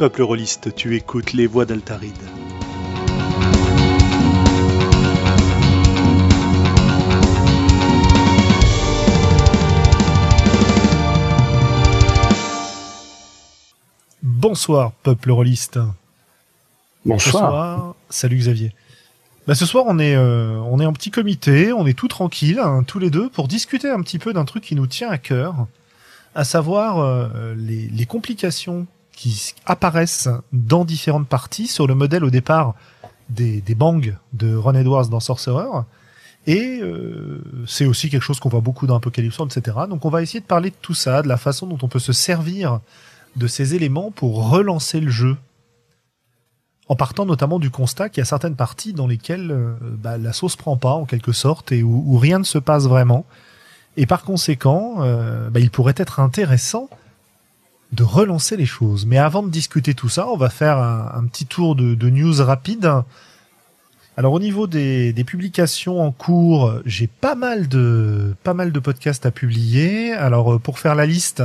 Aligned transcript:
Peuple 0.00 0.22
rôliste, 0.22 0.74
tu 0.74 0.96
écoutes 0.96 1.34
les 1.34 1.46
voix 1.46 1.66
d'Altaride. 1.66 2.14
Bonsoir, 14.22 14.92
peuple 15.02 15.32
rôliste. 15.32 15.78
Bonsoir. 17.04 17.94
salut 18.08 18.38
Xavier. 18.38 18.74
Bah, 19.46 19.54
ce 19.54 19.66
soir, 19.66 19.84
on 19.86 19.98
est, 19.98 20.16
euh, 20.16 20.58
on 20.60 20.80
est 20.80 20.86
en 20.86 20.94
petit 20.94 21.10
comité, 21.10 21.74
on 21.74 21.86
est 21.86 21.92
tout 21.92 22.08
tranquille, 22.08 22.58
hein, 22.58 22.84
tous 22.86 23.00
les 23.00 23.10
deux, 23.10 23.28
pour 23.28 23.48
discuter 23.48 23.90
un 23.90 24.00
petit 24.00 24.18
peu 24.18 24.32
d'un 24.32 24.46
truc 24.46 24.64
qui 24.64 24.76
nous 24.76 24.86
tient 24.86 25.10
à 25.10 25.18
cœur, 25.18 25.66
à 26.34 26.44
savoir 26.44 27.00
euh, 27.00 27.54
les, 27.54 27.88
les 27.88 28.06
complications 28.06 28.86
qui 29.20 29.52
apparaissent 29.66 30.30
dans 30.50 30.86
différentes 30.86 31.28
parties 31.28 31.66
sur 31.66 31.86
le 31.86 31.94
modèle 31.94 32.24
au 32.24 32.30
départ 32.30 32.74
des, 33.28 33.62
bangs 33.76 34.00
de 34.32 34.56
Ron 34.56 34.74
Edwards 34.74 35.08
dans 35.08 35.20
Sorcerer. 35.20 35.68
Et 36.46 36.80
euh, 36.80 37.44
c'est 37.66 37.84
aussi 37.84 38.08
quelque 38.08 38.22
chose 38.22 38.40
qu'on 38.40 38.48
voit 38.48 38.62
beaucoup 38.62 38.86
dans 38.86 38.96
Apocalypse 38.96 39.36
World, 39.36 39.54
etc. 39.54 39.76
Donc 39.90 40.06
on 40.06 40.08
va 40.08 40.22
essayer 40.22 40.40
de 40.40 40.46
parler 40.46 40.70
de 40.70 40.76
tout 40.80 40.94
ça, 40.94 41.20
de 41.20 41.28
la 41.28 41.36
façon 41.36 41.66
dont 41.66 41.76
on 41.82 41.88
peut 41.88 41.98
se 41.98 42.14
servir 42.14 42.80
de 43.36 43.46
ces 43.46 43.74
éléments 43.74 44.10
pour 44.10 44.48
relancer 44.48 45.00
le 45.00 45.10
jeu. 45.10 45.36
En 46.88 46.96
partant 46.96 47.26
notamment 47.26 47.58
du 47.58 47.68
constat 47.68 48.08
qu'il 48.08 48.22
y 48.22 48.22
a 48.22 48.24
certaines 48.24 48.56
parties 48.56 48.94
dans 48.94 49.06
lesquelles 49.06 49.50
euh, 49.50 49.74
bah, 49.98 50.16
la 50.16 50.32
sauce 50.32 50.56
prend 50.56 50.78
pas 50.78 50.94
en 50.94 51.04
quelque 51.04 51.32
sorte 51.32 51.72
et 51.72 51.82
où, 51.82 52.04
où, 52.06 52.16
rien 52.16 52.38
ne 52.38 52.44
se 52.44 52.56
passe 52.56 52.84
vraiment. 52.84 53.26
Et 53.98 54.06
par 54.06 54.24
conséquent, 54.24 55.00
euh, 55.00 55.50
bah, 55.50 55.60
il 55.60 55.70
pourrait 55.70 55.92
être 55.98 56.20
intéressant 56.20 56.88
de 57.92 58.02
relancer 58.02 58.56
les 58.56 58.66
choses. 58.66 59.06
Mais 59.06 59.18
avant 59.18 59.42
de 59.42 59.50
discuter 59.50 59.94
tout 59.94 60.08
ça, 60.08 60.28
on 60.28 60.36
va 60.36 60.50
faire 60.50 60.78
un, 60.78 61.24
petit 61.26 61.46
tour 61.46 61.74
de, 61.74 62.10
news 62.10 62.34
rapide. 62.44 62.90
Alors 64.16 64.32
au 64.32 64.40
niveau 64.40 64.66
des, 64.66 65.12
des 65.12 65.24
publications 65.24 66.02
en 66.02 66.12
cours, 66.12 66.74
j'ai 66.84 67.06
pas 67.06 67.34
mal 67.34 67.68
de 67.68 68.34
pas 68.42 68.54
mal 68.54 68.70
de 68.70 68.78
podcasts 68.78 69.24
à 69.24 69.30
publier. 69.30 70.12
Alors 70.12 70.54
euh, 70.54 70.58
pour 70.58 70.78
faire 70.78 70.94
la 70.94 71.06
liste, 71.06 71.42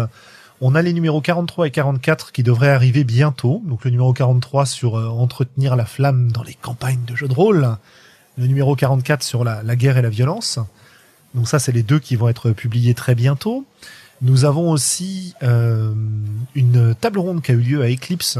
on 0.62 0.76
a 0.76 0.82
les 0.82 0.92
numéros 0.92 1.22
43 1.22 1.68
et 1.68 1.72
44 1.72 2.32
qui 2.32 2.44
devraient 2.44 2.72
arriver 2.72 3.04
bientôt. 3.04 3.62
Donc 3.66 3.86
le 3.86 3.92
numéro 3.92 4.14
43 4.14 4.66
sur 4.66 4.98
euh, 4.98 5.08
entretenir 5.08 5.76
la 5.76 5.86
flamme 5.86 6.32
dans 6.32 6.44
les 6.44 6.56
campagnes 6.56 7.04
de 7.06 7.16
jeux 7.16 7.28
de 7.28 7.34
rôle. 7.34 7.78
Le 8.38 8.48
numéro 8.48 8.76
44 8.76 9.24
sur 9.24 9.44
la, 9.44 9.64
la 9.64 9.76
guerre 9.76 9.98
et 9.98 10.02
la 10.02 10.09
violence. 10.09 10.59
Donc 11.36 11.48
ça, 11.48 11.59
c'est 11.59 11.72
les 11.72 11.84
deux 11.84 12.00
qui 12.00 12.16
vont 12.16 12.30
être 12.30 12.52
publiés 12.52 12.94
très 12.94 13.14
bientôt. 13.14 13.66
Nous 14.22 14.46
avons 14.46 14.72
aussi 14.72 15.34
euh, 15.44 15.94
une 16.56 16.96
table 16.96 17.20
ronde 17.20 17.42
qui 17.42 17.52
a 17.52 17.56
eu 17.56 17.60
lieu 17.60 17.82
à 17.82 17.90
Eclipse 17.90 18.40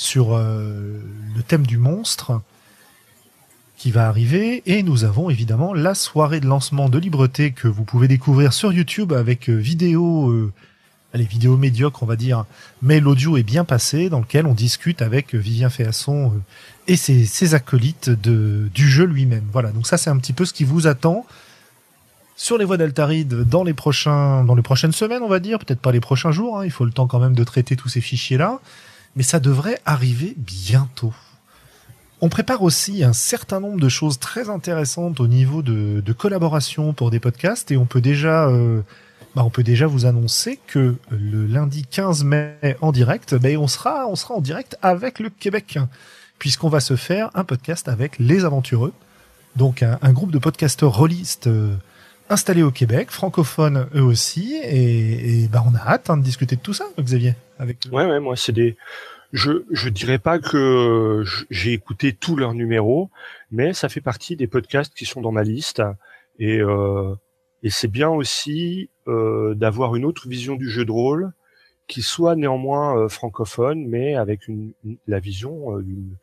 sur 0.00 0.34
euh, 0.34 0.98
le 1.36 1.42
thème 1.42 1.66
du 1.66 1.76
monstre 1.76 2.40
qui 3.76 3.90
va 3.90 4.08
arriver. 4.08 4.62
Et 4.64 4.82
nous 4.82 5.04
avons 5.04 5.28
évidemment 5.28 5.74
la 5.74 5.94
soirée 5.94 6.40
de 6.40 6.46
lancement 6.46 6.88
de 6.88 6.98
Libreté 6.98 7.52
que 7.52 7.68
vous 7.68 7.84
pouvez 7.84 8.08
découvrir 8.08 8.54
sur 8.54 8.72
YouTube 8.72 9.12
avec 9.12 9.50
euh, 9.50 9.54
vidéo 9.54 10.30
euh, 10.30 10.52
les 11.12 11.24
vidéos 11.24 11.58
médiocres 11.58 12.02
on 12.02 12.06
va 12.06 12.16
dire. 12.16 12.46
Mais 12.80 12.98
l'audio 12.98 13.36
est 13.36 13.42
bien 13.42 13.64
passé 13.64 14.08
dans 14.08 14.20
lequel 14.20 14.46
on 14.46 14.54
discute 14.54 15.02
avec 15.02 15.34
Vivien 15.34 15.68
Féasson 15.68 16.32
et 16.88 16.96
ses, 16.96 17.54
acolytes 17.54 18.10
du 18.10 18.88
jeu 18.88 19.04
lui-même. 19.04 19.44
Voilà. 19.52 19.70
Donc 19.70 19.86
ça 19.86 19.98
c'est 19.98 20.10
un 20.10 20.16
petit 20.16 20.32
peu 20.32 20.46
ce 20.46 20.54
qui 20.54 20.64
vous 20.64 20.86
attend 20.86 21.26
sur 22.40 22.56
les 22.56 22.64
voies 22.64 22.78
d'Altaride 22.78 23.44
dans 23.44 23.64
les 23.64 23.74
prochains, 23.74 24.44
dans 24.44 24.54
les 24.54 24.62
prochaines 24.62 24.92
semaines, 24.92 25.22
on 25.22 25.28
va 25.28 25.40
dire, 25.40 25.58
peut-être 25.58 25.78
pas 25.78 25.92
les 25.92 26.00
prochains 26.00 26.32
jours. 26.32 26.58
Hein, 26.58 26.64
il 26.64 26.70
faut 26.70 26.86
le 26.86 26.90
temps 26.90 27.06
quand 27.06 27.18
même 27.18 27.34
de 27.34 27.44
traiter 27.44 27.76
tous 27.76 27.90
ces 27.90 28.00
fichiers-là, 28.00 28.60
mais 29.14 29.22
ça 29.22 29.40
devrait 29.40 29.78
arriver 29.84 30.32
bientôt. 30.38 31.12
On 32.22 32.30
prépare 32.30 32.62
aussi 32.62 33.04
un 33.04 33.12
certain 33.12 33.60
nombre 33.60 33.78
de 33.78 33.90
choses 33.90 34.18
très 34.18 34.48
intéressantes 34.48 35.20
au 35.20 35.26
niveau 35.26 35.60
de, 35.60 36.12
collaboration 36.16 36.94
pour 36.94 37.10
des 37.10 37.20
podcasts 37.20 37.72
et 37.72 37.76
on 37.76 37.84
peut 37.84 38.00
déjà, 38.00 38.48
euh, 38.48 38.80
bah 39.36 39.42
on 39.44 39.50
peut 39.50 39.62
déjà 39.62 39.86
vous 39.86 40.06
annoncer 40.06 40.58
que 40.66 40.96
le 41.10 41.46
lundi 41.46 41.84
15 41.90 42.24
mai 42.24 42.56
en 42.80 42.90
direct, 42.90 43.34
bah 43.34 43.50
on 43.58 43.68
sera, 43.68 44.06
on 44.06 44.16
sera 44.16 44.32
en 44.32 44.40
direct 44.40 44.78
avec 44.80 45.18
le 45.18 45.28
Québec, 45.28 45.78
puisqu'on 46.38 46.70
va 46.70 46.80
se 46.80 46.96
faire 46.96 47.28
un 47.34 47.44
podcast 47.44 47.86
avec 47.86 48.18
les 48.18 48.46
Aventureux, 48.46 48.94
donc 49.56 49.82
un, 49.82 49.98
un 50.00 50.12
groupe 50.14 50.32
de 50.32 50.38
podcasteurs 50.38 50.96
rôlistes. 50.96 51.46
Euh, 51.46 51.76
installés 52.30 52.62
au 52.62 52.70
Québec, 52.70 53.10
francophones 53.10 53.88
eux 53.94 54.02
aussi, 54.02 54.54
et, 54.62 55.42
et 55.44 55.48
bah 55.48 55.62
on 55.66 55.74
a 55.74 55.80
hâte 55.80 56.10
hein, 56.10 56.16
de 56.16 56.22
discuter 56.22 56.56
de 56.56 56.60
tout 56.60 56.72
ça, 56.72 56.86
Xavier. 56.98 57.34
Avec 57.58 57.78
ouais, 57.92 58.06
ouais, 58.06 58.20
moi 58.20 58.36
c'est 58.36 58.52
des, 58.52 58.76
je 59.32 59.64
je 59.70 59.88
dirais 59.88 60.18
pas 60.18 60.38
que 60.38 61.22
j'ai 61.50 61.72
écouté 61.72 62.12
tous 62.12 62.36
leurs 62.36 62.54
numéros, 62.54 63.10
mais 63.50 63.72
ça 63.72 63.88
fait 63.88 64.00
partie 64.00 64.36
des 64.36 64.46
podcasts 64.46 64.94
qui 64.94 65.04
sont 65.04 65.20
dans 65.20 65.32
ma 65.32 65.42
liste, 65.42 65.82
et 66.38 66.60
euh, 66.60 67.14
et 67.62 67.70
c'est 67.70 67.88
bien 67.88 68.08
aussi 68.08 68.88
euh, 69.08 69.54
d'avoir 69.54 69.96
une 69.96 70.04
autre 70.04 70.28
vision 70.28 70.56
du 70.56 70.70
jeu 70.70 70.84
de 70.84 70.92
rôle, 70.92 71.32
qui 71.88 72.02
soit 72.02 72.36
néanmoins 72.36 72.96
euh, 72.96 73.08
francophone, 73.08 73.86
mais 73.86 74.14
avec 74.14 74.48
une, 74.48 74.72
la 75.06 75.18
vision 75.18 75.76
euh, 75.76 75.82
d'une 75.82 76.16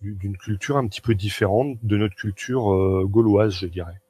d'une 0.00 0.36
culture 0.36 0.76
un 0.76 0.86
petit 0.86 1.00
peu 1.00 1.14
différente 1.14 1.78
de 1.82 1.96
notre 1.96 2.14
culture 2.14 2.72
euh, 2.74 3.06
gauloise, 3.06 3.54
je 3.54 3.66
dirais 3.66 4.00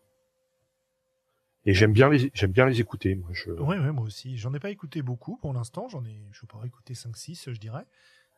et 1.66 1.74
j'aime 1.74 1.92
bien 1.92 2.10
les 2.10 2.30
j'aime 2.34 2.52
bien 2.52 2.66
les 2.66 2.80
écouter 2.80 3.14
moi 3.14 3.30
je 3.32 3.50
ouais, 3.50 3.78
ouais 3.78 3.92
moi 3.92 4.04
aussi. 4.04 4.36
J'en 4.36 4.52
ai 4.54 4.60
pas 4.60 4.70
écouté 4.70 5.02
beaucoup 5.02 5.36
pour 5.36 5.52
l'instant. 5.52 5.88
J'en 5.88 6.04
ai 6.04 6.16
je 6.32 6.44
pourrais 6.46 6.66
écouter 6.66 6.94
5 6.94 7.16
6 7.16 7.48
je 7.52 7.58
dirais. 7.58 7.84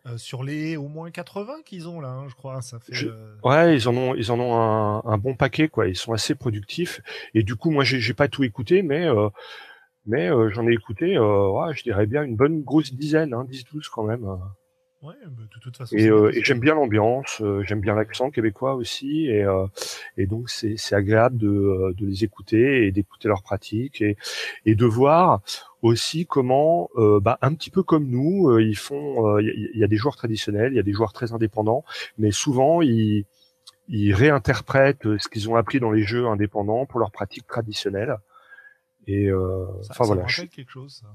Euh, 0.06 0.18
sur 0.18 0.44
les 0.44 0.76
au 0.76 0.86
moins 0.86 1.10
80 1.10 1.62
qu'ils 1.64 1.88
ont 1.88 2.00
là 2.00 2.10
hein, 2.10 2.28
je 2.28 2.34
crois 2.36 2.62
ça 2.62 2.78
fait 2.78 2.94
je... 2.94 3.08
euh... 3.08 3.34
ouais 3.42 3.74
ils 3.74 3.88
en 3.88 3.96
ont 3.96 4.14
ils 4.14 4.30
en 4.30 4.38
ont 4.38 4.54
un, 4.54 5.02
un, 5.04 5.18
bon 5.18 5.34
paquet 5.34 5.68
quoi. 5.68 5.88
Ils 5.88 5.96
sont 5.96 6.12
assez 6.12 6.34
productifs. 6.36 7.00
Et 7.34 7.42
du 7.42 7.56
coup 7.56 7.70
moi 7.70 7.82
j'ai 7.82 8.14
pas 8.14 8.28
tout 8.28 8.44
écouté 8.44 8.82
mais 8.82 9.06
euh, 9.06 9.28
mais 10.06 10.30
euh, 10.30 10.50
j'en 10.50 10.68
ai 10.68 10.72
écouté 10.72 11.18
ouais, 11.18 11.74
je 11.74 11.82
dirais 11.82 12.06
bien 12.06 12.22
une 12.22 12.36
bonne 12.36 12.62
grosse 12.62 12.92
dizaine 12.94 13.34
hein, 13.34 13.44
10 13.48 13.64
12 13.64 13.88
quand 13.88 14.04
même 14.04 14.24
Ouais, 15.06 15.14
bah, 15.24 15.44
de 15.44 15.60
toute 15.60 15.76
façon. 15.76 15.94
Et, 15.94 16.08
euh, 16.08 16.36
et 16.36 16.42
j'aime 16.42 16.58
bien 16.58 16.74
l'ambiance, 16.74 17.40
euh, 17.40 17.62
j'aime 17.62 17.80
bien 17.80 17.94
l'accent 17.94 18.32
québécois 18.32 18.74
aussi, 18.74 19.26
et, 19.26 19.44
euh, 19.44 19.68
et 20.16 20.26
donc 20.26 20.50
c'est, 20.50 20.76
agréable 20.92 21.36
de, 21.36 21.94
de 21.96 22.06
les 22.06 22.24
écouter 22.24 22.86
et 22.86 22.90
d'écouter 22.90 23.28
leurs 23.28 23.44
pratiques 23.44 24.02
et, 24.02 24.16
et 24.64 24.74
de 24.74 24.84
voir 24.84 25.42
aussi 25.82 26.26
comment, 26.26 26.90
bah, 26.96 27.38
un 27.40 27.54
petit 27.54 27.70
peu 27.70 27.84
comme 27.84 28.08
nous, 28.08 28.58
ils 28.58 28.76
font. 28.76 29.38
Il 29.38 29.70
y, 29.74 29.78
y, 29.78 29.84
a 29.84 29.86
des 29.86 29.96
joueurs 29.96 30.16
traditionnels, 30.16 30.72
il 30.72 30.76
y 30.76 30.80
a 30.80 30.82
des 30.82 30.92
joueurs 30.92 31.12
très 31.12 31.32
indépendants, 31.32 31.84
mais 32.18 32.32
souvent 32.32 32.82
ils, 32.82 33.26
ils 33.86 34.12
réinterprètent 34.12 35.18
ce 35.18 35.28
qu'ils 35.28 35.48
ont 35.48 35.54
appris 35.54 35.78
dans 35.78 35.92
les 35.92 36.02
jeux 36.02 36.26
indépendants 36.26 36.84
pour 36.84 36.98
leurs 36.98 37.12
pratiques 37.12 37.46
traditionnelles. 37.46 38.16
Et 39.06 39.28
ça, 39.28 39.92
enfin 39.92 39.94
ça 39.94 40.04
voilà. 40.04 40.22
Me 40.22 40.26
rappelle 40.26 40.48
quelque 40.48 40.72
chose. 40.72 40.94
Ça. 40.94 41.06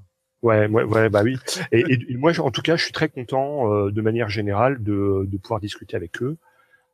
Ouais, 0.41 0.67
ouais, 0.67 1.09
bah 1.09 1.21
oui. 1.23 1.37
Et, 1.71 2.15
moi, 2.15 2.37
en 2.39 2.49
tout 2.49 2.61
cas, 2.61 2.75
je 2.75 2.83
suis 2.83 2.93
très 2.93 3.09
content, 3.09 3.71
euh, 3.71 3.91
de 3.91 4.01
manière 4.01 4.29
générale, 4.29 4.81
de, 4.81 5.27
de 5.27 5.37
pouvoir 5.37 5.59
discuter 5.59 5.95
avec 5.95 6.21
eux, 6.23 6.37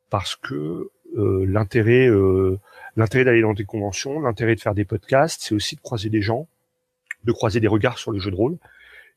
parce 0.10 0.36
que 0.36 0.90
euh, 1.18 1.46
l'intérêt, 1.48 2.08
euh, 2.08 2.60
l'intérêt 2.98 3.24
d'aller 3.24 3.42
dans 3.42 3.54
des 3.54 3.64
conventions, 3.64 4.20
l'intérêt 4.20 4.56
de 4.56 4.60
faire 4.60 4.74
des 4.74 4.84
podcasts, 4.84 5.44
c'est 5.44 5.56
aussi 5.56 5.78
de 5.78 5.82
croiser 5.82 6.10
des 6.10 6.22
gens, 6.22 6.48
de 7.24 7.32
croiser 7.32 7.62
des 7.62 7.68
regards 7.68 7.98
sur 7.98 8.12
le 8.12 8.20
jeu 8.20 8.32
de 8.32 8.36
rôle, 8.36 8.58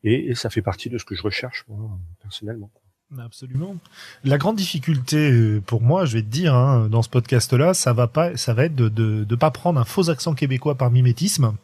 et, 0.04 0.30
et 0.30 0.34
ça 0.36 0.48
fait 0.48 0.62
partie 0.62 0.91
de 0.91 0.98
ce 0.98 1.04
que 1.04 1.14
je 1.14 1.22
recherche 1.22 1.64
moi 1.68 1.91
personnellement. 2.22 2.70
Absolument. 3.18 3.76
La 4.22 4.38
grande 4.38 4.54
difficulté 4.54 5.60
pour 5.66 5.82
moi, 5.82 6.04
je 6.04 6.18
vais 6.18 6.22
te 6.22 6.28
dire, 6.28 6.54
hein, 6.54 6.88
dans 6.88 7.02
ce 7.02 7.08
podcast-là, 7.08 7.74
ça 7.74 7.92
va 7.92 8.06
pas, 8.06 8.36
ça 8.36 8.54
va 8.54 8.66
être 8.66 8.76
de, 8.76 8.88
de, 8.88 9.24
de 9.24 9.34
pas 9.34 9.50
prendre 9.50 9.80
un 9.80 9.84
faux 9.84 10.10
accent 10.10 10.34
québécois 10.34 10.76
par 10.76 10.92
mimétisme. 10.92 11.56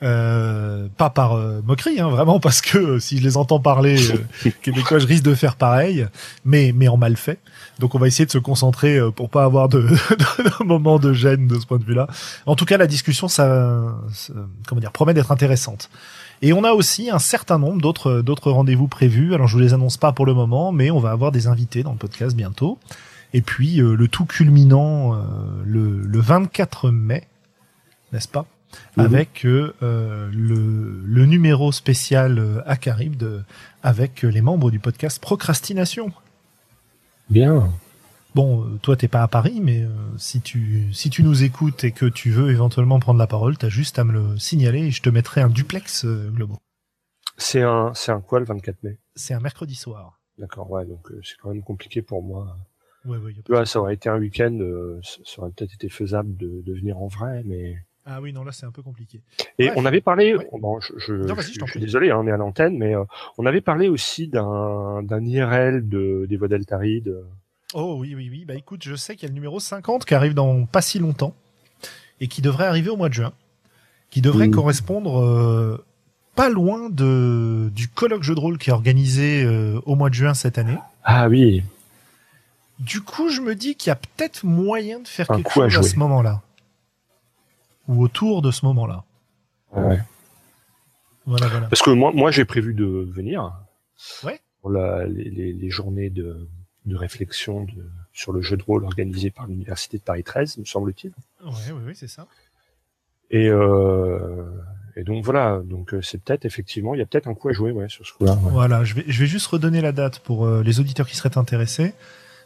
Euh, 0.00 0.86
pas 0.96 1.10
par 1.10 1.32
euh, 1.32 1.60
moquerie, 1.64 1.98
hein, 1.98 2.08
vraiment, 2.08 2.38
parce 2.38 2.60
que 2.60 2.78
euh, 2.78 2.98
si 3.00 3.18
je 3.18 3.22
les 3.24 3.36
entends 3.36 3.58
parler 3.58 3.96
québécois, 4.62 5.00
je 5.00 5.08
risque 5.08 5.24
de 5.24 5.34
faire 5.34 5.56
pareil, 5.56 6.06
mais 6.44 6.72
mais 6.72 6.86
en 6.86 6.96
mal 6.96 7.16
fait. 7.16 7.40
Donc 7.80 7.96
on 7.96 7.98
va 7.98 8.06
essayer 8.06 8.24
de 8.24 8.30
se 8.30 8.38
concentrer 8.38 9.00
pour 9.16 9.28
pas 9.28 9.42
avoir 9.42 9.68
de, 9.68 9.80
de, 9.82 10.44
de 10.44 10.64
moment 10.64 11.00
de 11.00 11.12
gêne 11.12 11.48
de 11.48 11.58
ce 11.58 11.66
point 11.66 11.78
de 11.78 11.84
vue-là. 11.84 12.06
En 12.46 12.54
tout 12.54 12.64
cas, 12.64 12.76
la 12.76 12.86
discussion, 12.86 13.26
ça, 13.26 13.82
ça 14.12 14.32
comment 14.68 14.80
dire, 14.80 14.92
promet 14.92 15.14
d'être 15.14 15.32
intéressante. 15.32 15.90
Et 16.42 16.52
on 16.52 16.62
a 16.62 16.70
aussi 16.70 17.10
un 17.10 17.18
certain 17.18 17.58
nombre 17.58 17.80
d'autres 17.80 18.20
d'autres 18.20 18.52
rendez-vous 18.52 18.86
prévus. 18.86 19.34
Alors 19.34 19.48
je 19.48 19.54
vous 19.54 19.62
les 19.62 19.74
annonce 19.74 19.96
pas 19.96 20.12
pour 20.12 20.26
le 20.26 20.34
moment, 20.34 20.70
mais 20.70 20.92
on 20.92 21.00
va 21.00 21.10
avoir 21.10 21.32
des 21.32 21.48
invités 21.48 21.82
dans 21.82 21.92
le 21.92 21.98
podcast 21.98 22.36
bientôt. 22.36 22.78
Et 23.34 23.42
puis 23.42 23.76
le 23.76 24.08
tout 24.08 24.24
culminant 24.26 25.14
euh, 25.14 25.18
le, 25.64 26.00
le 26.02 26.20
24 26.20 26.90
mai, 26.90 27.26
n'est-ce 28.12 28.28
pas? 28.28 28.46
Mmh. 28.96 29.00
avec 29.00 29.44
euh, 29.44 29.72
le, 30.32 31.00
le, 31.04 31.26
numéro 31.26 31.72
spécial 31.72 32.38
euh, 32.38 32.60
à 32.66 32.76
Carib 32.76 33.22
avec 33.82 34.22
les 34.22 34.42
membres 34.42 34.70
du 34.70 34.78
podcast 34.78 35.20
Procrastination. 35.20 36.12
Bien. 37.30 37.72
Bon, 38.34 38.64
euh, 38.64 38.78
toi 38.82 38.96
t'es 38.96 39.08
pas 39.08 39.22
à 39.22 39.28
Paris, 39.28 39.60
mais 39.62 39.82
euh, 39.82 39.88
si 40.16 40.40
tu 40.40 40.92
si 40.92 41.10
tu 41.10 41.22
nous 41.22 41.42
écoutes 41.42 41.84
et 41.84 41.92
que 41.92 42.06
tu 42.06 42.30
veux 42.30 42.50
éventuellement 42.50 43.00
prendre 43.00 43.18
la 43.18 43.26
parole, 43.26 43.56
t'as 43.56 43.68
juste 43.68 43.98
à 43.98 44.04
me 44.04 44.12
le 44.12 44.38
signaler 44.38 44.86
et 44.86 44.90
je 44.90 45.02
te 45.02 45.10
mettrai 45.10 45.40
un 45.40 45.48
duplex 45.48 46.04
euh, 46.04 46.30
Globo. 46.30 46.58
C'est 47.36 47.62
un 47.62 47.92
c'est 47.94 48.12
un 48.12 48.20
quoi 48.20 48.38
le 48.38 48.44
24 48.44 48.82
mai? 48.82 48.98
C'est 49.14 49.34
un 49.34 49.40
mercredi 49.40 49.74
soir. 49.74 50.20
D'accord, 50.38 50.70
ouais, 50.70 50.84
donc 50.84 51.10
euh, 51.10 51.20
c'est 51.24 51.36
quand 51.38 51.50
même 51.50 51.62
compliqué 51.62 52.02
pour 52.02 52.22
moi. 52.22 52.56
Ouais, 53.04 53.16
ouais, 53.16 53.32
y 53.32 53.54
a 53.54 53.64
ça 53.64 53.80
aurait 53.80 53.94
été 53.94 54.08
un 54.08 54.18
week-end, 54.18 54.56
euh, 54.60 55.00
ça 55.02 55.18
ça 55.24 55.42
aurait 55.42 55.50
peut-être 55.50 55.74
été 55.74 55.88
faisable 55.88 56.36
de, 56.36 56.62
de 56.64 56.72
venir 56.74 56.98
en 56.98 57.08
vrai, 57.08 57.42
mais. 57.44 57.76
Ah 58.10 58.20
oui, 58.22 58.32
non, 58.32 58.42
là 58.42 58.52
c'est 58.52 58.64
un 58.64 58.70
peu 58.70 58.80
compliqué. 58.82 59.20
Et 59.58 59.66
Bref. 59.66 59.74
on 59.76 59.84
avait 59.84 60.00
parlé, 60.00 60.34
Ouais. 60.34 60.48
bon, 60.58 60.80
je, 60.80 60.92
je, 60.96 61.12
Non, 61.12 61.34
suis 61.42 61.78
désolé, 61.80 62.10
hein, 62.10 62.16
on 62.20 62.26
est 62.26 62.32
à 62.32 62.36
l'antenne, 62.38 62.78
mais 62.78 62.94
euh, 62.96 63.04
on 63.36 63.44
avait 63.44 63.60
parlé 63.60 63.88
aussi 63.88 64.28
d'un 64.28 65.02
IRL 65.10 65.86
de, 65.88 66.24
des 66.28 66.36
voies 66.38 66.48
d'Altaride. 66.48 67.14
Oh 67.74 67.96
oui, 67.98 68.14
oui, 68.14 68.28
oui. 68.30 68.44
Bah 68.46 68.54
écoute, 68.54 68.82
je 68.82 68.94
sais 68.94 69.14
qu'il 69.14 69.24
y 69.24 69.26
a 69.26 69.28
le 69.28 69.34
numéro 69.34 69.60
50 69.60 70.06
qui 70.06 70.14
arrive 70.14 70.32
dans 70.32 70.64
pas 70.64 70.80
si 70.80 70.98
longtemps 70.98 71.34
et 72.20 72.26
qui 72.28 72.40
devrait 72.40 72.64
arriver 72.66 72.88
au 72.88 72.96
mois 72.96 73.10
de 73.10 73.14
juin, 73.14 73.32
qui 74.10 74.22
devrait 74.22 74.46
Oui. 74.46 74.52
correspondre 74.52 75.20
euh, 75.22 75.84
pas 76.34 76.48
loin 76.48 76.88
de 76.88 77.70
du 77.74 77.88
colloque 77.88 78.22
jeu 78.22 78.34
de 78.34 78.40
rôle 78.40 78.56
qui 78.56 78.70
est 78.70 78.72
organisé 78.72 79.42
euh, 79.44 79.80
au 79.84 79.96
mois 79.96 80.08
de 80.08 80.14
juin 80.14 80.32
cette 80.32 80.56
année. 80.56 80.78
Ah 81.04 81.28
oui, 81.28 81.62
Du 82.78 83.02
coup, 83.02 83.28
je 83.28 83.40
me 83.42 83.54
dis 83.54 83.74
qu'il 83.74 83.90
y 83.90 83.92
a 83.92 83.96
peut-être 83.96 84.44
moyen 84.44 85.00
de 85.00 85.08
faire 85.08 85.30
Un 85.30 85.36
quelque 85.36 85.48
à 85.60 85.68
chose 85.68 85.76
à 85.78 85.82
ce 85.90 85.98
moment-là. 85.98 86.40
Ou 87.88 88.02
autour 88.02 88.42
de 88.42 88.50
ce 88.50 88.64
moment-là. 88.66 89.04
ouais. 89.74 89.98
Voilà, 91.26 91.46
voilà. 91.48 91.66
Parce 91.66 91.82
que 91.82 91.90
moi, 91.90 92.10
moi 92.14 92.30
j'ai 92.30 92.46
prévu 92.46 92.72
de 92.72 92.84
venir. 92.86 93.52
Ouais. 94.24 94.40
Pour 94.62 94.70
la, 94.70 95.06
les, 95.06 95.28
les, 95.28 95.52
les 95.52 95.70
journées 95.70 96.08
de, 96.08 96.48
de 96.86 96.96
réflexion 96.96 97.64
de, 97.64 97.84
sur 98.12 98.32
le 98.32 98.40
jeu 98.40 98.56
de 98.56 98.62
rôle 98.62 98.84
organisé 98.84 99.30
par 99.30 99.46
l'Université 99.46 99.98
de 99.98 100.02
Paris 100.02 100.24
13, 100.24 100.56
me 100.58 100.64
semble-t-il. 100.64 101.12
Ouais, 101.44 101.52
oui, 101.72 101.80
oui, 101.88 101.92
c'est 101.94 102.08
ça. 102.08 102.26
Et, 103.30 103.46
euh, 103.48 104.42
et 104.96 105.04
donc 105.04 105.22
voilà, 105.22 105.60
donc 105.62 105.92
euh, 105.92 106.00
c'est 106.00 106.16
peut-être 106.22 106.46
effectivement, 106.46 106.94
il 106.94 106.98
y 106.98 107.02
a 107.02 107.06
peut-être 107.06 107.28
un 107.28 107.34
coup 107.34 107.50
à 107.50 107.52
jouer 107.52 107.72
ouais, 107.72 107.90
sur 107.90 108.06
ce 108.06 108.12
coup-là. 108.14 108.32
ouais. 108.32 108.50
Voilà, 108.50 108.84
je 108.84 108.94
vais, 108.94 109.04
je 109.06 109.20
vais 109.20 109.26
juste 109.26 109.46
redonner 109.48 109.82
la 109.82 109.92
date 109.92 110.20
pour 110.20 110.46
euh, 110.46 110.62
les 110.62 110.80
auditeurs 110.80 111.06
qui 111.06 111.14
seraient 111.16 111.36
intéressés. 111.36 111.92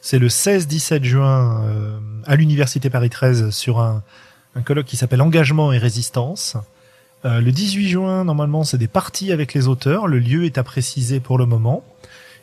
C'est 0.00 0.18
le 0.18 0.26
16-17 0.26 1.04
juin 1.04 1.64
euh, 1.64 2.00
à 2.24 2.34
l'Université 2.34 2.90
Paris 2.90 3.10
13 3.10 3.50
sur 3.50 3.78
un, 3.78 4.02
un 4.54 4.62
colloque 4.62 4.86
qui 4.86 4.96
s'appelle 4.96 5.22
Engagement 5.22 5.72
et 5.72 5.78
Résistance. 5.78 6.56
Euh, 7.24 7.40
le 7.40 7.52
18 7.52 7.88
juin, 7.88 8.24
normalement, 8.24 8.64
c'est 8.64 8.78
des 8.78 8.88
parties 8.88 9.32
avec 9.32 9.54
les 9.54 9.68
auteurs. 9.68 10.08
Le 10.08 10.18
lieu 10.18 10.44
est 10.44 10.58
à 10.58 10.62
préciser 10.62 11.20
pour 11.20 11.38
le 11.38 11.46
moment. 11.46 11.84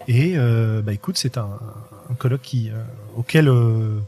Et 0.08 0.38
euh, 0.38 0.82
bah 0.82 0.94
écoute, 0.94 1.18
c'est 1.18 1.38
un, 1.38 1.60
un 2.10 2.14
colloque 2.16 2.42
qui, 2.42 2.70
euh, 2.70 2.82
auquel 3.16 3.48
euh, 3.48 4.00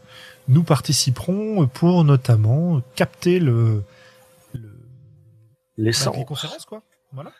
nous 0.47 0.63
participerons 0.63 1.67
pour 1.67 2.03
notamment 2.03 2.81
capter 2.95 3.39
le, 3.39 3.83
les 5.77 5.91
conférences, 6.25 6.65
quoi. 6.65 6.81
Voilà. 7.11 7.31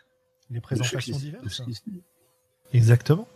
Les 0.50 0.60
présentations 0.60 1.16
diverses. 1.16 1.62
Exactement. 2.72 3.26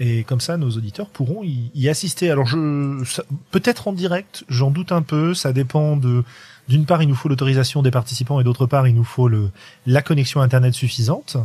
Et 0.00 0.24
comme 0.24 0.40
ça, 0.40 0.56
nos 0.56 0.70
auditeurs 0.70 1.08
pourront 1.08 1.44
y, 1.44 1.70
y 1.74 1.88
assister. 1.88 2.30
Alors, 2.30 2.46
je 2.46 3.04
peut-être 3.50 3.88
en 3.88 3.92
direct, 3.92 4.44
j'en 4.48 4.70
doute 4.70 4.92
un 4.92 5.02
peu. 5.02 5.34
Ça 5.34 5.52
dépend 5.52 5.96
de. 5.96 6.24
D'une 6.68 6.86
part, 6.86 7.02
il 7.02 7.08
nous 7.08 7.14
faut 7.14 7.28
l'autorisation 7.28 7.82
des 7.82 7.90
participants, 7.90 8.40
et 8.40 8.44
d'autre 8.44 8.66
part, 8.66 8.88
il 8.88 8.94
nous 8.94 9.04
faut 9.04 9.28
le 9.28 9.50
la 9.86 10.02
connexion 10.02 10.40
internet 10.40 10.74
suffisante. 10.74 11.36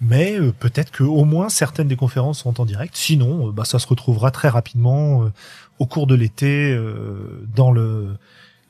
Mais 0.00 0.38
euh, 0.38 0.52
peut-être 0.52 0.92
que 0.92 1.02
au 1.02 1.24
moins 1.24 1.48
certaines 1.48 1.88
des 1.88 1.96
conférences 1.96 2.40
sont 2.40 2.60
en 2.60 2.64
direct. 2.64 2.94
Sinon, 2.96 3.48
euh, 3.48 3.52
bah, 3.52 3.64
ça 3.64 3.78
se 3.78 3.86
retrouvera 3.86 4.30
très 4.30 4.48
rapidement 4.48 5.24
euh, 5.24 5.32
au 5.78 5.86
cours 5.86 6.06
de 6.06 6.14
l'été 6.14 6.72
euh, 6.72 7.44
dans 7.56 7.72
le 7.72 8.16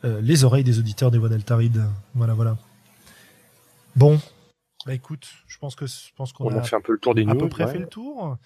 euh, 0.05 0.21
les 0.23 0.45
oreilles 0.45 0.65
des 0.65 0.79
auditeurs 0.79 1.11
des 1.11 1.19
voix 1.19 1.29
d'Altaride. 1.29 1.85
Voilà, 2.15 2.33
voilà. 2.35 2.57
Bon, 3.97 4.21
bah 4.87 4.95
écoute, 4.95 5.27
je 5.49 5.59
pense 5.59 5.75
que 5.75 5.87
je 5.87 6.13
pense 6.17 6.33
qu'on 6.33 6.47
On 6.47 6.57
a 6.57 6.61
a 6.61 6.63
fait 6.63 6.77
un 6.77 6.81
peu 6.81 6.93
le 6.93 6.99
tour 6.99 7.15
des 7.15 7.23
à 7.23 7.35
news. 7.35 7.39
peu 7.39 7.49
près 7.49 7.65
ouais. 7.65 7.73
fait 7.73 7.79
le 7.79 7.89
tour. 7.89 8.37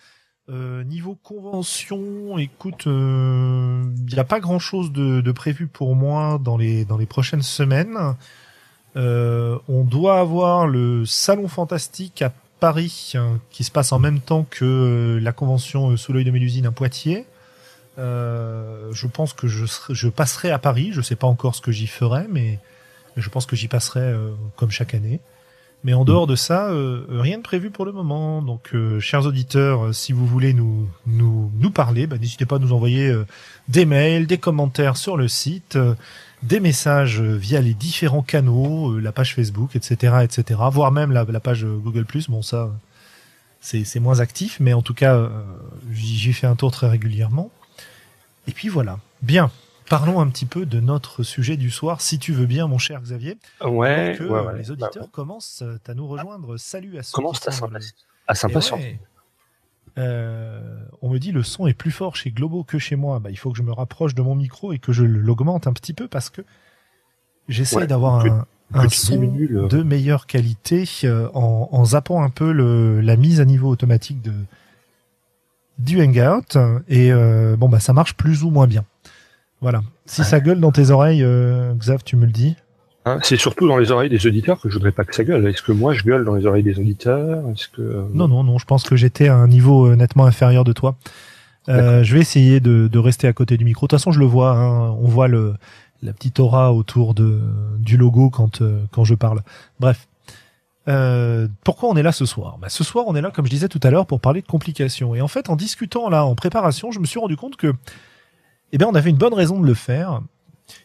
Euh, 0.48 0.82
niveau 0.84 1.16
convention, 1.22 2.36
écoute, 2.38 2.84
il 2.86 4.04
n'y 4.12 4.18
a 4.18 4.24
pas 4.24 4.40
grand 4.40 4.58
chose 4.58 4.92
de, 4.92 5.32
prévu 5.32 5.66
pour 5.66 5.94
moi 5.94 6.38
dans 6.42 6.56
les 6.56 6.84
dans 6.84 6.96
les 6.96 7.06
prochaines 7.06 7.42
semaines. 7.42 8.16
Euh, 8.96 9.58
on 9.68 9.84
doit 9.84 10.18
avoir 10.18 10.66
le 10.66 11.06
salon 11.06 11.48
fantastique 11.48 12.22
à 12.22 12.32
Paris 12.60 13.12
hein, 13.16 13.40
qui 13.50 13.64
se 13.64 13.70
passe 13.70 13.92
en 13.92 13.98
même 13.98 14.20
temps 14.20 14.46
que 14.48 14.64
euh, 14.64 15.20
la 15.20 15.32
convention 15.32 15.90
euh, 15.90 15.96
sous 15.96 16.12
l'œil 16.12 16.24
de 16.24 16.30
Mélusine 16.30 16.66
à 16.66 16.70
Poitiers. 16.70 17.26
Euh, 17.98 18.92
je 18.92 19.06
pense 19.06 19.32
que 19.32 19.48
je, 19.48 19.64
je 19.90 20.08
passerai 20.08 20.50
à 20.50 20.58
Paris. 20.58 20.90
Je 20.92 21.00
sais 21.00 21.16
pas 21.16 21.26
encore 21.26 21.54
ce 21.54 21.60
que 21.60 21.72
j'y 21.72 21.86
ferai, 21.86 22.26
mais 22.30 22.58
je 23.16 23.28
pense 23.28 23.46
que 23.46 23.56
j'y 23.56 23.68
passerai 23.68 24.00
euh, 24.00 24.30
comme 24.56 24.70
chaque 24.70 24.94
année. 24.94 25.20
Mais 25.84 25.94
en 25.94 26.04
dehors 26.04 26.28
de 26.28 26.36
ça, 26.36 26.68
euh, 26.68 27.04
rien 27.08 27.38
de 27.38 27.42
prévu 27.42 27.70
pour 27.70 27.84
le 27.84 27.92
moment. 27.92 28.40
Donc, 28.40 28.70
euh, 28.72 29.00
chers 29.00 29.26
auditeurs, 29.26 29.86
euh, 29.86 29.92
si 29.92 30.12
vous 30.12 30.26
voulez 30.26 30.54
nous 30.54 30.88
nous 31.06 31.50
nous 31.58 31.70
parler, 31.70 32.06
bah, 32.06 32.18
n'hésitez 32.18 32.46
pas 32.46 32.56
à 32.56 32.58
nous 32.60 32.72
envoyer 32.72 33.08
euh, 33.08 33.26
des 33.68 33.84
mails, 33.84 34.26
des 34.26 34.38
commentaires 34.38 34.96
sur 34.96 35.16
le 35.16 35.26
site, 35.26 35.74
euh, 35.74 35.94
des 36.44 36.60
messages 36.60 37.20
euh, 37.20 37.34
via 37.34 37.60
les 37.60 37.74
différents 37.74 38.22
canaux, 38.22 38.92
euh, 38.92 39.00
la 39.00 39.10
page 39.10 39.34
Facebook, 39.34 39.74
etc., 39.74 40.18
etc., 40.22 40.60
voire 40.70 40.92
même 40.92 41.10
la, 41.10 41.24
la 41.24 41.40
page 41.40 41.64
euh, 41.64 41.76
Google+. 41.76 42.06
Bon, 42.28 42.42
ça, 42.42 42.56
euh, 42.56 42.68
c'est 43.60 43.84
c'est 43.84 44.00
moins 44.00 44.20
actif, 44.20 44.58
mais 44.60 44.74
en 44.74 44.82
tout 44.82 44.94
cas, 44.94 45.16
euh, 45.16 45.28
j'y 45.92 46.32
fais 46.32 46.46
un 46.46 46.54
tour 46.54 46.70
très 46.70 46.88
régulièrement. 46.88 47.50
Et 48.46 48.52
puis 48.52 48.68
voilà. 48.68 48.98
Bien. 49.22 49.50
Parlons 49.92 50.20
un 50.20 50.28
petit 50.28 50.46
peu 50.46 50.64
de 50.64 50.80
notre 50.80 51.22
sujet 51.22 51.58
du 51.58 51.70
soir, 51.70 52.00
si 52.00 52.18
tu 52.18 52.32
veux 52.32 52.46
bien, 52.46 52.66
mon 52.66 52.78
cher 52.78 53.02
Xavier. 53.02 53.36
Ouais, 53.62 54.14
que 54.18 54.24
ouais, 54.24 54.40
ouais. 54.40 54.56
les 54.56 54.68
Bah, 54.68 54.86
auditeurs 54.86 55.10
commencent 55.10 55.62
à 55.86 55.92
nous 55.92 56.08
rejoindre. 56.08 56.56
Salut 56.56 56.96
à 56.96 57.02
ceux 57.02 57.12
Commence 57.12 57.46
à 57.46 57.52
s'impatienter. 58.34 58.98
Euh, 59.98 60.78
on 61.02 61.10
me 61.10 61.18
dit 61.18 61.30
le 61.30 61.42
son 61.42 61.66
est 61.66 61.74
plus 61.74 61.90
fort 61.90 62.16
chez 62.16 62.30
Globo 62.30 62.64
que 62.64 62.78
chez 62.78 62.96
moi. 62.96 63.18
Bah, 63.18 63.28
il 63.30 63.36
faut 63.36 63.50
que 63.52 63.58
je 63.58 63.62
me 63.62 63.70
rapproche 63.70 64.14
de 64.14 64.22
mon 64.22 64.34
micro 64.34 64.72
et 64.72 64.78
que 64.78 64.92
je 64.94 65.04
l'augmente 65.04 65.66
un 65.66 65.74
petit 65.74 65.92
peu 65.92 66.08
parce 66.08 66.30
que 66.30 66.40
j'essaie 67.50 67.76
Ouais, 67.76 67.86
d'avoir 67.86 68.24
un, 68.24 68.46
son 68.88 69.20
le- 69.20 69.68
de 69.68 69.82
meilleure 69.82 70.26
qualité 70.26 70.88
euh, 71.04 71.28
en, 71.34 71.68
en 71.70 71.84
zappant 71.84 72.22
un 72.22 72.30
peu 72.30 72.50
le, 72.52 73.02
la 73.02 73.16
mise 73.16 73.42
à 73.42 73.44
niveau 73.44 73.68
automatique 73.68 74.22
de 74.22 74.32
du 75.78 76.00
Hangout 76.00 76.56
et 76.88 77.12
euh, 77.12 77.56
bon 77.58 77.68
bah 77.68 77.80
ça 77.80 77.92
marche 77.92 78.14
plus 78.14 78.42
ou 78.42 78.48
moins 78.48 78.66
bien. 78.66 78.86
Voilà. 79.62 79.82
Si 80.04 80.24
ça 80.24 80.40
gueule 80.40 80.60
dans 80.60 80.72
tes 80.72 80.90
oreilles, 80.90 81.22
euh, 81.22 81.72
Xav, 81.74 82.02
tu 82.04 82.16
me 82.16 82.26
le 82.26 82.32
dis. 82.32 82.56
Hein, 83.04 83.18
c'est 83.22 83.36
surtout 83.36 83.66
dans 83.66 83.78
les 83.78 83.90
oreilles 83.90 84.10
des 84.10 84.26
auditeurs 84.26 84.60
que 84.60 84.68
je 84.68 84.74
voudrais 84.74 84.92
pas 84.92 85.04
que 85.04 85.14
ça 85.14 85.24
gueule. 85.24 85.46
Est-ce 85.46 85.62
que 85.62 85.72
moi 85.72 85.92
je 85.92 86.04
gueule 86.04 86.24
dans 86.24 86.34
les 86.34 86.46
oreilles 86.46 86.62
des 86.62 86.78
auditeurs? 86.78 87.48
Est-ce 87.50 87.68
que 87.68 87.80
euh, 87.80 88.04
Non, 88.12 88.28
non, 88.28 88.44
non, 88.44 88.58
je 88.58 88.64
pense 88.66 88.84
que 88.84 88.94
j'étais 88.94 89.28
à 89.28 89.34
un 89.36 89.48
niveau 89.48 89.86
euh, 89.86 89.96
nettement 89.96 90.26
inférieur 90.26 90.64
de 90.64 90.72
toi. 90.72 90.96
Euh, 91.68 92.02
je 92.02 92.14
vais 92.14 92.20
essayer 92.20 92.60
de, 92.60 92.88
de 92.88 92.98
rester 92.98 93.26
à 93.28 93.32
côté 93.32 93.56
du 93.56 93.64
micro. 93.64 93.86
De 93.86 93.90
toute 93.90 93.98
façon, 93.98 94.12
je 94.12 94.18
le 94.18 94.26
vois, 94.26 94.50
hein, 94.50 94.90
on 95.00 95.06
voit 95.06 95.28
le, 95.28 95.54
la 96.02 96.12
petite 96.12 96.40
aura 96.40 96.72
autour 96.72 97.14
de, 97.14 97.40
du 97.78 97.96
logo 97.96 98.30
quand, 98.30 98.62
euh, 98.62 98.84
quand 98.90 99.04
je 99.04 99.14
parle. 99.14 99.42
Bref. 99.80 100.08
Euh, 100.88 101.46
pourquoi 101.62 101.88
on 101.90 101.96
est 101.96 102.02
là 102.02 102.10
ce 102.10 102.26
soir? 102.26 102.58
Bah, 102.60 102.68
Ce 102.68 102.82
soir, 102.82 103.04
on 103.06 103.14
est 103.14 103.20
là, 103.20 103.30
comme 103.30 103.46
je 103.46 103.50
disais 103.50 103.68
tout 103.68 103.78
à 103.84 103.90
l'heure, 103.90 104.06
pour 104.06 104.20
parler 104.20 104.42
de 104.42 104.46
complications. 104.48 105.14
Et 105.14 105.20
en 105.20 105.28
fait, 105.28 105.48
en 105.48 105.54
discutant 105.54 106.08
là, 106.08 106.24
en 106.24 106.34
préparation, 106.34 106.90
je 106.90 106.98
me 106.98 107.04
suis 107.04 107.20
rendu 107.20 107.36
compte 107.36 107.54
que, 107.56 107.72
eh 108.72 108.78
bien, 108.78 108.88
on 108.88 108.94
avait 108.94 109.10
une 109.10 109.16
bonne 109.16 109.34
raison 109.34 109.60
de 109.60 109.66
le 109.66 109.74
faire, 109.74 110.22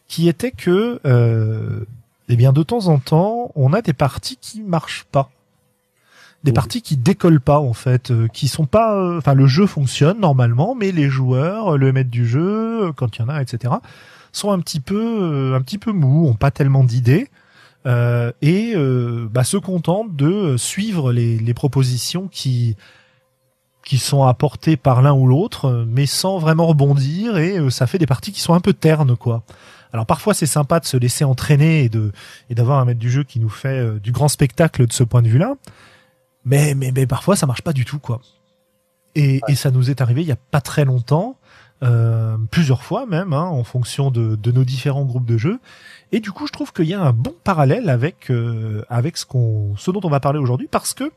qui 0.06 0.28
était 0.28 0.50
que, 0.50 1.00
euh, 1.06 1.84
eh 2.28 2.36
bien, 2.36 2.52
de 2.52 2.62
temps 2.62 2.88
en 2.88 2.98
temps, 2.98 3.50
on 3.54 3.72
a 3.72 3.82
des 3.82 3.92
parties 3.92 4.36
qui 4.40 4.62
marchent 4.62 5.06
pas 5.10 5.30
des 6.44 6.52
parties 6.52 6.82
qui 6.82 6.96
décollent 6.96 7.40
pas 7.40 7.58
en 7.58 7.72
fait, 7.72 8.10
euh, 8.10 8.28
qui 8.28 8.48
sont 8.48 8.66
pas, 8.66 8.94
euh, 8.94 9.18
enfin 9.18 9.34
le 9.34 9.46
jeu 9.46 9.66
fonctionne 9.66 10.20
normalement, 10.20 10.74
mais 10.74 10.92
les 10.92 11.08
joueurs, 11.08 11.76
le 11.76 11.92
maître 11.92 12.10
du 12.10 12.26
jeu, 12.26 12.86
euh, 12.86 12.92
quand 12.92 13.16
il 13.16 13.22
y 13.22 13.24
en 13.24 13.28
a, 13.28 13.42
etc., 13.42 13.74
sont 14.32 14.52
un 14.52 14.60
petit 14.60 14.80
peu, 14.80 15.18
euh, 15.20 15.56
un 15.56 15.60
petit 15.62 15.78
peu 15.78 15.92
mous, 15.92 16.28
ont 16.28 16.34
pas 16.34 16.50
tellement 16.50 16.84
d'idées 16.84 17.28
euh, 17.86 18.32
et 18.40 18.74
euh, 18.76 19.26
bah, 19.30 19.44
se 19.44 19.56
contentent 19.56 20.14
de 20.14 20.56
suivre 20.56 21.12
les, 21.12 21.38
les 21.38 21.54
propositions 21.54 22.28
qui 22.30 22.76
qui 23.88 23.96
sont 23.96 24.24
apportées 24.24 24.76
par 24.76 25.00
l'un 25.00 25.14
ou 25.14 25.26
l'autre, 25.26 25.64
euh, 25.64 25.84
mais 25.88 26.04
sans 26.04 26.36
vraiment 26.36 26.66
rebondir 26.66 27.38
et 27.38 27.56
euh, 27.56 27.70
ça 27.70 27.86
fait 27.86 27.96
des 27.96 28.04
parties 28.04 28.32
qui 28.32 28.42
sont 28.42 28.52
un 28.52 28.60
peu 28.60 28.74
ternes 28.74 29.16
quoi. 29.16 29.42
Alors 29.94 30.04
parfois 30.04 30.34
c'est 30.34 30.44
sympa 30.44 30.78
de 30.78 30.84
se 30.84 30.98
laisser 30.98 31.24
entraîner 31.24 31.84
et 31.84 31.88
de 31.88 32.12
et 32.50 32.54
d'avoir 32.54 32.80
un 32.80 32.84
maître 32.84 33.00
du 33.00 33.10
jeu 33.10 33.24
qui 33.24 33.40
nous 33.40 33.48
fait 33.48 33.78
euh, 33.78 33.98
du 33.98 34.12
grand 34.12 34.28
spectacle 34.28 34.86
de 34.86 34.92
ce 34.92 35.04
point 35.04 35.22
de 35.22 35.28
vue-là. 35.28 35.54
Mais, 36.44 36.74
mais, 36.74 36.92
mais 36.94 37.06
parfois 37.06 37.34
ça 37.34 37.46
marche 37.46 37.62
pas 37.62 37.72
du 37.72 37.86
tout 37.86 37.98
quoi. 37.98 38.20
Et, 39.14 39.40
et 39.48 39.54
ça 39.54 39.70
nous 39.70 39.88
est 39.88 40.02
arrivé 40.02 40.20
il 40.20 40.28
y 40.28 40.32
a 40.32 40.36
pas 40.50 40.60
très 40.60 40.84
longtemps, 40.84 41.38
euh, 41.82 42.36
plusieurs 42.50 42.82
fois 42.82 43.06
même, 43.06 43.32
hein, 43.32 43.44
en 43.46 43.64
fonction 43.64 44.10
de, 44.10 44.36
de 44.36 44.52
nos 44.52 44.64
différents 44.64 45.06
groupes 45.06 45.24
de 45.24 45.38
jeux. 45.38 45.60
Et 46.12 46.20
du 46.20 46.30
coup, 46.30 46.46
je 46.46 46.52
trouve 46.52 46.74
qu'il 46.74 46.86
y 46.86 46.94
a 46.94 47.00
un 47.00 47.12
bon 47.12 47.34
parallèle 47.42 47.88
avec 47.88 48.30
euh, 48.30 48.84
avec 48.90 49.16
ce 49.16 49.24
qu'on, 49.24 49.74
ce 49.78 49.90
dont 49.90 50.00
on 50.04 50.10
va 50.10 50.20
parler 50.20 50.38
aujourd'hui, 50.38 50.68
parce 50.70 50.92
que 50.92 51.10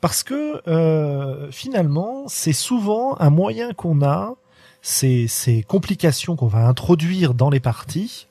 parce 0.00 0.22
que 0.22 0.62
euh, 0.68 1.50
finalement, 1.50 2.24
c'est 2.28 2.52
souvent 2.52 3.16
un 3.20 3.30
moyen 3.30 3.72
qu'on 3.72 4.02
a, 4.02 4.34
ces, 4.82 5.26
ces 5.28 5.62
complications 5.62 6.36
qu'on 6.36 6.46
va 6.46 6.66
introduire 6.66 7.34
dans 7.34 7.50
les 7.50 7.60
parties, 7.60 8.28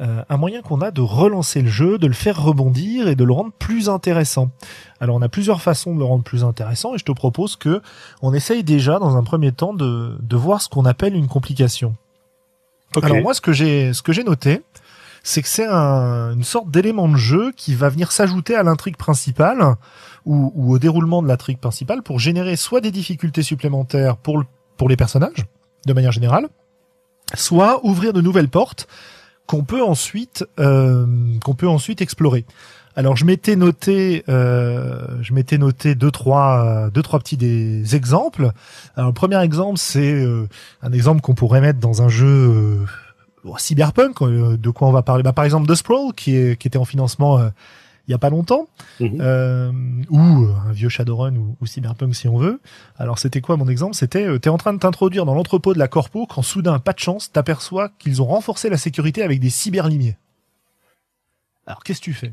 euh, 0.00 0.22
un 0.30 0.36
moyen 0.38 0.62
qu'on 0.62 0.80
a 0.80 0.90
de 0.90 1.02
relancer 1.02 1.60
le 1.60 1.68
jeu, 1.68 1.98
de 1.98 2.06
le 2.06 2.14
faire 2.14 2.42
rebondir 2.42 3.06
et 3.08 3.16
de 3.16 3.24
le 3.24 3.32
rendre 3.32 3.52
plus 3.52 3.90
intéressant. 3.90 4.50
Alors 4.98 5.16
on 5.16 5.22
a 5.22 5.28
plusieurs 5.28 5.60
façons 5.60 5.94
de 5.94 5.98
le 5.98 6.04
rendre 6.04 6.24
plus 6.24 6.42
intéressant 6.42 6.94
et 6.94 6.98
je 6.98 7.04
te 7.04 7.12
propose 7.12 7.56
que 7.56 7.82
on 8.22 8.32
essaye 8.32 8.64
déjà 8.64 8.98
dans 8.98 9.16
un 9.16 9.22
premier 9.22 9.52
temps 9.52 9.74
de, 9.74 10.16
de 10.20 10.36
voir 10.36 10.62
ce 10.62 10.70
qu'on 10.70 10.86
appelle 10.86 11.14
une 11.14 11.28
complication. 11.28 11.96
Alors 13.02 13.18
moi 13.18 13.34
ce 13.34 13.40
que 13.40 13.52
j'ai 13.52 13.92
ce 13.92 14.02
que 14.02 14.12
j'ai 14.12 14.24
noté, 14.24 14.62
c'est 15.22 15.42
que 15.42 15.48
c'est 15.48 15.66
un, 15.66 16.32
une 16.32 16.44
sorte 16.44 16.70
d'élément 16.70 17.08
de 17.08 17.16
jeu 17.16 17.52
qui 17.56 17.74
va 17.74 17.88
venir 17.88 18.12
s'ajouter 18.12 18.54
à 18.54 18.62
l'intrigue 18.62 18.96
principale 18.96 19.76
ou, 20.24 20.52
ou, 20.54 20.72
au 20.72 20.78
déroulement 20.78 21.22
de 21.22 21.28
l'intrigue 21.28 21.58
principale 21.58 22.02
pour 22.02 22.18
générer 22.18 22.56
soit 22.56 22.80
des 22.80 22.90
difficultés 22.90 23.42
supplémentaires 23.42 24.16
pour 24.16 24.38
le, 24.38 24.44
pour 24.76 24.88
les 24.88 24.96
personnages 24.96 25.46
de 25.86 25.92
manière 25.92 26.12
générale, 26.12 26.48
soit 27.34 27.84
ouvrir 27.84 28.12
de 28.12 28.20
nouvelles 28.20 28.48
portes 28.48 28.86
qu'on 29.46 29.64
peut 29.64 29.82
ensuite 29.82 30.46
euh, 30.58 31.06
qu'on 31.44 31.54
peut 31.54 31.68
ensuite 31.68 32.00
explorer. 32.00 32.44
Alors 32.96 33.16
je 33.16 33.24
m'étais 33.24 33.56
noté, 33.56 34.24
euh, 34.28 35.06
je 35.22 35.32
m'étais 35.32 35.58
noté 35.58 35.94
deux 35.94 36.10
trois 36.10 36.88
deux 36.92 37.02
trois 37.02 37.18
petits 37.18 37.36
des 37.36 37.96
exemples. 37.96 38.52
Alors 38.96 39.10
le 39.10 39.14
premier 39.14 39.40
exemple 39.42 39.78
c'est 39.78 40.12
euh, 40.12 40.48
un 40.82 40.92
exemple 40.92 41.20
qu'on 41.20 41.34
pourrait 41.34 41.60
mettre 41.60 41.78
dans 41.78 42.02
un 42.02 42.08
jeu 42.08 42.86
euh, 43.46 43.50
cyberpunk. 43.58 44.22
Euh, 44.22 44.56
de 44.56 44.70
quoi 44.70 44.88
on 44.88 44.92
va 44.92 45.02
parler? 45.02 45.22
Bah, 45.22 45.32
Par 45.32 45.44
exemple 45.44 45.66
The 45.68 45.74
Sprawl 45.74 46.12
qui 46.14 46.36
est 46.36 46.60
qui 46.60 46.68
était 46.68 46.78
en 46.78 46.84
financement 46.84 47.40
il 48.08 48.12
y 48.12 48.14
a 48.14 48.18
pas 48.18 48.30
longtemps, 48.30 48.66
Mhm. 48.98 49.18
euh, 49.20 49.72
ou 50.10 50.18
euh, 50.44 50.52
un 50.68 50.72
vieux 50.72 50.88
Shadowrun 50.88 51.36
ou, 51.36 51.56
ou 51.60 51.66
Cyberpunk 51.66 52.12
si 52.16 52.26
on 52.26 52.38
veut. 52.38 52.60
Alors 52.98 53.20
c'était 53.20 53.40
quoi 53.40 53.56
mon 53.56 53.68
exemple? 53.68 53.94
C'était 53.94 54.26
euh, 54.26 54.38
t'es 54.40 54.48
en 54.50 54.56
train 54.56 54.72
de 54.72 54.78
t'introduire 54.80 55.26
dans 55.26 55.34
l'entrepôt 55.34 55.74
de 55.74 55.78
la 55.78 55.86
corpo 55.86 56.26
quand 56.26 56.42
soudain, 56.42 56.80
pas 56.80 56.92
de 56.92 56.98
chance, 56.98 57.30
t'aperçois 57.30 57.90
qu'ils 58.00 58.20
ont 58.20 58.24
renforcé 58.26 58.68
la 58.68 58.78
sécurité 58.78 59.22
avec 59.22 59.38
des 59.38 59.50
cyberlimiers. 59.50 60.16
Alors 61.66 61.84
qu'est-ce 61.84 62.00
que 62.00 62.04
tu 62.06 62.14
fais? 62.14 62.32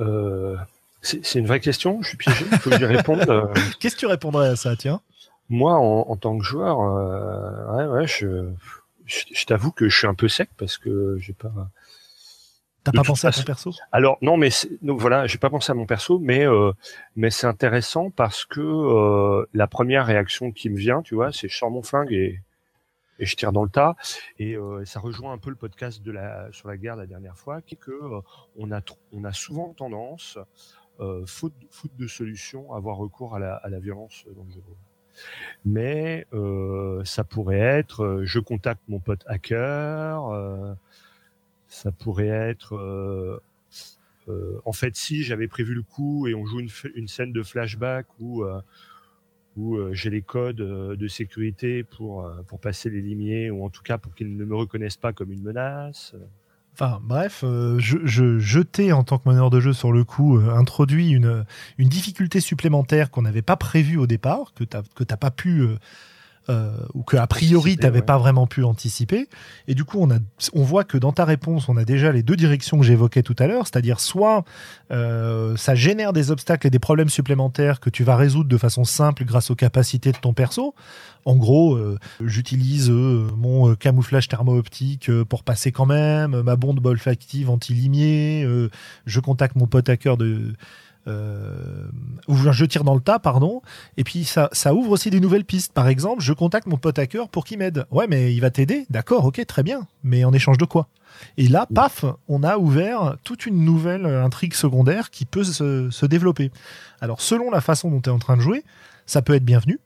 Euh, 0.00 0.56
c'est 1.00 1.24
c'est 1.24 1.38
une 1.38 1.46
vraie 1.46 1.60
question. 1.60 2.02
Je 2.02 2.08
suis 2.08 2.16
piégé. 2.16 2.44
Il 2.50 2.58
faut 2.58 2.70
que 2.70 2.78
j'y 2.78 2.84
réponde. 2.86 3.24
Euh, 3.28 3.46
Qu'est-ce 3.80 3.94
que 3.94 4.00
tu 4.00 4.06
répondrais 4.06 4.48
à 4.48 4.56
ça 4.56 4.74
Tiens? 4.76 5.00
moi, 5.50 5.76
en, 5.78 6.04
en 6.10 6.16
tant 6.16 6.36
que 6.36 6.44
joueur, 6.44 6.80
euh, 6.80 7.76
ouais, 7.76 7.86
ouais, 8.00 8.06
je, 8.06 8.50
je, 9.08 9.24
je 9.32 9.44
t'avoue 9.44 9.72
que 9.72 9.88
je 9.88 9.96
suis 9.96 10.06
un 10.06 10.14
peu 10.14 10.28
sec 10.28 10.50
parce 10.56 10.78
que 10.78 11.16
j'ai 11.18 11.32
pas. 11.32 11.52
T'as 12.84 12.92
pas 12.92 13.02
pensé 13.02 13.26
à 13.26 13.32
ton 13.32 13.42
perso? 13.42 13.72
Alors 13.90 14.18
non, 14.22 14.36
mais 14.36 14.50
donc 14.82 15.00
voilà, 15.00 15.26
j'ai 15.26 15.38
pas 15.38 15.50
pensé 15.50 15.72
à 15.72 15.74
mon 15.74 15.84
perso, 15.86 16.18
mais 16.20 16.46
euh, 16.46 16.72
mais 17.16 17.30
c'est 17.30 17.46
intéressant 17.46 18.10
parce 18.10 18.44
que 18.44 18.60
euh, 18.60 19.44
la 19.52 19.66
première 19.66 20.06
réaction 20.06 20.52
qui 20.52 20.70
me 20.70 20.76
vient, 20.76 21.02
tu 21.02 21.14
vois, 21.14 21.32
c'est 21.32 21.48
je 21.48 21.56
sors 21.56 21.70
mon 21.70 21.82
flingue 21.82 22.12
et 22.12 22.40
et 23.18 23.26
je 23.26 23.36
tire 23.36 23.52
dans 23.52 23.64
le 23.64 23.70
tas. 23.70 23.96
Et 24.38 24.56
euh, 24.56 24.84
ça 24.84 25.00
rejoint 25.00 25.32
un 25.32 25.38
peu 25.38 25.50
le 25.50 25.56
podcast 25.56 26.02
de 26.02 26.12
la 26.12 26.50
sur 26.52 26.68
la 26.68 26.76
guerre 26.76 26.96
la 26.96 27.06
dernière 27.06 27.36
fois, 27.36 27.62
qui 27.62 27.74
est 27.74 27.78
que 27.78 27.90
euh, 27.90 28.20
on 28.56 28.72
a 28.72 28.80
on 29.12 29.24
a 29.24 29.32
souvent 29.32 29.74
tendance, 29.74 30.38
euh, 31.00 31.24
faute 31.26 31.54
faute 31.70 31.96
de 31.96 32.06
solution, 32.06 32.72
à 32.72 32.76
avoir 32.76 32.96
recours 32.96 33.34
à 33.34 33.38
la 33.38 33.56
à 33.56 33.68
la 33.68 33.80
violence 33.80 34.24
dans 34.36 34.44
le 34.44 34.50
jeu. 34.50 34.60
de 34.60 34.66
rôle. 34.66 34.76
Mais 35.64 36.26
euh, 36.32 37.04
ça 37.04 37.24
pourrait 37.24 37.58
être, 37.58 38.04
euh, 38.04 38.24
je 38.24 38.38
contacte 38.38 38.82
mon 38.88 39.00
pote 39.00 39.24
hacker. 39.26 40.28
euh, 40.30 40.74
ça 41.68 41.92
pourrait 41.92 42.28
être 42.28 43.40
en 44.64 44.72
fait, 44.72 44.94
si 44.96 45.22
j'avais 45.22 45.48
prévu 45.48 45.74
le 45.74 45.82
coup 45.82 46.26
et 46.26 46.34
on 46.34 46.44
joue 46.44 46.60
une, 46.60 47.08
scène 47.08 47.32
de 47.32 47.42
flashback 47.42 48.06
où, 48.20 48.44
j'ai 49.92 50.10
les 50.10 50.22
codes 50.22 50.56
de 50.56 51.08
sécurité 51.08 51.82
pour, 51.82 52.30
pour 52.46 52.60
passer 52.60 52.90
les 52.90 53.00
limiers, 53.00 53.50
ou 53.50 53.64
en 53.64 53.70
tout 53.70 53.82
cas 53.82 53.98
pour 53.98 54.14
qu'ils 54.14 54.36
ne 54.36 54.44
me 54.44 54.54
reconnaissent 54.54 54.96
pas 54.96 55.12
comme 55.12 55.32
une 55.32 55.42
menace. 55.42 56.14
Enfin 56.80 57.00
bref, 57.02 57.40
euh, 57.42 57.76
je, 57.80 57.98
je 58.04 58.38
jetais 58.38 58.92
en 58.92 59.02
tant 59.02 59.18
que 59.18 59.28
meneur 59.28 59.50
de 59.50 59.58
jeu 59.58 59.72
sur 59.72 59.90
le 59.90 60.04
coup, 60.04 60.38
euh, 60.38 60.54
introduit 60.54 61.10
une, 61.10 61.44
une 61.76 61.88
difficulté 61.88 62.38
supplémentaire 62.38 63.10
qu'on 63.10 63.22
n'avait 63.22 63.42
pas 63.42 63.56
prévue 63.56 63.96
au 63.96 64.06
départ, 64.06 64.52
que 64.54 64.62
que 64.62 65.02
t'as 65.02 65.16
pas 65.16 65.32
pu 65.32 65.66
euh, 66.48 66.76
ou 66.94 67.02
que 67.02 67.16
a 67.16 67.26
priori 67.26 67.76
t'avais 67.76 68.00
ouais. 68.00 68.04
pas 68.04 68.18
vraiment 68.18 68.46
pu 68.46 68.64
anticiper. 68.64 69.28
Et 69.66 69.74
du 69.74 69.84
coup, 69.84 69.98
on 70.00 70.10
a 70.10 70.18
on 70.52 70.62
voit 70.62 70.84
que 70.84 70.98
dans 70.98 71.12
ta 71.12 71.24
réponse, 71.24 71.68
on 71.68 71.76
a 71.76 71.84
déjà 71.84 72.12
les 72.12 72.22
deux 72.22 72.36
directions 72.36 72.78
que 72.78 72.84
j'évoquais 72.84 73.22
tout 73.22 73.36
à 73.38 73.46
l'heure, 73.46 73.66
c'est-à-dire 73.66 74.00
soit 74.00 74.44
euh, 74.90 75.56
ça 75.56 75.74
génère 75.74 76.12
des 76.12 76.30
obstacles 76.30 76.66
et 76.66 76.70
des 76.70 76.78
problèmes 76.78 77.08
supplémentaires 77.08 77.80
que 77.80 77.90
tu 77.90 78.04
vas 78.04 78.16
résoudre 78.16 78.48
de 78.48 78.56
façon 78.56 78.84
simple 78.84 79.24
grâce 79.24 79.50
aux 79.50 79.56
capacités 79.56 80.12
de 80.12 80.18
ton 80.18 80.32
perso. 80.32 80.74
En 81.24 81.36
gros, 81.36 81.74
euh, 81.74 81.98
j'utilise 82.24 82.90
euh, 82.90 83.28
mon 83.36 83.70
euh, 83.70 83.74
camouflage 83.74 84.28
thermo-optique 84.28 85.10
euh, 85.10 85.24
pour 85.24 85.42
passer 85.42 85.72
quand 85.72 85.84
même, 85.84 86.40
ma 86.40 86.56
bonde 86.56 86.84
olfactive 86.86 87.50
anti-limier, 87.50 88.44
euh, 88.44 88.70
je 89.04 89.20
contacte 89.20 89.56
mon 89.56 89.66
pote 89.66 89.88
hacker 89.88 90.16
de... 90.16 90.54
Euh, 91.08 91.88
ou 92.26 92.36
je 92.36 92.64
tire 92.66 92.84
dans 92.84 92.94
le 92.94 93.00
tas, 93.00 93.18
pardon, 93.18 93.62
et 93.96 94.04
puis 94.04 94.24
ça, 94.24 94.50
ça 94.52 94.74
ouvre 94.74 94.90
aussi 94.90 95.10
des 95.10 95.20
nouvelles 95.20 95.44
pistes. 95.44 95.72
Par 95.72 95.88
exemple, 95.88 96.22
je 96.22 96.32
contacte 96.32 96.66
mon 96.66 96.76
pote 96.76 96.98
hacker 96.98 97.28
pour 97.28 97.44
qu'il 97.44 97.58
m'aide. 97.58 97.86
Ouais, 97.90 98.06
mais 98.06 98.34
il 98.34 98.40
va 98.40 98.50
t'aider, 98.50 98.86
d'accord, 98.90 99.24
ok, 99.24 99.44
très 99.46 99.62
bien, 99.62 99.86
mais 100.02 100.24
en 100.24 100.32
échange 100.32 100.58
de 100.58 100.66
quoi? 100.66 100.88
Et 101.38 101.48
là, 101.48 101.66
paf, 101.74 102.04
on 102.28 102.42
a 102.42 102.58
ouvert 102.58 103.16
toute 103.24 103.46
une 103.46 103.64
nouvelle 103.64 104.04
intrigue 104.04 104.54
secondaire 104.54 105.10
qui 105.10 105.24
peut 105.24 105.44
se, 105.44 105.88
se 105.90 106.06
développer. 106.06 106.50
Alors, 107.00 107.20
selon 107.20 107.50
la 107.50 107.60
façon 107.60 107.90
dont 107.90 108.00
tu 108.00 108.10
es 108.10 108.12
en 108.12 108.18
train 108.18 108.36
de 108.36 108.42
jouer, 108.42 108.62
ça 109.06 109.22
peut 109.22 109.34
être 109.34 109.44
bienvenu. 109.44 109.80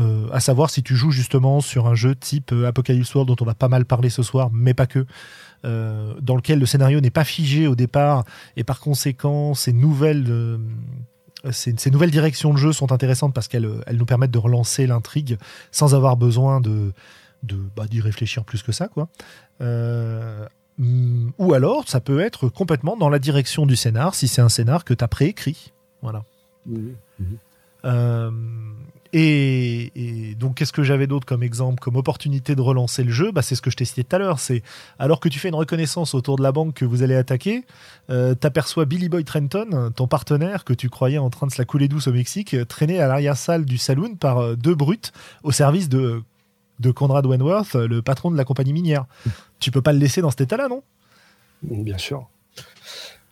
Euh, 0.00 0.26
à 0.32 0.40
savoir 0.40 0.70
si 0.70 0.82
tu 0.82 0.96
joues 0.96 1.12
justement 1.12 1.60
sur 1.60 1.86
un 1.86 1.94
jeu 1.94 2.16
type 2.16 2.50
euh, 2.52 2.66
Apocalypse 2.66 3.14
World 3.14 3.28
dont 3.28 3.36
on 3.40 3.46
va 3.46 3.54
pas 3.54 3.68
mal 3.68 3.84
parler 3.84 4.10
ce 4.10 4.24
soir, 4.24 4.50
mais 4.52 4.74
pas 4.74 4.86
que, 4.86 5.06
euh, 5.64 6.14
dans 6.20 6.36
lequel 6.36 6.58
le 6.58 6.66
scénario 6.66 7.00
n'est 7.00 7.10
pas 7.10 7.24
figé 7.24 7.66
au 7.66 7.74
départ 7.74 8.24
et 8.56 8.64
par 8.64 8.80
conséquent 8.80 9.54
ces 9.54 9.72
nouvelles 9.72 10.26
euh, 10.28 10.58
ces, 11.50 11.74
ces 11.76 11.90
nouvelles 11.90 12.10
directions 12.10 12.52
de 12.52 12.58
jeu 12.58 12.72
sont 12.72 12.92
intéressantes 12.92 13.34
parce 13.34 13.48
qu'elles 13.48 13.68
elles 13.86 13.96
nous 13.96 14.06
permettent 14.06 14.30
de 14.30 14.38
relancer 14.38 14.86
l'intrigue 14.86 15.38
sans 15.70 15.94
avoir 15.94 16.16
besoin 16.16 16.60
de 16.60 16.92
bah, 17.76 17.86
d'y 17.86 18.00
réfléchir 18.00 18.44
plus 18.44 18.62
que 18.62 18.72
ça 18.72 18.88
quoi. 18.88 19.08
Euh, 19.60 20.46
ou 20.78 21.54
alors 21.54 21.88
ça 21.88 22.00
peut 22.00 22.20
être 22.20 22.48
complètement 22.48 22.96
dans 22.96 23.08
la 23.08 23.18
direction 23.18 23.66
du 23.66 23.76
scénar 23.76 24.14
si 24.14 24.28
c'est 24.28 24.42
un 24.42 24.48
scénar 24.48 24.84
que 24.84 24.94
tu 24.94 25.04
as 25.04 25.08
préécrit. 25.08 25.72
Voilà. 26.02 26.24
Et, 29.16 29.92
et 29.94 30.34
donc, 30.34 30.56
qu'est-ce 30.56 30.72
que 30.72 30.82
j'avais 30.82 31.06
d'autre 31.06 31.24
comme 31.24 31.44
exemple, 31.44 31.78
comme 31.78 31.94
opportunité 31.94 32.56
de 32.56 32.60
relancer 32.60 33.04
le 33.04 33.12
jeu? 33.12 33.30
Bah, 33.30 33.42
C'est 33.42 33.54
ce 33.54 33.62
que 33.62 33.70
je 33.70 33.76
t'ai 33.76 33.84
cité 33.84 34.02
tout 34.02 34.16
à 34.16 34.18
l'heure. 34.18 34.40
C'est 34.40 34.64
alors 34.98 35.20
que 35.20 35.28
tu 35.28 35.38
fais 35.38 35.48
une 35.48 35.54
reconnaissance 35.54 36.14
autour 36.14 36.36
de 36.36 36.42
la 36.42 36.50
banque 36.50 36.74
que 36.74 36.84
vous 36.84 37.04
allez 37.04 37.14
attaquer, 37.14 37.64
euh, 38.10 38.34
t'aperçois 38.34 38.86
Billy 38.86 39.08
Boy 39.08 39.24
Trenton, 39.24 39.92
ton 39.94 40.08
partenaire 40.08 40.64
que 40.64 40.72
tu 40.72 40.90
croyais 40.90 41.18
en 41.18 41.30
train 41.30 41.46
de 41.46 41.52
se 41.52 41.58
la 41.58 41.64
couler 41.64 41.86
douce 41.86 42.08
au 42.08 42.12
Mexique, 42.12 42.56
traîné 42.66 42.98
à 42.98 43.06
l'arrière-salle 43.06 43.64
du 43.64 43.78
saloon 43.78 44.16
par 44.16 44.38
euh, 44.38 44.56
deux 44.56 44.74
brutes 44.74 45.12
au 45.44 45.52
service 45.52 45.88
de, 45.88 46.20
de 46.80 46.90
Conrad 46.90 47.24
Wentworth, 47.24 47.76
le 47.76 48.02
patron 48.02 48.32
de 48.32 48.36
la 48.36 48.44
compagnie 48.44 48.72
minière. 48.72 49.06
tu 49.60 49.70
peux 49.70 49.82
pas 49.82 49.92
le 49.92 50.00
laisser 50.00 50.22
dans 50.22 50.30
cet 50.30 50.40
état-là, 50.40 50.66
non? 50.66 50.82
Bien 51.62 51.98
sûr. 51.98 52.28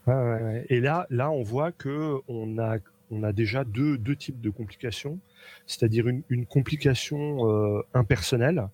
Et 0.06 0.80
là, 0.80 1.06
là, 1.10 1.30
on 1.30 1.42
voit 1.42 1.72
que 1.72 2.18
on 2.28 2.58
a, 2.58 2.78
on 3.12 3.22
a 3.22 3.32
déjà 3.32 3.62
deux, 3.64 3.98
deux 3.98 4.16
types 4.16 4.40
de 4.40 4.50
complications, 4.50 5.18
c'est-à-dire 5.66 6.08
une, 6.08 6.22
une 6.30 6.46
complication 6.46 7.48
euh, 7.48 7.82
impersonnelle, 7.94 8.68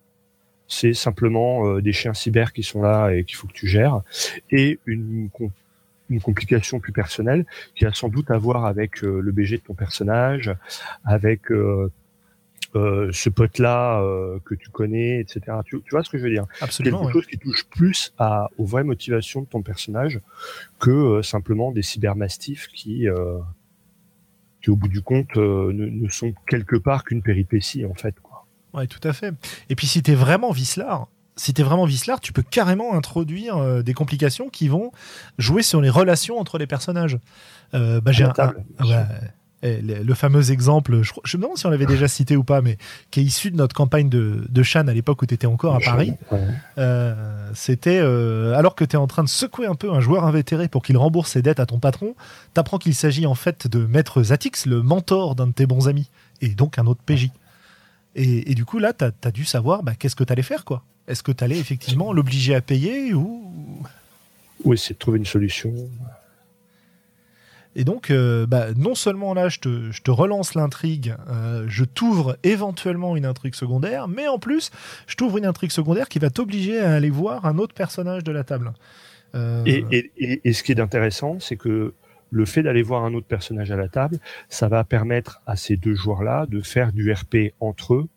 c'est 0.67 0.93
simplement 0.93 1.67
euh, 1.67 1.81
des 1.81 1.93
chiens 1.93 2.13
cyber 2.13 2.53
qui 2.53 2.63
sont 2.63 2.81
là 2.81 3.09
et 3.11 3.23
qu'il 3.25 3.35
faut 3.35 3.47
que 3.47 3.53
tu 3.53 3.67
gères, 3.67 4.01
et 4.49 4.79
une, 4.85 5.29
une 6.09 6.21
complication 6.21 6.79
plus 6.79 6.93
personnelle 6.93 7.45
qui 7.75 7.85
a 7.85 7.93
sans 7.93 8.07
doute 8.07 8.31
à 8.31 8.37
voir 8.37 8.65
avec 8.65 9.03
euh, 9.03 9.19
le 9.19 9.31
BG 9.31 9.57
de 9.57 9.63
ton 9.63 9.73
personnage, 9.73 10.55
avec 11.03 11.41
ce 12.71 13.29
pote-là 13.29 13.99
que 14.45 14.53
tu 14.53 14.69
connais, 14.69 15.19
etc. 15.19 15.41
Tu, 15.65 15.81
tu 15.81 15.89
vois 15.89 16.03
ce 16.03 16.09
que 16.09 16.19
je 16.19 16.23
veux 16.23 16.29
dire? 16.29 16.45
Absolument. 16.61 16.99
quelque 16.99 17.07
ouais. 17.07 17.13
chose 17.13 17.25
qui 17.25 17.39
touche 17.39 17.65
plus 17.67 18.13
à, 18.19 18.47
aux 18.59 18.65
vraies 18.65 18.83
motivations 18.83 19.41
de 19.41 19.47
ton 19.47 19.63
personnage 19.63 20.19
que 20.79 21.23
simplement 21.23 21.71
des 21.71 21.81
cybermastifs 21.81 22.67
qui, 22.67 23.07
qui 24.61 24.69
au 24.69 24.75
bout 24.75 24.87
du 24.87 25.01
compte, 25.01 25.37
euh, 25.37 25.71
ne, 25.73 25.85
ne 25.85 26.09
sont 26.09 26.33
quelque 26.47 26.75
part 26.75 27.03
qu'une 27.03 27.21
péripétie 27.21 27.85
en 27.85 27.93
fait. 27.93 28.15
Quoi. 28.21 28.45
Ouais, 28.73 28.87
tout 28.87 29.05
à 29.07 29.13
fait. 29.13 29.33
Et 29.69 29.75
puis 29.75 29.87
si 29.87 30.03
t'es 30.03 30.15
vraiment 30.15 30.51
Vislar, 30.51 31.07
si 31.35 31.53
t'es 31.53 31.63
vraiment 31.63 31.85
Vislar, 31.85 32.19
tu 32.19 32.33
peux 32.33 32.43
carrément 32.43 32.93
introduire 32.95 33.57
euh, 33.57 33.81
des 33.81 33.93
complications 33.93 34.49
qui 34.49 34.67
vont 34.67 34.91
jouer 35.37 35.63
sur 35.63 35.81
les 35.81 35.89
relations 35.89 36.37
entre 36.37 36.57
les 36.57 36.67
personnages. 36.67 37.17
Euh, 37.73 38.01
bah, 38.01 38.11
j'ai 38.11 38.25
un, 38.25 38.33
ouais, 38.81 39.05
le, 39.63 40.03
le 40.03 40.13
fameux 40.13 40.51
exemple, 40.51 41.01
je, 41.01 41.13
je 41.23 41.37
me 41.37 41.43
demande 41.43 41.57
si 41.57 41.65
on 41.65 41.69
l'avait 41.69 41.85
déjà 41.85 42.07
cité 42.07 42.35
ou 42.35 42.43
pas, 42.43 42.61
mais 42.61 42.77
qui 43.11 43.19
est 43.19 43.23
issu 43.23 43.51
de 43.51 43.57
notre 43.57 43.75
campagne 43.75 44.09
de, 44.09 44.45
de 44.47 44.63
Shan 44.63 44.87
à 44.87 44.93
l'époque 44.93 45.21
où 45.21 45.25
tu 45.25 45.33
étais 45.33 45.47
encore 45.47 45.75
à 45.75 45.79
Paris. 45.79 46.13
Ouais. 46.31 46.39
Euh, 46.77 47.49
C'était 47.53 47.99
euh, 48.01 48.55
alors 48.55 48.75
que 48.75 48.85
tu 48.85 48.95
es 48.95 48.99
en 48.99 49.07
train 49.07 49.23
de 49.23 49.29
secouer 49.29 49.67
un 49.67 49.75
peu 49.75 49.91
un 49.91 49.99
joueur 49.99 50.23
invétéré 50.23 50.67
pour 50.67 50.83
qu'il 50.83 50.97
rembourse 50.97 51.31
ses 51.31 51.41
dettes 51.41 51.59
à 51.59 51.65
ton 51.65 51.79
patron, 51.79 52.15
t'apprends 52.53 52.77
qu'il 52.77 52.95
s'agit 52.95 53.25
en 53.25 53.35
fait 53.35 53.67
de 53.67 53.85
Maître 53.85 54.23
Zatix, 54.23 54.65
le 54.65 54.81
mentor 54.81 55.35
d'un 55.35 55.47
de 55.47 55.53
tes 55.53 55.65
bons 55.65 55.87
amis, 55.87 56.09
et 56.41 56.49
donc 56.49 56.79
un 56.79 56.85
autre 56.85 57.01
PJ. 57.05 57.29
Et, 58.15 58.55
du 58.55 58.65
coup, 58.65 58.79
là, 58.79 58.91
tu 58.91 59.05
as, 59.05 59.31
dû 59.31 59.45
savoir 59.45 59.83
bah, 59.83 59.93
qu'est-ce 59.97 60.15
que 60.15 60.23
tu 60.23 60.33
allais 60.33 60.41
faire, 60.41 60.65
quoi. 60.65 60.83
Est-ce 61.07 61.23
que 61.23 61.31
tu 61.31 61.43
allais 61.43 61.57
effectivement 61.57 62.11
l'obliger 62.11 62.53
à 62.53 62.61
payer 62.61 63.13
ou... 63.13 63.53
Oui, 64.65 64.77
c'est 64.77 64.95
de 64.95 64.99
trouver 64.99 65.19
une 65.19 65.25
solution. 65.25 65.73
Et 67.75 67.83
donc, 67.83 68.09
euh, 68.09 68.45
bah, 68.45 68.67
non 68.75 68.95
seulement 68.95 69.33
là, 69.33 69.47
je 69.49 69.59
te, 69.59 70.11
relance 70.11 70.55
l'intrigue, 70.55 71.15
euh, 71.29 71.65
je 71.67 71.85
t'ouvre 71.85 72.37
éventuellement 72.43 73.15
une 73.15 73.25
intrigue 73.25 73.55
secondaire, 73.55 74.07
mais 74.07 74.27
en 74.27 74.39
plus, 74.39 74.71
je 75.07 75.15
t'ouvre 75.15 75.37
une 75.37 75.45
intrigue 75.45 75.71
secondaire 75.71 76.09
qui 76.09 76.19
va 76.19 76.29
t'obliger 76.29 76.79
à 76.79 76.93
aller 76.93 77.09
voir 77.09 77.45
un 77.45 77.57
autre 77.57 77.75
personnage 77.75 78.23
de 78.23 78.31
la 78.31 78.43
table. 78.43 78.73
Euh, 79.35 79.63
et, 79.65 80.11
et, 80.43 80.53
ce 80.53 80.63
qui 80.63 80.71
est 80.71 80.79
intéressant, 80.79 81.39
c'est 81.39 81.55
que 81.55 81.93
le 82.31 82.45
fait 82.45 82.63
d'aller 82.63 82.81
voir 82.81 83.05
un 83.05 83.13
autre 83.13 83.27
personnage 83.27 83.69
à 83.69 83.75
la 83.75 83.87
table, 83.87 84.17
ça 84.49 84.67
va 84.67 84.83
permettre 84.83 85.41
à 85.45 85.55
ces 85.55 85.77
deux 85.77 85.93
joueurs-là 85.93 86.47
de 86.47 86.61
faire 86.61 86.91
du 86.91 87.11
RP 87.11 87.53
entre 87.59 87.93
eux 87.93 88.07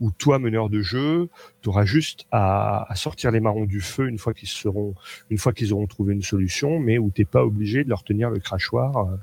où 0.00 0.10
toi, 0.10 0.38
meneur 0.38 0.70
de 0.70 0.80
jeu, 0.80 1.28
tu 1.62 1.68
auras 1.68 1.84
juste 1.84 2.26
à, 2.32 2.88
sortir 2.94 3.30
les 3.30 3.40
marrons 3.40 3.66
du 3.66 3.80
feu 3.80 4.08
une 4.08 4.18
fois 4.18 4.32
qu'ils 4.32 4.48
seront, 4.48 4.94
une 5.28 5.38
fois 5.38 5.52
qu'ils 5.52 5.72
auront 5.72 5.86
trouvé 5.86 6.14
une 6.14 6.22
solution, 6.22 6.80
mais 6.80 6.98
où 6.98 7.10
t'es 7.10 7.26
pas 7.26 7.44
obligé 7.44 7.84
de 7.84 7.88
leur 7.90 8.02
tenir 8.02 8.30
le 8.30 8.38
crachoir. 8.38 8.96
Euh. 8.96 9.16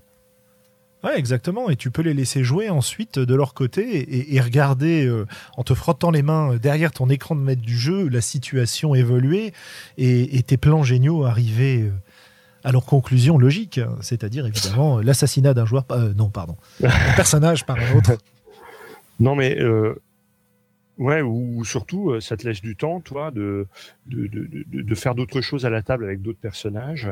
Ouais, 1.03 1.17
exactement. 1.17 1.69
Et 1.69 1.75
tu 1.75 1.89
peux 1.89 2.01
les 2.01 2.13
laisser 2.13 2.43
jouer 2.43 2.69
ensuite 2.69 3.17
de 3.17 3.35
leur 3.35 3.53
côté 3.53 4.35
et, 4.35 4.39
regarder 4.39 5.05
euh, 5.05 5.25
en 5.55 5.63
te 5.63 5.73
frottant 5.73 6.11
les 6.11 6.21
mains 6.23 6.55
derrière 6.57 6.91
ton 6.91 7.09
écran 7.09 7.35
de 7.35 7.41
maître 7.41 7.61
du 7.61 7.77
jeu 7.77 8.07
la 8.07 8.21
situation 8.21 8.93
évoluer 8.95 9.53
et, 9.97 10.41
tes 10.43 10.57
plans 10.57 10.83
géniaux 10.83 11.25
arriver 11.25 11.81
euh, 11.81 11.91
à 12.63 12.71
leur 12.71 12.85
conclusion 12.85 13.37
logique, 13.37 13.79
c'est-à-dire 14.01 14.45
évidemment 14.45 14.99
l'assassinat 14.99 15.53
d'un 15.53 15.65
joueur, 15.65 15.85
non 16.15 16.29
pardon, 16.29 16.57
un 16.83 17.15
personnage 17.15 17.65
par 17.65 17.77
un 17.77 17.95
autre. 17.95 18.17
Non 19.19 19.35
mais 19.35 19.57
Ouais, 20.97 21.21
ou, 21.21 21.63
surtout, 21.63 22.11
euh, 22.11 22.19
ça 22.19 22.37
te 22.37 22.47
laisse 22.47 22.61
du 22.61 22.75
temps, 22.75 23.01
toi, 23.01 23.29
de, 23.31 23.67
de, 24.07 24.25
de, 24.27 24.81
de 24.81 24.95
faire 24.95 25.13
d'autres 25.13 25.41
choses 25.41 25.65
à 25.65 25.69
la 25.69 25.83
table 25.83 26.05
avec 26.05 26.21
d'autres 26.21 26.39
personnages, 26.39 27.11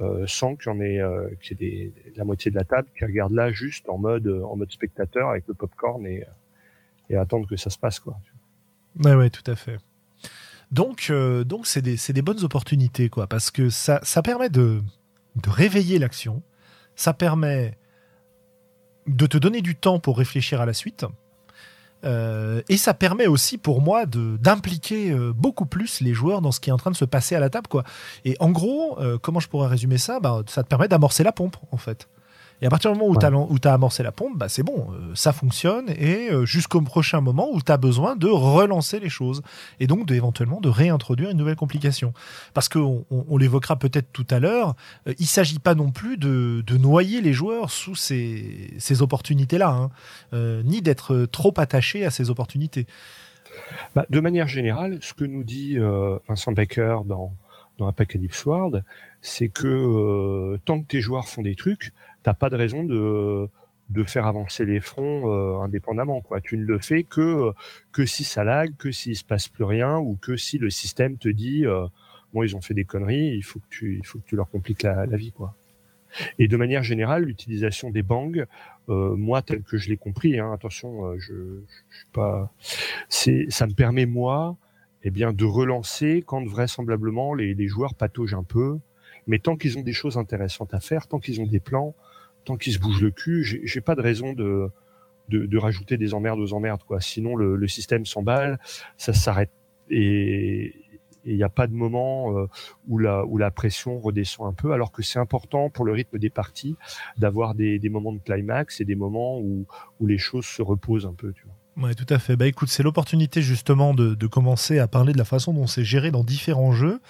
euh, 0.00 0.26
sans 0.26 0.56
qu'il 0.56 0.70
y 0.72 0.74
en 0.74 0.80
ait, 0.80 1.00
euh, 1.00 1.30
y 1.50 1.64
ait 1.64 1.92
la 2.16 2.24
moitié 2.24 2.50
de 2.50 2.56
la 2.56 2.64
table 2.64 2.88
qui 2.96 3.04
regarde 3.04 3.32
là 3.32 3.50
juste 3.50 3.88
en 3.88 3.96
mode, 3.96 4.28
en 4.28 4.56
mode 4.56 4.70
spectateur 4.70 5.30
avec 5.30 5.44
le 5.48 5.54
popcorn 5.54 6.06
et, 6.06 6.24
et 7.08 7.16
attendre 7.16 7.48
que 7.48 7.56
ça 7.56 7.70
se 7.70 7.78
passe, 7.78 7.98
quoi. 7.98 8.18
Ouais, 9.02 9.14
ouais, 9.14 9.30
tout 9.30 9.48
à 9.50 9.56
fait. 9.56 9.78
Donc, 10.70 11.06
euh, 11.10 11.44
donc 11.44 11.66
c'est 11.66 11.82
des, 11.82 11.96
des 11.96 12.22
bonnes 12.22 12.44
opportunités, 12.44 13.08
quoi, 13.08 13.26
parce 13.26 13.50
que 13.50 13.70
ça, 13.70 14.00
ça 14.02 14.22
permet 14.22 14.50
de, 14.50 14.82
de 15.36 15.50
réveiller 15.50 15.98
l'action, 15.98 16.42
ça 16.94 17.14
permet 17.14 17.78
de 19.06 19.26
te 19.26 19.38
donner 19.38 19.62
du 19.62 19.76
temps 19.76 19.98
pour 19.98 20.18
réfléchir 20.18 20.60
à 20.60 20.66
la 20.66 20.72
suite 20.72 21.06
euh, 22.04 22.62
et 22.68 22.76
ça 22.76 22.94
permet 22.94 23.26
aussi 23.26 23.58
pour 23.58 23.80
moi 23.80 24.04
d'impliquer 24.06 25.10
euh, 25.10 25.32
beaucoup 25.32 25.66
plus 25.66 26.00
les 26.00 26.14
joueurs 26.14 26.40
dans 26.40 26.52
ce 26.52 26.60
qui 26.60 26.70
est 26.70 26.72
en 26.72 26.76
train 26.76 26.90
de 26.90 26.96
se 26.96 27.04
passer 27.04 27.34
à 27.34 27.40
la 27.40 27.50
table. 27.50 27.68
Quoi. 27.68 27.84
Et 28.24 28.36
en 28.40 28.50
gros, 28.50 28.98
euh, 29.00 29.18
comment 29.18 29.40
je 29.40 29.48
pourrais 29.48 29.68
résumer 29.68 29.98
ça? 29.98 30.20
Bah, 30.20 30.42
Ça 30.46 30.62
te 30.62 30.68
permet 30.68 30.88
d'amorcer 30.88 31.22
la 31.22 31.32
pompe, 31.32 31.56
en 31.70 31.76
fait. 31.76 32.08
Et 32.62 32.66
à 32.66 32.70
partir 32.70 32.92
du 32.92 32.98
moment 32.98 33.12
où 33.12 33.58
tu 33.58 33.68
as, 33.68 33.72
amorcé 33.72 34.02
la 34.02 34.12
pompe, 34.12 34.38
bah, 34.38 34.48
c'est 34.48 34.62
bon, 34.62 34.86
euh, 34.92 35.14
ça 35.14 35.32
fonctionne. 35.32 35.90
Et 35.98 36.30
euh, 36.30 36.46
jusqu'au 36.46 36.80
prochain 36.80 37.20
moment 37.20 37.50
où 37.52 37.60
tu 37.60 37.70
as 37.70 37.76
besoin 37.76 38.16
de 38.16 38.28
relancer 38.28 39.00
les 39.00 39.08
choses. 39.08 39.42
Et 39.80 39.86
donc, 39.86 40.06
de, 40.06 40.14
éventuellement, 40.14 40.60
de 40.60 40.68
réintroduire 40.68 41.30
une 41.30 41.36
nouvelle 41.36 41.56
complication. 41.56 42.12
Parce 42.54 42.68
qu'on 42.68 43.04
on, 43.10 43.36
l'évoquera 43.36 43.76
peut-être 43.76 44.12
tout 44.12 44.26
à 44.30 44.38
l'heure, 44.38 44.76
euh, 45.08 45.14
il 45.18 45.26
s'agit 45.26 45.58
pas 45.58 45.74
non 45.74 45.90
plus 45.90 46.16
de, 46.16 46.62
de, 46.66 46.76
noyer 46.76 47.20
les 47.20 47.32
joueurs 47.32 47.70
sous 47.70 47.96
ces, 47.96 48.72
ces 48.78 49.02
opportunités-là, 49.02 49.70
hein, 49.70 49.90
ni 50.64 50.82
d'être 50.82 51.26
trop 51.26 51.54
attaché 51.56 52.04
à 52.04 52.10
ces 52.10 52.30
opportunités. 52.30 52.86
Bah, 53.94 54.04
de 54.10 54.20
manière 54.20 54.48
générale, 54.48 54.98
ce 55.00 55.14
que 55.14 55.24
nous 55.24 55.44
dit 55.44 55.78
Vincent 56.28 56.52
Baker 56.52 56.98
dans, 57.06 57.32
dans 57.78 57.86
Apocalypse 57.86 58.44
World, 58.44 58.84
c'est 59.22 59.48
que 59.48 60.58
tant 60.64 60.82
que 60.82 60.86
tes 60.86 61.00
joueurs 61.00 61.28
font 61.28 61.42
des 61.42 61.54
trucs, 61.54 61.92
t'as 62.24 62.34
pas 62.34 62.50
de 62.50 62.56
raison 62.56 62.82
de 62.82 63.48
de 63.90 64.02
faire 64.02 64.26
avancer 64.26 64.64
les 64.64 64.80
fronts 64.80 65.30
euh, 65.30 65.60
indépendamment 65.60 66.22
quoi. 66.22 66.40
Tu 66.40 66.56
ne 66.56 66.64
le 66.64 66.78
fais 66.78 67.04
que 67.04 67.52
que 67.92 68.06
si 68.06 68.24
ça 68.24 68.42
lag, 68.42 68.74
que 68.76 68.90
s'il 68.90 69.14
se 69.16 69.24
passe 69.24 69.46
plus 69.48 69.64
rien 69.64 69.98
ou 69.98 70.16
que 70.20 70.36
si 70.36 70.58
le 70.58 70.70
système 70.70 71.16
te 71.18 71.28
dit 71.28 71.66
euh, 71.66 71.86
bon 72.32 72.42
ils 72.42 72.56
ont 72.56 72.60
fait 72.60 72.74
des 72.74 72.84
conneries, 72.84 73.36
il 73.36 73.42
faut 73.42 73.60
que 73.60 73.68
tu 73.70 73.96
il 73.98 74.06
faut 74.06 74.18
que 74.18 74.26
tu 74.26 74.36
leur 74.36 74.50
compliques 74.50 74.82
la, 74.82 75.06
la 75.06 75.16
vie 75.16 75.32
quoi. 75.32 75.54
Et 76.38 76.48
de 76.48 76.56
manière 76.56 76.82
générale, 76.82 77.24
l'utilisation 77.24 77.90
des 77.90 78.02
bangs, 78.02 78.46
euh, 78.88 79.16
moi 79.16 79.42
tel 79.42 79.62
que 79.62 79.76
je 79.76 79.88
l'ai 79.88 79.96
compris, 79.96 80.38
hein, 80.38 80.52
attention, 80.52 81.06
euh, 81.06 81.16
je, 81.18 81.34
je, 81.34 81.96
suis 81.96 82.06
pas, 82.12 82.52
c'est 83.08 83.46
ça 83.48 83.66
me 83.66 83.72
permet 83.72 84.06
moi, 84.06 84.56
eh 85.02 85.10
bien 85.10 85.32
de 85.32 85.44
relancer 85.44 86.22
quand 86.26 86.44
vraisemblablement 86.46 87.34
les, 87.34 87.54
les 87.54 87.68
joueurs 87.68 87.94
pataugent 87.94 88.34
un 88.34 88.44
peu, 88.44 88.78
mais 89.26 89.38
tant 89.38 89.56
qu'ils 89.56 89.78
ont 89.78 89.82
des 89.82 89.92
choses 89.92 90.16
intéressantes 90.16 90.74
à 90.74 90.80
faire, 90.80 91.06
tant 91.06 91.18
qu'ils 91.18 91.40
ont 91.40 91.46
des 91.46 91.60
plans, 91.60 91.94
tant 92.44 92.56
qu'ils 92.56 92.74
se 92.74 92.78
bougent 92.78 93.02
le 93.02 93.10
cul, 93.10 93.44
j'ai 93.44 93.80
pas 93.80 93.94
de 93.94 94.00
raison 94.00 94.32
de, 94.32 94.70
de, 95.28 95.58
rajouter 95.58 95.96
des 95.96 96.14
emmerdes 96.14 96.40
aux 96.40 96.52
emmerdes, 96.52 96.82
quoi. 96.84 97.00
Sinon, 97.00 97.36
le, 97.36 97.68
système 97.68 98.06
s'emballe, 98.06 98.58
ça 98.96 99.12
s'arrête 99.12 99.50
et 99.90 100.74
il 101.26 101.36
n'y 101.36 101.42
a 101.42 101.48
pas 101.48 101.66
de 101.66 101.72
moment 101.72 102.38
euh, 102.38 102.46
où 102.88 102.98
la 102.98 103.24
où 103.24 103.38
la 103.38 103.50
pression 103.50 103.98
redescend 103.98 104.46
un 104.46 104.52
peu, 104.52 104.72
alors 104.72 104.92
que 104.92 105.02
c'est 105.02 105.18
important 105.18 105.70
pour 105.70 105.84
le 105.84 105.92
rythme 105.92 106.18
des 106.18 106.30
parties 106.30 106.76
d'avoir 107.16 107.54
des, 107.54 107.78
des 107.78 107.88
moments 107.88 108.12
de 108.12 108.18
climax 108.18 108.80
et 108.80 108.84
des 108.84 108.94
moments 108.94 109.38
où 109.38 109.66
où 110.00 110.06
les 110.06 110.18
choses 110.18 110.44
se 110.44 110.62
reposent 110.62 111.06
un 111.06 111.14
peu. 111.14 111.32
Ouais, 111.76 111.94
tout 111.94 112.06
à 112.08 112.18
fait. 112.18 112.36
Bah 112.36 112.46
écoute, 112.46 112.68
c'est 112.68 112.82
l'opportunité 112.82 113.42
justement 113.42 113.94
de, 113.94 114.14
de 114.14 114.26
commencer 114.26 114.78
à 114.78 114.86
parler 114.86 115.12
de 115.12 115.18
la 115.18 115.24
façon 115.24 115.52
dont 115.52 115.66
c'est 115.66 115.84
géré 115.84 116.10
dans 116.10 116.24
différents 116.24 116.72
jeux 116.72 117.00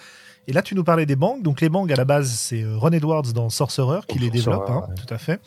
et 0.47 0.53
là, 0.53 0.63
tu 0.63 0.75
nous 0.75 0.85
parlais 0.85 1.07
des 1.07 1.17
banques. 1.17 1.43
Donc, 1.43 1.61
les 1.61 1.69
banques, 1.69 1.91
à 1.91 1.97
la 1.97 2.05
base, 2.05 2.31
c'est 2.31 2.63
euh, 2.63 2.77
Ron 2.77 2.93
Edwards 2.93 3.33
dans 3.35 3.49
Sorcerer 3.49 4.01
qui 4.07 4.19
les 4.19 4.31
développe, 4.31 4.69
hein, 4.69 4.87
tout 4.97 5.13
à 5.13 5.19
fait. 5.19 5.41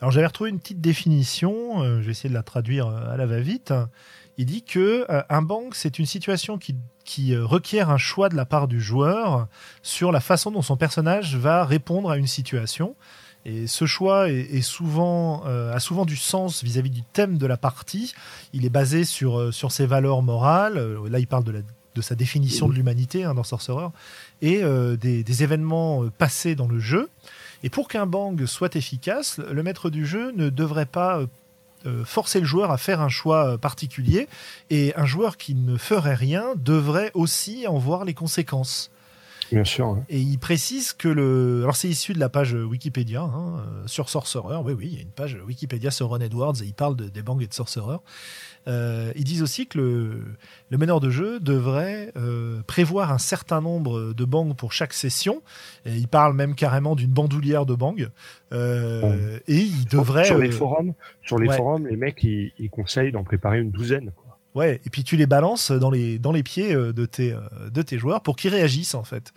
Alors, 0.00 0.12
j'avais 0.12 0.26
retrouvé 0.26 0.50
une 0.50 0.60
petite 0.60 0.80
définition. 0.80 1.82
Euh, 1.82 2.00
je 2.00 2.06
vais 2.06 2.12
essayer 2.12 2.28
de 2.28 2.34
la 2.34 2.44
traduire 2.44 2.86
euh, 2.86 3.12
à 3.12 3.16
la 3.16 3.26
va-vite. 3.26 3.74
Il 4.36 4.46
dit 4.46 4.62
que 4.62 5.04
un 5.28 5.42
bank, 5.42 5.74
c'est 5.74 5.98
une 5.98 6.06
situation 6.06 6.58
qui, 6.58 6.76
qui 7.04 7.36
requiert 7.36 7.90
un 7.90 7.98
choix 7.98 8.28
de 8.28 8.36
la 8.36 8.44
part 8.44 8.68
du 8.68 8.80
joueur 8.80 9.48
sur 9.82 10.12
la 10.12 10.20
façon 10.20 10.52
dont 10.52 10.62
son 10.62 10.76
personnage 10.76 11.34
va 11.34 11.64
répondre 11.64 12.08
à 12.08 12.16
une 12.16 12.28
situation. 12.28 12.94
Et 13.44 13.66
ce 13.66 13.84
choix 13.84 14.30
est, 14.30 14.60
souvent, 14.60 15.42
a 15.42 15.80
souvent 15.80 16.04
du 16.04 16.14
sens 16.14 16.62
vis-à-vis 16.62 16.90
du 16.90 17.02
thème 17.02 17.36
de 17.36 17.46
la 17.46 17.56
partie. 17.56 18.14
Il 18.52 18.64
est 18.64 18.70
basé 18.70 19.02
sur, 19.02 19.52
sur 19.52 19.72
ses 19.72 19.86
valeurs 19.86 20.22
morales. 20.22 20.78
Là, 21.10 21.18
il 21.18 21.26
parle 21.26 21.42
de, 21.42 21.50
la, 21.50 21.60
de 21.98 22.02
sa 22.02 22.14
définition 22.14 22.68
de 22.68 22.74
l'humanité 22.74 23.24
hein, 23.24 23.34
dans 23.34 23.42
Sorcerer 23.42 23.88
et 24.42 24.62
euh, 24.62 24.96
des, 24.96 25.42
événements 25.42 26.04
euh, 26.04 26.10
passés 26.10 26.54
dans 26.54 26.68
le 26.68 26.78
jeu. 26.78 27.08
Et 27.62 27.70
pour 27.70 27.88
qu'un 27.88 28.06
bang 28.06 28.46
soit 28.46 28.76
efficace, 28.76 29.38
le 29.38 29.62
maître 29.62 29.90
du 29.90 30.06
jeu 30.06 30.32
ne 30.36 30.48
devrait 30.48 30.86
pas 30.86 31.22
euh, 31.86 32.04
forcer 32.04 32.40
le 32.40 32.46
joueur 32.46 32.70
à 32.70 32.78
faire 32.78 33.00
un 33.00 33.08
choix 33.08 33.58
particulier, 33.58 34.28
et 34.70 34.94
un 34.96 35.06
joueur 35.06 35.36
qui 35.36 35.54
ne 35.54 35.76
ferait 35.76 36.14
rien 36.14 36.54
devrait 36.56 37.10
aussi 37.14 37.66
en 37.66 37.78
voir 37.78 38.04
les 38.04 38.14
conséquences. 38.14 38.90
Bien 39.50 39.64
sûr. 39.64 39.96
Et 40.10 40.20
il 40.20 40.38
précise 40.38 40.92
que 40.92 41.08
le. 41.08 41.62
Alors, 41.62 41.74
c'est 41.74 41.88
issu 41.88 42.12
de 42.12 42.20
la 42.20 42.28
page 42.28 42.52
Wikipédia 42.52 43.22
hein, 43.22 43.64
sur 43.86 44.10
Sorcerer. 44.10 44.56
Oui, 44.62 44.74
oui, 44.74 44.88
il 44.92 44.94
y 44.96 44.98
a 44.98 45.00
une 45.00 45.08
page 45.08 45.38
Wikipédia 45.46 45.90
sur 45.90 46.08
Ron 46.08 46.20
Edwards 46.20 46.56
et 46.60 46.66
il 46.66 46.74
parle 46.74 46.96
des 46.96 47.22
bangs 47.22 47.40
et 47.40 47.46
de 47.46 47.54
Sorcerer. 47.54 47.96
Euh, 48.68 49.12
ils 49.16 49.24
disent 49.24 49.42
aussi 49.42 49.66
que 49.66 49.78
le, 49.78 50.24
le 50.68 50.78
meneur 50.78 51.00
de 51.00 51.08
jeu 51.08 51.40
devrait 51.40 52.12
euh, 52.16 52.60
prévoir 52.66 53.12
un 53.12 53.18
certain 53.18 53.60
nombre 53.60 54.12
de 54.12 54.24
bangs 54.24 54.54
pour 54.54 54.72
chaque 54.72 54.92
session. 54.92 55.42
Et 55.86 55.94
ils 55.94 56.08
parlent 56.08 56.34
même 56.34 56.54
carrément 56.54 56.94
d'une 56.94 57.10
bandoulière 57.10 57.64
de 57.64 57.74
bangs. 57.74 57.96
Euh, 58.52 59.38
Et 59.48 59.56
il 59.56 59.86
devrait 59.86 60.24
sur 60.24 60.38
les 60.38 60.50
forums, 60.50 60.92
sur 61.22 61.38
les 61.38 61.50
forums, 61.50 61.86
les 61.86 61.96
mecs 61.96 62.22
ils, 62.22 62.70
conseillent 62.70 63.12
d'en 63.12 63.24
préparer 63.24 63.60
une 63.60 63.70
douzaine. 63.70 64.12
Quoi. 64.14 64.38
Ouais, 64.54 64.80
et 64.84 64.90
puis 64.90 65.04
tu 65.04 65.16
les 65.16 65.26
balances 65.26 65.70
dans 65.70 65.90
les 65.90 66.18
dans 66.18 66.32
les 66.32 66.42
pieds 66.42 66.74
de 66.74 67.06
tes 67.06 67.34
de 67.70 67.82
tes 67.82 67.98
joueurs 67.98 68.22
pour 68.22 68.36
qu'ils 68.36 68.50
réagissent 68.50 68.94
en 68.94 69.04
fait. 69.04 69.32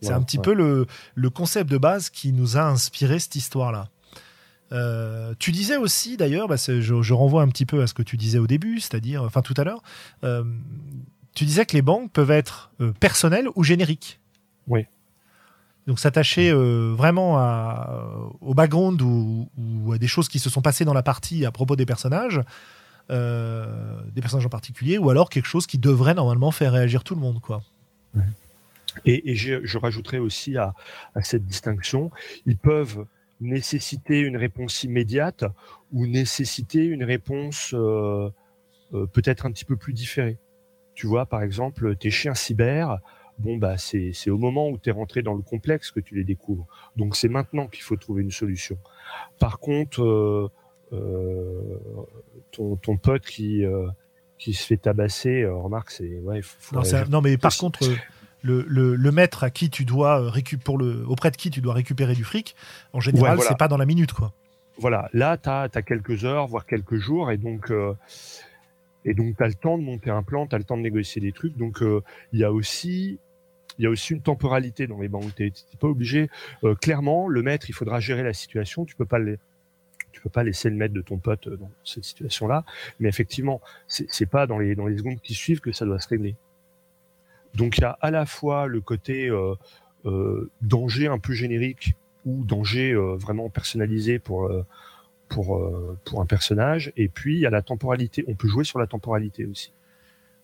C'est 0.00 0.12
un 0.12 0.22
petit 0.22 0.38
peu 0.38 0.54
le, 0.54 0.86
le 1.16 1.30
concept 1.30 1.68
de 1.68 1.78
base 1.78 2.08
qui 2.08 2.32
nous 2.32 2.56
a 2.56 2.62
inspiré 2.62 3.18
cette 3.18 3.34
histoire-là. 3.34 3.88
Euh, 4.72 5.34
tu 5.38 5.52
disais 5.52 5.76
aussi, 5.76 6.16
d'ailleurs, 6.16 6.48
bah, 6.48 6.56
je, 6.56 7.12
renvoie 7.12 7.42
un 7.42 7.48
petit 7.48 7.66
peu 7.66 7.82
à 7.82 7.86
ce 7.86 7.94
que 7.94 8.02
tu 8.02 8.16
disais 8.16 8.38
au 8.38 8.46
début, 8.46 8.80
c'est-à-dire, 8.80 9.22
enfin 9.22 9.42
tout 9.42 9.54
à 9.56 9.64
l'heure, 9.64 9.82
euh, 10.24 10.44
tu 11.34 11.44
disais 11.44 11.64
que 11.64 11.74
les 11.74 11.82
banques 11.82 12.12
peuvent 12.12 12.30
être 12.30 12.70
euh, 12.80 12.92
personnelles 12.92 13.48
ou 13.54 13.64
génériques. 13.64 14.20
Oui. 14.66 14.84
Donc 15.86 15.98
s'attacher 15.98 16.52
vraiment 16.52 17.38
à, 17.38 18.04
au 18.42 18.52
background 18.52 19.00
ou, 19.00 19.48
à 19.90 19.96
des 19.96 20.06
choses 20.06 20.28
qui 20.28 20.38
se 20.38 20.50
sont 20.50 20.60
passées 20.60 20.84
dans 20.84 20.92
la 20.92 21.02
partie 21.02 21.46
à 21.46 21.50
propos 21.50 21.76
des 21.76 21.86
personnages, 21.86 22.42
des 23.08 24.20
personnages 24.20 24.44
en 24.44 24.50
particulier, 24.50 24.98
ou 24.98 25.08
alors 25.08 25.30
quelque 25.30 25.46
chose 25.46 25.66
qui 25.66 25.78
devrait 25.78 26.12
normalement 26.12 26.50
faire 26.50 26.74
réagir 26.74 27.04
tout 27.04 27.14
le 27.14 27.22
monde, 27.22 27.40
quoi. 27.40 27.62
Et, 29.06 29.34
je, 29.34 29.64
je, 29.64 29.78
rajouterais 29.78 30.18
aussi 30.18 30.58
à, 30.58 30.74
à 31.14 31.22
cette 31.22 31.46
distinction, 31.46 32.10
ils 32.44 32.58
peuvent 32.58 33.06
nécessiter 33.40 34.20
une 34.20 34.36
réponse 34.36 34.84
immédiate 34.84 35.44
ou 35.92 36.06
nécessiter 36.06 36.84
une 36.84 37.04
réponse 37.04 37.74
euh, 37.74 38.30
peut-être 38.90 39.46
un 39.46 39.52
petit 39.52 39.64
peu 39.64 39.76
plus 39.76 39.92
différé. 39.92 40.38
Tu 40.94 41.06
vois, 41.06 41.26
par 41.26 41.42
exemple, 41.42 41.96
tes 41.96 42.10
chiens 42.10 42.34
cyber, 42.34 42.98
bon 43.38 43.56
bah 43.56 43.78
c'est 43.78 44.12
c'est 44.12 44.30
au 44.30 44.38
moment 44.38 44.68
où 44.68 44.78
tu 44.78 44.88
es 44.88 44.92
rentré 44.92 45.22
dans 45.22 45.34
le 45.34 45.42
complexe 45.42 45.90
que 45.90 46.00
tu 46.00 46.14
les 46.14 46.24
découvres. 46.24 46.66
Donc 46.96 47.16
c'est 47.16 47.28
maintenant 47.28 47.66
qu'il 47.68 47.82
faut 47.82 47.96
trouver 47.96 48.22
une 48.22 48.30
solution. 48.30 48.78
Par 49.38 49.58
contre, 49.58 50.02
euh, 50.02 50.50
euh, 50.92 51.78
ton 52.50 52.76
ton 52.76 52.96
pote 52.96 53.24
qui 53.24 53.64
euh, 53.64 53.88
qui 54.38 54.54
se 54.54 54.66
fait 54.66 54.76
tabasser, 54.76 55.46
remarque 55.46 55.90
c'est 55.90 56.18
ouais. 56.20 56.40
Faut, 56.42 56.76
non, 56.76 56.82
non, 57.10 57.20
mais 57.20 57.36
par 57.38 57.56
contre. 57.56 57.84
Le, 58.42 58.64
le, 58.68 58.94
le, 58.94 59.10
maître 59.10 59.42
à 59.42 59.50
qui 59.50 59.68
tu 59.68 59.84
dois 59.84 60.30
récupérer 60.30 60.64
pour 60.64 60.78
le 60.78 61.04
auprès 61.08 61.32
de 61.32 61.36
qui 61.36 61.50
tu 61.50 61.60
dois 61.60 61.74
récupérer 61.74 62.14
du 62.14 62.22
fric 62.22 62.54
en 62.92 63.00
général 63.00 63.40
c'est 63.40 63.58
pas 63.58 63.66
dans 63.66 63.76
la 63.76 63.84
minute 63.84 64.12
quoi 64.12 64.32
voilà 64.78 65.10
là 65.12 65.36
tu 65.36 65.48
as, 65.48 65.62
as, 65.62 65.82
quelques 65.82 66.24
heures 66.24 66.46
voire 66.46 66.64
quelques 66.64 66.98
jours 66.98 67.32
et 67.32 67.36
donc 67.36 67.72
et 69.04 69.14
donc 69.14 69.36
tu 69.36 69.42
as 69.42 69.48
le 69.48 69.54
temps 69.54 69.76
de 69.76 69.82
monter 69.82 70.10
un 70.10 70.22
plan 70.22 70.46
tu 70.46 70.54
as 70.54 70.58
le 70.58 70.62
temps 70.62 70.76
de 70.76 70.82
négocier 70.82 71.20
des 71.20 71.32
trucs 71.32 71.56
donc 71.56 71.82
il 72.32 72.38
y 72.38 72.44
a 72.44 72.52
aussi 72.52 73.18
il 73.78 73.84
y 73.84 73.86
a 73.86 73.90
aussi 73.90 74.12
une 74.12 74.20
temporalité 74.20 74.86
dans 74.86 75.00
les 75.00 75.08
banques. 75.08 75.34
Tu 75.36 75.44
n'es 75.44 75.52
pas 75.78 75.88
obligé. 75.88 76.28
Euh, 76.64 76.74
clairement, 76.74 77.28
le 77.28 77.42
maître, 77.42 77.70
il 77.70 77.72
faudra 77.72 78.00
gérer 78.00 78.22
la 78.22 78.32
situation. 78.32 78.84
Tu 78.84 78.96
peux 78.96 79.06
pas 79.06 79.18
le, 79.18 79.38
tu 80.12 80.20
peux 80.20 80.30
pas 80.30 80.42
laisser 80.42 80.68
le 80.68 80.76
maître 80.76 80.94
de 80.94 81.00
ton 81.00 81.18
pote 81.18 81.46
euh, 81.46 81.56
dans 81.56 81.70
cette 81.84 82.04
situation-là. 82.04 82.64
Mais 82.98 83.08
effectivement, 83.08 83.60
c'est 83.86 84.26
pas 84.28 84.46
dans 84.46 84.58
les 84.58 84.74
dans 84.74 84.86
les 84.86 84.98
secondes 84.98 85.20
qui 85.20 85.34
suivent 85.34 85.60
que 85.60 85.72
ça 85.72 85.84
doit 85.84 86.00
se 86.00 86.08
régler. 86.08 86.34
Donc 87.54 87.78
il 87.78 87.82
y 87.82 87.84
a 87.84 87.98
à 88.00 88.10
la 88.10 88.26
fois 88.26 88.66
le 88.66 88.80
côté 88.80 89.28
euh, 89.28 89.54
euh 90.04 90.50
danger 90.62 91.08
un 91.08 91.18
peu 91.18 91.32
générique 91.32 91.94
ou 92.24 92.44
danger 92.44 92.94
vraiment 92.94 93.48
personnalisé 93.48 94.18
pour 94.18 94.50
pour 95.28 95.60
pour 96.04 96.20
un 96.20 96.26
personnage, 96.26 96.92
et 96.96 97.08
puis 97.08 97.36
il 97.36 97.40
y 97.40 97.46
a 97.46 97.50
la 97.50 97.62
temporalité. 97.62 98.24
On 98.28 98.34
peut 98.34 98.48
jouer 98.48 98.64
sur 98.64 98.78
la 98.78 98.86
temporalité 98.86 99.46
aussi. 99.46 99.72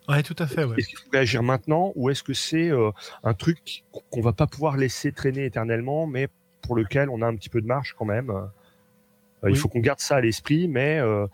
Ouais, 0.08 0.22
tout 0.22 0.36
à 0.38 0.46
fait. 0.46 0.64
Ouais. 0.64 0.76
Est-ce 0.78 0.88
qu'il 0.88 0.98
faut 0.98 1.10
réagir 1.12 1.42
maintenant 1.42 1.92
ou 1.94 2.10
est-ce 2.10 2.22
que 2.22 2.34
c'est 2.34 2.70
euh, 2.70 2.90
un 3.22 3.34
truc 3.34 3.84
qu'on 4.10 4.20
va 4.20 4.32
pas 4.32 4.46
pouvoir 4.46 4.76
laisser 4.76 5.12
traîner 5.12 5.46
éternellement, 5.46 6.06
mais 6.06 6.28
pour 6.62 6.76
lequel 6.76 7.08
on 7.08 7.22
a 7.22 7.26
un 7.26 7.34
petit 7.36 7.48
peu 7.48 7.60
de 7.60 7.66
marge 7.66 7.94
quand 7.98 8.04
même? 8.04 8.30
Euh, 8.30 9.50
Il 9.50 9.56
faut 9.56 9.68
qu'on 9.68 9.80
garde 9.80 10.00
ça 10.00 10.16
à 10.16 10.20
l'esprit, 10.20 10.68
mais 10.68 10.98
euh, 10.98 11.26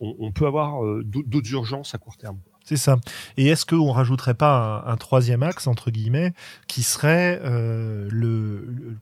on, 0.00 0.14
on, 0.18 0.32
peut 0.32 0.46
avoir 0.46 0.82
d'autres 1.04 1.52
urgences 1.52 1.94
à 1.94 1.98
court 1.98 2.16
terme. 2.16 2.38
C'est 2.66 2.76
ça. 2.76 2.96
Et 3.36 3.46
est-ce 3.46 3.64
qu'on 3.64 3.92
rajouterait 3.92 4.34
pas 4.34 4.84
un, 4.86 4.96
troisième 4.96 5.42
axe 5.42 5.66
entre 5.66 5.90
guillemets 5.90 6.34
qui 6.66 6.82
serait 6.82 7.40
le 7.42 8.96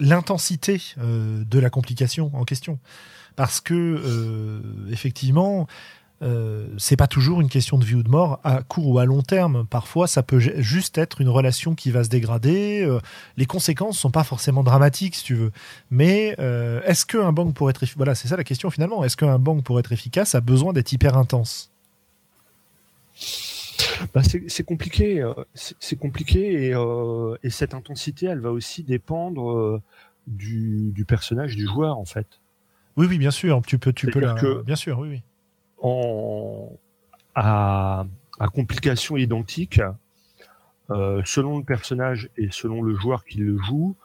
l'intensité 0.00 0.80
de 0.98 1.58
la 1.58 1.70
complication 1.70 2.30
en 2.34 2.44
question? 2.44 2.78
Parce 3.34 3.60
que 3.60 4.60
effectivement 4.90 5.66
euh, 6.22 6.66
c'est 6.78 6.96
pas 6.96 7.06
toujours 7.06 7.42
une 7.42 7.48
question 7.48 7.76
de 7.76 7.84
vie 7.84 7.94
ou 7.94 8.02
de 8.02 8.08
mort 8.08 8.40
à 8.42 8.62
court 8.62 8.88
ou 8.88 8.98
à 8.98 9.04
long 9.04 9.22
terme. 9.22 9.66
Parfois, 9.66 10.06
ça 10.06 10.22
peut 10.22 10.38
juste 10.38 10.98
être 10.98 11.20
une 11.20 11.28
relation 11.28 11.74
qui 11.74 11.90
va 11.90 12.04
se 12.04 12.08
dégrader. 12.08 12.82
Euh, 12.82 13.00
les 13.36 13.46
conséquences 13.46 13.98
sont 13.98 14.10
pas 14.10 14.24
forcément 14.24 14.62
dramatiques, 14.62 15.16
si 15.16 15.24
tu 15.24 15.34
veux. 15.34 15.52
Mais 15.90 16.34
euh, 16.38 16.80
est-ce 16.84 17.04
qu'un 17.04 17.32
banque 17.32 17.54
pour 17.54 17.68
être 17.70 17.84
voilà, 17.96 18.14
c'est 18.14 18.28
ça 18.28 18.36
la 18.36 18.44
question 18.44 18.70
finalement. 18.70 19.04
Est-ce 19.04 19.16
qu'un 19.16 19.38
banque 19.38 19.64
pour 19.64 19.78
être 19.78 19.92
efficace? 19.92 20.34
A 20.34 20.40
besoin 20.40 20.72
d'être 20.72 20.92
hyper 20.92 21.16
intense 21.16 21.70
bah 24.14 24.22
c'est 24.22 24.64
compliqué, 24.64 25.24
c'est 25.54 25.96
compliqué 25.96 26.68
et, 26.68 26.74
et, 27.42 27.50
cette 27.50 27.74
intensité, 27.74 28.26
elle 28.26 28.40
va 28.40 28.50
aussi 28.50 28.82
dépendre 28.82 29.80
du, 30.26 30.92
du, 30.92 31.04
personnage 31.04 31.56
du 31.56 31.66
joueur 31.66 31.98
en 31.98 32.04
fait. 32.04 32.26
Oui, 32.96 33.06
oui, 33.06 33.18
bien 33.18 33.30
sûr. 33.30 33.60
Tu 33.66 33.78
peux, 33.78 33.92
tu 33.92 34.08
peux 34.08 34.20
la... 34.20 34.34
bien 34.64 34.76
sûr, 34.76 34.98
oui, 34.98 35.08
oui 35.08 35.22
en, 35.78 36.70
à, 37.34 38.06
à 38.38 38.48
complications 38.48 39.16
identiques, 39.16 39.80
euh, 40.90 41.22
selon 41.24 41.58
le 41.58 41.64
personnage 41.64 42.30
et 42.36 42.48
selon 42.50 42.82
le 42.82 42.94
joueur 42.94 43.24
qui 43.24 43.38
le 43.38 43.58
joue, 43.58 43.96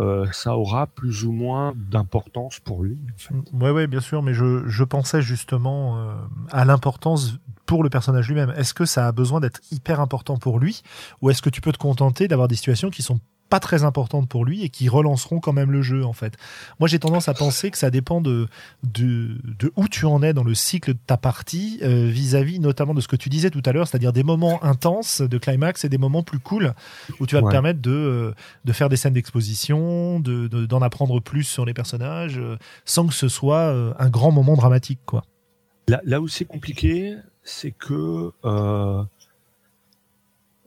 euh, 0.00 0.26
ça 0.32 0.56
aura 0.56 0.86
plus 0.86 1.24
ou 1.24 1.32
moins 1.32 1.72
d'importance 1.76 2.58
pour 2.60 2.82
lui. 2.82 2.98
En. 3.30 3.58
Ouais, 3.60 3.70
ouais, 3.70 3.86
bien 3.86 4.00
sûr, 4.00 4.22
mais 4.22 4.34
je, 4.34 4.66
je 4.66 4.84
pensais 4.84 5.22
justement 5.22 5.98
euh, 5.98 6.14
à 6.50 6.64
l'importance 6.64 7.38
pour 7.66 7.82
le 7.82 7.90
personnage 7.90 8.28
lui-même. 8.28 8.52
Est-ce 8.56 8.74
que 8.74 8.84
ça 8.84 9.06
a 9.06 9.12
besoin 9.12 9.40
d'être 9.40 9.60
hyper 9.70 10.00
important 10.00 10.38
pour 10.38 10.58
lui, 10.58 10.82
ou 11.20 11.30
est-ce 11.30 11.42
que 11.42 11.50
tu 11.50 11.60
peux 11.60 11.72
te 11.72 11.78
contenter 11.78 12.26
d'avoir 12.28 12.48
des 12.48 12.56
situations 12.56 12.90
qui 12.90 13.02
sont 13.02 13.20
pas 13.50 13.60
très 13.60 13.84
importantes 13.84 14.28
pour 14.28 14.44
lui 14.44 14.62
et 14.62 14.70
qui 14.70 14.88
relanceront 14.88 15.40
quand 15.40 15.52
même 15.52 15.70
le 15.70 15.82
jeu 15.82 16.04
en 16.04 16.12
fait. 16.12 16.36
Moi 16.78 16.88
j'ai 16.88 16.98
tendance 16.98 17.28
à 17.28 17.34
penser 17.34 17.70
que 17.70 17.76
ça 17.76 17.90
dépend 17.90 18.20
de, 18.20 18.48
de, 18.84 19.38
de 19.58 19.72
où 19.76 19.88
tu 19.88 20.06
en 20.06 20.22
es 20.22 20.32
dans 20.32 20.44
le 20.44 20.54
cycle 20.54 20.94
de 20.94 20.98
ta 21.06 21.16
partie 21.16 21.80
euh, 21.82 22.06
vis-à-vis 22.06 22.60
notamment 22.60 22.94
de 22.94 23.00
ce 23.00 23.08
que 23.08 23.16
tu 23.16 23.28
disais 23.28 23.50
tout 23.50 23.62
à 23.66 23.72
l'heure, 23.72 23.88
c'est-à-dire 23.88 24.12
des 24.12 24.22
moments 24.22 24.62
intenses 24.64 25.20
de 25.20 25.38
climax 25.38 25.84
et 25.84 25.88
des 25.88 25.98
moments 25.98 26.22
plus 26.22 26.38
cool 26.38 26.72
où 27.18 27.26
tu 27.26 27.34
vas 27.34 27.42
te 27.42 27.50
permettre 27.50 27.80
de, 27.82 27.90
euh, 27.90 28.34
de 28.64 28.72
faire 28.72 28.88
des 28.88 28.96
scènes 28.96 29.14
d'exposition, 29.14 30.20
d'en 30.20 30.46
de, 30.48 30.66
d'en 30.66 30.80
apprendre 30.80 31.20
plus 31.20 31.44
sur 31.44 31.66
les 31.66 31.74
personnages 31.74 32.38
euh, 32.38 32.56
sans 32.84 33.06
que 33.06 33.14
ce 33.14 33.28
soit 33.28 33.74
un 33.98 34.08
grand 34.08 34.30
moment 34.30 34.54
dramatique 34.54 35.00
quoi. 35.04 35.24
Là, 35.88 36.00
là 36.04 36.20
où 36.20 36.28
c'est 36.28 36.44
compliqué, 36.44 37.16
c'est 37.42 37.72
que 37.72 38.30
euh, 38.44 39.02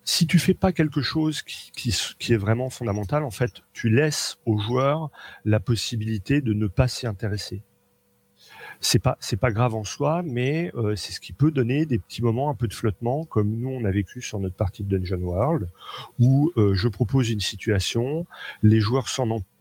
si 0.05 0.27
tu 0.27 0.39
fais 0.39 0.53
pas 0.53 0.71
quelque 0.71 1.01
chose 1.01 1.41
qui, 1.41 1.71
qui, 1.71 1.95
qui, 2.19 2.33
est 2.33 2.37
vraiment 2.37 2.69
fondamental, 2.69 3.23
en 3.23 3.31
fait, 3.31 3.61
tu 3.73 3.89
laisses 3.89 4.37
aux 4.45 4.57
joueurs 4.57 5.09
la 5.45 5.59
possibilité 5.59 6.41
de 6.41 6.53
ne 6.53 6.67
pas 6.67 6.87
s'y 6.87 7.07
intéresser. 7.07 7.63
C'est 8.81 8.99
pas 8.99 9.17
c'est 9.21 9.37
pas 9.37 9.51
grave 9.51 9.75
en 9.75 9.85
soi, 9.85 10.23
mais 10.25 10.71
euh, 10.75 10.97
c'est 10.97 11.13
ce 11.13 11.21
qui 11.21 11.31
peut 11.31 11.51
donner 11.51 11.85
des 11.85 11.99
petits 11.99 12.21
moments 12.21 12.49
un 12.49 12.53
peu 12.53 12.67
de 12.67 12.73
flottement, 12.73 13.23
comme 13.23 13.49
nous 13.55 13.69
on 13.69 13.85
a 13.85 13.91
vécu 13.91 14.21
sur 14.21 14.39
notre 14.39 14.55
partie 14.55 14.83
de 14.83 14.97
Dungeon 14.97 15.21
World, 15.21 15.69
où 16.19 16.51
euh, 16.57 16.73
je 16.73 16.89
propose 16.89 17.29
une 17.29 17.39
situation, 17.39 18.25
les 18.61 18.81
joueurs 18.81 19.07
s'en 19.07 19.29
emparent 19.29 19.52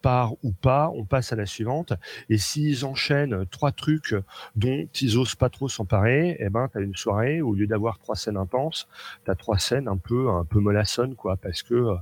ou 0.43 0.53
pas, 0.53 0.91
on 0.95 1.05
passe 1.05 1.33
à 1.33 1.37
la 1.37 1.47
suivante, 1.47 1.93
et 2.29 2.39
s'ils 2.39 2.85
enchaînent 2.85 3.47
trois 3.47 3.73
trucs 3.73 4.15
dont 4.57 4.89
ils 5.01 5.19
osent 5.19 5.35
pas 5.35 5.49
trop 5.49 5.69
s'emparer, 5.69 6.37
eh 6.41 6.49
ben 6.49 6.69
t'as 6.73 6.81
une 6.81 6.97
soirée 6.97 7.41
au 7.41 7.55
lieu 7.55 7.67
d'avoir 7.67 7.99
trois 7.99 8.17
scènes 8.17 8.37
intenses, 8.37 8.89
t'as 9.25 9.35
trois 9.35 9.59
scènes 9.59 9.89
un 9.89 9.97
peu 9.97 10.31
un 10.31 10.45
peu 10.45 10.61
mollassonnes 10.61 11.15
quoi, 11.15 11.37
parce 11.37 11.63
que 11.63 11.95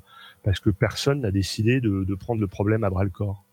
parce 0.42 0.60
que 0.60 0.70
personne 0.70 1.20
n'a 1.20 1.30
décidé 1.30 1.80
de, 1.80 2.04
de 2.04 2.14
prendre 2.14 2.40
le 2.40 2.46
problème 2.46 2.84
à 2.84 2.90
bras 2.90 3.04
le 3.04 3.10
corps 3.10 3.44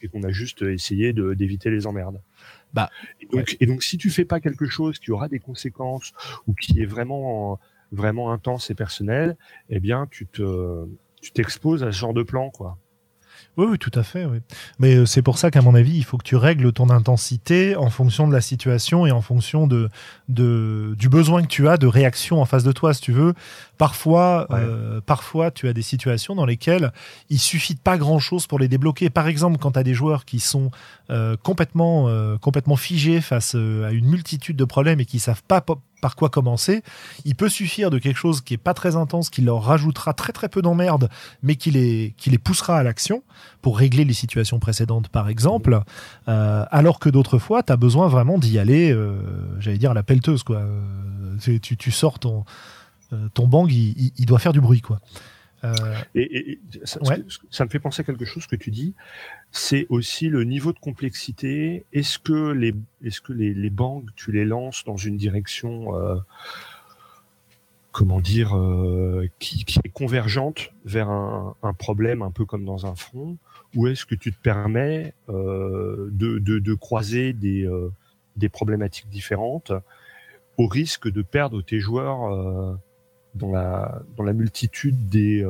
et 0.00 0.08
qu'on 0.08 0.22
a 0.22 0.30
juste 0.30 0.62
essayé 0.62 1.12
d'éviter 1.12 1.70
les 1.70 1.86
emmerdes. 1.86 2.20
Bah, 2.72 2.90
et 3.20 3.26
donc, 3.26 3.56
et 3.60 3.66
donc, 3.66 3.82
si 3.82 3.98
tu 3.98 4.10
fais 4.10 4.24
pas 4.24 4.40
quelque 4.40 4.66
chose 4.66 4.98
qui 4.98 5.12
aura 5.12 5.28
des 5.28 5.38
conséquences 5.38 6.12
ou 6.46 6.54
qui 6.54 6.80
est 6.80 6.86
vraiment 6.86 7.60
vraiment 7.92 8.32
intense 8.32 8.70
et 8.70 8.74
personnel, 8.74 9.36
eh 9.68 9.78
bien, 9.78 10.08
tu 10.10 10.26
te 10.26 10.86
tu 11.20 11.32
t'exposes 11.32 11.84
à 11.84 11.92
ce 11.92 11.98
genre 11.98 12.14
de 12.14 12.22
plan, 12.22 12.50
quoi. 12.50 12.78
Oui, 13.56 13.66
oui, 13.70 13.78
tout 13.78 13.92
à 13.94 14.02
fait. 14.02 14.24
Oui. 14.24 14.38
Mais 14.78 14.96
euh, 14.96 15.06
c'est 15.06 15.22
pour 15.22 15.38
ça 15.38 15.50
qu'à 15.50 15.62
mon 15.62 15.74
avis, 15.74 15.96
il 15.96 16.04
faut 16.04 16.18
que 16.18 16.24
tu 16.24 16.36
règles 16.36 16.72
ton 16.72 16.90
intensité 16.90 17.76
en 17.76 17.90
fonction 17.90 18.26
de 18.26 18.32
la 18.32 18.40
situation 18.40 19.06
et 19.06 19.12
en 19.12 19.20
fonction 19.20 19.66
de, 19.66 19.88
de 20.28 20.94
du 20.98 21.08
besoin 21.08 21.42
que 21.42 21.48
tu 21.48 21.68
as 21.68 21.76
de 21.76 21.86
réaction 21.86 22.40
en 22.40 22.44
face 22.44 22.64
de 22.64 22.72
toi, 22.72 22.94
si 22.94 23.00
tu 23.00 23.12
veux. 23.12 23.34
Parfois, 23.78 24.46
euh, 24.50 25.00
parfois, 25.00 25.50
tu 25.50 25.68
as 25.68 25.72
des 25.72 25.82
situations 25.82 26.34
dans 26.34 26.46
lesquelles 26.46 26.92
il 27.28 27.40
suffit 27.40 27.74
de 27.74 27.80
pas 27.80 27.98
grand-chose 27.98 28.46
pour 28.46 28.58
les 28.58 28.68
débloquer. 28.68 29.10
Par 29.10 29.26
exemple, 29.26 29.58
quand 29.58 29.72
tu 29.72 29.78
as 29.78 29.82
des 29.82 29.94
joueurs 29.94 30.24
qui 30.24 30.38
sont 30.38 30.70
euh, 31.10 31.36
complètement, 31.42 32.08
euh, 32.08 32.38
complètement 32.38 32.76
figés 32.76 33.20
face 33.20 33.54
à 33.54 33.90
une 33.90 34.06
multitude 34.06 34.56
de 34.56 34.64
problèmes 34.64 35.00
et 35.00 35.04
qui 35.04 35.18
savent 35.18 35.42
pas 35.42 35.60
par 36.04 36.16
quoi 36.16 36.28
commencer. 36.28 36.82
Il 37.24 37.34
peut 37.34 37.48
suffire 37.48 37.88
de 37.88 37.98
quelque 37.98 38.18
chose 38.18 38.42
qui 38.42 38.52
est 38.52 38.58
pas 38.58 38.74
très 38.74 38.94
intense, 38.94 39.30
qui 39.30 39.40
leur 39.40 39.62
rajoutera 39.62 40.12
très 40.12 40.34
très 40.34 40.50
peu 40.50 40.60
d'emmerde, 40.60 41.08
mais 41.42 41.56
qui 41.56 41.70
les, 41.70 42.12
qui 42.18 42.28
les 42.28 42.36
poussera 42.36 42.76
à 42.76 42.82
l'action 42.82 43.22
pour 43.62 43.78
régler 43.78 44.04
les 44.04 44.12
situations 44.12 44.58
précédentes, 44.58 45.08
par 45.08 45.30
exemple. 45.30 45.80
Euh, 46.28 46.66
alors 46.70 46.98
que 46.98 47.08
d'autres 47.08 47.38
fois, 47.38 47.62
tu 47.62 47.72
as 47.72 47.78
besoin 47.78 48.08
vraiment 48.08 48.36
d'y 48.36 48.58
aller, 48.58 48.92
euh, 48.92 49.16
j'allais 49.60 49.78
dire, 49.78 49.92
à 49.92 49.94
la 49.94 50.02
pelleteuse, 50.02 50.42
quoi. 50.42 50.58
Euh, 50.58 51.58
tu, 51.62 51.78
tu 51.78 51.90
sors 51.90 52.18
ton, 52.18 52.44
ton 53.32 53.48
bang, 53.48 53.72
il, 53.72 54.12
il, 54.18 54.26
doit 54.26 54.38
faire 54.38 54.52
du 54.52 54.60
bruit, 54.60 54.82
quoi. 54.82 55.00
Et, 56.14 56.60
ça, 56.84 57.00
ça, 57.50 57.64
me 57.64 57.70
fait 57.70 57.78
penser 57.78 58.02
à 58.02 58.04
quelque 58.04 58.24
chose 58.24 58.46
que 58.46 58.56
tu 58.56 58.70
dis. 58.70 58.94
C'est 59.50 59.86
aussi 59.88 60.28
le 60.28 60.44
niveau 60.44 60.72
de 60.72 60.78
complexité. 60.78 61.84
Est-ce 61.92 62.18
que 62.18 62.52
les 62.52 62.74
est-ce 63.02 63.20
que 63.20 63.32
les, 63.32 63.54
les 63.54 63.70
banques 63.70 64.08
tu 64.16 64.32
les 64.32 64.44
lances 64.44 64.84
dans 64.84 64.96
une 64.96 65.16
direction 65.16 65.96
euh, 65.96 66.16
comment 67.92 68.20
dire 68.20 68.56
euh, 68.56 69.28
qui, 69.38 69.64
qui, 69.64 69.78
est 69.84 69.88
convergente 69.88 70.72
vers 70.84 71.08
un, 71.08 71.54
un, 71.62 71.72
problème 71.72 72.22
un 72.22 72.30
peu 72.30 72.44
comme 72.44 72.64
dans 72.64 72.86
un 72.86 72.94
front? 72.94 73.38
Ou 73.74 73.86
est-ce 73.86 74.04
que 74.06 74.14
tu 74.14 74.32
te 74.32 74.40
permets 74.40 75.14
euh, 75.28 76.08
de, 76.12 76.38
de, 76.38 76.58
de, 76.58 76.74
croiser 76.74 77.32
des 77.32 77.66
euh, 77.66 77.90
des 78.36 78.48
problématiques 78.48 79.08
différentes 79.08 79.72
au 80.56 80.66
risque 80.66 81.10
de 81.10 81.22
perdre 81.22 81.62
tes 81.62 81.80
joueurs 81.80 82.32
euh, 82.32 82.74
dans 83.34 83.50
la 83.50 84.02
dans 84.16 84.24
la 84.24 84.32
multitude 84.32 85.08
des 85.08 85.44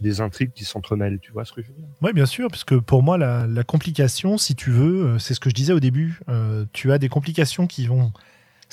des 0.00 0.20
intrigues 0.20 0.52
qui 0.52 0.64
s'entremêlent, 0.64 1.18
tu 1.20 1.32
vois 1.32 1.44
ce 1.44 1.52
que 1.52 1.62
je 1.62 1.68
veux 1.68 1.74
dire? 1.74 1.86
Oui, 2.02 2.12
bien 2.12 2.26
sûr, 2.26 2.48
parce 2.48 2.64
que 2.64 2.74
pour 2.74 3.02
moi, 3.02 3.16
la, 3.18 3.46
la 3.46 3.64
complication, 3.64 4.38
si 4.38 4.54
tu 4.54 4.70
veux, 4.70 5.06
euh, 5.06 5.18
c'est 5.18 5.34
ce 5.34 5.40
que 5.40 5.48
je 5.48 5.54
disais 5.54 5.72
au 5.72 5.80
début, 5.80 6.20
euh, 6.28 6.64
tu 6.72 6.92
as 6.92 6.98
des 6.98 7.08
complications 7.08 7.66
qui 7.66 7.86
vont 7.86 8.12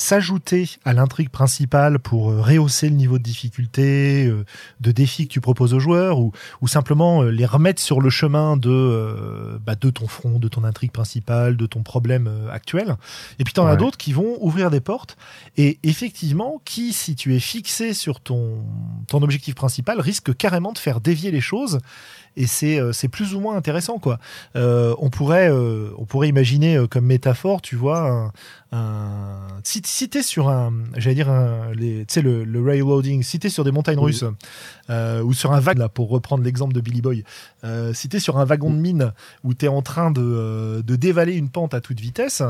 s'ajouter 0.01 0.69
à 0.83 0.93
l'intrigue 0.93 1.29
principale 1.29 1.99
pour 1.99 2.31
euh, 2.31 2.41
rehausser 2.41 2.89
le 2.89 2.95
niveau 2.95 3.17
de 3.17 3.23
difficulté, 3.23 4.25
euh, 4.25 4.45
de 4.79 4.91
défis 4.91 5.27
que 5.27 5.33
tu 5.33 5.41
proposes 5.41 5.73
aux 5.73 5.79
joueurs, 5.79 6.19
ou, 6.19 6.31
ou 6.61 6.67
simplement 6.67 7.23
les 7.23 7.45
remettre 7.45 7.81
sur 7.81 8.01
le 8.01 8.09
chemin 8.09 8.57
de, 8.57 9.59
bah, 9.65 9.75
de 9.75 9.89
ton 9.89 10.07
front, 10.07 10.39
de 10.39 10.47
ton 10.47 10.63
intrigue 10.63 10.91
principale, 10.91 11.55
de 11.55 11.65
ton 11.65 11.83
problème 11.83 12.29
actuel. 12.51 12.95
Et 13.39 13.43
puis 13.43 13.53
tu 13.53 13.59
en 13.59 13.67
as 13.67 13.75
d'autres 13.75 13.97
qui 13.97 14.13
vont 14.13 14.37
ouvrir 14.41 14.71
des 14.71 14.81
portes, 14.81 15.17
et 15.57 15.79
effectivement, 15.83 16.61
qui, 16.65 16.93
si 16.93 17.15
tu 17.15 17.35
es 17.35 17.39
fixé 17.39 17.93
sur 17.93 18.19
ton, 18.19 18.63
ton 19.07 19.21
objectif 19.21 19.55
principal, 19.55 19.99
risque 19.99 20.35
carrément 20.35 20.73
de 20.73 20.77
faire 20.77 21.01
dévier 21.01 21.31
les 21.31 21.41
choses 21.41 21.79
et 22.37 22.47
c'est 22.47 22.79
euh, 22.79 22.91
c'est 22.91 23.07
plus 23.07 23.33
ou 23.35 23.39
moins 23.39 23.55
intéressant 23.55 23.99
quoi. 23.99 24.19
Euh, 24.55 24.95
on 24.99 25.09
pourrait 25.09 25.49
euh, 25.49 25.89
on 25.97 26.05
pourrait 26.05 26.29
imaginer 26.29 26.85
comme 26.89 27.05
métaphore, 27.05 27.61
tu 27.61 27.75
vois, 27.75 28.31
un, 28.71 29.47
si, 29.63 29.81
si 29.83 30.09
t'es 30.09 30.23
sur 30.23 30.49
un, 30.49 30.73
j'allais 30.95 31.15
dire 31.15 31.29
un, 31.29 31.73
les, 31.73 32.05
tu 32.05 32.13
sais 32.13 32.21
le, 32.21 32.43
le 32.43 32.61
railroading, 32.63 33.23
si 33.23 33.39
t'es 33.39 33.49
sur 33.49 33.63
des 33.63 33.71
montagnes 33.71 33.99
russes 33.99 34.23
euh, 34.89 35.21
ou 35.21 35.33
sur 35.33 35.51
un 35.51 35.59
wagon 35.59 35.81
là 35.81 35.89
pour 35.89 36.09
reprendre 36.09 36.43
l'exemple 36.43 36.73
de 36.73 36.81
Billy 36.81 37.01
Boy, 37.01 37.23
euh, 37.63 37.93
si 37.93 38.09
t'es 38.09 38.19
sur 38.19 38.37
un 38.37 38.45
wagon 38.45 38.69
de 38.69 38.77
mine 38.77 39.13
où 39.43 39.53
t'es 39.53 39.67
en 39.67 39.81
train 39.81 40.11
de, 40.11 40.81
de 40.85 40.95
dévaler 40.95 41.33
une 41.33 41.49
pente 41.49 41.73
à 41.73 41.81
toute 41.81 41.99
vitesse, 41.99 42.43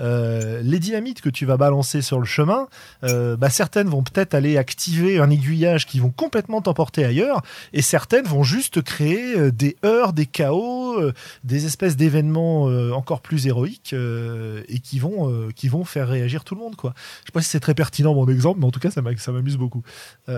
euh, 0.00 0.60
les 0.62 0.78
dynamites 0.78 1.20
que 1.20 1.28
tu 1.28 1.46
vas 1.46 1.56
balancer 1.56 2.02
sur 2.02 2.18
le 2.18 2.24
chemin, 2.24 2.68
euh, 3.04 3.36
bah 3.36 3.50
certaines 3.50 3.88
vont 3.88 4.02
peut-être 4.02 4.34
aller 4.34 4.56
activer 4.58 5.18
un 5.18 5.30
aiguillage 5.30 5.86
qui 5.86 6.00
vont 6.00 6.10
complètement 6.10 6.60
t'emporter 6.60 7.04
ailleurs 7.04 7.42
et 7.72 7.82
certaines 7.82 8.26
vont 8.26 8.42
juste 8.42 8.82
créer 8.82 9.36
euh, 9.36 9.50
des 9.52 9.76
heures, 9.84 10.12
des 10.12 10.26
chaos, 10.26 11.00
euh, 11.00 11.12
des 11.44 11.66
espèces 11.66 11.96
d'événements 11.96 12.68
euh, 12.68 12.92
encore 12.92 13.20
plus 13.20 13.46
héroïques 13.46 13.94
et 13.94 14.78
qui 14.80 14.98
vont, 14.98 15.48
qui 15.54 15.63
vont 15.70 15.84
faire 15.84 16.08
réagir 16.08 16.44
tout 16.44 16.54
le 16.54 16.60
monde. 16.60 16.76
Quoi. 16.76 16.94
Je 17.22 17.26
sais 17.26 17.32
pas 17.32 17.42
si 17.42 17.48
c'est 17.48 17.60
très 17.60 17.74
pertinent 17.74 18.14
mon 18.14 18.28
exemple, 18.28 18.60
mais 18.60 18.66
en 18.66 18.70
tout 18.70 18.80
cas, 18.80 18.90
ça 18.90 19.02
m'amuse 19.02 19.56
beaucoup. 19.56 19.82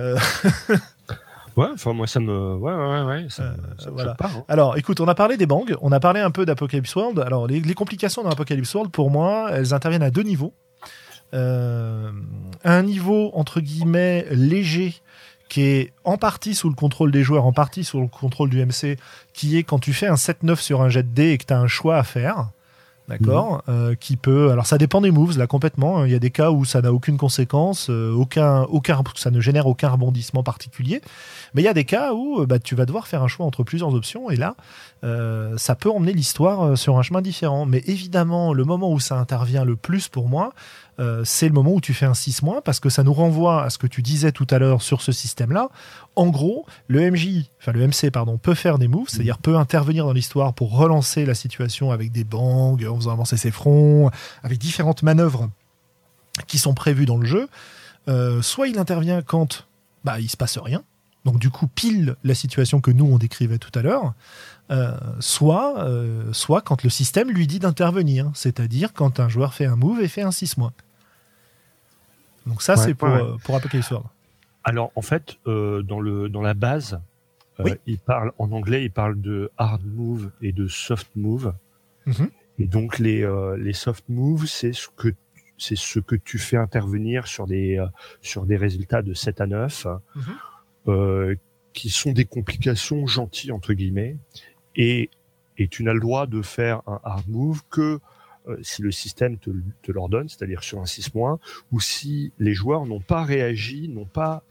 Ouais, 1.57 1.69
enfin 1.73 1.95
moi 1.95 2.07
ça 2.07 2.21
me, 2.21 2.55
ouais, 2.57 2.75
ouais, 2.75 3.03
ouais, 3.03 3.27
ça, 3.31 3.55
voilà. 3.91 4.15
Pas, 4.15 4.27
hein. 4.27 4.45
Alors, 4.47 4.77
écoute, 4.77 5.01
on 5.01 5.09
a 5.09 5.15
parlé 5.15 5.39
des 5.39 5.47
bangs, 5.47 5.65
on 5.81 5.91
a 5.91 6.01
parlé 6.01 6.21
un 6.21 6.31
peu 6.31 6.45
d'Apocalypse 6.45 6.95
World. 6.95 7.19
Alors, 7.21 7.47
les, 7.47 7.61
les 7.61 7.75
complications 7.75 8.23
dans 8.23 8.29
Apocalypse 8.29 8.75
World, 8.75 8.93
pour 8.93 9.11
moi, 9.11 9.49
elles 9.53 9.73
interviennent 9.73 10.03
à 10.03 10.11
deux 10.11 10.23
niveaux. 10.23 10.53
Euh, 11.35 12.13
un 12.63 12.83
niveau 12.83 13.31
entre 13.35 13.61
guillemets 13.61 14.27
léger 14.31 14.95
qui 15.49 15.63
est 15.63 15.93
en 16.05 16.19
partie 16.19 16.55
sous 16.55 16.69
le 16.69 16.75
contrôle 16.75 17.11
des 17.11 17.23
joueurs, 17.23 17.47
en 17.47 17.53
partie 17.53 17.85
sous 17.85 18.01
le 18.01 18.09
contrôle 18.09 18.51
du 18.51 18.65
MC, 18.65 18.99
qui 19.33 19.57
est 19.57 19.63
quand 19.63 19.79
tu 19.79 19.93
fais 19.93 20.07
un 20.07 20.15
7-9 20.15 20.57
sur 20.57 20.83
un 20.83 20.89
jet 20.89 21.05
de 21.05 21.09
dés 21.09 21.31
et 21.31 21.39
que 21.39 21.47
tu 21.47 21.53
as 21.53 21.59
un 21.59 21.69
choix 21.69 21.97
à 21.97 22.03
faire, 22.03 22.51
d'accord, 23.09 23.63
mhm. 23.67 23.75
euh, 23.75 23.95
qui 23.95 24.17
peut, 24.17 24.51
alors 24.51 24.67
ça 24.67 24.79
dépend 24.79 25.01
des 25.01 25.11
moves 25.11 25.39
là 25.39 25.47
complètement. 25.47 26.05
Il 26.05 26.13
y 26.13 26.15
a 26.15 26.19
des 26.19 26.31
cas 26.31 26.51
où 26.51 26.65
ça 26.65 26.83
n'a 26.83 26.93
aucune 26.93 27.17
conséquence, 27.17 27.89
euh, 27.91 28.13
aucun, 28.13 28.63
aucun, 28.65 29.03
ça 29.15 29.31
ne 29.31 29.41
génère 29.41 29.67
aucun 29.67 29.89
rebondissement 29.89 30.43
particulier. 30.43 31.01
Mais 31.55 31.63
il 31.63 31.65
y 31.65 31.69
a 31.69 31.75
des 31.75 31.85
cas 31.85 32.13
où 32.13 32.41
euh, 32.41 32.47
bah, 32.47 32.59
tu 32.59 32.75
vas 32.75 32.87
devoir 32.87 33.07
faire 33.07 33.23
un 33.23 33.29
choix 33.29 33.47
entre 33.47 33.63
plusieurs 33.63 33.95
options 33.95 34.31
et 34.31 34.37
là, 34.37 34.57
euh, 35.05 35.57
ça 35.57 35.75
peut 35.75 35.91
emmener 35.91 36.13
l'histoire 36.13 36.77
sur 36.77 36.99
un 36.99 37.03
chemin 37.03 37.23
différent. 37.23 37.67
Mais 37.67 37.83
évidemment, 37.87 38.53
le 38.53 38.65
moment 38.65 38.93
où 38.93 39.01
ça 39.01 39.17
intervient 39.19 39.65
le 39.65 39.77
plus 39.77 40.09
pour 40.09 40.29
moi, 40.29 40.53
euh, 40.99 41.23
c'est 41.25 41.49
le 41.49 41.53
moment 41.53 41.73
où 41.73 41.81
tu 41.81 41.93
fais 41.93 42.07
un 42.07 42.15
6 42.15 42.41
parce 42.65 42.81
que 42.81 42.89
ça 42.89 43.03
nous 43.03 43.13
renvoie 43.13 43.65
à 43.65 43.71
ce 43.71 43.79
que 43.79 43.87
tu 43.87 44.03
disais 44.03 44.33
tout 44.33 44.47
à 44.51 44.59
l'heure 44.59 44.83
sur 44.83 45.03
ce 45.03 45.13
système-là. 45.13 45.69
En 46.15 46.29
gros, 46.29 46.65
le 46.89 47.11
MJ, 47.11 47.51
enfin 47.61 47.73
le 47.73 47.87
MC, 47.87 48.11
pardon, 48.11 48.39
peut 48.39 48.55
faire 48.55 48.79
des 48.79 48.89
moves, 48.89 49.09
c'est-à-dire 49.09 49.39
peut 49.39 49.57
intervenir 49.57 50.07
dans 50.07 50.13
l'histoire 50.13 50.55
pour 50.55 50.77
relancer 50.77 51.27
la 51.27 51.35
situation 51.35 51.91
avec 51.91 52.13
des 52.13 52.25
bangs, 52.25 52.77
en 52.89 52.97
faisant 52.97 53.13
avancer 53.13 53.37
ses 53.37 53.51
fronts, 53.51 54.11
avec 54.43 54.59
différentes 54.59 55.03
manœuvres 55.03 55.51
qui 56.47 56.59
sont 56.59 56.75
prévues 56.75 57.07
dans 57.07 57.19
le 57.19 57.27
jeu. 57.27 57.49
Euh, 58.09 58.41
soit 58.41 58.69
il 58.69 58.79
intervient 58.79 59.21
quand 59.21 59.67
bah, 60.05 60.21
il 60.21 60.31
se 60.31 60.37
passe 60.37 60.57
rien, 60.59 60.83
donc 61.25 61.39
du 61.39 61.51
coup 61.51 61.67
pile 61.67 62.17
la 62.23 62.35
situation 62.35 62.81
que 62.81 62.91
nous 62.91 63.07
on 63.07 63.19
décrivait 63.19 63.59
tout 63.59 63.77
à 63.77 63.83
l'heure, 63.83 64.15
euh, 64.71 64.97
soit, 65.21 65.87
soit 66.33 66.63
quand 66.63 66.85
le 66.85 66.91
système 66.91 67.31
lui 67.31 67.47
dit 67.47 67.59
d'intervenir, 67.59 68.31
c'est-à-dire 68.35 68.93
quand 68.95 69.21
un 69.21 69.29
joueur 69.29 69.53
fait 69.53 69.67
un 69.67 69.77
move 69.77 70.01
et 70.01 70.09
fait 70.09 70.23
un 70.23 70.31
6 70.31 70.57
mois. 70.57 70.73
Donc 72.47 72.63
ça, 72.63 72.77
c'est 72.77 72.95
pour, 72.95 73.09
euh, 73.09 73.37
pour 73.45 73.57
Apocalypse 73.57 73.91
World. 73.91 74.09
Alors, 74.65 74.91
en 74.97 75.03
fait, 75.03 75.37
euh, 75.47 75.83
dans, 75.83 76.01
le, 76.01 76.29
dans 76.29 76.43
la 76.43 76.55
base, 76.55 77.01
euh, 77.61 77.75
il 77.87 77.99
parle, 77.99 78.33
en 78.39 78.53
anglais, 78.53 78.85
il 78.85 78.91
parle 78.91 79.21
de 79.21 79.51
hard 79.57 79.85
move 79.85 80.31
et 80.43 80.53
de 80.53 80.67
soft 80.67 81.09
move. 81.15 81.55
Mhm. 82.07 82.31
Et 82.59 82.67
donc, 82.67 82.99
les, 82.99 83.23
euh, 83.23 83.57
les 83.57 83.73
soft 83.73 84.05
moves, 84.09 84.47
c'est 84.47 84.73
ce 84.73 84.89
que 84.97 85.09
c'est 85.59 85.77
ce 85.77 86.01
que 86.01 86.17
tu 86.17 86.39
fais 86.39 86.59
intervenir 86.59 87.27
sur 87.27 87.47
des 87.47 87.83
sur 88.21 88.45
des 88.45 88.57
résultats 88.59 89.01
de 89.01 89.15
7 89.15 89.41
à 89.41 89.47
9 89.47 89.87
mhm. 89.87 90.23
euh, 90.89 91.35
qui 91.73 91.89
sont 91.89 92.13
des 92.13 92.27
complications 92.27 93.07
gentilles 93.07 93.53
entre 93.53 93.73
guillemets 93.73 94.19
et 94.75 95.09
et 95.57 95.69
tu 95.69 95.83
n'as 95.83 95.95
le 95.95 96.01
droit 96.01 96.27
de 96.27 96.43
faire 96.43 96.83
un 96.87 97.01
hard 97.05 97.27
move 97.29 97.63
que 97.71 97.81
euh, 97.81 97.99
si 98.63 98.83
le 98.83 98.91
système 98.91 99.39
te, 99.39 99.51
te 99.83 99.93
l'ordonne, 99.93 100.29
c'est-à-dire 100.29 100.63
sur 100.63 100.81
un 100.81 100.87
6 100.87 101.11
ou 101.73 101.81
si 101.81 102.33
les 102.39 102.55
joueurs 102.55 102.87
n'ont 102.87 103.01
pas 103.01 103.25
réagi, 103.25 103.89
n'ont 103.89 104.07
pas 104.07 104.43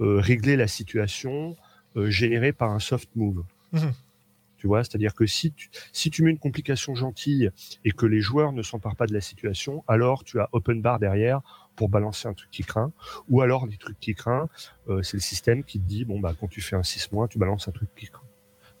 euh, 0.00 0.18
réglé 0.18 0.56
la 0.56 0.66
situation 0.66 1.56
euh, 1.96 2.10
générée 2.10 2.52
par 2.52 2.70
un 2.70 2.80
soft 2.80 3.08
move. 3.14 3.44
Mhm. 3.72 3.92
Tu 4.56 4.66
vois, 4.66 4.82
c'est-à-dire 4.82 5.14
que 5.14 5.26
si 5.26 5.52
tu, 5.52 5.68
si 5.92 6.10
tu 6.10 6.24
mets 6.24 6.30
une 6.30 6.38
complication 6.38 6.94
gentille 6.94 7.50
et 7.84 7.92
que 7.92 8.06
les 8.06 8.20
joueurs 8.20 8.52
ne 8.52 8.62
s'emparent 8.62 8.96
pas 8.96 9.06
de 9.06 9.12
la 9.12 9.20
situation, 9.20 9.84
alors 9.86 10.24
tu 10.24 10.40
as 10.40 10.48
open 10.52 10.80
bar 10.80 10.98
derrière 10.98 11.42
pour 11.76 11.90
balancer 11.90 12.26
un 12.26 12.34
truc 12.34 12.50
qui 12.50 12.64
craint, 12.64 12.92
ou 13.28 13.40
alors 13.40 13.66
les 13.66 13.76
trucs 13.76 14.00
qui 14.00 14.14
craint, 14.14 14.48
c'est 15.02 15.14
le 15.14 15.20
système 15.20 15.64
qui 15.64 15.78
te 15.80 15.86
dit 15.86 16.04
bon 16.04 16.18
bah 16.18 16.32
quand 16.38 16.48
tu 16.48 16.60
fais 16.60 16.76
un 16.76 16.82
6 16.82 17.10
tu 17.28 17.38
balances 17.38 17.68
un 17.68 17.72
truc 17.72 17.90
qui 17.94 18.06
craint. 18.06 18.22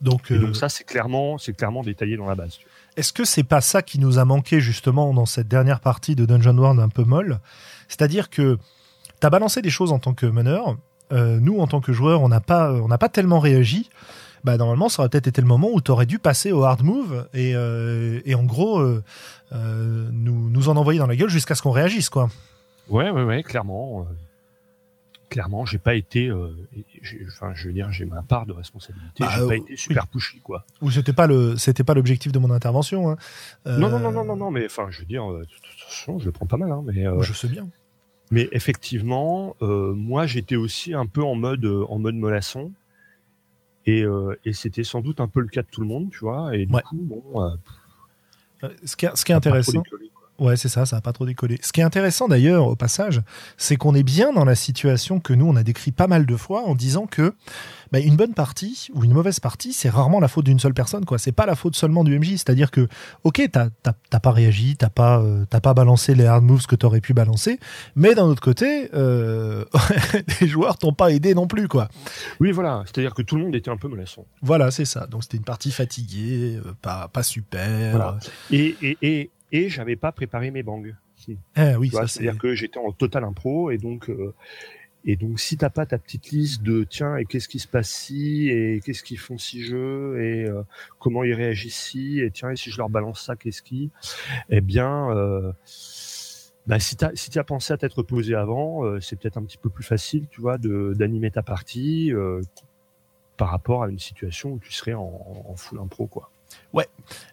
Donc, 0.00 0.32
donc 0.32 0.56
ça 0.56 0.68
c'est 0.68 0.84
clairement 0.84 1.36
c'est 1.38 1.54
clairement 1.54 1.82
détaillé 1.82 2.16
dans 2.16 2.26
la 2.26 2.34
base. 2.34 2.60
Est-ce 2.96 3.12
que 3.12 3.24
c'est 3.24 3.42
pas 3.42 3.60
ça 3.60 3.82
qui 3.82 3.98
nous 3.98 4.18
a 4.18 4.24
manqué 4.24 4.60
justement 4.60 5.12
dans 5.12 5.26
cette 5.26 5.48
dernière 5.48 5.80
partie 5.80 6.14
de 6.14 6.26
Dungeon 6.26 6.56
World 6.56 6.80
un 6.80 6.88
peu 6.88 7.04
molle? 7.04 7.40
C'est-à-dire 7.88 8.30
que 8.30 8.58
tu 9.20 9.26
as 9.26 9.30
balancé 9.30 9.62
des 9.62 9.70
choses 9.70 9.92
en 9.92 9.98
tant 9.98 10.14
que 10.14 10.26
meneur, 10.26 10.76
euh, 11.12 11.40
nous 11.40 11.58
en 11.58 11.66
tant 11.66 11.80
que 11.80 11.92
joueurs, 11.92 12.22
on 12.22 12.28
n'a 12.28 12.40
pas, 12.40 12.72
on 12.72 12.88
n'a 12.88 12.98
pas 12.98 13.08
tellement 13.08 13.40
réagi. 13.40 13.90
Bah 14.44 14.56
normalement, 14.56 14.88
ça 14.88 15.02
aurait 15.02 15.08
peut-être 15.08 15.26
été 15.26 15.40
le 15.40 15.46
moment 15.46 15.70
où 15.72 15.80
tu 15.80 15.90
aurais 15.90 16.06
dû 16.06 16.18
passer 16.18 16.52
au 16.52 16.64
hard 16.64 16.82
move 16.82 17.26
et, 17.32 17.52
euh, 17.54 18.20
et 18.26 18.34
en 18.34 18.44
gros 18.44 18.78
euh, 18.78 19.02
nous, 19.52 20.50
nous 20.50 20.68
en 20.68 20.76
envoyer 20.76 20.98
dans 20.98 21.06
la 21.06 21.16
gueule 21.16 21.30
jusqu'à 21.30 21.54
ce 21.54 21.62
qu'on 21.62 21.70
réagisse 21.70 22.10
quoi. 22.10 22.28
Ouais, 22.88 23.10
ouais, 23.10 23.22
ouais, 23.22 23.42
clairement 23.42 24.06
clairement, 25.28 25.64
j'ai 25.64 25.78
pas 25.78 25.94
été, 25.94 26.28
euh, 26.28 26.54
enfin, 27.28 27.52
je 27.54 27.68
veux 27.68 27.72
dire, 27.72 27.90
j'ai 27.90 28.04
ma 28.04 28.22
part 28.22 28.46
de 28.46 28.52
responsabilité. 28.52 29.24
Bah, 29.24 29.30
j'ai 29.32 29.46
pas 29.46 29.52
euh, 29.52 29.56
été 29.56 29.76
super 29.76 30.06
pushy, 30.06 30.40
quoi. 30.40 30.64
Ou 30.80 30.90
c'était 30.90 31.12
pas 31.12 31.26
le, 31.26 31.56
c'était 31.56 31.84
pas 31.84 31.94
l'objectif 31.94 32.32
de 32.32 32.38
mon 32.38 32.50
intervention. 32.50 33.10
Hein. 33.10 33.16
Non, 33.66 33.88
non, 33.88 33.98
non, 33.98 34.12
non, 34.12 34.24
non, 34.24 34.36
non, 34.36 34.50
mais 34.50 34.66
enfin, 34.66 34.88
je 34.90 35.00
veux 35.00 35.06
dire, 35.06 35.30
euh, 35.30 35.40
de 35.40 35.44
toute 35.44 35.80
façon, 35.86 36.18
je 36.18 36.26
le 36.26 36.32
prends 36.32 36.46
pas 36.46 36.56
mal, 36.56 36.70
hein, 36.72 36.82
mais. 36.84 37.04
je 37.22 37.32
sais 37.32 37.48
bien. 37.48 37.68
Mais 38.30 38.48
effectivement, 38.52 39.56
moi, 39.60 40.26
j'étais 40.26 40.56
aussi 40.56 40.94
un 40.94 41.06
peu 41.06 41.22
en 41.22 41.34
mode, 41.34 41.66
en 41.66 41.98
mode 41.98 42.14
mollasson. 42.14 42.72
Et, 43.86 44.02
et 44.46 44.52
c'était 44.54 44.82
sans 44.82 45.02
doute 45.02 45.20
un 45.20 45.28
peu 45.28 45.40
le 45.40 45.48
cas 45.48 45.62
de 45.62 45.68
tout 45.70 45.82
le 45.82 45.86
monde, 45.86 46.10
tu 46.10 46.20
vois. 46.20 46.56
Et 46.56 46.64
du 46.64 46.72
coup, 46.72 46.96
bon. 47.02 47.58
ce 48.84 48.96
qui 48.96 49.06
est, 49.06 49.14
ce 49.14 49.24
qui 49.24 49.32
est 49.32 49.34
intéressant. 49.34 49.82
Ouais, 50.38 50.56
c'est 50.56 50.68
ça, 50.68 50.84
ça 50.84 50.96
n'a 50.96 51.02
pas 51.02 51.12
trop 51.12 51.26
décollé. 51.26 51.58
Ce 51.62 51.72
qui 51.72 51.80
est 51.80 51.84
intéressant 51.84 52.26
d'ailleurs, 52.26 52.66
au 52.66 52.74
passage, 52.74 53.22
c'est 53.56 53.76
qu'on 53.76 53.94
est 53.94 54.02
bien 54.02 54.32
dans 54.32 54.44
la 54.44 54.56
situation 54.56 55.20
que 55.20 55.32
nous, 55.32 55.46
on 55.46 55.54
a 55.54 55.62
décrit 55.62 55.92
pas 55.92 56.08
mal 56.08 56.26
de 56.26 56.36
fois 56.36 56.62
en 56.64 56.74
disant 56.74 57.06
que 57.06 57.34
bah, 57.92 58.00
une 58.00 58.16
bonne 58.16 58.34
partie 58.34 58.88
ou 58.94 59.04
une 59.04 59.12
mauvaise 59.12 59.38
partie, 59.38 59.72
c'est 59.72 59.88
rarement 59.88 60.18
la 60.18 60.26
faute 60.26 60.46
d'une 60.46 60.58
seule 60.58 60.74
personne. 60.74 61.04
quoi. 61.04 61.18
C'est 61.18 61.30
pas 61.30 61.46
la 61.46 61.54
faute 61.54 61.76
seulement 61.76 62.02
du 62.02 62.18
MJ. 62.18 62.30
C'est-à-dire 62.30 62.72
que, 62.72 62.88
ok, 63.22 63.48
t'as 63.52 64.18
pas 64.18 64.32
réagi, 64.32 64.76
t'as 64.76 64.88
pas, 64.88 65.20
euh, 65.20 65.44
pas 65.46 65.72
balancé 65.74 66.16
les 66.16 66.24
hard 66.26 66.42
moves 66.42 66.66
que 66.66 66.74
t'aurais 66.74 67.00
pu 67.00 67.14
balancer, 67.14 67.60
mais 67.94 68.16
d'un 68.16 68.24
autre 68.24 68.42
côté, 68.42 68.90
euh, 68.94 69.64
les 70.40 70.48
joueurs 70.48 70.78
t'ont 70.78 70.92
pas 70.92 71.12
aidé 71.12 71.34
non 71.34 71.46
plus. 71.46 71.68
quoi. 71.68 71.88
Oui, 72.40 72.50
voilà. 72.50 72.82
C'est-à-dire 72.86 73.14
que 73.14 73.22
tout 73.22 73.36
le 73.36 73.42
monde 73.44 73.54
était 73.54 73.70
un 73.70 73.76
peu 73.76 73.86
menaçant. 73.86 74.26
Voilà, 74.42 74.72
c'est 74.72 74.84
ça. 74.84 75.06
Donc 75.06 75.22
c'était 75.22 75.36
une 75.36 75.44
partie 75.44 75.70
fatiguée, 75.70 76.56
euh, 76.56 76.72
pas, 76.82 77.06
pas 77.06 77.22
super. 77.22 78.16
Et, 78.50 78.74
et, 78.82 78.98
et 79.02 79.30
et 79.52 79.68
j'avais 79.68 79.96
pas 79.96 80.12
préparé 80.12 80.50
mes 80.50 80.62
bangs. 80.62 80.82
Ah 81.54 81.78
oui, 81.78 81.90
c'est-à-dire 81.90 82.38
que 82.38 82.54
j'étais 82.54 82.78
en 82.78 82.92
total 82.92 83.24
impro 83.24 83.70
et 83.70 83.78
donc 83.78 84.10
euh, 84.10 84.34
et 85.04 85.16
donc 85.16 85.38
si 85.38 85.56
t'as 85.56 85.70
pas 85.70 85.86
ta 85.86 85.98
petite 85.98 86.30
liste 86.30 86.62
de 86.62 86.84
tiens 86.84 87.16
et 87.16 87.24
qu'est-ce 87.24 87.48
qui 87.48 87.58
se 87.58 87.68
passe 87.68 87.90
si 87.90 88.48
et 88.48 88.80
qu'est-ce 88.84 89.02
qu'ils 89.02 89.18
font 89.18 89.38
si 89.38 89.62
je 89.62 90.18
et 90.18 90.48
euh, 90.48 90.62
comment 90.98 91.24
ils 91.24 91.34
réagissent 91.34 91.78
si 91.78 92.20
et 92.20 92.30
tiens 92.30 92.50
et 92.50 92.56
si 92.56 92.70
je 92.70 92.78
leur 92.78 92.88
balance 92.88 93.22
ça 93.22 93.36
qu'est-ce 93.36 93.62
qui 93.62 93.90
eh 94.50 94.60
bien 94.60 95.10
euh, 95.10 95.52
bah, 96.66 96.78
si 96.78 96.96
tu 96.96 97.04
si 97.14 97.38
as 97.38 97.44
pensé 97.44 97.74
à 97.74 97.76
t'être 97.76 98.02
posé 98.02 98.34
avant, 98.34 98.84
euh, 98.84 98.98
c'est 98.98 99.16
peut-être 99.16 99.36
un 99.36 99.44
petit 99.44 99.58
peu 99.58 99.68
plus 99.68 99.84
facile, 99.84 100.26
tu 100.30 100.40
vois, 100.40 100.56
de 100.56 100.94
d'animer 100.96 101.30
ta 101.30 101.42
partie 101.42 102.10
par 103.36 103.50
rapport 103.50 103.82
à 103.82 103.90
une 103.90 103.98
situation 103.98 104.52
où 104.52 104.58
tu 104.58 104.72
serais 104.72 104.94
en, 104.94 105.44
en 105.46 105.56
full 105.56 105.78
impro, 105.78 106.06
quoi. 106.06 106.30
Ouais. 106.72 106.88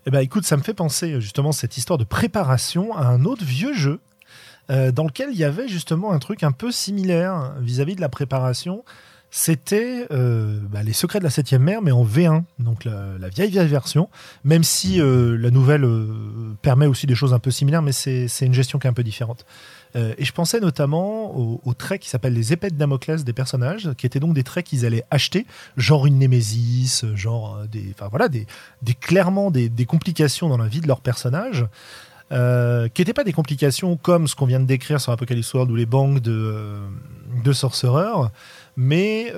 Eh 0.05 0.11
ben, 0.11 0.19
écoute, 0.19 0.45
ça 0.45 0.57
me 0.57 0.61
fait 0.61 0.73
penser 0.73 1.19
justement 1.21 1.51
cette 1.51 1.77
histoire 1.77 1.97
de 1.97 2.03
préparation 2.03 2.95
à 2.95 3.05
un 3.05 3.25
autre 3.25 3.43
vieux 3.43 3.73
jeu 3.73 3.99
dans 4.69 5.03
lequel 5.03 5.31
il 5.33 5.37
y 5.37 5.43
avait 5.43 5.67
justement 5.67 6.13
un 6.13 6.19
truc 6.19 6.43
un 6.43 6.53
peu 6.53 6.71
similaire 6.71 7.51
vis-à-vis 7.59 7.97
de 7.97 8.01
la 8.01 8.07
préparation. 8.07 8.85
C'était 9.31 10.07
bah, 10.09 10.81
les 10.81 10.93
secrets 10.93 11.19
de 11.19 11.25
la 11.25 11.29
septième 11.29 11.61
mer, 11.63 11.81
mais 11.81 11.91
en 11.91 12.05
V1, 12.05 12.43
donc 12.59 12.85
la, 12.85 13.27
vieille 13.27 13.49
vieille 13.49 13.67
version. 13.67 14.07
Même 14.45 14.63
si 14.63 14.99
la 14.99 15.51
nouvelle 15.51 15.85
permet 16.61 16.85
aussi 16.85 17.05
des 17.05 17.15
choses 17.15 17.33
un 17.33 17.39
peu 17.39 17.51
similaires, 17.51 17.81
mais 17.81 17.91
c'est 17.91 18.29
une 18.41 18.53
gestion 18.53 18.79
qui 18.79 18.87
est 18.87 18.89
un 18.89 18.93
peu 18.93 19.03
différente. 19.03 19.45
Euh, 19.95 20.13
et 20.17 20.25
je 20.25 20.31
pensais 20.31 20.59
notamment 20.59 21.35
aux, 21.35 21.73
traits 21.73 22.01
qui 22.01 22.09
s'appellent 22.09 22.33
les 22.33 22.53
épées 22.53 22.69
de 22.69 22.75
Damoclès 22.75 23.23
des 23.23 23.33
personnages, 23.33 23.89
qui 23.97 24.05
étaient 24.05 24.19
donc 24.19 24.33
des 24.33 24.43
traits 24.43 24.65
qu'ils 24.65 24.85
allaient 24.85 25.05
acheter, 25.11 25.45
genre 25.77 26.05
une 26.05 26.17
némésis, 26.17 27.05
genre 27.15 27.57
euh, 27.57 27.67
des, 27.67 27.93
enfin 27.93 28.07
voilà, 28.09 28.29
des, 28.29 28.47
des 28.81 28.93
clairement 28.93 29.51
des, 29.51 29.69
des, 29.69 29.85
complications 29.85 30.49
dans 30.49 30.57
la 30.57 30.67
vie 30.67 30.81
de 30.81 30.87
leur 30.87 31.01
personnage. 31.01 31.65
Euh, 32.31 32.87
qui 32.87 33.01
n'étaient 33.01 33.13
pas 33.13 33.25
des 33.25 33.33
complications 33.33 33.97
comme 33.97 34.25
ce 34.25 34.35
qu'on 34.35 34.45
vient 34.45 34.61
de 34.61 34.65
décrire 34.65 35.01
sur 35.01 35.11
Apocalypse 35.11 35.53
World 35.53 35.69
ou 35.69 35.75
les 35.75 35.85
banques 35.85 36.21
de, 36.21 36.31
euh, 36.31 36.87
de 37.43 37.51
mais, 38.77 39.33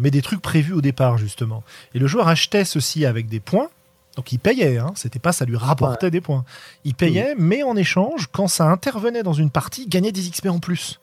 mais 0.00 0.10
des 0.10 0.20
trucs 0.20 0.42
prévus 0.42 0.74
au 0.74 0.82
départ, 0.82 1.16
justement. 1.16 1.64
Et 1.94 1.98
le 1.98 2.06
joueur 2.06 2.28
achetait 2.28 2.66
ceci 2.66 3.06
avec 3.06 3.26
des 3.28 3.40
points, 3.40 3.70
donc 4.16 4.32
il 4.32 4.38
payait, 4.38 4.78
hein. 4.78 4.92
c'était 4.94 5.18
pas 5.18 5.32
ça 5.32 5.44
lui 5.44 5.56
rapportait 5.56 6.10
des 6.10 6.22
points. 6.22 6.44
Il 6.84 6.94
payait, 6.94 7.34
mais 7.38 7.62
en 7.62 7.76
échange, 7.76 8.28
quand 8.32 8.48
ça 8.48 8.64
intervenait 8.64 9.22
dans 9.22 9.34
une 9.34 9.50
partie, 9.50 9.82
il 9.82 9.88
gagnait 9.88 10.12
des 10.12 10.28
XP 10.28 10.46
en 10.46 10.58
plus. 10.58 11.00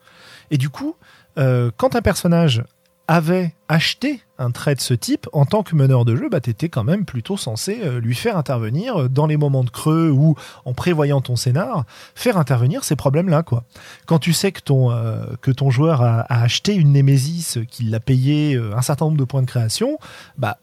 Et 0.50 0.58
du 0.58 0.68
coup, 0.68 0.96
euh, 1.38 1.70
quand 1.76 1.94
un 1.94 2.02
personnage 2.02 2.64
avait 3.06 3.54
acheté 3.68 4.22
un 4.38 4.50
trait 4.50 4.74
de 4.74 4.80
ce 4.80 4.94
type, 4.94 5.28
en 5.32 5.44
tant 5.44 5.62
que 5.62 5.76
meneur 5.76 6.04
de 6.04 6.16
jeu, 6.16 6.28
bah, 6.28 6.40
tu 6.40 6.50
étais 6.50 6.70
quand 6.70 6.84
même 6.84 7.04
plutôt 7.04 7.36
censé 7.36 7.80
euh, 7.84 8.00
lui 8.00 8.14
faire 8.14 8.36
intervenir 8.36 9.10
dans 9.10 9.26
les 9.26 9.36
moments 9.36 9.62
de 9.62 9.70
creux 9.70 10.10
ou 10.10 10.36
en 10.64 10.72
prévoyant 10.72 11.20
ton 11.20 11.36
scénar, 11.36 11.84
faire 12.14 12.38
intervenir 12.38 12.82
ces 12.82 12.96
problèmes-là. 12.96 13.42
quoi. 13.42 13.64
Quand 14.06 14.18
tu 14.18 14.32
sais 14.32 14.52
que 14.52 14.60
ton, 14.60 14.90
euh, 14.90 15.24
que 15.40 15.50
ton 15.50 15.70
joueur 15.70 16.02
a, 16.02 16.20
a 16.22 16.42
acheté 16.42 16.74
une 16.74 16.92
Némésis, 16.92 17.58
qu'il 17.68 17.90
l'a 17.90 18.00
payé 18.00 18.56
un 18.56 18.82
certain 18.82 19.04
nombre 19.04 19.18
de 19.18 19.24
points 19.24 19.42
de 19.42 19.46
création, 19.46 19.98
bah 20.38 20.58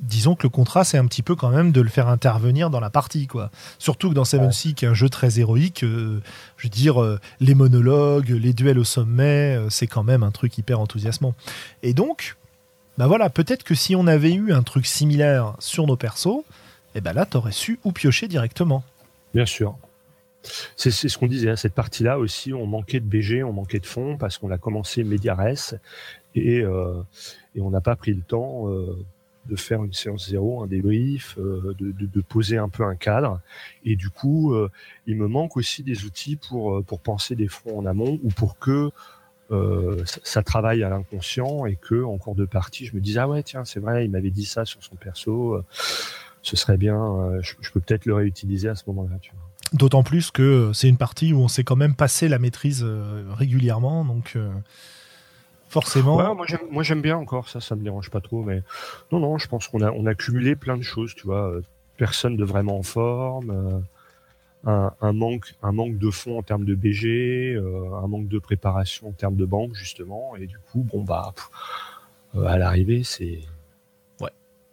disons 0.00 0.34
que 0.34 0.44
le 0.44 0.48
contrat, 0.48 0.84
c'est 0.84 0.98
un 0.98 1.06
petit 1.06 1.22
peu 1.22 1.34
quand 1.34 1.50
même 1.50 1.72
de 1.72 1.80
le 1.80 1.88
faire 1.88 2.08
intervenir 2.08 2.70
dans 2.70 2.80
la 2.80 2.90
partie, 2.90 3.26
quoi. 3.26 3.50
Surtout 3.78 4.10
que 4.10 4.14
dans 4.14 4.24
Seven 4.24 4.52
Sea, 4.52 4.74
qui 4.74 4.84
est 4.84 4.88
un 4.88 4.94
jeu 4.94 5.08
très 5.08 5.38
héroïque, 5.38 5.82
euh, 5.84 6.20
je 6.56 6.66
veux 6.66 6.70
dire, 6.70 7.02
euh, 7.02 7.18
les 7.40 7.54
monologues, 7.54 8.30
les 8.30 8.52
duels 8.52 8.78
au 8.78 8.84
sommet, 8.84 9.56
euh, 9.56 9.70
c'est 9.70 9.86
quand 9.86 10.02
même 10.02 10.22
un 10.22 10.30
truc 10.30 10.56
hyper 10.58 10.80
enthousiasmant. 10.80 11.34
Et 11.82 11.94
donc, 11.94 12.36
bah 12.98 13.06
voilà, 13.06 13.30
peut-être 13.30 13.64
que 13.64 13.74
si 13.74 13.94
on 13.94 14.06
avait 14.06 14.32
eu 14.32 14.52
un 14.52 14.62
truc 14.62 14.86
similaire 14.86 15.54
sur 15.58 15.86
nos 15.86 15.96
persos, 15.96 16.44
eh 16.94 17.00
ben 17.00 17.12
là, 17.12 17.26
t'aurais 17.26 17.52
su 17.52 17.78
où 17.84 17.92
piocher 17.92 18.26
directement. 18.28 18.82
Bien 19.34 19.46
sûr. 19.46 19.76
C'est 20.74 20.90
ce 20.90 21.18
qu'on 21.18 21.26
disait, 21.26 21.50
à 21.50 21.52
hein, 21.52 21.56
cette 21.56 21.74
partie-là 21.74 22.18
aussi, 22.18 22.54
on 22.54 22.66
manquait 22.66 23.00
de 23.00 23.04
BG, 23.04 23.44
on 23.44 23.52
manquait 23.52 23.78
de 23.78 23.86
fonds 23.86 24.16
parce 24.16 24.38
qu'on 24.38 24.50
a 24.50 24.56
commencé 24.56 25.04
Mediares 25.04 25.74
et, 26.34 26.60
et 26.60 27.60
on 27.60 27.70
n'a 27.70 27.82
pas 27.82 27.94
pris 27.94 28.14
le 28.14 28.22
temps 28.22 28.66
de 29.50 29.56
faire 29.56 29.82
une 29.82 29.92
séance 29.92 30.28
zéro, 30.28 30.62
un 30.62 30.66
débrief, 30.66 31.36
euh, 31.38 31.74
de, 31.78 32.20
poser 32.20 32.56
un 32.56 32.68
peu 32.68 32.84
un 32.84 32.94
cadre. 32.94 33.40
Et 33.84 33.96
du 33.96 34.08
coup, 34.08 34.54
euh, 34.54 34.70
il 35.06 35.16
me 35.16 35.26
manque 35.26 35.56
aussi 35.56 35.82
des 35.82 36.04
outils 36.04 36.36
pour 36.36 36.76
euh, 36.76 36.82
pour 36.82 37.00
penser 37.00 37.34
des 37.34 37.48
fronts 37.48 37.78
en 37.78 37.86
amont 37.86 38.20
ou 38.22 38.28
pour 38.28 38.58
que 38.58 38.90
ça, 40.04 40.44
travaille 40.44 40.84
à 40.84 40.90
l'inconscient 40.90 41.66
et 41.66 41.74
que 41.74 42.04
en 42.04 42.18
cours 42.18 42.36
de 42.36 42.44
partie, 42.44 42.86
je 42.86 42.94
me 42.94 43.00
dise 43.00 43.18
ah 43.18 43.26
ouais 43.26 43.42
tiens 43.42 43.64
c'est 43.64 43.80
vrai, 43.80 44.04
il 44.04 44.10
m'avait 44.12 44.30
dit 44.30 44.44
ça 44.44 44.64
sur 44.64 44.80
son 44.80 44.94
perso, 44.94 45.60
ce 46.40 46.56
serait 46.56 46.76
bien, 46.76 47.32
je, 47.42 47.70
peux 47.72 47.80
peut-être 47.80 48.06
le 48.06 48.14
réutiliser 48.14 48.68
à 48.68 48.76
ce 48.76 48.84
moment-là. 48.86 49.16
D'autant 49.72 50.04
plus 50.04 50.30
que 50.30 50.70
c'est 50.72 50.88
une 50.88 50.98
partie 50.98 51.32
où 51.32 51.40
on 51.40 51.48
s'est 51.48 51.64
quand 51.64 51.74
même 51.74 51.96
passé 51.96 52.28
la 52.28 52.38
maîtrise 52.38 52.86
régulièrement, 53.36 54.04
donc 54.04 54.38
forcément. 55.70 56.34
moi 56.70 56.82
j'aime 56.82 57.00
bien 57.00 57.16
encore 57.16 57.48
ça, 57.48 57.60
ça 57.60 57.76
me 57.76 57.82
dérange 57.82 58.10
pas 58.10 58.20
trop, 58.20 58.42
mais 58.42 58.62
non 59.12 59.20
non, 59.20 59.38
je 59.38 59.48
pense 59.48 59.68
qu'on 59.68 59.80
a 59.80 59.90
on 59.92 60.04
a 60.04 60.14
cumulé 60.14 60.56
plein 60.56 60.76
de 60.76 60.82
choses, 60.82 61.14
tu 61.14 61.26
vois, 61.26 61.48
euh, 61.48 61.62
personne 61.96 62.36
de 62.36 62.44
vraiment 62.44 62.78
en 62.78 62.82
forme, 62.82 63.82
euh, 64.66 64.90
un, 65.00 65.12
manque 65.12 65.54
un 65.62 65.72
manque 65.72 65.96
de 65.96 66.10
fond 66.10 66.38
en 66.38 66.42
termes 66.42 66.64
de 66.64 66.74
BG, 66.74 67.54
euh, 67.54 67.94
un 68.02 68.06
manque 68.08 68.28
de 68.28 68.38
préparation 68.38 69.08
en 69.08 69.12
termes 69.12 69.36
de 69.36 69.46
banque 69.46 69.74
justement, 69.74 70.36
et 70.36 70.46
du 70.46 70.58
coup 70.58 70.86
bon 70.92 71.02
bah 71.02 71.32
à 72.34 72.58
l'arrivée 72.58 73.02
c'est 73.04 73.40
ouais 74.20 74.30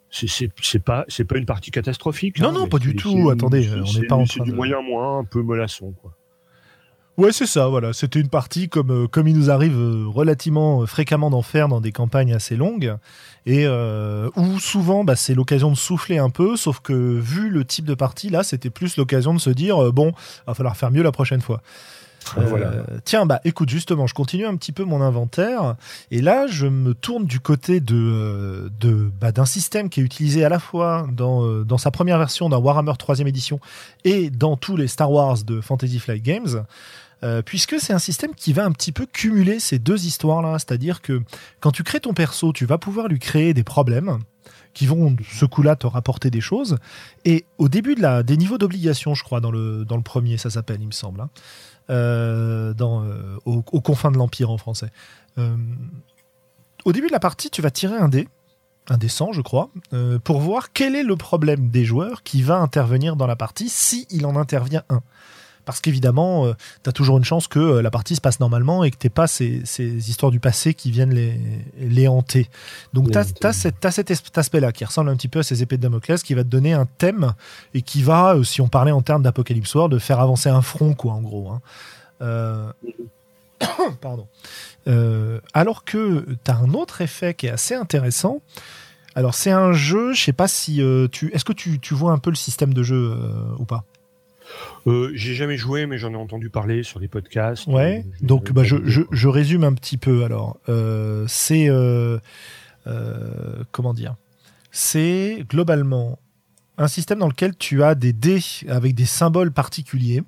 c'est 0.10 0.84
pas 0.84 1.06
c'est 1.08 1.26
pas 1.26 1.38
une 1.38 1.46
partie 1.46 1.70
catastrophique. 1.72 2.40
Non 2.40 2.50
hein, 2.50 2.54
non 2.54 2.68
pas 2.68 2.80
du 2.80 2.96
tout. 2.96 3.30
Attendez, 3.30 3.70
on 3.72 4.00
n'est 4.00 4.08
pas 4.08 4.16
en 4.16 4.26
train 4.26 4.44
du 4.44 4.52
moyen 4.52 4.82
moins 4.82 5.20
un 5.20 5.24
peu 5.24 5.44
mollasson 5.44 5.94
quoi. 6.02 6.17
Ouais, 7.18 7.32
c'est 7.32 7.48
ça, 7.48 7.68
voilà. 7.68 7.94
C'était 7.94 8.20
une 8.20 8.30
partie 8.30 8.70
comme, 8.70 8.92
euh, 8.92 9.08
comme 9.08 9.28
il 9.28 9.36
nous 9.36 9.50
arrive 9.50 9.76
euh, 9.76 10.06
relativement 10.08 10.84
euh, 10.84 10.86
fréquemment 10.86 11.32
d'en 11.32 11.42
faire 11.42 11.68
dans 11.68 11.82
des 11.82 11.92
campagnes 11.92 12.32
assez 12.32 12.56
longues, 12.56 12.96
et 13.48 13.66
où 13.68 14.60
souvent 14.60 15.04
bah, 15.04 15.16
c'est 15.16 15.34
l'occasion 15.34 15.72
de 15.72 15.78
souffler 15.78 16.18
un 16.18 16.30
peu, 16.30 16.58
sauf 16.58 16.80
que 16.82 16.94
vu 16.94 17.50
le 17.50 17.64
type 17.66 17.86
de 17.86 17.96
partie, 17.96 18.30
là, 18.30 18.44
c'était 18.44 18.70
plus 18.70 18.98
l'occasion 18.98 19.34
de 19.34 19.40
se 19.40 19.50
dire, 19.50 19.94
bon, 19.94 20.12
va 20.46 20.54
falloir 20.54 20.76
faire 20.76 20.92
mieux 20.92 21.02
la 21.02 21.14
prochaine 21.14 21.40
fois. 21.42 21.62
Ah, 22.36 22.42
voilà. 22.42 22.72
tiens, 23.06 23.26
bah 23.26 23.40
écoute, 23.46 23.70
justement, 23.70 24.06
je 24.06 24.14
continue 24.14 24.46
un 24.46 24.58
petit 24.58 24.74
peu 24.74 24.84
mon 24.84 25.02
inventaire, 25.02 25.76
et 26.12 26.22
là, 26.22 26.46
je 26.48 26.68
me 26.68 26.94
tourne 26.94 27.26
du 27.26 27.40
côté 27.40 27.80
de, 27.80 28.70
de 28.82 29.10
bah, 29.22 29.32
d'un 29.32 29.46
système 29.46 29.90
qui 29.90 30.02
est 30.02 30.04
utilisé 30.04 30.44
à 30.44 30.50
la 30.50 30.60
fois 30.60 31.08
dans, 31.10 31.64
dans 31.64 31.78
sa 31.78 31.90
première 31.90 32.18
version 32.18 32.50
d'un 32.50 32.58
Warhammer 32.58 32.94
3 33.00 33.22
édition 33.22 33.62
et 34.04 34.30
dans 34.30 34.58
tous 34.58 34.76
les 34.76 34.88
Star 34.88 35.10
Wars 35.10 35.38
de 35.46 35.62
Fantasy 35.62 36.00
Flight 36.00 36.22
Games. 36.22 36.66
Euh, 37.24 37.42
puisque 37.42 37.80
c'est 37.80 37.94
un 37.94 38.00
système 38.00 38.36
qui 38.36 38.54
va 38.54 38.64
un 38.64 38.72
petit 38.72 38.92
peu 38.92 39.08
cumuler 39.08 39.60
ces 39.60 39.80
deux 39.80 40.06
histoires-là. 40.06 40.60
C'est-à-dire 40.60 41.02
que 41.02 41.22
quand 41.60 41.72
tu 41.72 41.84
crées 41.84 42.00
ton 42.00 42.14
perso, 42.14 42.54
tu 42.54 42.66
vas 42.66 42.78
pouvoir 42.78 43.08
lui 43.08 43.20
créer 43.20 43.54
des 43.54 43.64
problèmes 43.64 44.20
qui 44.74 44.86
vont, 44.86 45.16
ce 45.28 45.46
coup-là, 45.46 45.76
te 45.76 45.88
rapporter 45.88 46.30
des 46.30 46.42
choses. 46.42 46.78
Et 47.26 47.46
au 47.58 47.70
début 47.70 47.96
de 47.96 48.02
la, 48.02 48.22
des 48.22 48.38
niveaux 48.38 48.60
d'obligation, 48.60 49.16
je 49.16 49.24
crois, 49.24 49.40
dans 49.42 49.50
le, 49.50 49.84
dans 49.86 49.98
le 49.98 50.04
premier, 50.04 50.38
ça 50.38 50.52
s'appelle, 50.52 50.78
il 50.80 50.88
me 50.88 50.92
semble, 50.92 51.22
hein, 51.22 51.30
euh, 51.90 52.76
dans, 52.76 53.04
euh, 53.04 53.38
aux, 53.46 53.62
confins 53.82 54.12
de 54.12 54.18
l'Empire 54.18 54.52
en 54.52 54.58
français. 54.60 54.92
au 56.86 56.92
début 56.92 57.08
de 57.08 57.12
la 57.12 57.20
partie, 57.20 57.50
tu 57.50 57.64
vas 57.64 57.72
tirer 57.72 57.98
un 57.98 58.10
dé, 58.10 58.28
un 58.90 58.98
dé 58.98 59.08
100, 59.08 59.32
je 59.34 59.42
crois, 59.42 59.72
pour 60.24 60.40
voir 60.40 60.72
quel 60.72 60.96
est 60.96 61.04
le 61.04 61.16
problème 61.16 61.70
des 61.70 61.84
joueurs 61.84 62.22
qui 62.22 62.44
va 62.44 62.58
intervenir 62.58 63.16
dans 63.16 63.28
la 63.28 63.36
partie 63.36 63.70
si 63.70 64.06
il 64.12 64.28
en 64.28 64.36
intervient 64.36 64.84
un 64.90 65.02
parce 65.68 65.82
qu'évidemment, 65.82 66.46
euh, 66.46 66.54
tu 66.82 66.90
as 66.90 66.94
toujours 66.94 67.18
une 67.18 67.26
chance 67.26 67.50
que 67.50 67.60
euh, 67.60 67.82
la 67.82 67.92
partie 67.92 68.16
se 68.16 68.22
passe 68.22 68.40
normalement 68.40 68.86
et 68.86 68.90
que 68.90 68.96
t'aies 68.96 69.10
pas 69.10 69.28
ces, 69.28 69.62
histoires 69.78 70.32
du 70.32 70.40
passé 70.40 70.74
qui 70.74 70.92
viennent 70.92 71.14
les, 71.14 71.38
les 71.78 72.08
hanter. 72.08 72.50
Donc 72.94 73.12
tu 73.12 73.18
as, 73.18 73.52
cet, 73.52 74.38
aspect-là 74.38 74.72
qui 74.72 74.86
ressemble 74.86 75.10
un 75.10 75.18
petit 75.18 75.28
peu 75.28 75.40
à 75.40 75.44
ces 75.44 75.62
épées 75.64 75.76
de 75.76 75.82
Damoclès 75.82 76.24
qui 76.24 76.34
va 76.36 76.44
te 76.44 76.48
donner 76.48 76.72
un 76.72 76.86
thème 76.86 77.34
et 77.74 77.82
qui 77.82 78.02
va, 78.02 78.36
euh, 78.36 78.44
si 78.46 78.62
on 78.62 78.70
parlait 78.70 78.94
en 78.94 79.02
termes 79.02 79.24
d'Apocalypse 79.24 79.76
World, 79.76 80.00
faire 80.00 80.22
avancer 80.22 80.48
un 80.48 80.62
front, 80.62 80.94
quoi, 80.94 81.12
en 81.12 81.22
gros. 81.22 81.52
Hein. 81.52 82.74
Pardon. 84.02 84.28
alors 85.54 85.84
que 85.84 86.26
tu 86.46 86.52
as 86.52 86.56
un 86.56 86.74
autre 86.74 87.02
effet 87.02 87.34
qui 87.34 87.48
est 87.48 87.52
assez 87.52 87.76
intéressant. 87.76 88.42
Alors 89.16 89.34
c'est 89.34 89.52
un 89.52 89.74
jeu, 89.74 90.14
je 90.14 90.24
sais 90.24 90.34
pas 90.34 90.48
si 90.48 90.82
tu... 91.12 91.30
Est-ce 91.34 91.44
que 91.44 91.52
tu, 91.52 91.80
tu, 91.80 91.94
vois 91.94 92.14
un 92.14 92.20
peu 92.20 92.30
le 92.30 92.38
système 92.38 92.74
de 92.74 92.84
jeu 92.84 93.18
ou 93.60 93.66
pas? 93.66 93.84
Euh, 94.88 95.12
j'ai 95.14 95.34
jamais 95.34 95.58
joué, 95.58 95.86
mais 95.86 95.98
j'en 95.98 96.14
ai 96.14 96.16
entendu 96.16 96.50
parler 96.50 96.84
sur 96.84 97.00
les 97.00 97.08
podcasts. 97.08 97.68
Ouais. 97.68 98.06
Euh, 98.06 98.26
donc, 98.26 98.52
bah, 98.52 98.64
je, 98.64 98.78
je, 98.86 99.02
je, 99.12 99.28
résume 99.28 99.64
un 99.64 99.74
petit 99.74 99.98
peu. 99.98 100.24
Alors, 100.24 100.58
euh, 100.70 101.26
c'est 101.28 101.70
comment 103.72 103.94
dire? 103.94 104.16
C'est 104.72 105.44
globalement 105.50 106.20
un 106.78 106.88
système 106.88 107.20
dans 107.20 107.28
lequel 107.28 107.56
tu 107.58 107.84
as 107.84 107.96
des 107.96 108.14
dés 108.14 108.40
avec 108.70 108.96
des 108.96 109.06
symboles 109.06 109.52
particuliers 109.52 110.24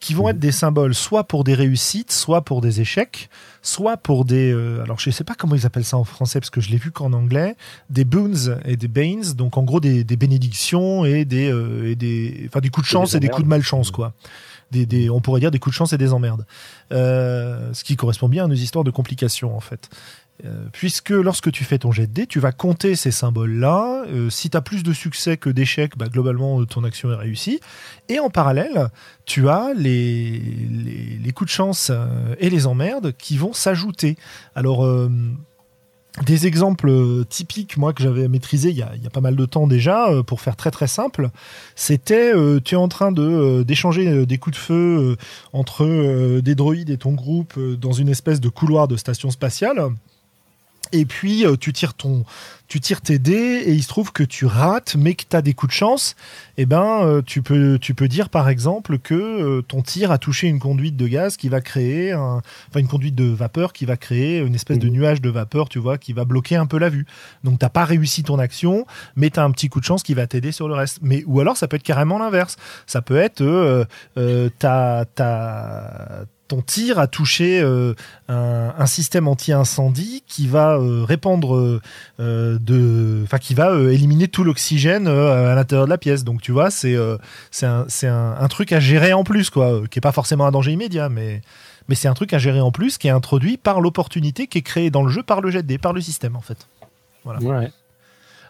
qui 0.00 0.14
vont 0.14 0.28
être 0.28 0.38
des 0.38 0.52
symboles 0.52 0.94
soit 0.94 1.24
pour 1.24 1.44
des 1.44 1.54
réussites, 1.54 2.12
soit 2.12 2.42
pour 2.42 2.60
des 2.60 2.80
échecs, 2.80 3.30
soit 3.62 3.96
pour 3.96 4.24
des... 4.24 4.52
Euh, 4.52 4.82
alors 4.82 4.98
je 4.98 5.08
ne 5.08 5.12
sais 5.12 5.24
pas 5.24 5.34
comment 5.34 5.54
ils 5.54 5.66
appellent 5.66 5.84
ça 5.84 5.96
en 5.96 6.04
français 6.04 6.40
parce 6.40 6.50
que 6.50 6.60
je 6.60 6.70
l'ai 6.70 6.76
vu 6.76 6.90
qu'en 6.90 7.12
anglais, 7.12 7.56
des 7.90 8.04
boons 8.04 8.58
et 8.64 8.76
des 8.76 8.88
banes, 8.88 9.32
donc 9.34 9.56
en 9.56 9.62
gros 9.62 9.80
des, 9.80 10.04
des 10.04 10.16
bénédictions 10.16 11.04
et 11.04 11.24
des, 11.24 11.50
euh, 11.50 11.90
et 11.90 11.96
des... 11.96 12.44
Enfin 12.48 12.60
des 12.60 12.68
coups 12.68 12.86
de 12.86 12.90
chance 12.90 13.14
et 13.14 13.20
des, 13.20 13.28
coups 13.28 13.44
de 13.44 13.48
malchance 13.48 13.90
quoi. 13.90 14.12
Des, 14.70 14.86
des, 14.86 15.08
on 15.08 15.20
pourrait 15.20 15.40
dire 15.40 15.50
des 15.50 15.58
coups 15.58 15.74
de 15.74 15.76
chance 15.76 15.92
et 15.92 15.98
des 15.98 16.12
emmerdes. 16.12 16.44
Euh, 16.92 17.72
ce 17.72 17.84
qui 17.84 17.96
correspond 17.96 18.28
bien 18.28 18.44
à 18.44 18.48
nos 18.48 18.54
histoires 18.54 18.84
de 18.84 18.90
complications 18.90 19.56
en 19.56 19.60
fait. 19.60 19.88
Euh, 20.44 20.66
puisque 20.72 21.10
lorsque 21.10 21.52
tu 21.52 21.62
fais 21.62 21.78
ton 21.78 21.92
jet 21.92 22.08
de 22.08 22.12
dés, 22.12 22.26
tu 22.26 22.40
vas 22.40 22.50
compter 22.50 22.96
ces 22.96 23.12
symboles-là. 23.12 24.04
Euh, 24.08 24.30
si 24.30 24.50
tu 24.50 24.56
as 24.56 24.60
plus 24.60 24.82
de 24.82 24.92
succès 24.92 25.36
que 25.36 25.48
d'échecs, 25.48 25.96
bah, 25.96 26.08
globalement, 26.08 26.60
euh, 26.60 26.66
ton 26.66 26.82
action 26.82 27.12
est 27.12 27.16
réussie. 27.16 27.60
Et 28.08 28.18
en 28.18 28.30
parallèle, 28.30 28.88
tu 29.26 29.48
as 29.48 29.72
les, 29.76 30.40
coups 31.34 31.50
de 31.50 31.54
chance 31.54 31.90
et 32.38 32.50
les 32.50 32.66
emmerdes 32.66 33.12
qui 33.16 33.36
vont 33.36 33.52
s'ajouter. 33.52 34.16
Alors, 34.54 34.86
des 36.26 36.46
exemples 36.46 37.24
typiques, 37.28 37.76
moi, 37.76 37.92
que 37.92 38.02
j'avais 38.02 38.28
maîtrisé 38.28 38.70
il 38.70 38.76
y, 38.76 38.82
a, 38.82 39.10
pas 39.12 39.20
mal 39.20 39.34
de 39.34 39.46
temps 39.46 39.66
déjà, 39.66 40.10
pour 40.26 40.40
faire 40.40 40.54
très 40.54 40.70
très 40.70 40.86
simple, 40.86 41.30
c'était 41.74 42.32
tu 42.62 42.74
es 42.74 42.78
en 42.78 42.88
train 42.88 43.10
d'échanger 43.12 44.26
des 44.26 44.38
coups 44.38 44.56
de 44.56 44.60
feu 44.60 45.16
entre 45.52 46.40
des 46.40 46.54
droïdes 46.54 46.90
et 46.90 46.98
ton 46.98 47.12
groupe 47.12 47.58
dans 47.58 47.92
une 47.92 48.08
espèce 48.08 48.40
de 48.40 48.48
couloir 48.48 48.86
de 48.86 48.96
station 48.96 49.30
spatiale 49.30 49.90
et 50.94 51.04
puis 51.04 51.44
euh, 51.44 51.56
tu 51.56 51.72
tires 51.72 51.94
ton 51.94 52.24
tu 52.66 52.80
tires 52.80 53.02
tes 53.02 53.18
dés 53.18 53.62
et 53.66 53.72
il 53.72 53.82
se 53.82 53.88
trouve 53.88 54.10
que 54.10 54.22
tu 54.22 54.46
rates 54.46 54.96
mais 54.96 55.14
que 55.14 55.24
tu 55.28 55.36
as 55.36 55.42
des 55.42 55.52
coups 55.52 55.72
de 55.72 55.76
chance. 55.76 56.16
Et 56.56 56.62
eh 56.62 56.66
ben 56.66 57.02
euh, 57.02 57.20
tu 57.20 57.42
peux 57.42 57.78
tu 57.78 57.94
peux 57.94 58.08
dire 58.08 58.30
par 58.30 58.48
exemple 58.48 58.98
que 58.98 59.14
euh, 59.14 59.62
ton 59.62 59.82
tir 59.82 60.10
a 60.10 60.18
touché 60.18 60.46
une 60.46 60.60
conduite 60.60 60.96
de 60.96 61.06
gaz 61.06 61.36
qui 61.36 61.48
va 61.48 61.60
créer 61.60 62.12
un, 62.12 62.40
enfin 62.68 62.80
une 62.80 62.88
conduite 62.88 63.14
de 63.14 63.24
vapeur 63.24 63.72
qui 63.72 63.84
va 63.84 63.96
créer 63.96 64.38
une 64.38 64.54
espèce 64.54 64.78
de 64.78 64.88
mmh. 64.88 64.92
nuage 64.92 65.20
de 65.20 65.30
vapeur 65.30 65.68
tu 65.68 65.78
vois 65.78 65.98
qui 65.98 66.12
va 66.12 66.24
bloquer 66.24 66.56
un 66.56 66.66
peu 66.66 66.78
la 66.78 66.88
vue. 66.88 67.06
Donc 67.42 67.58
t'as 67.58 67.68
pas 67.68 67.84
réussi 67.84 68.22
ton 68.22 68.38
action 68.38 68.86
mais 69.16 69.30
tu 69.30 69.40
as 69.40 69.44
un 69.44 69.50
petit 69.50 69.68
coup 69.68 69.80
de 69.80 69.84
chance 69.84 70.02
qui 70.02 70.14
va 70.14 70.26
t'aider 70.26 70.52
sur 70.52 70.68
le 70.68 70.74
reste. 70.74 71.00
Mais 71.02 71.24
ou 71.26 71.40
alors 71.40 71.56
ça 71.56 71.68
peut 71.68 71.76
être 71.76 71.82
carrément 71.82 72.18
l'inverse. 72.18 72.56
Ça 72.86 73.02
peut 73.02 73.16
être 73.16 73.42
euh, 73.42 74.48
t'as 74.58 75.04
ton 76.48 76.60
tir 76.60 76.98
a 76.98 77.06
touché 77.06 77.60
euh, 77.60 77.94
un, 78.28 78.86
système 78.86 79.28
anti-incendie 79.28 80.22
qui 80.26 80.46
va 80.46 80.76
euh, 80.76 81.04
répandre 81.04 81.80
euh, 82.20 82.58
de, 82.58 83.22
enfin 83.24 83.38
qui 83.38 83.54
va 83.54 83.74
éliminer 83.90 84.28
tout 84.28 84.44
l'oxygène 84.44 85.08
à 85.08 85.54
l'intérieur 85.54 85.86
de 85.86 85.90
la 85.90 85.98
pièce. 85.98 86.24
Donc 86.24 86.42
tu 86.42 86.52
vois, 86.52 86.70
c'est 86.70 86.96
c'est 87.50 87.66
un, 87.66 88.48
truc 88.48 88.72
à 88.72 88.80
gérer 88.80 89.12
en 89.12 89.24
plus 89.24 89.50
quoi, 89.50 89.82
qui 89.90 89.98
est 89.98 90.02
pas 90.02 90.12
forcément 90.12 90.46
un 90.46 90.52
danger 90.52 90.72
immédiat, 90.72 91.08
mais 91.08 91.40
mais 91.88 91.94
c'est 91.94 92.08
un 92.08 92.14
truc 92.14 92.32
à 92.32 92.38
gérer 92.38 92.60
en 92.60 92.72
plus 92.72 92.98
qui 92.98 93.08
est 93.08 93.10
introduit 93.10 93.56
par 93.56 93.80
l'opportunité 93.80 94.46
qui 94.46 94.58
est 94.58 94.62
créée 94.62 94.90
dans 94.90 95.02
le 95.02 95.10
jeu 95.10 95.22
par 95.22 95.40
le 95.40 95.62
dés, 95.62 95.78
par 95.78 95.92
le 95.92 96.00
système 96.00 96.36
en 96.36 96.40
fait. 96.40 96.68
Voilà. 97.24 97.40
Ouais. 97.40 97.70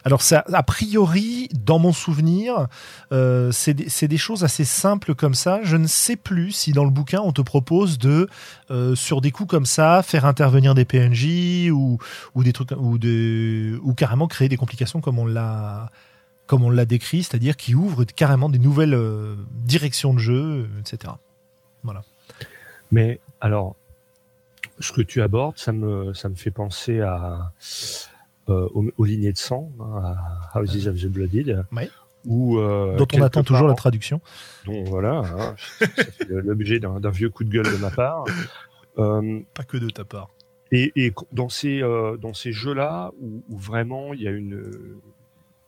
Alors 0.05 0.21
ça, 0.21 0.43
a 0.53 0.61
priori, 0.61 1.49
dans 1.51 1.79
mon 1.79 1.91
souvenir, 1.91 2.67
euh, 3.11 3.51
c'est 3.51 3.73
des, 3.73 4.17
choses 4.17 4.43
assez 4.43 4.63
simples 4.63 5.15
comme 5.15 5.33
ça. 5.33 5.61
Je 5.63 5.77
ne 5.77 5.87
sais 5.87 6.15
plus 6.15 6.51
si 6.51 6.73
dans 6.73 6.83
le 6.83 6.91
bouquin 6.91 7.21
on 7.21 7.31
te 7.31 7.41
propose 7.41 7.97
de, 7.97 8.29
euh, 8.69 8.93
sur 8.93 9.19
des 9.19 9.31
coups 9.31 9.49
comme 9.49 9.65
ça, 9.65 10.03
faire 10.03 10.25
intervenir 10.25 10.75
des 10.75 10.85
PNJ 10.85 11.71
ou, 11.71 11.97
ou 12.35 12.43
des 12.43 12.53
trucs 12.53 12.69
ou 12.77 12.99
ou 13.83 13.93
carrément 13.95 14.27
créer 14.27 14.47
des 14.47 14.57
complications 14.57 15.01
comme 15.01 15.17
on 15.17 15.25
l'a 15.25 15.89
comme 16.45 16.63
on 16.63 16.69
l'a 16.69 16.85
décrit, 16.85 17.23
c'est-à-dire 17.23 17.57
qui 17.57 17.73
ouvre 17.73 18.03
carrément 18.03 18.49
des 18.49 18.59
nouvelles 18.59 18.93
euh, 18.93 19.35
directions 19.49 20.13
de 20.13 20.19
jeu, 20.19 20.69
etc. 20.79 21.13
Voilà. 21.81 22.03
Mais 22.91 23.19
alors, 23.41 23.75
ce 24.79 24.91
que 24.91 25.01
tu 25.01 25.23
abordes, 25.23 25.57
ça 25.57 25.71
me 25.71 26.13
ça 26.13 26.29
me 26.29 26.35
fait 26.35 26.51
penser 26.51 27.01
à 27.01 27.51
euh, 28.49 28.67
aux, 28.73 29.05
lignées 29.05 29.33
de 29.33 29.37
sang, 29.37 29.71
hein, 29.79 30.15
à 30.53 30.61
Houses 30.61 30.87
of 30.87 30.95
the 30.95 31.07
Blooded. 31.07 31.65
Où, 32.25 32.57
euh, 32.57 32.95
dont 32.97 33.07
on 33.13 33.21
attend 33.21 33.43
toujours 33.43 33.67
la 33.67 33.75
traduction. 33.75 34.19
Donc 34.65 34.87
voilà, 34.87 35.19
hein, 35.19 35.55
l'objet 36.29 36.79
d'un 36.79 37.09
vieux 37.11 37.29
coup 37.29 37.43
de 37.43 37.49
gueule 37.49 37.71
de 37.71 37.77
ma 37.77 37.91
part. 37.91 38.23
Euh, 38.97 39.41
Pas 39.53 39.63
que 39.63 39.77
de 39.77 39.89
ta 39.89 40.05
part. 40.05 40.29
Et, 40.71 40.91
et 40.95 41.13
dans 41.31 41.49
ces 41.49 41.83
euh, 41.83 42.17
dans 42.17 42.33
ces 42.33 42.51
jeux-là 42.51 43.11
où, 43.21 43.43
où, 43.49 43.57
vraiment 43.57 44.13
il 44.15 44.23
y 44.23 44.27
a 44.27 44.31
une 44.31 44.59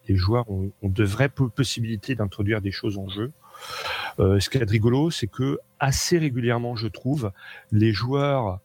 les 0.07 0.15
joueurs 0.15 0.49
ont, 0.49 0.71
ont 0.81 0.89
de 0.89 1.03
vraies 1.03 1.29
possibilités 1.29 2.15
d'introduire 2.15 2.61
des 2.61 2.71
choses 2.71 2.97
en 2.97 3.07
jeu. 3.07 3.31
Euh, 4.19 4.39
ce 4.39 4.49
qui 4.49 4.57
est 4.57 4.69
rigolo, 4.69 5.11
c'est 5.11 5.27
que 5.27 5.59
assez 5.79 6.17
régulièrement, 6.17 6.75
je 6.75 6.87
trouve, 6.87 7.31
les 7.71 7.91
joueurs 7.91 8.59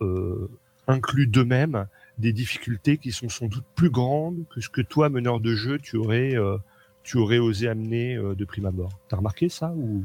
euh, 0.00 0.50
incluent 0.86 1.26
d'eux-mêmes 1.26 1.86
des 2.18 2.32
difficultés 2.32 2.98
qui 2.98 3.12
sont 3.12 3.28
sans 3.28 3.46
doute 3.46 3.64
plus 3.74 3.90
grandes 3.90 4.44
que 4.54 4.60
ce 4.60 4.68
que 4.68 4.80
toi, 4.80 5.08
meneur 5.08 5.40
de 5.40 5.54
jeu, 5.54 5.78
tu 5.78 5.96
aurais, 5.96 6.36
euh, 6.36 6.56
tu 7.02 7.18
aurais 7.18 7.38
osé 7.38 7.68
amener 7.68 8.16
euh, 8.16 8.34
de 8.34 8.44
prime 8.44 8.66
abord. 8.66 8.90
T'as 9.08 9.16
remarqué 9.16 9.48
ça 9.48 9.72
ou 9.76 10.04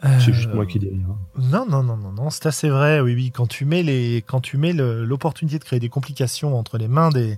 c'est 0.00 0.32
juste 0.32 0.54
moi 0.54 0.64
qui 0.64 0.78
dis 0.78 0.88
rien 0.88 1.18
Non, 1.36 1.66
non, 1.68 1.82
non, 1.82 1.96
non, 1.96 2.12
non, 2.12 2.30
c'est 2.30 2.46
assez 2.46 2.68
vrai. 2.68 3.00
Oui, 3.00 3.14
oui. 3.14 3.32
Quand 3.32 3.48
tu 3.48 3.64
mets 3.64 3.82
les, 3.82 4.22
quand 4.24 4.40
tu 4.40 4.56
mets 4.56 4.72
l'opportunité 4.72 5.58
de 5.58 5.64
créer 5.64 5.80
des 5.80 5.88
complications 5.88 6.56
entre 6.56 6.78
les 6.78 6.86
mains 6.86 7.10
des 7.10 7.36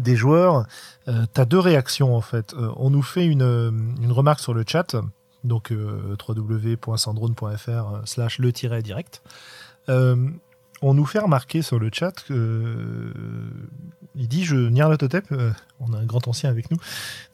des 0.00 0.16
joueurs, 0.16 0.66
euh, 1.08 1.24
t'as 1.32 1.44
deux 1.44 1.60
réactions 1.60 2.16
en 2.16 2.20
fait. 2.20 2.52
Euh, 2.54 2.72
on 2.76 2.90
nous 2.90 3.02
fait 3.02 3.26
une, 3.26 3.94
une 4.02 4.12
remarque 4.12 4.40
sur 4.40 4.52
le 4.52 4.64
chat, 4.66 4.96
donc 5.44 5.70
euh, 5.72 6.16
www.sandrone.fr/slash 6.26 8.38
le-direct. 8.38 9.22
Euh, 9.88 10.28
on 10.84 10.92
nous 10.92 11.06
fait 11.06 11.18
remarquer 11.18 11.62
sur 11.62 11.78
le 11.78 11.88
chat 11.90 12.12
que 12.28 12.34
euh, 12.34 13.12
il 14.16 14.28
dit 14.28 14.44
je 14.44 14.54
Nyarlathotep, 14.54 15.32
euh, 15.32 15.50
on 15.80 15.94
a 15.94 15.98
un 15.98 16.04
grand 16.04 16.28
ancien 16.28 16.50
avec 16.50 16.70
nous, 16.70 16.76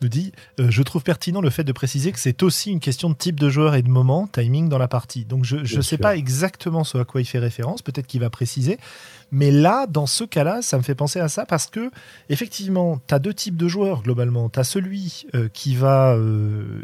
nous 0.01 0.09
dit 0.09 0.33
euh, 0.61 0.69
je 0.71 0.83
trouve 0.83 1.03
pertinent 1.03 1.41
le 1.41 1.51
fait 1.51 1.65
de 1.65 1.73
préciser 1.73 2.13
que 2.13 2.21
c'est 2.21 2.45
aussi 2.45 2.71
une 2.71 2.79
question 2.79 3.11
de 3.11 3.15
type 3.15 3.41
de 3.41 3.51
joueur 3.51 3.75
et 3.75 3.83
de 3.83 3.89
moment, 3.89 4.29
timing 4.29 4.69
dans 4.69 4.79
la 4.79 4.87
partie. 4.87 5.25
Donc 5.25 5.45
je 5.45 5.57
ne 5.57 5.83
sais 5.83 5.99
pas 5.99 6.17
exactement 6.17 6.85
ce 6.85 6.99
à 6.99 7.05
quoi 7.05 7.21
il 7.21 7.25
fait 7.25 7.41
référence, 7.41 7.83
peut-être 7.83 8.07
qu'il 8.07 8.21
va 8.21 8.31
préciser, 8.31 8.79
mais 9.33 9.51
là 9.51 9.89
dans 9.89 10.07
ce 10.07 10.23
cas-là, 10.23 10.63
ça 10.63 10.79
me 10.79 10.83
fait 10.83 10.95
penser 10.95 11.19
à 11.19 11.29
ça 11.29 11.45
parce 11.45 11.67
que 11.67 11.91
effectivement, 12.29 13.01
tu 13.09 13.15
as 13.15 13.19
deux 13.19 13.35
types 13.35 13.57
de 13.57 13.67
joueurs 13.67 14.03
globalement, 14.03 14.49
tu 14.49 14.61
as 14.61 14.65
celui 14.65 15.27
qui 15.53 15.75
va 15.75 16.17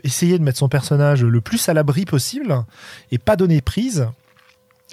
essayer 0.03 0.37
de 0.37 0.43
mettre 0.43 0.59
son 0.59 0.69
personnage 0.69 1.23
le 1.23 1.41
plus 1.41 1.69
à 1.69 1.75
l'abri 1.75 2.07
possible 2.07 2.65
et 3.13 3.19
pas 3.19 3.37
donner 3.37 3.61
prise 3.61 4.09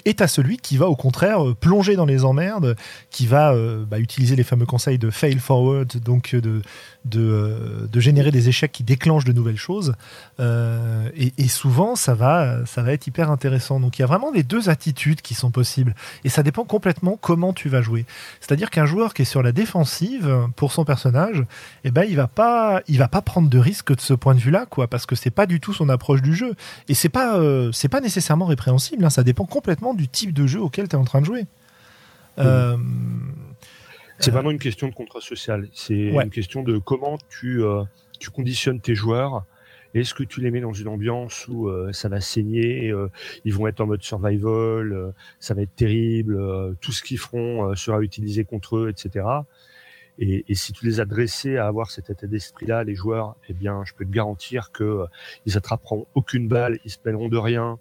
et 0.04 0.16
à 0.18 0.28
celui 0.28 0.58
qui 0.58 0.76
va 0.76 0.88
au 0.88 0.96
contraire 0.96 1.44
euh, 1.44 1.54
plonger 1.54 1.96
dans 1.96 2.04
les 2.04 2.24
emmerdes, 2.24 2.76
qui 3.10 3.26
va 3.26 3.52
euh, 3.52 3.84
bah, 3.84 3.98
utiliser 3.98 4.36
les 4.36 4.44
fameux 4.44 4.66
conseils 4.66 4.98
de 4.98 5.10
fail 5.10 5.38
forward, 5.38 5.96
donc 5.98 6.34
de 6.34 6.62
de, 7.04 7.20
euh, 7.20 7.86
de, 7.90 8.00
générer 8.00 8.30
des 8.30 8.48
échecs 8.48 8.72
qui 8.72 8.82
déclenchent 8.82 9.24
de 9.24 9.32
nouvelles 9.32 9.58
choses. 9.58 9.94
Euh, 10.40 11.08
et, 11.16 11.48
souvent, 11.48 11.96
ça 11.96 12.14
va, 12.14 12.64
ça 12.66 12.82
va 12.82 12.92
être 12.92 13.06
hyper 13.06 13.30
intéressant. 13.30 13.78
Donc, 13.78 13.98
il 13.98 14.02
y 14.02 14.04
a 14.04 14.06
vraiment 14.06 14.30
les 14.32 14.42
deux 14.42 14.68
attitudes 14.68 15.20
qui 15.20 15.34
sont 15.34 15.50
possibles. 15.50 15.94
Et 16.24 16.28
ça 16.28 16.42
dépend 16.42 16.64
complètement 16.64 17.18
comment 17.20 17.52
tu 17.52 17.68
vas 17.68 17.82
jouer. 17.82 18.06
C'est-à-dire 18.40 18.70
qu'un 18.70 18.86
joueur 18.86 19.14
qui 19.14 19.22
est 19.22 19.26
sur 19.26 19.42
la 19.42 19.52
défensive 19.52 20.48
pour 20.56 20.72
son 20.72 20.84
personnage, 20.84 21.44
eh 21.84 21.90
ben, 21.90 22.04
il 22.08 22.16
va 22.16 22.26
pas, 22.26 22.80
il 22.88 22.98
va 22.98 23.08
pas 23.08 23.22
prendre 23.22 23.48
de 23.48 23.58
risque 23.58 23.94
de 23.94 24.00
ce 24.00 24.14
point 24.14 24.34
de 24.34 24.40
vue-là, 24.40 24.66
quoi, 24.68 24.88
parce 24.88 25.06
que 25.06 25.14
c'est 25.14 25.30
pas 25.30 25.46
du 25.46 25.60
tout 25.60 25.72
son 25.72 25.88
approche 25.88 26.22
du 26.22 26.34
jeu. 26.34 26.54
Et 26.88 26.94
c'est 26.94 27.08
pas, 27.08 27.36
euh, 27.36 27.70
c'est 27.72 27.88
pas 27.88 28.00
nécessairement 28.00 28.46
répréhensible. 28.46 29.04
Hein, 29.04 29.10
ça 29.10 29.22
dépend 29.22 29.44
complètement 29.44 29.93
du 29.94 30.08
type 30.08 30.32
de 30.32 30.46
jeu 30.46 30.60
auquel 30.60 30.88
tu 30.88 30.96
es 30.96 30.98
en 30.98 31.04
train 31.04 31.20
de 31.20 31.26
jouer. 31.26 31.46
Euh, 32.38 32.76
c'est 34.18 34.30
vraiment 34.30 34.50
une 34.50 34.58
question 34.58 34.88
de 34.88 34.94
contrat 34.94 35.20
social. 35.20 35.68
C'est 35.72 35.94
une 35.94 36.30
question 36.30 36.62
de 36.62 36.78
comment 36.78 37.18
tu, 37.28 37.62
euh, 37.62 37.82
tu 38.18 38.30
conditionnes 38.30 38.80
tes 38.80 38.94
joueurs. 38.94 39.44
Est-ce 39.94 40.14
que 40.14 40.24
tu 40.24 40.40
les 40.40 40.50
mets 40.50 40.60
dans 40.60 40.72
une 40.72 40.88
ambiance 40.88 41.46
où 41.46 41.68
euh, 41.68 41.92
ça 41.92 42.08
va 42.08 42.20
saigner, 42.20 42.90
euh, 42.90 43.08
ils 43.44 43.54
vont 43.54 43.68
être 43.68 43.80
en 43.80 43.86
mode 43.86 44.02
survival, 44.02 45.12
ça 45.38 45.54
va 45.54 45.62
être 45.62 45.74
terrible, 45.76 46.36
tout 46.80 46.90
ce 46.90 47.02
qu'ils 47.02 47.18
feront 47.18 47.74
sera 47.76 48.00
utilisé 48.00 48.44
contre 48.44 48.76
eux, 48.76 48.88
etc. 48.88 49.24
Et, 50.18 50.44
et, 50.48 50.54
si 50.54 50.72
tu 50.72 50.84
les 50.84 51.00
as 51.00 51.04
dressés 51.04 51.56
à 51.58 51.66
avoir 51.66 51.90
cet 51.90 52.10
état 52.10 52.26
d'esprit-là, 52.26 52.84
les 52.84 52.94
joueurs, 52.94 53.36
eh 53.48 53.52
bien, 53.52 53.82
je 53.84 53.94
peux 53.94 54.04
te 54.04 54.10
garantir 54.10 54.70
que 54.72 55.04
ils 55.44 55.56
attraperont 55.56 56.06
aucune 56.14 56.46
balle, 56.46 56.78
ils 56.84 56.90
se 56.90 56.98
plaindront 56.98 57.28
de 57.28 57.36
rien, 57.36 57.78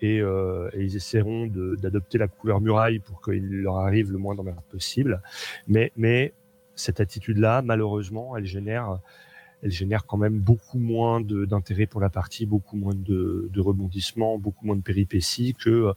et, 0.00 0.20
euh, 0.20 0.70
ils 0.76 0.96
essaieront 0.96 1.46
d'adopter 1.46 2.18
la 2.18 2.28
couleur 2.28 2.60
muraille 2.60 2.98
pour 2.98 3.22
qu'il 3.22 3.62
leur 3.62 3.76
arrive 3.76 4.12
le 4.12 4.18
moins 4.18 4.34
d'emmerde 4.34 4.64
possible. 4.70 5.22
Mais, 5.68 5.92
mais 5.96 6.32
cette 6.74 7.00
attitude-là, 7.00 7.62
malheureusement, 7.62 8.36
elle 8.36 8.46
génère, 8.46 8.98
elle 9.62 9.70
génère 9.70 10.06
quand 10.06 10.16
même 10.16 10.38
beaucoup 10.38 10.78
moins 10.78 11.20
d'intérêt 11.20 11.86
pour 11.86 12.00
la 12.00 12.10
partie, 12.10 12.46
beaucoup 12.46 12.76
moins 12.76 12.94
de, 12.94 13.48
de 13.52 13.60
rebondissements, 13.60 14.38
beaucoup 14.38 14.66
moins 14.66 14.76
de 14.76 14.82
péripéties 14.82 15.54
que 15.54 15.92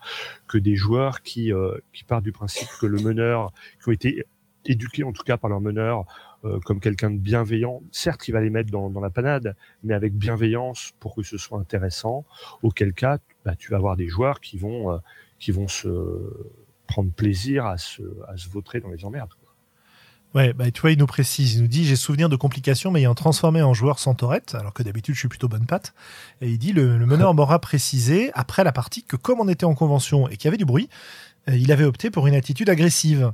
que 0.48 0.58
des 0.58 0.76
joueurs 0.76 1.22
qui 1.22 1.54
euh, 1.54 1.78
qui 1.94 2.04
partent 2.04 2.24
du 2.24 2.34
principe 2.34 2.68
que 2.80 2.86
le 2.86 3.02
meneur, 3.02 3.52
qui 3.82 3.90
ont 3.90 3.94
été 3.94 4.26
éduqués 4.66 5.04
en 5.04 5.12
tout 5.12 5.24
cas 5.24 5.38
par 5.38 5.50
leur 5.50 5.62
meneur 5.62 6.06
euh, 6.46 6.60
comme 6.60 6.80
quelqu'un 6.80 7.12
de 7.12 7.18
bienveillant. 7.18 7.82
Certes, 7.92 8.28
il 8.28 8.32
va 8.32 8.42
les 8.42 8.50
mettre 8.50 8.72
dans, 8.72 8.90
dans, 8.90 9.00
la 9.00 9.10
panade, 9.10 9.56
mais 9.84 9.94
avec 9.94 10.14
bienveillance 10.14 10.94
pour 11.00 11.16
que 11.16 11.24
ce 11.24 11.38
soit 11.38 11.60
intéressant. 11.60 12.26
Auquel 12.62 12.94
cas, 12.94 13.20
bah, 13.46 13.56
tu 13.56 13.72
vas 13.72 13.78
avoir 13.78 13.96
des 13.96 14.08
joueurs 14.08 14.40
qui 14.42 14.58
vont 14.58 14.92
euh, 14.92 14.98
qui 15.40 15.52
vont 15.52 15.68
se 15.68 15.90
prendre 16.88 17.12
plaisir 17.12 17.66
à 17.66 17.78
se 17.78 18.02
à 18.28 18.38
se 18.38 18.50
vautrer 18.50 18.80
dans 18.80 18.90
les 18.90 19.06
emmerdes. 19.06 19.34
Ouais, 20.36 20.52
bah, 20.52 20.72
tu 20.72 20.82
vois, 20.82 20.92
il 20.92 20.98
nous 20.98 21.06
précise, 21.06 21.56
il 21.56 21.62
nous 21.62 21.68
dit, 21.68 21.86
j'ai 21.86 21.96
souvenir 21.96 22.28
de 22.28 22.36
complications 22.36 22.90
mais 22.90 23.02
ayant 23.02 23.14
transformé 23.14 23.62
en 23.62 23.76
joueur 23.76 24.00
sans 24.00 24.16
torette, 24.16 24.56
alors 24.56 24.74
que 24.74 24.82
d'habitude 24.82 25.14
je 25.14 25.20
suis 25.20 25.28
plutôt 25.28 25.48
bonne 25.48 25.68
patte. 25.68 25.94
Et 26.42 26.50
il 26.50 26.58
dit, 26.58 26.74
le, 26.74 26.98
le 26.98 27.06
meneur 27.06 27.34
m'aura 27.36 27.60
précisé, 27.60 28.32
après 28.34 28.64
la 28.64 28.72
partie, 28.72 29.04
que 29.04 29.16
comme 29.16 29.40
on 29.40 29.48
était 29.48 29.66
en 29.66 29.76
convention 29.76 30.28
et 30.28 30.38
qu'il 30.38 30.46
y 30.46 30.48
avait 30.48 30.58
du 30.58 30.66
bruit, 30.66 30.90
euh, 31.50 31.56
il 31.56 31.72
avait 31.72 31.84
opté 31.84 32.10
pour 32.10 32.26
une 32.26 32.34
attitude 32.34 32.70
agressive 32.70 33.32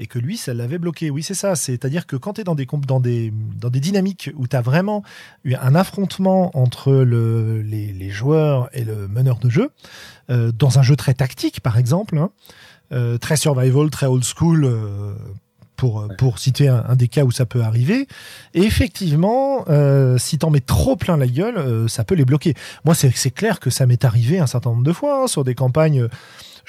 et 0.00 0.06
que 0.06 0.18
lui, 0.18 0.36
ça 0.36 0.54
l'avait 0.54 0.78
bloqué. 0.78 1.10
Oui, 1.10 1.22
c'est 1.22 1.34
ça. 1.34 1.54
C'est-à-dire 1.54 2.06
que 2.06 2.16
quand 2.16 2.32
tu 2.32 2.40
es 2.40 2.44
dans 2.44 2.54
des, 2.56 2.66
dans, 2.66 3.00
des, 3.00 3.32
dans 3.60 3.68
des 3.68 3.80
dynamiques 3.80 4.30
où 4.34 4.48
tu 4.48 4.56
as 4.56 4.62
vraiment 4.62 5.04
eu 5.44 5.54
un 5.54 5.74
affrontement 5.74 6.50
entre 6.58 6.92
le, 6.92 7.60
les, 7.60 7.92
les, 7.92 8.10
joueurs 8.10 8.68
et 8.72 8.82
le 8.82 9.06
meneur 9.06 9.38
de 9.38 9.50
jeu, 9.50 9.70
euh, 10.30 10.52
dans 10.52 10.78
un 10.78 10.82
jeu 10.82 10.96
très 10.96 11.14
tactique, 11.14 11.60
par 11.60 11.76
exemple, 11.78 12.16
hein, 12.18 12.30
euh, 12.92 13.18
très 13.18 13.36
survival, 13.36 13.90
très 13.90 14.06
old 14.06 14.24
school, 14.24 14.64
euh, 14.64 15.14
pour, 15.80 16.06
pour 16.18 16.38
citer 16.38 16.68
un, 16.68 16.94
des 16.94 17.08
cas 17.08 17.24
où 17.24 17.30
ça 17.30 17.46
peut 17.46 17.62
arriver. 17.62 18.06
Et 18.52 18.62
effectivement, 18.64 19.64
euh, 19.70 20.18
si 20.18 20.36
t'en 20.36 20.50
mets 20.50 20.60
trop 20.60 20.94
plein 20.94 21.16
la 21.16 21.26
gueule, 21.26 21.56
euh, 21.56 21.88
ça 21.88 22.04
peut 22.04 22.14
les 22.14 22.26
bloquer. 22.26 22.52
Moi, 22.84 22.94
c'est 22.94 23.30
clair 23.30 23.60
que 23.60 23.70
ça 23.70 23.86
m'est 23.86 24.04
arrivé 24.04 24.38
un 24.38 24.46
certain 24.46 24.70
nombre 24.70 24.82
de 24.82 24.92
fois 24.92 25.22
hein, 25.22 25.26
sur 25.26 25.42
des 25.42 25.54
campagnes. 25.54 26.06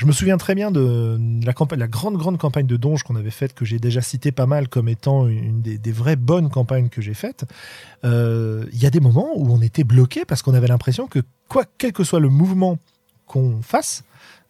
Je 0.02 0.08
me 0.08 0.14
souviens 0.14 0.38
très 0.38 0.56
bien 0.56 0.72
de 0.72 1.20
la, 1.46 1.54
grande, 1.88 2.18
grande 2.18 2.40
campagne 2.40 2.66
de 2.66 2.76
Donge 2.76 3.04
qu'on 3.04 3.16
avait 3.16 3.30
faite, 3.30 3.54
que 3.54 3.66
j'ai 3.66 3.78
déjà 3.78 4.02
cité 4.02 4.32
pas 4.32 4.48
mal 4.48 4.68
comme 4.68 4.90
étant 4.90 5.28
une 5.28 5.62
des, 5.62 5.92
vraies 5.92 6.16
bonnes 6.16 6.50
campagnes 6.50 6.90
que 6.90 7.04
j'ai 7.04 7.14
faites. 7.14 7.46
Euh, 8.04 8.66
il 8.74 8.82
y 8.82 8.88
a 8.88 8.90
des 8.90 9.00
moments 9.00 9.30
où 9.36 9.54
on 9.54 9.62
était 9.62 9.84
bloqué 9.84 10.26
parce 10.26 10.42
qu'on 10.42 10.56
avait 10.56 10.66
l'impression 10.66 11.06
que, 11.06 11.20
quoi, 11.48 11.66
quel 11.78 11.94
que 11.94 12.04
soit 12.04 12.20
le 12.20 12.30
mouvement 12.30 12.80
qu'on 13.28 13.62
fasse, 13.62 14.04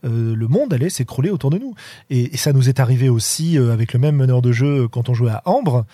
euh, 0.06 0.34
le 0.34 0.48
monde 0.48 0.74
allait 0.74 0.90
s'écrouler 0.90 1.30
autour 1.30 1.50
de 1.50 1.58
nous. 1.58 1.76
Et, 2.10 2.38
ça 2.38 2.54
nous 2.54 2.70
est 2.70 2.80
arrivé 2.80 3.10
aussi 3.10 3.58
euh, 3.58 3.74
avec 3.74 3.92
le 3.92 4.00
même 4.00 4.16
meneur 4.16 4.42
de 4.42 4.54
jeu 4.54 4.88
quand 4.88 5.10
on 5.10 5.14
jouait 5.14 5.32
à 5.32 5.42
Ambre. 5.44 5.86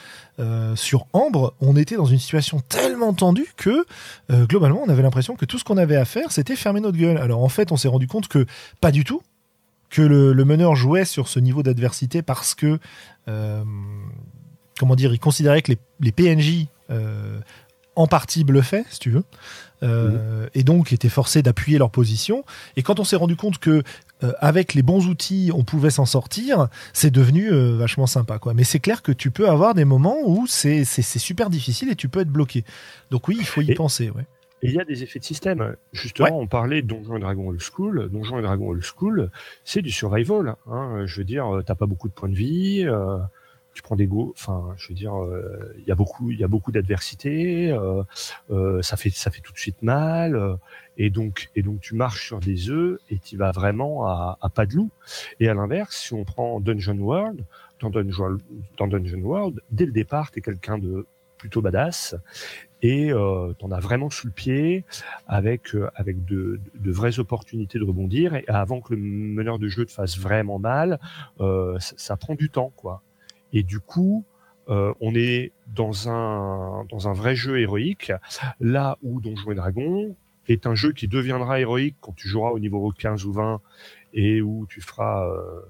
Sur 0.75 1.07
Ambre, 1.13 1.55
on 1.61 1.75
était 1.75 1.95
dans 1.95 2.05
une 2.05 2.19
situation 2.19 2.59
tellement 2.59 3.11
tendue 3.11 3.47
que 3.57 3.87
globalement, 4.29 4.83
on 4.85 4.89
avait 4.89 5.01
l'impression 5.01 5.35
que 5.35 5.45
tout 5.45 5.57
ce 5.57 5.63
qu'on 5.63 5.77
avait 5.77 5.95
à 5.95 6.05
faire, 6.05 6.31
c'était 6.31 6.55
fermer 6.55 6.79
notre 6.79 6.99
gueule. 6.99 7.17
Alors 7.17 7.43
en 7.43 7.49
fait, 7.49 7.71
on 7.71 7.75
s'est 7.75 7.87
rendu 7.87 8.05
compte 8.05 8.27
que 8.27 8.45
pas 8.79 8.91
du 8.91 9.03
tout, 9.03 9.23
que 9.89 10.01
le, 10.01 10.45
meneur 10.45 10.75
jouait 10.75 11.05
sur 11.05 11.27
ce 11.27 11.39
niveau 11.39 11.63
d'adversité 11.63 12.21
parce 12.21 12.55
que, 12.55 12.79
comment 13.25 14.95
dire, 14.95 15.13
il 15.13 15.19
considérait 15.19 15.61
que 15.61 15.71
les, 15.71 15.79
les 15.99 16.11
PNJ 16.11 16.67
en 17.97 18.07
partie 18.07 18.43
bluffaient, 18.43 18.85
si 18.89 18.99
tu 18.99 19.09
veux. 19.09 19.23
Euh, 19.83 20.47
et 20.55 20.63
donc 20.63 20.91
étaient 20.91 21.09
forcés 21.09 21.41
d'appuyer 21.41 21.77
leur 21.77 21.89
position. 21.89 22.43
Et 22.75 22.83
quand 22.83 22.99
on 22.99 23.03
s'est 23.03 23.15
rendu 23.15 23.35
compte 23.35 23.57
que 23.57 23.83
euh, 24.23 24.31
avec 24.39 24.73
les 24.73 24.81
bons 24.81 25.07
outils, 25.07 25.51
on 25.53 25.63
pouvait 25.63 25.89
s'en 25.89 26.05
sortir, 26.05 26.67
c'est 26.93 27.11
devenu 27.11 27.51
euh, 27.51 27.75
vachement 27.75 28.07
sympa. 28.07 28.39
Quoi. 28.39 28.53
Mais 28.53 28.63
c'est 28.63 28.79
clair 28.79 29.01
que 29.01 29.11
tu 29.11 29.31
peux 29.31 29.49
avoir 29.49 29.73
des 29.73 29.85
moments 29.85 30.17
où 30.25 30.45
c'est 30.47 30.85
super 30.85 31.49
difficile 31.49 31.89
et 31.89 31.95
tu 31.95 32.07
peux 32.07 32.21
être 32.21 32.29
bloqué. 32.29 32.63
Donc 33.11 33.27
oui, 33.27 33.37
il 33.39 33.45
faut 33.45 33.61
y 33.61 33.73
penser. 33.73 34.09
Ouais. 34.09 34.25
Et 34.61 34.67
il 34.67 34.73
y 34.73 34.79
a 34.79 34.85
des 34.85 35.03
effets 35.03 35.19
de 35.19 35.23
système. 35.23 35.75
Justement, 35.93 36.39
on 36.39 36.47
parlait 36.47 36.81
de 36.81 36.87
Donjons 36.87 37.17
et 37.17 37.19
Dragons 37.19 37.49
Old 37.49 37.61
School. 37.61 38.09
Donjons 38.11 38.39
et 38.39 38.41
Dragons 38.41 38.69
Old 38.69 38.83
School, 38.83 39.29
c'est 39.63 39.81
du 39.81 39.91
survival. 39.91 40.55
Hein. 40.69 41.05
Je 41.05 41.19
veux 41.19 41.25
dire, 41.25 41.61
t'as 41.65 41.75
pas 41.75 41.85
beaucoup 41.85 42.07
de 42.07 42.13
points 42.13 42.29
de 42.29 42.35
vie. 42.35 42.83
Euh, 42.85 43.17
tu 43.77 43.83
prends 43.83 43.95
des 43.95 44.07
go, 44.07 44.33
enfin, 44.35 44.73
je 44.75 44.87
veux 44.87 44.95
dire, 44.95 45.15
euh, 45.15 45.75
il 45.77 45.83
y 45.87 45.91
a 45.91 45.95
beaucoup, 45.95 46.31
il 46.31 46.39
y 46.39 46.43
a 46.43 46.47
beaucoup 46.47 46.71
d'adversité, 46.71 47.71
euh, 47.71 48.01
euh, 48.49 48.81
ça 48.81 48.97
fait, 48.97 49.11
ça 49.11 49.29
fait 49.29 49.39
tout 49.39 49.53
de 49.53 49.57
suite 49.59 49.83
mal, 49.83 50.57
et 50.97 51.11
donc, 51.11 51.49
et 51.55 51.61
donc 51.61 51.79
tu 51.79 51.93
marches 51.93 52.25
sur 52.25 52.39
des 52.39 52.71
œufs 52.71 52.99
et 53.11 53.19
tu 53.19 53.37
vas 53.37 53.51
vraiment 53.51 54.07
à, 54.07 54.39
à, 54.41 54.49
pas 54.49 54.65
de 54.65 54.73
loup. 54.73 54.89
Et 55.39 55.47
à 55.47 55.53
l'inverse, 55.53 55.95
si 55.95 56.15
on 56.15 56.23
prend 56.23 56.59
Dungeon 56.59 56.97
World, 56.97 57.45
dans 57.79 57.91
Dungeon, 57.91 58.39
dans 58.79 58.87
Dungeon 58.87 59.21
World, 59.21 59.61
dès 59.69 59.85
le 59.85 59.91
départ, 59.91 60.31
t'es 60.31 60.41
quelqu'un 60.41 60.79
de 60.79 61.05
plutôt 61.37 61.61
badass 61.61 62.15
et 62.81 63.11
euh, 63.11 63.53
t'en 63.53 63.71
as 63.71 63.79
vraiment 63.79 64.09
sous 64.09 64.27
le 64.27 64.33
pied 64.33 64.85
avec 65.27 65.75
avec 65.95 66.25
de, 66.25 66.59
de, 66.75 66.91
vraies 66.91 67.19
opportunités 67.19 67.79
de 67.79 67.83
rebondir 67.83 68.35
et 68.35 68.45
avant 68.47 68.81
que 68.81 68.93
le 68.93 69.01
meneur 69.01 69.57
de 69.57 69.67
jeu 69.67 69.85
te 69.85 69.91
fasse 69.91 70.17
vraiment 70.19 70.59
mal 70.59 70.99
euh, 71.39 71.79
ça, 71.79 71.95
ça, 71.97 72.17
prend 72.17 72.35
du 72.35 72.49
temps 72.49 72.71
quoi 72.75 73.01
et 73.53 73.63
du 73.63 73.79
coup, 73.79 74.25
euh, 74.69 74.93
on 74.99 75.15
est 75.15 75.51
dans 75.67 76.09
un 76.09 76.85
dans 76.89 77.07
un 77.07 77.13
vrai 77.13 77.35
jeu 77.35 77.59
héroïque, 77.59 78.11
là 78.59 78.97
où 79.01 79.21
Donjons 79.21 79.51
et 79.51 79.55
Dragons 79.55 80.15
est 80.47 80.67
un 80.67 80.75
jeu 80.75 80.91
qui 80.91 81.07
deviendra 81.07 81.59
héroïque 81.59 81.97
quand 82.01 82.13
tu 82.13 82.27
joueras 82.27 82.51
au 82.51 82.59
niveau 82.59 82.91
15 82.91 83.25
ou 83.25 83.33
20 83.33 83.61
et 84.13 84.41
où 84.41 84.65
tu 84.67 84.81
feras 84.81 85.27
euh, 85.27 85.61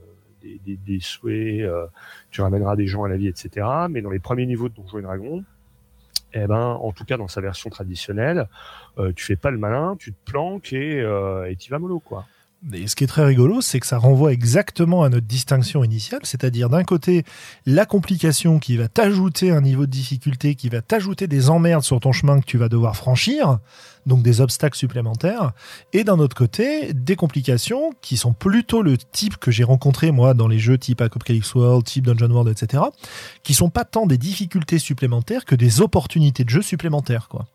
des, 0.42 0.60
des, 0.66 0.78
des, 0.78 1.00
souhaits, 1.00 1.62
euh, 1.62 1.88
tu 2.32 2.42
ramèneras 2.42 2.76
des 2.76 2.88
gens 2.88 3.04
à 3.04 3.10
la 3.10 3.18
vie, 3.18 3.28
etc. 3.28 3.68
Mais 3.90 4.02
dans 4.02 4.12
les 4.12 4.20
premiers 4.20 4.46
niveaux 4.46 4.70
de 4.70 4.76
Donjons 4.76 5.00
et 5.00 5.04
Dragons, 5.04 5.44
eh 6.34 6.48
ben, 6.48 6.78
en 6.82 6.92
tout 6.92 7.06
cas 7.06 7.18
dans 7.18 7.28
sa 7.28 7.42
version 7.42 7.70
traditionnelle, 7.70 8.48
euh, 8.98 9.12
tu 9.16 9.26
fais 9.26 9.36
pas 9.36 9.52
le 9.52 9.58
malin, 9.58 9.96
tu 9.98 10.14
te 10.14 10.32
planques 10.32 10.74
et 10.74 11.00
et 11.00 11.56
tu 11.56 11.72
vas 11.72 11.80
mollo 11.80 12.00
quoi. 12.00 12.26
Et 12.74 12.88
ce 12.88 12.96
qui 12.96 13.06
est 13.06 13.08
très 13.08 13.24
rigolo, 13.24 13.62
c'est 13.62 13.80
que 13.80 13.88
ça 13.88 13.98
renvoie 13.98 14.34
exactement 14.34 15.04
à 15.04 15.10
notre 15.10 15.26
distinction 15.26 15.84
initiale, 15.84 16.22
c'est-à-dire 16.24 16.70
d'un 16.70 16.84
côté 16.84 17.24
la 17.66 17.86
complication 17.86 18.60
qui 18.60 18.76
va 18.76 18.90
t'ajouter 18.90 19.52
un 19.52 19.62
niveau 19.62 19.86
de 19.86 19.92
difficulté, 19.92 20.56
qui 20.56 20.68
va 20.68 20.82
t'ajouter 20.82 21.28
des 21.28 21.50
emmerdes 21.50 21.84
sur 21.84 22.00
ton 22.00 22.12
chemin 22.12 22.42
que 22.42 22.46
tu 22.46 22.58
vas 22.58 22.68
devoir 22.68 22.98
franchir, 22.98 23.60
donc 24.06 24.22
des 24.22 24.42
obstacles 24.42 24.78
supplémentaires, 24.78 25.54
et 25.94 26.04
d'un 26.04 26.20
autre 26.20 26.36
côté 26.36 26.94
des 26.94 27.16
complications 27.16 27.92
qui 28.02 28.18
sont 28.18 28.34
plutôt 28.34 28.82
le 28.82 28.98
type 28.98 29.38
que 29.38 29.52
j'ai 29.52 29.64
rencontré 29.64 30.12
moi 30.12 30.34
dans 30.34 30.48
les 30.48 30.60
jeux 30.60 30.78
type 30.78 31.02
Apocalypse 31.02 31.56
World, 31.56 31.86
type 31.86 32.06
Dungeon 32.06 32.32
World, 32.32 32.50
etc., 32.50 32.84
qui 33.44 33.54
sont 33.54 33.70
pas 33.70 33.86
tant 33.86 34.08
des 34.08 34.18
difficultés 34.18 34.80
supplémentaires 34.80 35.46
que 35.46 35.56
des 35.56 35.80
opportunités 35.80 36.44
de 36.44 36.50
jeu 36.50 36.62
supplémentaires, 36.62 37.30
quoi. 37.30 37.46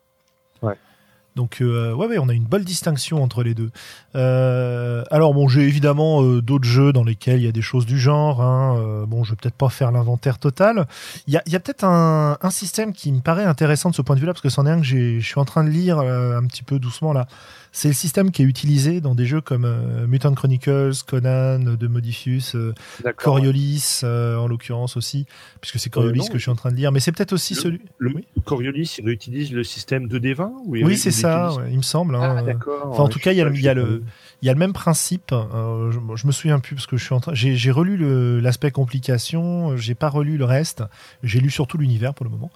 Donc 1.35 1.63
euh, 1.63 1.95
ouais, 1.95 2.07
ouais, 2.07 2.19
on 2.19 2.29
a 2.29 2.35
une 2.35 2.45
bonne 2.45 2.63
distinction 2.63 3.23
entre 3.23 3.43
les 3.43 3.55
deux. 3.55 3.71
Euh, 4.17 5.03
alors 5.11 5.33
bon, 5.33 5.49
j'ai 5.49 5.63
évidemment 5.63 6.23
euh, 6.23 6.43
d'autres 6.43 6.69
jeux 6.69 6.93
dans 6.93 7.05
lesquels 7.05 7.41
il 7.41 7.45
y 7.45 7.49
a 7.49 7.53
des 7.53 7.63
choses 7.63 7.87
du 7.87 7.99
genre. 7.99 8.43
Hein. 8.43 9.05
Bon, 9.07 9.25
je 9.25 9.31
vais 9.31 9.37
peut-être 9.37 9.55
pas 9.55 9.71
faire 9.71 9.93
l'inventaire 9.93 10.39
total. 10.39 10.87
Il 11.27 11.33
y 11.33 11.57
a, 11.57 11.61
peut-être 11.61 11.85
un, 11.85 12.37
un, 12.41 12.51
système 12.51 12.93
qui 12.93 13.13
me 13.13 13.21
paraît 13.21 13.45
intéressant 13.45 13.91
de 13.91 13.95
ce 13.95 14.03
point 14.03 14.15
de 14.15 14.21
vue-là, 14.21 14.33
parce 14.33 14.43
que 14.43 14.51
c'en 14.51 14.67
est 14.67 14.71
un 14.71 14.81
que 14.81 14.87
je 14.87 15.21
suis 15.21 15.41
en 15.41 15.45
train 15.45 15.65
de 15.65 15.71
lire 15.71 15.99
un 16.01 16.45
petit 16.47 16.63
peu 16.63 16.79
doucement 16.79 17.13
là. 17.13 17.27
C'est 17.75 17.89
le 17.89 17.95
système 17.95 18.31
qui 18.31 18.43
est 18.43 18.45
utilisé 18.45 19.01
dans 19.01 19.15
des 19.15 19.25
jeux 19.25 19.41
comme 19.41 19.65
euh, 19.65 20.07
Mutant 20.07 20.35
Chronicles, 20.35 20.93
Conan 21.07 21.59
de 21.59 21.87
Modifius, 21.87 22.55
euh, 22.55 22.75
Coriolis 23.17 24.03
euh, 24.05 24.37
en 24.37 24.47
l'occurrence 24.47 24.99
aussi, 24.99 25.25
puisque 25.63 25.79
c'est 25.79 25.89
Coriolis 25.89 26.29
que 26.29 26.37
je 26.37 26.43
suis 26.43 26.51
en 26.51 26.55
train 26.55 26.71
de 26.71 26.77
lire. 26.77 26.93
Mais 26.93 27.01
c'est 27.01 27.13
peut-être 27.13 27.33
aussi 27.33 27.55
celui. 27.55 27.81
Le, 27.97 28.13
Coriolis, 28.45 28.97
il 28.99 29.09
utilise 29.09 29.53
le 29.53 29.65
système 29.65 30.07
de 30.07 30.19
D20 30.19 30.51
ou 30.67 30.77
Oui, 30.77 30.99
c'est 30.99 31.11
ça, 31.11 31.57
il 31.71 31.79
me 31.79 31.83
semble. 31.83 32.15
Hein. 32.15 32.37
Ah, 32.39 32.43
d'accord. 32.43 32.89
Enfin, 32.91 33.05
en 33.05 33.09
tout 33.09 33.19
cas, 33.19 33.33
il 33.33 33.39
y 33.39 33.43
a, 33.43 33.49
il 33.49 33.63
y 33.63 33.69
a 33.69 33.75
le. 33.75 34.03
Il 34.43 34.47
y 34.47 34.51
a 34.51 34.53
le 34.53 34.59
même 34.59 34.73
principe. 34.73 35.31
je, 35.33 35.99
je, 36.17 36.27
me 36.27 36.33
souviens 36.33 36.59
plus 36.59 36.75
parce 36.75 36.89
que 36.89 36.97
je 36.97 37.05
suis 37.05 37.15
en 37.15 37.21
train. 37.21 37.33
J'ai 37.33 37.71
relu 37.71 38.41
l'aspect 38.41 38.71
complication. 38.71 39.77
J'ai 39.77 39.95
pas 39.95 40.11
relu 40.11 40.37
le 40.37 40.45
reste. 40.45 40.83
J'ai 41.23 41.41
lu 41.41 41.49
surtout 41.49 41.79
l'univers 41.79 42.13
pour 42.13 42.25
le 42.25 42.31
moment. 42.31 42.51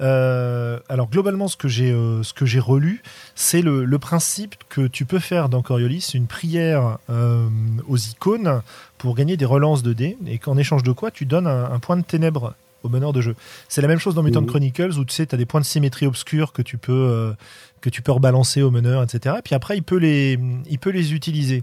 Euh, 0.00 0.78
alors 0.88 1.08
globalement, 1.08 1.48
ce 1.48 1.56
que 1.56 1.68
j'ai 1.68 1.90
euh, 1.90 2.22
ce 2.22 2.34
que 2.34 2.44
j'ai 2.44 2.60
relu, 2.60 3.02
c'est 3.34 3.62
le, 3.62 3.84
le, 3.84 3.98
principe 3.98 4.54
que 4.68 4.86
tu 4.86 5.06
peux 5.06 5.18
faire 5.18 5.48
dans 5.48 5.62
Coriolis 5.62 6.10
une 6.12 6.26
prière 6.26 6.98
euh, 7.08 7.48
aux 7.88 7.96
icônes 7.96 8.60
pour 8.98 9.14
gagner 9.14 9.36
des 9.36 9.46
relances 9.46 9.82
de 9.82 9.94
dés 9.94 10.18
et 10.26 10.38
qu'en 10.38 10.58
échange 10.58 10.82
de 10.82 10.92
quoi 10.92 11.10
tu 11.10 11.24
donnes 11.24 11.46
un, 11.46 11.70
un, 11.72 11.78
point 11.78 11.96
de 11.96 12.02
ténèbres 12.02 12.54
au 12.82 12.88
meneur 12.88 13.12
de 13.12 13.20
jeu. 13.20 13.34
C'est 13.68 13.82
la 13.82 13.88
même 13.88 13.98
chose 13.98 14.14
dans 14.14 14.22
Mutant 14.22 14.44
Chronicles 14.44 14.98
où 14.98 15.04
tu 15.04 15.14
sais, 15.14 15.26
tu 15.26 15.34
as 15.34 15.38
des 15.38 15.46
points 15.46 15.60
de 15.60 15.66
symétrie 15.66 16.06
obscurs 16.06 16.52
que 16.52 16.62
tu 16.62 16.78
peux 16.78 16.92
euh, 16.92 17.32
que 17.80 17.90
tu 17.90 18.02
peux 18.02 18.12
rebalancer 18.12 18.62
au 18.62 18.70
meneur, 18.70 19.02
etc. 19.02 19.36
Et 19.38 19.42
puis 19.42 19.54
après, 19.54 19.76
il 19.76 19.82
peut 19.82 19.98
les 19.98 20.38
il 20.66 20.78
peut 20.78 20.90
les 20.90 21.14
utiliser. 21.14 21.62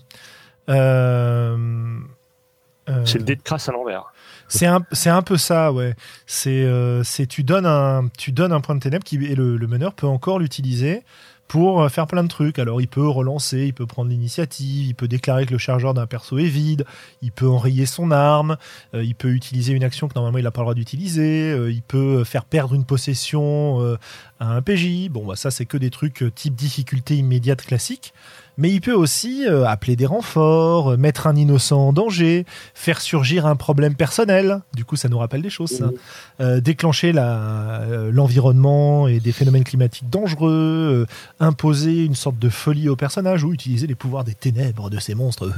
Euh, 0.69 1.55
c'est 3.05 3.19
le 3.19 3.23
dé 3.23 3.35
de 3.35 3.41
crasse 3.41 3.69
à 3.69 3.71
l'envers. 3.71 4.12
C'est 4.53 4.67
un, 4.67 4.85
c'est 4.91 5.09
un 5.09 5.23
peu 5.23 5.37
ça, 5.37 5.71
ouais. 5.73 5.95
C'est, 6.27 6.63
euh, 6.63 7.03
c'est 7.03 7.25
tu 7.25 7.43
donnes 7.43 7.65
un, 7.65 8.07
tu 8.19 8.31
donnes 8.31 8.51
un 8.51 8.61
point 8.61 8.75
de 8.75 8.79
ténèbres 8.79 9.03
qui 9.03 9.15
et 9.15 9.33
le, 9.35 9.57
meneur 9.67 9.95
peut 9.95 10.05
encore 10.05 10.37
l'utiliser 10.37 11.03
pour 11.47 11.81
euh, 11.81 11.89
faire 11.89 12.05
plein 12.05 12.21
de 12.21 12.27
trucs. 12.27 12.59
Alors 12.59 12.79
il 12.79 12.87
peut 12.87 13.07
relancer, 13.07 13.65
il 13.65 13.73
peut 13.73 13.87
prendre 13.87 14.11
l'initiative, 14.11 14.85
il 14.85 14.93
peut 14.93 15.07
déclarer 15.07 15.47
que 15.47 15.53
le 15.53 15.57
chargeur 15.57 15.95
d'un 15.95 16.05
perso 16.05 16.37
est 16.37 16.45
vide, 16.45 16.85
il 17.23 17.31
peut 17.31 17.47
enrayer 17.47 17.87
son 17.87 18.11
arme, 18.11 18.57
euh, 18.93 19.03
il 19.03 19.15
peut 19.15 19.29
utiliser 19.29 19.73
une 19.73 19.83
action 19.83 20.07
que 20.07 20.13
normalement 20.13 20.37
il 20.37 20.43
n'a 20.43 20.51
pas 20.51 20.61
le 20.61 20.65
droit 20.65 20.75
d'utiliser, 20.75 21.57
il 21.71 21.81
peut 21.81 22.23
faire 22.23 22.45
perdre 22.45 22.75
une 22.75 22.85
possession 22.85 23.97
à 24.39 24.51
un 24.53 24.61
PJ. 24.61 25.09
Bon, 25.09 25.25
bah 25.25 25.35
ça 25.35 25.49
c'est 25.49 25.65
que 25.65 25.77
des 25.77 25.89
trucs 25.89 26.23
type 26.35 26.53
difficulté 26.53 27.15
immédiate 27.15 27.63
classique 27.63 28.13
mais 28.57 28.71
il 28.71 28.81
peut 28.81 28.93
aussi 28.93 29.47
euh, 29.47 29.65
appeler 29.65 29.95
des 29.95 30.05
renforts, 30.05 30.91
euh, 30.91 30.97
mettre 30.97 31.27
un 31.27 31.35
innocent 31.35 31.87
en 31.87 31.93
danger, 31.93 32.45
faire 32.73 33.01
surgir 33.01 33.47
un 33.47 33.55
problème 33.55 33.95
personnel. 33.95 34.61
Du 34.73 34.85
coup, 34.85 34.95
ça 34.95 35.09
nous 35.09 35.17
rappelle 35.17 35.41
des 35.41 35.49
choses. 35.49 35.83
Euh, 36.39 36.61
déclencher 36.61 37.13
l'environnement 37.13 39.07
et 39.07 39.19
des 39.19 39.31
phénomènes 39.31 39.63
climatiques 39.63 40.09
dangereux, 40.09 41.07
imposer 41.39 42.05
une 42.05 42.15
sorte 42.15 42.37
de 42.37 42.49
folie 42.49 42.89
au 42.89 42.95
personnage 42.95 43.43
ou 43.43 43.53
utiliser 43.53 43.87
les 43.87 43.95
pouvoirs 43.95 44.23
des 44.23 44.35
ténèbres 44.35 44.89
de 44.89 44.99
ces 44.99 45.15
monstres. 45.15 45.51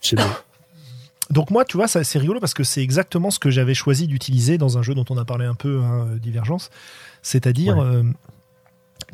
C'est 0.00 0.16
bon. 0.16 0.24
Donc 1.30 1.50
moi, 1.50 1.64
tu 1.64 1.76
vois, 1.76 1.86
c'est 1.86 2.18
rigolo 2.18 2.40
parce 2.40 2.54
que 2.54 2.64
c'est 2.64 2.82
exactement 2.82 3.30
ce 3.30 3.38
que 3.38 3.50
j'avais 3.50 3.74
choisi 3.74 4.08
d'utiliser 4.08 4.58
dans 4.58 4.78
un 4.78 4.82
jeu 4.82 4.96
dont 4.96 5.04
on 5.10 5.16
a 5.16 5.24
parlé 5.24 5.46
un 5.46 5.54
peu, 5.54 5.80
hein, 5.80 6.08
Divergence. 6.20 6.70
C'est-à-dire, 7.22 7.76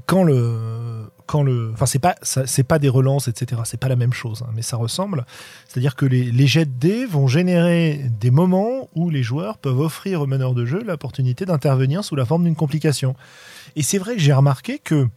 quand 0.06 0.24
le 0.24 1.04
quand 1.26 1.42
le 1.42 1.70
enfin 1.72 1.86
c'est 1.86 1.98
pas 1.98 2.14
c'est 2.22 2.62
pas 2.62 2.78
des 2.78 2.88
relances 2.88 3.26
etc 3.26 3.60
c'est 3.64 3.80
pas 3.80 3.88
la 3.88 3.96
même 3.96 4.12
chose 4.12 4.44
hein, 4.46 4.50
mais 4.54 4.62
ça 4.62 4.76
ressemble. 4.76 5.26
C'est 5.66 5.78
à 5.78 5.80
dire 5.80 5.96
que 5.96 6.06
les, 6.06 6.30
les 6.30 6.46
jets 6.46 6.66
de 6.66 6.70
dés 6.70 7.06
vont 7.06 7.26
générer 7.26 8.00
des 8.20 8.30
moments 8.30 8.88
où 8.94 9.10
les 9.10 9.22
joueurs 9.22 9.58
peuvent 9.58 9.80
offrir 9.80 10.20
aux 10.20 10.26
meneurs 10.26 10.54
de 10.54 10.64
jeu 10.64 10.82
l'opportunité 10.82 11.44
d'intervenir 11.44 12.04
sous 12.04 12.16
la 12.16 12.24
forme 12.24 12.44
d'une 12.44 12.54
complication. 12.54 13.16
Et 13.74 13.82
c'est 13.82 13.98
vrai 13.98 14.14
que 14.14 14.20
j'ai 14.20 14.32
remarqué 14.32 14.78
que 14.78 15.08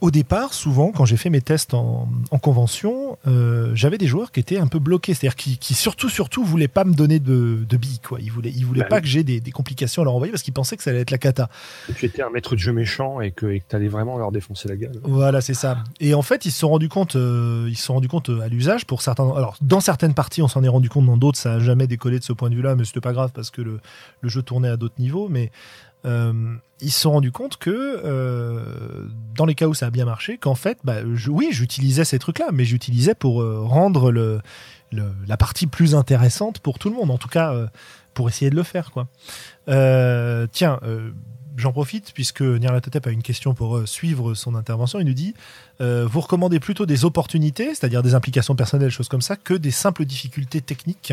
au 0.00 0.10
départ, 0.10 0.52
souvent, 0.52 0.92
quand 0.92 1.06
j'ai 1.06 1.16
fait 1.16 1.30
mes 1.30 1.40
tests 1.40 1.72
en, 1.72 2.06
convention, 2.42 3.16
euh, 3.26 3.70
j'avais 3.74 3.96
des 3.96 4.06
joueurs 4.06 4.30
qui 4.30 4.40
étaient 4.40 4.58
un 4.58 4.66
peu 4.66 4.78
bloqués, 4.78 5.14
c'est-à-dire 5.14 5.36
qui, 5.36 5.56
qui, 5.56 5.72
surtout, 5.72 6.10
surtout, 6.10 6.44
voulaient 6.44 6.68
pas 6.68 6.84
me 6.84 6.92
donner 6.92 7.18
de, 7.18 7.64
de 7.66 7.76
billes, 7.78 8.00
quoi. 8.06 8.18
Ils 8.20 8.30
voulaient, 8.30 8.52
ils 8.54 8.66
voulaient 8.66 8.82
bah 8.82 8.88
pas 8.88 9.00
que 9.00 9.06
j'ai 9.06 9.24
des, 9.24 9.40
des, 9.40 9.50
complications 9.52 10.02
à 10.02 10.04
leur 10.04 10.14
envoyer 10.14 10.30
parce 10.30 10.42
qu'ils 10.42 10.52
pensaient 10.52 10.76
que 10.76 10.82
ça 10.82 10.90
allait 10.90 11.00
être 11.00 11.10
la 11.10 11.18
cata. 11.18 11.48
Que 11.86 11.92
tu 11.94 12.04
étais 12.04 12.22
un 12.22 12.28
maître 12.28 12.54
de 12.54 12.60
jeu 12.60 12.72
méchant 12.72 13.22
et 13.22 13.30
que 13.30 13.56
tu 13.56 13.76
allais 13.76 13.88
vraiment 13.88 14.18
leur 14.18 14.32
défoncer 14.32 14.68
la 14.68 14.76
gueule. 14.76 14.92
Voilà, 15.02 15.40
c'est 15.40 15.54
ça. 15.54 15.78
Et 15.98 16.12
en 16.12 16.22
fait, 16.22 16.44
ils 16.44 16.52
se 16.52 16.58
sont 16.58 16.68
rendus 16.68 16.90
compte, 16.90 17.16
euh, 17.16 17.66
ils 17.68 17.76
se 17.76 17.84
sont 17.84 17.94
rendus 17.94 18.08
compte 18.08 18.28
euh, 18.28 18.42
à 18.42 18.48
l'usage 18.48 18.84
pour 18.84 19.00
certains. 19.00 19.24
Alors, 19.34 19.56
dans 19.62 19.80
certaines 19.80 20.14
parties, 20.14 20.42
on 20.42 20.48
s'en 20.48 20.62
est 20.62 20.68
rendu 20.68 20.90
compte, 20.90 21.06
dans 21.06 21.16
d'autres, 21.16 21.38
ça 21.38 21.54
a 21.54 21.58
jamais 21.58 21.86
décollé 21.86 22.18
de 22.18 22.24
ce 22.24 22.34
point 22.34 22.50
de 22.50 22.54
vue-là, 22.54 22.76
mais 22.76 22.84
c'était 22.84 23.00
pas 23.00 23.14
grave 23.14 23.30
parce 23.34 23.50
que 23.50 23.62
le, 23.62 23.80
le 24.20 24.28
jeu 24.28 24.42
tournait 24.42 24.68
à 24.68 24.76
d'autres 24.76 25.00
niveaux, 25.00 25.28
mais 25.30 25.50
ils 26.80 26.90
se 26.90 27.00
sont 27.00 27.12
rendus 27.12 27.32
compte 27.32 27.56
que 27.56 27.70
euh, 27.70 29.08
dans 29.34 29.46
les 29.46 29.54
cas 29.54 29.66
où 29.66 29.74
ça 29.74 29.86
a 29.86 29.90
bien 29.90 30.04
marché, 30.04 30.36
qu'en 30.36 30.54
fait, 30.54 30.78
bah, 30.84 30.96
oui, 31.28 31.48
j'utilisais 31.50 32.04
ces 32.04 32.18
trucs-là, 32.18 32.48
mais 32.52 32.64
j'utilisais 32.64 33.14
pour 33.14 33.40
euh, 33.40 33.60
rendre 33.62 34.42
la 34.92 35.36
partie 35.36 35.66
plus 35.66 35.94
intéressante 35.94 36.58
pour 36.60 36.78
tout 36.78 36.90
le 36.90 36.96
monde, 36.96 37.10
en 37.10 37.18
tout 37.18 37.28
cas 37.28 37.54
pour 38.14 38.28
essayer 38.28 38.50
de 38.50 38.56
le 38.56 38.62
faire. 38.62 38.90
tiens, 40.52 40.80
j'en 41.56 41.72
profite 41.72 42.12
puisque 42.14 42.40
Nyarlathotep 42.42 43.06
a 43.06 43.10
une 43.10 43.22
question 43.22 43.52
pour 43.52 43.86
suivre 43.86 44.34
son 44.34 44.54
intervention. 44.54 45.00
Il 45.00 45.06
nous 45.06 45.12
dit 45.12 45.34
Vous 45.80 46.20
recommandez 46.20 46.60
plutôt 46.60 46.86
des 46.86 47.04
opportunités, 47.04 47.74
c'est-à-dire 47.74 48.02
des 48.02 48.14
implications 48.14 48.54
personnelles, 48.54 48.90
choses 48.90 49.08
comme 49.08 49.20
ça, 49.20 49.36
que 49.36 49.54
des 49.54 49.72
simples 49.72 50.04
difficultés 50.04 50.60
techniques? 50.60 51.12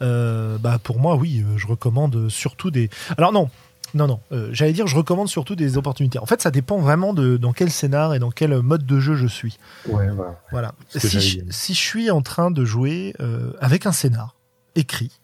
Bah, 0.00 0.78
Pour 0.84 1.00
moi, 1.00 1.16
oui, 1.16 1.44
je 1.56 1.66
recommande 1.66 2.28
surtout 2.28 2.70
des. 2.70 2.90
Alors, 3.16 3.32
non, 3.32 3.50
non, 3.94 4.06
non. 4.06 4.20
Euh, 4.32 4.50
j'allais 4.52 4.72
dire, 4.72 4.86
je 4.86 4.96
recommande 4.96 5.28
surtout 5.28 5.56
des 5.56 5.76
opportunités. 5.76 6.18
En 6.18 6.26
fait, 6.26 6.40
ça 6.40 6.50
dépend 6.50 6.78
vraiment 6.78 7.14
de 7.14 7.36
dans 7.36 7.52
quel 7.52 7.70
scénar 7.70 8.14
et 8.14 8.18
dans 8.18 8.30
quel 8.30 8.60
mode 8.62 8.86
de 8.86 9.00
jeu 9.00 9.14
je 9.14 9.26
suis. 9.26 9.58
Ouais, 9.88 10.08
voilà. 10.50 10.74
Si 10.88 11.20
je, 11.20 11.40
si 11.50 11.74
je, 11.74 11.80
suis 11.80 12.10
en 12.10 12.22
train 12.22 12.50
de 12.50 12.64
jouer 12.64 13.14
euh, 13.20 13.52
avec 13.60 13.86
un 13.86 13.92
scénar 13.92 14.36
écrit, 14.74 15.20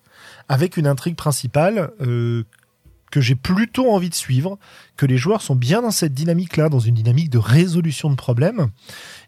avec 0.48 0.76
une 0.76 0.86
intrigue 0.86 1.16
principale 1.16 1.90
euh, 2.00 2.44
que 3.10 3.20
j'ai 3.20 3.34
plutôt 3.34 3.90
envie 3.92 4.10
de 4.10 4.14
suivre, 4.14 4.58
que 4.96 5.06
les 5.06 5.16
joueurs 5.16 5.42
sont 5.42 5.54
bien 5.54 5.82
dans 5.82 5.90
cette 5.90 6.14
dynamique-là, 6.14 6.68
dans 6.68 6.80
une 6.80 6.94
dynamique 6.94 7.30
de 7.30 7.38
résolution 7.38 8.10
de 8.10 8.16
problèmes, 8.16 8.68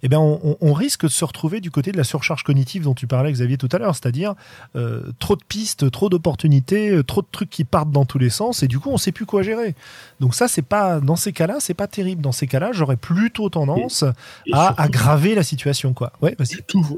eh 0.03 0.09
bien, 0.09 0.21
on, 0.21 0.73
risque 0.73 1.05
de 1.05 1.09
se 1.09 1.25
retrouver 1.25 1.61
du 1.61 1.71
côté 1.71 1.93
de 1.93 1.97
la 1.97 2.05
surcharge 2.05 2.45
cognitive 2.45 2.85
dont 2.85 2.95
tu 2.95 3.07
parlais, 3.07 3.33
Xavier, 3.33 3.57
tout 3.57 3.69
à 3.73 3.79
l'heure, 3.79 3.95
c'est-à-dire 3.95 4.35
euh, 4.77 5.03
trop 5.19 5.35
de 5.35 5.43
pistes, 5.43 5.91
trop 5.91 6.09
d'opportunités, 6.09 6.91
euh, 6.91 7.03
trop 7.03 7.23
de 7.23 7.27
trucs 7.31 7.51
qui 7.51 7.65
partent 7.65 7.91
dans 7.91 8.05
tous 8.05 8.19
les 8.19 8.31
sens, 8.31 8.63
et 8.63 8.69
du 8.69 8.79
coup, 8.79 8.91
on 8.91 8.97
sait 8.97 9.13
plus 9.13 9.27
quoi 9.27 9.43
gérer. 9.43 9.75
Donc 10.21 10.35
ça, 10.35 10.47
c'est 10.47 10.63
pas 10.63 11.01
dans 11.01 11.17
ces 11.17 11.33
cas-là, 11.33 11.57
c'est 11.59 11.75
pas 11.75 11.87
terrible. 11.87 12.23
Dans 12.23 12.33
ces 12.33 12.47
cas-là, 12.47 12.71
j'aurais 12.73 12.97
plutôt 12.97 13.49
tendance 13.49 14.05
à 14.53 14.81
aggraver 14.81 15.35
la 15.35 15.43
situation, 15.43 15.95
quoi. 15.95 16.13
Ouais, 16.23 16.37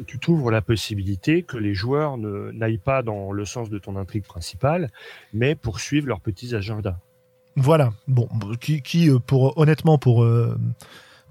tu 0.07 0.18
t'ouvres 0.18 0.51
la 0.51 0.61
possibilité 0.61 1.42
que 1.42 1.57
les 1.57 1.74
joueurs 1.74 2.18
n'aillent 2.18 2.78
pas 2.78 3.03
dans 3.03 3.32
le 3.32 3.44
sens 3.44 3.70
de 3.70 3.78
ton 3.78 3.96
intrigue 3.96 4.24
principale, 4.24 4.90
mais 5.32 5.55
poursuivent 5.55 6.07
leurs 6.07 6.20
petits 6.20 6.55
agendas. 6.55 6.96
Voilà. 7.57 7.92
Bon, 8.07 8.28
qui, 8.61 8.82
qui 8.82 9.11
euh, 9.11 9.18
pour 9.18 9.59
honnêtement 9.59 9.98
pour 9.98 10.24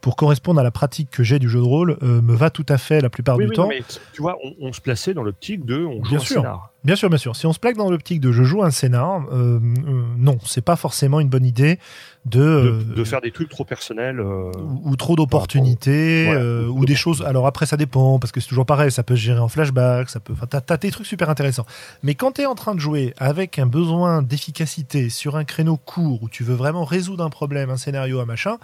pour 0.01 0.15
correspondre 0.15 0.59
à 0.59 0.63
la 0.63 0.71
pratique 0.71 1.09
que 1.09 1.23
j'ai 1.23 1.39
du 1.39 1.49
jeu 1.49 1.59
de 1.59 1.63
rôle, 1.63 1.97
euh, 2.03 2.21
me 2.21 2.35
va 2.35 2.49
tout 2.49 2.65
à 2.69 2.77
fait 2.77 3.01
la 3.01 3.09
plupart 3.09 3.37
du 3.37 3.49
temps. 3.49 3.67
mais 3.67 3.83
tu 4.13 4.21
vois, 4.21 4.37
on, 4.59 4.73
se 4.73 4.81
plaçait 4.81 5.13
dans 5.13 5.23
l'optique 5.23 5.65
de 5.65 5.83
on 5.83 6.03
joue 6.03 6.09
bien 6.09 6.19
un 6.19 6.21
sûr. 6.21 6.41
scénar. 6.41 6.71
Bien 6.85 6.95
sûr, 6.95 7.09
bien 7.09 7.17
sûr. 7.17 7.35
Si 7.35 7.45
on 7.45 7.51
se 7.51 7.59
plaque 7.59 7.75
dans 7.75 7.91
l'optique 7.91 8.21
de 8.21 8.31
je 8.31 8.43
joue 8.43 8.63
un 8.63 8.71
scénar, 8.71 9.25
euh, 9.33 9.59
euh, 9.59 10.03
non, 10.17 10.37
c'est 10.45 10.63
pas 10.63 10.77
forcément 10.77 11.19
une 11.19 11.27
bonne 11.27 11.43
idée 11.43 11.77
de 12.25 12.81
de, 12.95 13.03
faire 13.03 13.19
des 13.19 13.31
trucs 13.31 13.49
trop 13.49 13.65
personnels 13.65 14.21
ou, 14.21 14.95
trop 14.95 15.15
d'opportunités 15.15 16.29
ou, 16.69 16.85
des 16.85 16.95
choses. 16.95 17.21
Alors 17.23 17.47
après, 17.47 17.65
ça 17.65 17.75
dépend 17.75 18.19
parce 18.19 18.31
que 18.31 18.39
c'est 18.39 18.47
toujours 18.47 18.65
pareil. 18.65 18.91
Ça 18.91 19.03
peut 19.03 19.15
se 19.15 19.21
gérer 19.21 19.39
en 19.39 19.49
flashback, 19.49 20.09
ça 20.09 20.19
peut. 20.19 20.33
Enfin, 20.33 20.45
t'as, 20.47 20.77
des 20.77 20.91
trucs 20.91 21.07
super 21.07 21.29
intéressants. 21.29 21.65
Mais 22.03 22.15
quand 22.15 22.33
t'es 22.33 22.45
en 22.45 22.55
train 22.55 22.75
de 22.75 22.79
jouer 22.79 23.13
avec 23.17 23.59
un 23.59 23.65
besoin 23.65 24.21
d'efficacité 24.21 25.09
sur 25.09 25.35
un 25.35 25.43
créneau 25.43 25.75
court 25.75 26.23
où 26.23 26.29
tu 26.29 26.43
veux 26.43 26.55
vraiment 26.55 26.85
résoudre 26.85 27.23
un 27.25 27.29
problème, 27.29 27.69
un 27.69 27.77
scénario, 27.77 28.19
un 28.21 28.25
machin 28.25 28.57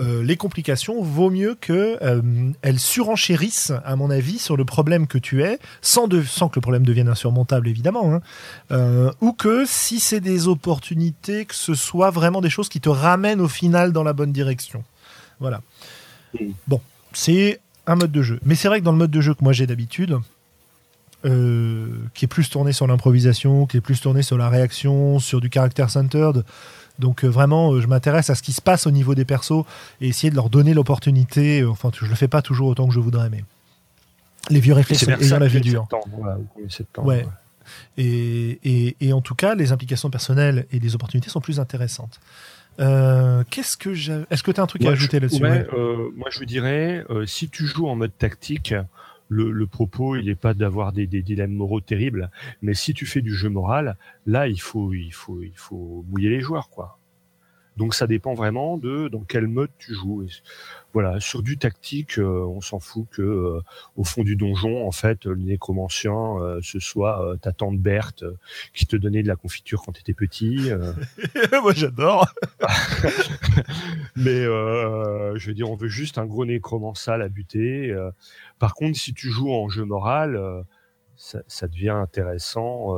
euh, 0.00 0.22
les 0.22 0.36
complications, 0.36 1.02
vaut 1.02 1.30
mieux 1.30 1.54
que 1.60 1.98
euh, 2.00 2.22
elles 2.62 2.78
surenchérissent, 2.78 3.72
à 3.84 3.96
mon 3.96 4.10
avis, 4.10 4.38
sur 4.38 4.56
le 4.56 4.64
problème 4.64 5.06
que 5.06 5.18
tu 5.18 5.42
es, 5.42 5.58
sans, 5.82 6.08
de, 6.08 6.22
sans 6.22 6.48
que 6.48 6.56
le 6.56 6.62
problème 6.62 6.84
devienne 6.84 7.08
insurmontable, 7.08 7.68
évidemment, 7.68 8.14
hein. 8.14 8.20
euh, 8.70 9.12
ou 9.20 9.32
que 9.32 9.64
si 9.66 10.00
c'est 10.00 10.20
des 10.20 10.48
opportunités, 10.48 11.44
que 11.44 11.54
ce 11.54 11.74
soit 11.74 12.10
vraiment 12.10 12.40
des 12.40 12.48
choses 12.48 12.70
qui 12.70 12.80
te 12.80 12.88
ramènent 12.88 13.42
au 13.42 13.48
final 13.48 13.92
dans 13.92 14.02
la 14.02 14.14
bonne 14.14 14.32
direction. 14.32 14.84
Voilà. 15.38 15.60
Bon, 16.66 16.80
c'est 17.12 17.60
un 17.86 17.96
mode 17.96 18.12
de 18.12 18.22
jeu. 18.22 18.40
Mais 18.44 18.54
c'est 18.54 18.68
vrai 18.68 18.80
que 18.80 18.84
dans 18.84 18.92
le 18.92 18.98
mode 18.98 19.10
de 19.10 19.20
jeu 19.20 19.34
que 19.34 19.42
moi 19.42 19.52
j'ai 19.52 19.66
d'habitude, 19.66 20.18
qui 21.22 22.24
est 22.24 22.28
plus 22.28 22.48
tourné 22.48 22.72
sur 22.72 22.86
l'improvisation, 22.86 23.66
qui 23.66 23.76
est 23.78 23.80
plus 23.80 24.00
tourné 24.00 24.22
sur 24.22 24.38
la 24.38 24.48
réaction, 24.48 25.18
sur 25.18 25.40
du 25.40 25.50
caractère 25.50 25.90
centered, 25.90 26.44
donc 27.00 27.24
euh, 27.24 27.28
vraiment, 27.28 27.72
euh, 27.72 27.80
je 27.80 27.88
m'intéresse 27.88 28.30
à 28.30 28.36
ce 28.36 28.42
qui 28.42 28.52
se 28.52 28.60
passe 28.60 28.86
au 28.86 28.90
niveau 28.92 29.14
des 29.14 29.24
persos 29.24 29.64
et 30.00 30.08
essayer 30.08 30.30
de 30.30 30.36
leur 30.36 30.50
donner 30.50 30.74
l'opportunité. 30.74 31.62
Euh, 31.62 31.70
enfin, 31.70 31.90
je 31.92 32.06
le 32.06 32.14
fais 32.14 32.28
pas 32.28 32.42
toujours 32.42 32.68
autant 32.68 32.86
que 32.86 32.94
je 32.94 33.00
voudrais, 33.00 33.30
mais 33.30 33.44
les 34.50 34.60
vieux 34.60 34.74
réflexes 34.74 35.08
ayant 35.08 35.38
la 35.38 35.48
vie 35.48 35.60
dure. 35.60 35.88
ouais. 36.98 37.26
Et, 37.96 38.96
et, 39.00 39.12
en 39.12 39.20
tout 39.20 39.36
cas, 39.36 39.54
les 39.54 39.70
implications 39.70 40.10
personnelles 40.10 40.66
et 40.72 40.80
les 40.80 40.94
opportunités 40.96 41.30
sont 41.30 41.40
plus 41.40 41.60
intéressantes. 41.60 42.20
Qu'est-ce 42.78 43.76
que 43.76 43.94
j'ai 43.94 44.24
Est-ce 44.30 44.42
que 44.42 44.50
tu 44.50 44.60
as 44.60 44.62
un 44.64 44.66
truc 44.66 44.84
à 44.84 44.90
ajouter 44.90 45.20
là-dessus? 45.20 45.40
Moi, 45.40 46.30
je 46.30 46.44
dirais, 46.44 47.04
si 47.26 47.48
tu 47.48 47.66
joues 47.66 47.88
en 47.88 47.94
mode 47.94 48.16
tactique, 48.18 48.74
le, 49.30 49.66
propos, 49.66 50.16
il 50.16 50.26
n'est 50.26 50.34
pas 50.34 50.54
d'avoir 50.54 50.92
des, 50.92 51.06
des, 51.06 51.22
dilemmes 51.22 51.54
moraux 51.54 51.80
terribles, 51.80 52.30
mais 52.62 52.74
si 52.74 52.94
tu 52.94 53.06
fais 53.06 53.22
du 53.22 53.32
jeu 53.32 53.48
moral, 53.48 53.96
là, 54.26 54.48
il 54.48 54.60
faut, 54.60 54.92
il 54.92 55.12
faut, 55.12 55.40
il 55.42 55.56
faut 55.56 56.04
mouiller 56.08 56.30
les 56.30 56.40
joueurs, 56.40 56.68
quoi. 56.68 56.98
Donc 57.76 57.94
ça 57.94 58.06
dépend 58.06 58.34
vraiment 58.34 58.76
de 58.76 59.08
dans 59.08 59.22
quel 59.22 59.46
mode 59.46 59.70
tu 59.78 59.94
joues. 59.94 60.26
Voilà, 60.92 61.20
sur 61.20 61.42
du 61.42 61.56
tactique, 61.56 62.18
euh, 62.18 62.44
on 62.44 62.60
s'en 62.60 62.80
fout 62.80 63.06
que 63.10 63.22
euh, 63.22 63.60
au 63.96 64.04
fond 64.04 64.24
du 64.24 64.36
donjon, 64.36 64.86
en 64.86 64.92
fait, 64.92 65.24
le 65.24 65.36
nécromancien, 65.36 66.12
euh, 66.40 66.60
ce 66.62 66.78
soit 66.78 67.36
ta 67.42 67.52
tante 67.52 67.78
Berthe 67.78 68.24
qui 68.74 68.86
te 68.86 68.96
donnait 68.96 69.22
de 69.22 69.28
la 69.28 69.36
confiture 69.36 69.82
quand 69.82 69.92
tu 69.92 70.00
étais 70.00 70.14
petit. 70.14 70.70
Moi, 71.62 71.72
j'adore. 71.74 72.26
Mais 74.16 74.42
je 74.44 75.46
veux 75.46 75.54
dire, 75.54 75.70
on 75.70 75.76
veut 75.76 75.88
juste 75.88 76.18
un 76.18 76.26
gros 76.26 76.44
nécromancien 76.44 77.20
à 77.20 77.28
buter. 77.28 77.96
par 78.58 78.74
contre, 78.74 78.98
si 78.98 79.14
tu 79.14 79.30
joues 79.30 79.52
en 79.52 79.68
jeu 79.68 79.84
moral, 79.84 80.64
ça, 81.16 81.40
ça, 81.46 81.68
devient 81.68 81.90
intéressant. 81.90 82.96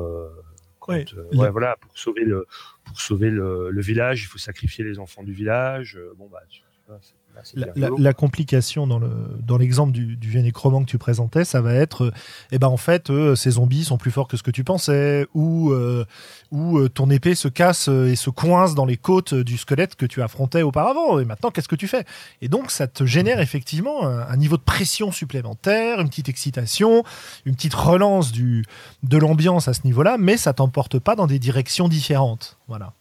ouais, 0.88 1.04
voilà, 1.50 1.76
pour 1.80 1.96
sauver 1.96 2.24
le 2.24 2.46
pour 2.84 3.00
sauver 3.00 3.30
le, 3.30 3.70
le, 3.70 3.80
village, 3.80 4.22
il 4.22 4.26
faut 4.26 4.38
sacrifier 4.38 4.84
les 4.84 4.98
enfants 4.98 5.22
du 5.22 5.32
village. 5.32 5.96
Euh, 5.96 6.12
bon, 6.16 6.28
bah, 6.28 6.42
tu, 6.48 6.62
vois, 6.86 6.98
la, 7.54 7.88
la, 7.96 8.12
complication 8.12 8.86
dans 8.86 8.98
le 8.98 9.10
dans 9.40 9.56
l'exemple 9.56 9.92
du, 9.92 10.16
du 10.16 10.28
vieux 10.28 10.40
nécromant 10.40 10.80
que 10.80 10.90
tu 10.90 10.98
présentais, 10.98 11.44
ça 11.44 11.60
va 11.60 11.74
être, 11.74 12.04
euh, 12.04 12.12
eh 12.50 12.58
ben 12.58 12.68
en 12.68 12.76
fait, 12.76 13.10
euh, 13.10 13.34
ces 13.34 13.52
zombies 13.52 13.84
sont 13.84 13.98
plus 13.98 14.10
forts 14.10 14.28
que 14.28 14.36
ce 14.36 14.42
que 14.42 14.50
tu 14.50 14.64
pensais, 14.64 15.26
ou 15.34 15.70
euh, 15.72 16.04
ou 16.50 16.88
ton 16.88 17.10
épée 17.10 17.34
se 17.34 17.48
casse 17.48 17.88
et 17.88 18.16
se 18.16 18.30
coince 18.30 18.74
dans 18.74 18.84
les 18.84 18.96
côtes 18.96 19.34
du 19.34 19.56
squelette 19.56 19.96
que 19.96 20.06
tu 20.06 20.22
affrontais 20.22 20.62
auparavant. 20.62 21.18
Et 21.18 21.24
maintenant, 21.24 21.50
qu'est-ce 21.50 21.68
que 21.68 21.76
tu 21.76 21.88
fais? 21.88 22.04
Et 22.40 22.48
donc, 22.48 22.70
ça 22.70 22.86
te 22.86 23.06
génère 23.06 23.40
effectivement 23.40 24.06
un, 24.06 24.20
un, 24.28 24.36
niveau 24.36 24.56
de 24.56 24.62
pression 24.62 25.12
supplémentaire, 25.12 26.00
une 26.00 26.08
petite 26.08 26.28
excitation, 26.28 27.04
une 27.46 27.54
petite 27.54 27.74
relance 27.74 28.32
du 28.32 28.64
de 29.02 29.16
l'ambiance 29.16 29.68
à 29.68 29.74
ce 29.74 29.80
niveau-là, 29.84 30.16
mais 30.18 30.36
ça 30.36 30.52
t'emporte 30.52 30.98
pas 30.98 31.16
dans 31.16 31.26
des 31.26 31.38
directions 31.38 31.88
différentes. 31.88 32.58
Voilà. 32.68 32.92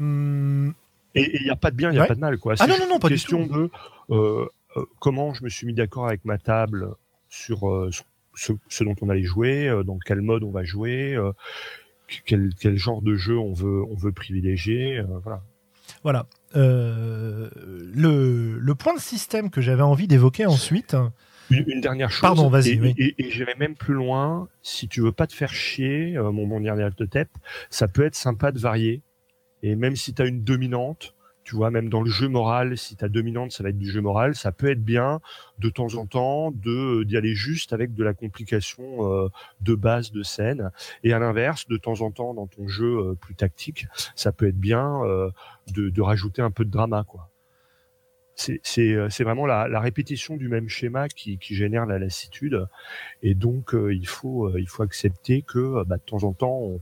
Hum, 0.00 0.72
et 1.14 1.36
il 1.36 1.44
n'y 1.44 1.50
a 1.50 1.56
pas 1.56 1.70
de 1.70 1.76
bien, 1.76 1.90
il 1.90 1.94
n'y 1.94 2.00
a 2.00 2.06
pas 2.06 2.14
de 2.14 2.20
mal, 2.20 2.38
quoi. 2.38 2.54
Ah 2.58 2.66
non, 2.66 2.78
non, 2.78 2.88
non, 2.88 2.98
pas 2.98 3.08
question 3.08 3.46
de 3.46 3.70
euh, 4.10 4.46
euh, 4.76 4.84
comment 5.00 5.34
je 5.34 5.44
me 5.44 5.48
suis 5.48 5.66
mis 5.66 5.74
d'accord 5.74 6.06
avec 6.06 6.24
ma 6.24 6.38
table 6.38 6.94
sur, 7.28 7.68
euh, 7.68 7.90
ce, 8.34 8.52
ce, 8.68 8.84
dont 8.84 8.94
on 9.00 9.08
allait 9.08 9.22
jouer, 9.22 9.70
dans 9.84 9.98
quel 9.98 10.20
mode 10.20 10.44
on 10.44 10.50
va 10.50 10.62
jouer, 10.62 11.18
quel, 12.26 12.50
quel, 12.60 12.76
genre 12.76 13.02
de 13.02 13.16
jeu 13.16 13.38
on 13.38 13.52
veut, 13.52 13.82
on 13.90 13.94
veut 13.94 14.12
privilégier, 14.12 15.02
voilà. 15.22 15.42
Voilà. 16.04 16.26
le, 16.54 17.50
le 18.58 18.74
point 18.76 18.94
de 18.94 19.00
système 19.00 19.50
que 19.50 19.60
j'avais 19.60 19.82
envie 19.82 20.06
d'évoquer 20.06 20.46
ensuite. 20.46 20.96
Une, 21.50 21.64
une, 21.66 21.80
dernière 21.80 22.12
chose. 22.12 22.20
Pardon, 22.20 22.48
vas-y. 22.48 22.74
Et, 22.74 22.94
et, 22.96 23.14
et 23.26 23.30
j'irai 23.30 23.56
même 23.58 23.74
plus 23.74 23.94
loin. 23.94 24.48
Si 24.62 24.86
tu 24.86 25.00
veux 25.00 25.10
pas 25.10 25.26
te 25.26 25.34
faire 25.34 25.52
chier, 25.52 26.16
mon, 26.16 26.46
mon 26.46 26.60
dernier 26.60 26.88
de 26.96 27.04
tête, 27.04 27.30
ça 27.70 27.88
peut 27.88 28.04
être 28.04 28.14
sympa 28.14 28.52
de 28.52 28.60
varier 28.60 29.02
et 29.62 29.76
même 29.76 29.96
si 29.96 30.14
tu 30.14 30.22
as 30.22 30.26
une 30.26 30.42
dominante, 30.42 31.14
tu 31.44 31.56
vois, 31.56 31.70
même 31.70 31.88
dans 31.88 32.02
le 32.02 32.10
jeu 32.10 32.28
moral, 32.28 32.76
si 32.78 32.96
ta 32.96 33.08
dominante, 33.08 33.52
ça 33.52 33.62
va 33.62 33.70
être 33.70 33.78
du 33.78 33.90
jeu 33.90 34.00
moral, 34.00 34.34
ça 34.34 34.52
peut 34.52 34.70
être 34.70 34.84
bien 34.84 35.20
de 35.58 35.68
temps 35.68 35.94
en 35.94 36.06
temps 36.06 36.52
de 36.52 37.02
d'y 37.04 37.16
aller 37.16 37.34
juste 37.34 37.72
avec 37.72 37.94
de 37.94 38.04
la 38.04 38.14
complication 38.14 39.10
euh, 39.10 39.28
de 39.60 39.74
base 39.74 40.12
de 40.12 40.22
scène. 40.22 40.70
Et 41.02 41.12
à 41.12 41.18
l'inverse, 41.18 41.66
de 41.66 41.76
temps 41.76 42.02
en 42.02 42.10
temps 42.10 42.34
dans 42.34 42.46
ton 42.46 42.68
jeu 42.68 42.98
euh, 42.98 43.14
plus 43.14 43.34
tactique, 43.34 43.86
ça 44.14 44.32
peut 44.32 44.46
être 44.48 44.60
bien 44.60 45.02
euh, 45.04 45.30
de, 45.72 45.88
de, 45.88 46.02
rajouter 46.02 46.42
un 46.42 46.50
peu 46.50 46.64
de 46.64 46.70
drama, 46.70 47.04
quoi. 47.04 47.30
c'est 48.36 49.24
vraiment 49.24 49.46
la, 49.46 49.66
la, 49.66 49.80
répétition 49.80 50.36
du 50.36 50.48
même 50.48 50.68
schéma 50.68 51.08
qui, 51.08 51.38
qui 51.38 51.54
génère 51.54 51.84
la 51.84 51.98
lassitude 51.98 52.66
et 53.22 53.34
donc 53.34 53.74
il 53.74 54.06
faut 54.06 54.56
il 54.56 54.68
faut 54.68 54.82
accepter 54.82 55.42
que 55.42 55.84
bah, 55.84 55.96
de 55.96 56.02
temps 56.02 56.24
en 56.24 56.32
temps 56.32 56.58
on, 56.62 56.80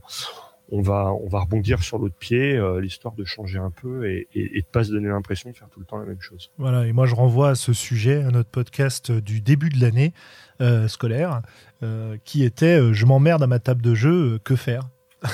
on 0.71 0.81
va 0.81 1.13
on 1.13 1.27
va 1.27 1.41
rebondir 1.41 1.81
sur 1.83 1.97
l'autre 1.97 2.15
pied, 2.19 2.55
euh, 2.55 2.79
l'histoire 2.79 3.13
de 3.15 3.25
changer 3.25 3.59
un 3.59 3.71
peu 3.71 4.09
et, 4.09 4.27
et, 4.33 4.57
et 4.57 4.61
de 4.61 4.67
pas 4.67 4.83
se 4.83 4.91
donner 4.91 5.09
l'impression 5.09 5.49
de 5.49 5.55
faire 5.55 5.69
tout 5.69 5.79
le 5.79 5.85
temps 5.85 5.97
la 5.97 6.05
même 6.05 6.21
chose. 6.21 6.51
Voilà, 6.57 6.85
et 6.87 6.93
moi 6.93 7.05
je 7.05 7.15
renvoie 7.15 7.49
à 7.49 7.55
ce 7.55 7.73
sujet 7.73 8.23
à 8.23 8.31
notre 8.31 8.49
podcast 8.49 9.11
du 9.11 9.41
début 9.41 9.69
de 9.69 9.81
l'année 9.81 10.13
euh, 10.61 10.87
scolaire, 10.87 11.41
euh, 11.83 12.17
qui 12.23 12.43
était 12.43 12.93
je 12.93 13.05
m'emmerde 13.05 13.43
à 13.43 13.47
ma 13.47 13.59
table 13.59 13.81
de 13.81 13.95
jeu, 13.95 14.39
que 14.43 14.55
faire? 14.55 14.89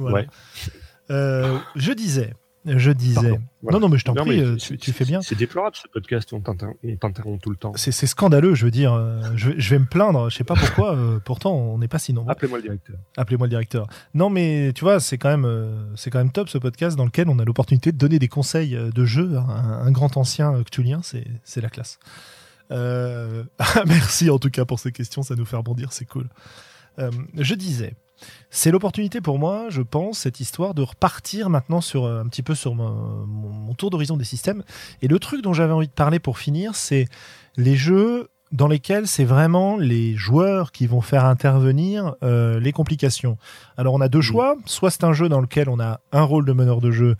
Voilà. 0.00 0.28
ouais. 1.08 1.60
je 1.74 1.92
disais, 1.92 2.32
je 2.76 2.90
disais. 2.90 3.38
Non, 3.62 3.80
non, 3.80 3.88
mais 3.88 3.98
je 3.98 4.04
t'en 4.04 4.14
prie, 4.14 4.40
euh, 4.40 4.56
tu, 4.56 4.78
tu, 4.78 4.92
fais 4.92 5.04
bien. 5.04 5.20
C'est 5.20 5.34
déplorable 5.34 5.74
ce 5.76 5.88
podcast, 5.88 6.32
on 6.32 6.40
t'interrompt 6.40 7.42
tout 7.42 7.50
le 7.50 7.56
temps. 7.56 7.72
C'est 7.76 7.92
scandaleux, 8.06 8.54
je 8.54 8.64
veux 8.64 8.70
dire. 8.70 8.92
Euh, 8.92 9.20
je, 9.34 9.50
je, 9.56 9.70
vais 9.70 9.78
me 9.78 9.86
plaindre, 9.86 10.30
je 10.30 10.36
sais 10.36 10.44
pas 10.44 10.54
pourquoi, 10.54 10.94
euh, 10.94 11.18
pourtant 11.24 11.54
on 11.54 11.78
n'est 11.78 11.88
pas 11.88 11.98
si 11.98 12.12
nombreux. 12.12 12.30
Appelez-moi 12.30 12.58
le 12.58 12.62
directeur. 12.62 12.96
Appelez-moi 13.16 13.46
le 13.46 13.50
directeur. 13.50 13.86
Non, 14.14 14.30
mais 14.30 14.72
tu 14.74 14.84
vois, 14.84 15.00
c'est 15.00 15.18
quand 15.18 15.36
même, 15.36 15.92
c'est 15.96 16.10
quand 16.10 16.18
même 16.18 16.32
top 16.32 16.48
ce 16.48 16.58
podcast 16.58 16.96
dans 16.96 17.04
lequel 17.04 17.28
on 17.28 17.38
a 17.38 17.44
l'opportunité 17.44 17.92
de 17.92 17.96
donner 17.96 18.18
des 18.18 18.28
conseils 18.28 18.76
de 18.94 19.04
jeu 19.04 19.36
à 19.36 19.40
un, 19.40 19.86
un 19.86 19.90
grand 19.90 20.16
ancien 20.16 20.62
cthulien, 20.64 21.00
c'est 21.02 21.60
la 21.60 21.70
classe. 21.70 21.98
Euh... 22.70 23.44
Merci 23.86 24.30
en 24.30 24.38
tout 24.38 24.50
cas 24.50 24.64
pour 24.64 24.78
ces 24.78 24.92
questions, 24.92 25.22
ça 25.22 25.34
nous 25.34 25.44
fait 25.44 25.56
rebondir, 25.56 25.92
c'est 25.92 26.04
cool. 26.04 26.28
Euh, 26.98 27.10
je 27.34 27.54
disais, 27.54 27.94
c'est 28.50 28.70
l'opportunité 28.70 29.20
pour 29.20 29.38
moi, 29.38 29.66
je 29.68 29.82
pense, 29.82 30.18
cette 30.20 30.40
histoire 30.40 30.74
de 30.74 30.82
repartir 30.82 31.50
maintenant 31.50 31.80
sur 31.80 32.06
un 32.06 32.26
petit 32.26 32.42
peu 32.42 32.54
sur 32.54 32.74
mon, 32.74 33.26
mon 33.26 33.74
tour 33.74 33.90
d'horizon 33.90 34.16
des 34.16 34.24
systèmes. 34.24 34.62
Et 35.02 35.08
le 35.08 35.18
truc 35.18 35.42
dont 35.42 35.52
j'avais 35.52 35.72
envie 35.72 35.88
de 35.88 35.92
parler 35.92 36.18
pour 36.18 36.38
finir, 36.38 36.74
c'est 36.74 37.08
les 37.56 37.76
jeux 37.76 38.28
dans 38.52 38.68
lesquels 38.68 39.06
c'est 39.06 39.24
vraiment 39.24 39.76
les 39.76 40.14
joueurs 40.16 40.72
qui 40.72 40.86
vont 40.86 41.00
faire 41.00 41.24
intervenir 41.24 42.14
euh, 42.22 42.58
les 42.60 42.72
complications. 42.72 43.36
Alors 43.76 43.94
on 43.94 44.00
a 44.00 44.08
deux 44.08 44.20
choix, 44.20 44.56
soit 44.64 44.90
c'est 44.90 45.04
un 45.04 45.12
jeu 45.12 45.28
dans 45.28 45.40
lequel 45.40 45.68
on 45.68 45.80
a 45.80 46.00
un 46.12 46.22
rôle 46.22 46.44
de 46.44 46.52
meneur 46.52 46.80
de 46.80 46.90
jeu 46.90 47.16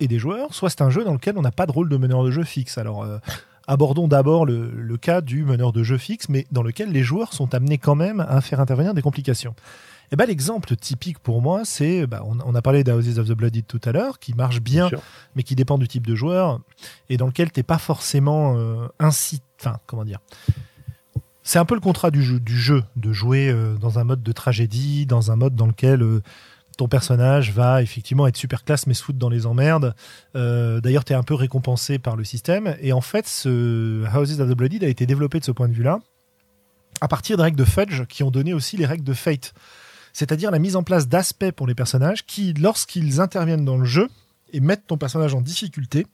et 0.00 0.08
des 0.08 0.18
joueurs, 0.18 0.54
soit 0.54 0.70
c'est 0.70 0.82
un 0.82 0.90
jeu 0.90 1.04
dans 1.04 1.12
lequel 1.12 1.38
on 1.38 1.42
n'a 1.42 1.52
pas 1.52 1.66
de 1.66 1.72
rôle 1.72 1.88
de 1.88 1.96
meneur 1.96 2.24
de 2.24 2.30
jeu 2.30 2.42
fixe. 2.42 2.78
Alors 2.78 3.04
euh, 3.04 3.18
abordons 3.68 4.08
d'abord 4.08 4.44
le, 4.44 4.70
le, 4.70 4.96
cas 4.96 5.20
du 5.20 5.44
meneur 5.44 5.72
de 5.72 5.82
jeu 5.84 5.98
fixe, 5.98 6.28
mais 6.28 6.46
dans 6.50 6.62
lequel 6.62 6.90
les 6.90 7.02
joueurs 7.02 7.32
sont 7.32 7.54
amenés 7.54 7.78
quand 7.78 7.94
même 7.94 8.20
à 8.20 8.40
faire 8.40 8.58
intervenir 8.58 8.94
des 8.94 9.02
complications. 9.02 9.54
Et 10.12 10.16
ben, 10.16 10.26
l'exemple 10.26 10.76
typique 10.76 11.18
pour 11.18 11.40
moi, 11.40 11.62
c'est, 11.64 12.06
bah, 12.06 12.22
on, 12.26 12.38
on, 12.44 12.54
a 12.54 12.60
parlé 12.60 12.84
d'Houses 12.84 13.18
of 13.18 13.26
the 13.26 13.32
Blooded 13.32 13.66
tout 13.66 13.80
à 13.84 13.92
l'heure, 13.92 14.18
qui 14.18 14.34
marche 14.34 14.60
bien, 14.60 14.88
bien 14.88 15.00
mais 15.34 15.42
qui 15.42 15.54
dépend 15.54 15.78
du 15.78 15.88
type 15.88 16.06
de 16.06 16.14
joueur, 16.14 16.60
et 17.08 17.16
dans 17.16 17.26
lequel 17.26 17.50
t'es 17.50 17.62
pas 17.62 17.78
forcément 17.78 18.54
euh, 18.58 18.86
ainsi, 18.98 19.40
enfin, 19.58 19.78
comment 19.86 20.04
dire. 20.04 20.20
C'est 21.42 21.58
un 21.58 21.64
peu 21.64 21.74
le 21.74 21.80
contrat 21.80 22.10
du 22.10 22.22
jeu, 22.22 22.38
du 22.38 22.56
jeu 22.56 22.84
de 22.96 23.12
jouer 23.12 23.48
euh, 23.48 23.74
dans 23.76 23.98
un 23.98 24.04
mode 24.04 24.22
de 24.22 24.32
tragédie, 24.32 25.06
dans 25.06 25.32
un 25.32 25.36
mode 25.36 25.56
dans 25.56 25.66
lequel 25.66 26.02
euh, 26.02 26.22
ton 26.76 26.88
personnage 26.88 27.52
va 27.52 27.82
effectivement 27.82 28.26
être 28.26 28.36
super 28.36 28.64
classe 28.64 28.86
mais 28.86 28.94
se 28.94 29.02
foutre 29.02 29.18
dans 29.18 29.30
les 29.30 29.46
emmerdes. 29.46 29.94
Euh, 30.36 30.80
D'ailleurs, 30.80 31.04
tu 31.04 31.14
es 31.14 31.16
un 31.16 31.24
peu 31.24 31.34
récompensé 31.34 31.98
par 31.98 32.16
le 32.16 32.24
système. 32.24 32.76
Et 32.80 32.92
en 32.92 33.00
fait, 33.00 33.26
ce 33.26 34.04
Houses 34.14 34.40
of 34.40 34.48
the 34.50 34.54
Blooded 34.54 34.84
a 34.84 34.88
été 34.88 35.04
développé 35.04 35.40
de 35.40 35.44
ce 35.44 35.52
point 35.52 35.68
de 35.68 35.74
vue-là 35.74 35.98
à 37.00 37.08
partir 37.08 37.36
des 37.36 37.42
règles 37.42 37.58
de 37.58 37.64
Fudge 37.64 38.04
qui 38.06 38.22
ont 38.22 38.30
donné 38.30 38.54
aussi 38.54 38.76
les 38.76 38.86
règles 38.86 39.04
de 39.04 39.14
Fate 39.14 39.54
c'est-à-dire 40.12 40.50
la 40.50 40.58
mise 40.58 40.76
en 40.76 40.82
place 40.82 41.08
d'aspects 41.08 41.50
pour 41.50 41.66
les 41.66 41.74
personnages 41.74 42.24
qui, 42.26 42.52
lorsqu'ils 42.54 43.20
interviennent 43.20 43.64
dans 43.64 43.78
le 43.78 43.84
jeu 43.84 44.08
et 44.52 44.60
mettent 44.60 44.86
ton 44.86 44.98
personnage 44.98 45.34
en 45.34 45.40
difficulté, 45.40 46.06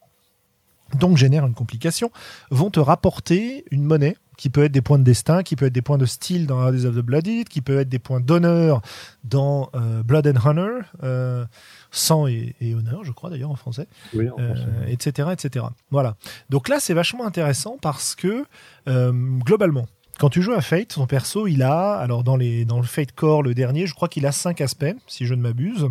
donc 0.95 1.17
génèrent 1.17 1.47
une 1.47 1.55
complication, 1.55 2.11
vont 2.51 2.71
te 2.71 2.81
rapporter 2.81 3.65
une 3.71 3.85
monnaie 3.85 4.17
qui 4.39 4.51
peut 4.51 4.65
être 4.65 4.73
des 4.73 4.81
points 4.81 5.01
de 5.01 5.05
destin, 5.05 5.43
qui 5.43 5.57
peut 5.57 5.67
être 5.67 5.73
des 5.73 5.83
points 5.83 5.99
de 5.99 6.07
style 6.07 6.47
dans 6.47 6.61
Hades 6.65 6.85
of 6.85 6.95
the 6.95 7.01
Blooded, 7.01 7.49
qui 7.49 7.61
peut 7.61 7.81
être 7.81 7.89
des 7.89 7.99
points 7.99 8.21
d'honneur 8.21 8.81
dans 9.25 9.69
euh, 9.75 10.05
Blood 10.05 10.29
and 10.29 10.49
Honor, 10.49 10.83
euh, 11.03 11.45
sang 11.91 12.29
et, 12.29 12.55
et, 12.61 12.75
honneur, 12.75 13.03
je 13.03 13.11
crois 13.11 13.31
d'ailleurs 13.31 13.51
en 13.51 13.57
français, 13.57 13.89
oui, 14.15 14.31
en 14.31 14.37
français. 14.37 14.65
Euh, 14.69 14.87
etc., 14.87 15.31
etc. 15.33 15.67
Voilà. 15.91 16.15
Donc 16.51 16.69
là, 16.69 16.79
c'est 16.79 16.95
vachement 16.95 17.27
intéressant 17.27 17.79
parce 17.83 18.15
que 18.15 18.47
globalement, 18.87 19.87
quand 20.19 20.31
tu 20.31 20.43
joues 20.43 20.53
à 20.53 20.61
Fate, 20.61 20.89
ton 20.89 21.07
perso, 21.07 21.47
il 21.47 21.63
a, 21.63 21.95
alors 21.95 22.25
dans, 22.25 22.37
le 22.37 22.67
Fate 22.83 23.13
Core, 23.13 23.43
le 23.43 23.55
dernier, 23.55 23.87
je 23.87 23.95
crois 23.95 24.09
qu'il 24.09 24.27
a 24.27 24.33
cinq 24.33 24.61
aspects, 24.61 24.95
si 25.07 25.27
je 25.27 25.35
ne 25.35 25.41
m'abuse. 25.41 25.89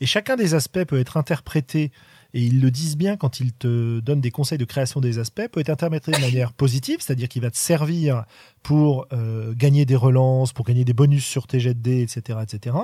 Et 0.00 0.06
chacun 0.06 0.36
des 0.36 0.54
aspects 0.54 0.84
peut 0.84 1.00
être 1.00 1.16
interprété, 1.16 1.90
et 2.36 2.40
ils 2.40 2.60
le 2.60 2.70
disent 2.70 2.98
bien 2.98 3.16
quand 3.16 3.40
ils 3.40 3.54
te 3.54 3.98
donnent 4.00 4.20
des 4.20 4.30
conseils 4.30 4.58
de 4.58 4.66
création 4.66 5.00
des 5.00 5.18
aspects, 5.18 5.48
peut 5.50 5.60
être 5.60 5.70
interprété 5.70 6.12
de 6.12 6.20
manière 6.20 6.52
positive, 6.52 6.98
c'est-à-dire 7.00 7.28
qu'il 7.28 7.40
va 7.40 7.50
te 7.50 7.56
servir 7.56 8.24
pour 8.62 9.06
euh, 9.14 9.54
gagner 9.56 9.86
des 9.86 9.96
relances, 9.96 10.52
pour 10.52 10.66
gagner 10.66 10.84
des 10.84 10.92
bonus 10.92 11.24
sur 11.24 11.46
tes 11.46 11.60
jets 11.60 11.72
de 11.72 11.80
dés, 11.80 12.02
etc., 12.02 12.40
etc. 12.42 12.76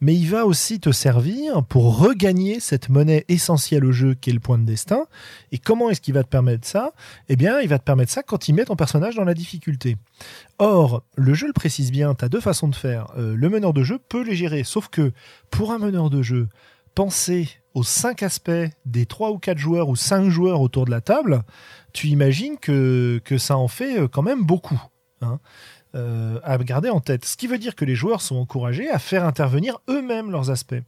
Mais 0.00 0.16
il 0.16 0.28
va 0.28 0.46
aussi 0.46 0.80
te 0.80 0.90
servir 0.90 1.64
pour 1.66 1.96
regagner 2.00 2.58
cette 2.58 2.88
monnaie 2.88 3.24
essentielle 3.28 3.84
au 3.84 3.92
jeu 3.92 4.14
qui 4.14 4.30
est 4.30 4.32
le 4.32 4.40
point 4.40 4.58
de 4.58 4.64
destin. 4.64 5.04
Et 5.52 5.58
comment 5.58 5.90
est-ce 5.90 6.00
qu'il 6.00 6.14
va 6.14 6.24
te 6.24 6.28
permettre 6.28 6.66
ça? 6.66 6.92
Eh 7.28 7.36
bien, 7.36 7.60
il 7.60 7.68
va 7.68 7.78
te 7.78 7.84
permettre 7.84 8.10
ça 8.10 8.24
quand 8.24 8.48
il 8.48 8.54
met 8.54 8.64
ton 8.64 8.74
personnage 8.74 9.14
dans 9.14 9.24
la 9.24 9.34
difficulté. 9.34 9.96
Or, 10.58 11.04
le 11.14 11.34
jeu 11.34 11.46
le 11.46 11.52
précise 11.52 11.92
bien, 11.92 12.16
tu 12.16 12.24
as 12.24 12.28
deux 12.28 12.40
façons 12.40 12.66
de 12.66 12.74
faire. 12.74 13.12
Euh, 13.16 13.36
le 13.36 13.48
meneur 13.48 13.72
de 13.72 13.84
jeu 13.84 14.00
peut 14.08 14.24
les 14.24 14.34
gérer, 14.34 14.64
sauf 14.64 14.88
que 14.88 15.12
pour 15.50 15.70
un 15.70 15.78
meneur 15.78 16.10
de 16.10 16.20
jeu, 16.20 16.48
penser 16.98 17.48
aux 17.74 17.84
cinq 17.84 18.24
aspects 18.24 18.50
des 18.84 19.06
trois 19.06 19.30
ou 19.30 19.38
quatre 19.38 19.58
joueurs 19.58 19.88
ou 19.88 19.94
cinq 19.94 20.30
joueurs 20.30 20.60
autour 20.60 20.84
de 20.84 20.90
la 20.90 21.00
table, 21.00 21.44
tu 21.92 22.08
imagines 22.08 22.56
que, 22.58 23.20
ça 23.38 23.56
en 23.56 23.68
fait 23.68 24.00
euh, 24.00 24.08
quand 24.08 24.22
même 24.22 24.42
beaucoup. 24.42 24.82
Hein, 25.20 25.38
euh, 25.94 26.40
à 26.42 26.58
garder 26.58 26.90
en 26.90 26.98
tête. 26.98 27.24
Ce 27.24 27.36
qui 27.36 27.46
veut 27.46 27.58
dire 27.58 27.76
que 27.76 27.84
les 27.84 27.94
joueurs 27.94 28.20
sont 28.20 28.34
encouragés 28.34 28.90
à 28.90 28.98
faire 28.98 29.24
intervenir 29.24 29.78
eux-mêmes 29.88 30.32
leurs 30.32 30.50
aspects. 30.50 30.82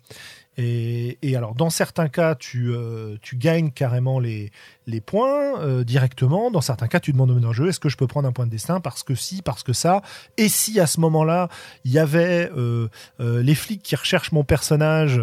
Et, 0.62 1.16
et, 1.22 1.36
alors, 1.36 1.54
dans 1.54 1.70
certains 1.70 2.08
cas, 2.08 2.34
tu, 2.34 2.70
euh, 2.70 3.16
tu 3.22 3.36
gagnes 3.36 3.70
carrément 3.70 4.20
les, 4.20 4.52
les 4.86 5.00
points 5.00 5.58
euh, 5.58 5.84
directement. 5.84 6.50
Dans 6.50 6.60
certains 6.60 6.86
cas, 6.86 7.00
tu 7.00 7.12
demandes 7.12 7.30
au 7.30 7.34
meneur 7.34 7.52
de 7.52 7.54
jeu 7.56 7.68
est-ce 7.68 7.80
que 7.80 7.88
je 7.88 7.96
peux 7.96 8.06
prendre 8.06 8.28
un 8.28 8.32
point 8.32 8.44
de 8.44 8.50
destin 8.50 8.78
parce 8.78 9.02
que 9.02 9.14
si, 9.14 9.40
parce 9.40 9.62
que 9.62 9.72
ça? 9.72 10.02
Et 10.36 10.50
si 10.50 10.78
à 10.78 10.86
ce 10.86 11.00
moment-là, 11.00 11.48
il 11.86 11.92
y 11.92 11.98
avait 11.98 12.50
euh, 12.54 12.88
les 13.18 13.54
flics 13.54 13.82
qui 13.82 13.96
recherchent 13.96 14.32
mon 14.32 14.44
personnage 14.44 15.22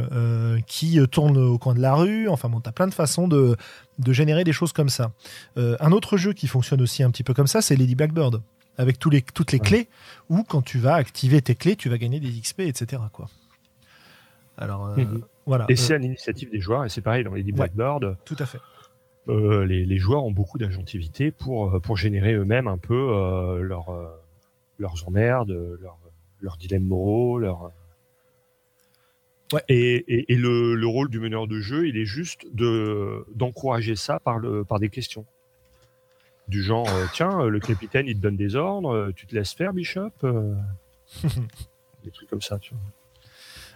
qui 0.65 0.99
tournent 1.11 1.37
au 1.37 1.59
coin 1.59 1.75
de 1.75 1.81
la 1.81 1.93
rue. 1.93 2.27
Enfin 2.29 2.49
bon, 2.49 2.59
t'as 2.59 2.71
plein 2.71 2.87
de 2.87 2.93
façons 2.93 3.27
de, 3.27 3.55
de 3.99 4.13
générer 4.13 4.43
des 4.43 4.53
choses 4.53 4.73
comme 4.73 4.89
ça. 4.89 5.11
un 5.55 5.91
autre 5.91 6.17
jeu 6.17 6.33
qui 6.33 6.47
fonctionne 6.47 6.81
aussi 6.81 7.03
un 7.03 7.11
petit 7.11 7.23
peu 7.23 7.33
comme 7.33 7.47
ça, 7.47 7.61
c'est 7.61 7.75
Lady 7.75 7.95
Blackbird 7.95 8.41
avec 8.77 8.99
tous 8.99 9.09
les, 9.09 9.21
toutes 9.21 9.51
les 9.51 9.59
ouais. 9.59 9.65
clés, 9.65 9.87
où 10.29 10.43
quand 10.43 10.61
tu 10.61 10.79
vas 10.79 10.95
activer 10.95 11.41
tes 11.41 11.55
clés, 11.55 11.75
tu 11.75 11.89
vas 11.89 11.97
gagner 11.97 12.19
des 12.19 12.29
XP, 12.29 12.61
etc. 12.61 13.01
Quoi. 13.11 13.27
Alors, 14.57 14.87
euh, 14.87 14.95
mmh. 14.95 15.21
voilà. 15.45 15.65
Et 15.69 15.75
c'est 15.75 15.95
à 15.95 15.97
l'initiative 15.97 16.49
des 16.51 16.59
joueurs, 16.59 16.85
et 16.85 16.89
c'est 16.89 17.01
pareil 17.01 17.23
dans 17.23 17.33
les 17.33 17.43
Blackboard. 17.43 18.03
Ouais, 18.03 18.15
tout 18.25 18.35
à 18.39 18.45
fait. 18.45 18.59
Euh, 19.29 19.65
les, 19.65 19.85
les, 19.85 19.97
joueurs 19.97 20.23
ont 20.23 20.31
beaucoup 20.31 20.57
d'agentivité 20.57 21.31
pour, 21.31 21.75
euh, 21.75 21.79
pour 21.79 21.97
générer 21.97 22.33
eux-mêmes 22.33 22.67
un 22.67 22.77
peu 22.77 22.95
euh, 22.95 23.61
leur, 23.61 23.89
euh, 23.89 24.07
leurs 24.79 25.07
emmerdes, 25.07 25.51
leurs 25.81 25.97
leur 26.39 26.55
dilemmes 26.57 26.85
moraux, 26.85 27.39
leur. 27.39 27.71
Ouais. 29.51 29.61
Et, 29.69 29.95
et, 30.07 30.33
et 30.33 30.35
le, 30.35 30.75
le, 30.75 30.87
rôle 30.87 31.09
du 31.09 31.19
meneur 31.19 31.47
de 31.47 31.59
jeu, 31.59 31.87
il 31.87 31.97
est 31.97 32.05
juste 32.05 32.47
de 32.53 33.25
d'encourager 33.35 33.95
ça 33.95 34.19
par 34.19 34.39
le 34.39 34.63
par 34.63 34.79
des 34.79 34.89
questions 34.89 35.25
du 36.47 36.63
genre 36.63 36.87
euh, 36.89 37.05
tiens 37.13 37.45
le 37.45 37.59
capitaine 37.59 38.07
il 38.07 38.15
te 38.15 38.21
donne 38.21 38.37
des 38.37 38.55
ordres 38.55 38.93
euh, 38.93 39.11
tu 39.15 39.27
te 39.27 39.35
laisses 39.35 39.53
faire 39.53 39.73
Bishop 39.73 40.11
euh, 40.23 40.55
des 42.03 42.11
trucs 42.11 42.29
comme 42.29 42.41
ça 42.41 42.57
tu 42.59 42.73
vois 42.73 42.83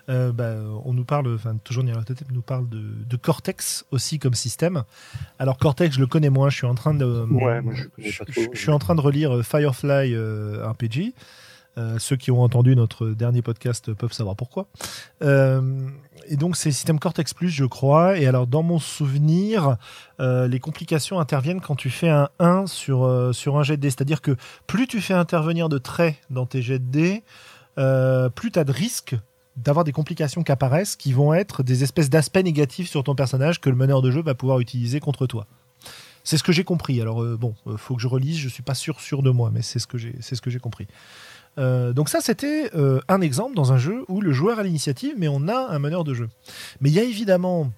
euh, 0.10 0.32
bah, 0.32 0.56
on 0.86 0.94
nous 0.94 1.06
parle, 1.06 1.34
enfin 1.34 1.56
toujours 1.64 1.84
Nyarlathotep 1.84 2.32
nous 2.32 2.42
parle 2.42 2.68
de, 2.70 2.82
de, 3.08 3.18
Cortex 3.18 3.86
aussi 3.92 4.20
comme 4.20 4.34
système. 4.34 4.84
Alors 5.40 5.58
Cortex, 5.58 5.96
je 5.96 6.00
le 6.00 6.08
connais 6.08 6.30
moins. 6.30 6.50
Je 6.50 6.58
suis 6.58 6.68
en 6.68 6.76
train 6.76 6.94
de, 6.94 7.06
ouais, 7.06 7.62
moi 7.62 7.74
je, 7.74 7.84
je, 7.98 8.24
trop, 8.24 8.42
je, 8.54 8.60
suis 8.60 8.72
en 8.72 8.80
train 8.80 8.96
de 8.96 9.02
relire 9.02 9.44
Firefly 9.44 10.14
euh, 10.14 10.68
RPG. 10.68 11.14
Euh, 11.78 11.98
ceux 12.00 12.18
qui 12.18 12.32
ont 12.32 12.42
entendu 12.42 12.76
notre 12.76 13.08
dernier 13.08 13.42
podcast 13.42 13.94
peuvent 13.94 14.12
savoir 14.12 14.36
pourquoi. 14.36 14.68
Euh, 15.22 15.90
et 16.28 16.36
donc 16.36 16.58
c'est 16.58 16.70
système 16.70 17.00
Cortex 17.00 17.34
Plus, 17.34 17.50
je 17.50 17.64
crois. 17.64 18.18
Et 18.18 18.28
alors 18.28 18.46
dans 18.46 18.62
mon 18.62 18.78
souvenir, 18.78 19.78
euh, 20.20 20.48
les 20.48 20.60
complications 20.60 21.20
interviennent 21.20 21.62
quand 21.62 21.76
tu 21.76 21.90
fais 21.90 22.10
un 22.10 22.30
1 22.40 22.68
sur, 22.68 23.30
sur 23.34 23.58
un 23.58 23.64
jet 23.64 23.78
de 23.78 23.82
dés. 23.82 23.90
C'est-à-dire 23.90 24.22
que 24.22 24.36
plus 24.68 24.86
tu 24.86 25.00
fais 25.00 25.14
intervenir 25.14 25.70
de 25.70 25.78
traits 25.78 26.18
dans 26.30 26.46
tes 26.46 26.62
jets 26.62 26.80
de 26.80 26.92
dés, 26.92 27.24
plus 28.36 28.52
tu 28.52 28.60
as 28.60 28.64
de 28.66 28.72
risques 28.72 29.16
d'avoir 29.58 29.84
des 29.84 29.92
complications 29.92 30.44
qui 30.44 30.52
apparaissent 30.52 30.96
qui 30.96 31.14
vont 31.14 31.34
être 31.34 31.64
des 31.64 31.84
espèces 31.84 32.10
d'aspects 32.10 32.38
négatifs 32.44 32.90
sur 32.90 33.04
ton 33.04 33.16
personnage 33.16 33.60
que 33.60 33.70
le 33.70 33.76
meneur 33.76 34.02
de 34.02 34.12
jeu 34.12 34.22
va 34.22 34.36
pouvoir 34.36 34.60
utiliser 34.60 35.00
contre 35.00 35.28
toi. 35.28 35.48
C'est 36.24 36.38
ce 36.38 36.44
que 36.44 36.52
j'ai 36.52 36.64
compris. 36.64 37.02
Alors 37.02 37.24
euh, 37.24 37.38
bon, 37.38 37.56
euh, 37.68 37.78
faut 37.78 37.96
que 37.96 38.02
je 38.02 38.08
relise. 38.08 38.38
Je 38.38 38.50
suis 38.50 38.64
pas 38.64 38.76
sûr 38.76 39.00
sûr 39.02 39.24
de 39.24 39.32
moi, 39.32 39.50
mais 39.52 39.62
c'est 39.62 39.80
ce 39.80 39.88
que 39.88 39.98
j'ai, 39.98 40.16
c'est 40.22 40.36
ce 40.36 40.42
que 40.42 40.50
j'ai 40.50 40.60
compris. 40.60 40.88
Euh, 41.58 41.94
donc 41.94 42.10
ça, 42.10 42.22
c'était 42.22 42.70
euh, 42.76 43.00
un 43.08 43.22
exemple 43.22 43.56
dans 43.56 43.74
un 43.74 43.78
jeu 43.78 44.06
où 44.08 44.22
le 44.22 44.32
joueur 44.32 44.60
a 44.60 44.64
l'initiative, 44.64 45.16
mais 45.18 45.28
on 45.28 45.48
a 45.48 45.68
un 45.70 45.80
meneur 45.80 46.04
de 46.04 46.14
jeu. 46.14 46.30
Mais 46.80 46.90
il 46.90 46.96
y 46.96 47.00
a 47.00 47.04
évidemment 47.04 47.72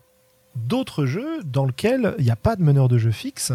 d'autres 0.55 1.05
jeux 1.05 1.41
dans 1.43 1.65
lesquels 1.65 2.15
il 2.19 2.25
n'y 2.25 2.31
a 2.31 2.35
pas 2.35 2.55
de 2.55 2.63
meneur 2.63 2.87
de 2.87 2.97
jeu 2.97 3.11
fixe 3.11 3.51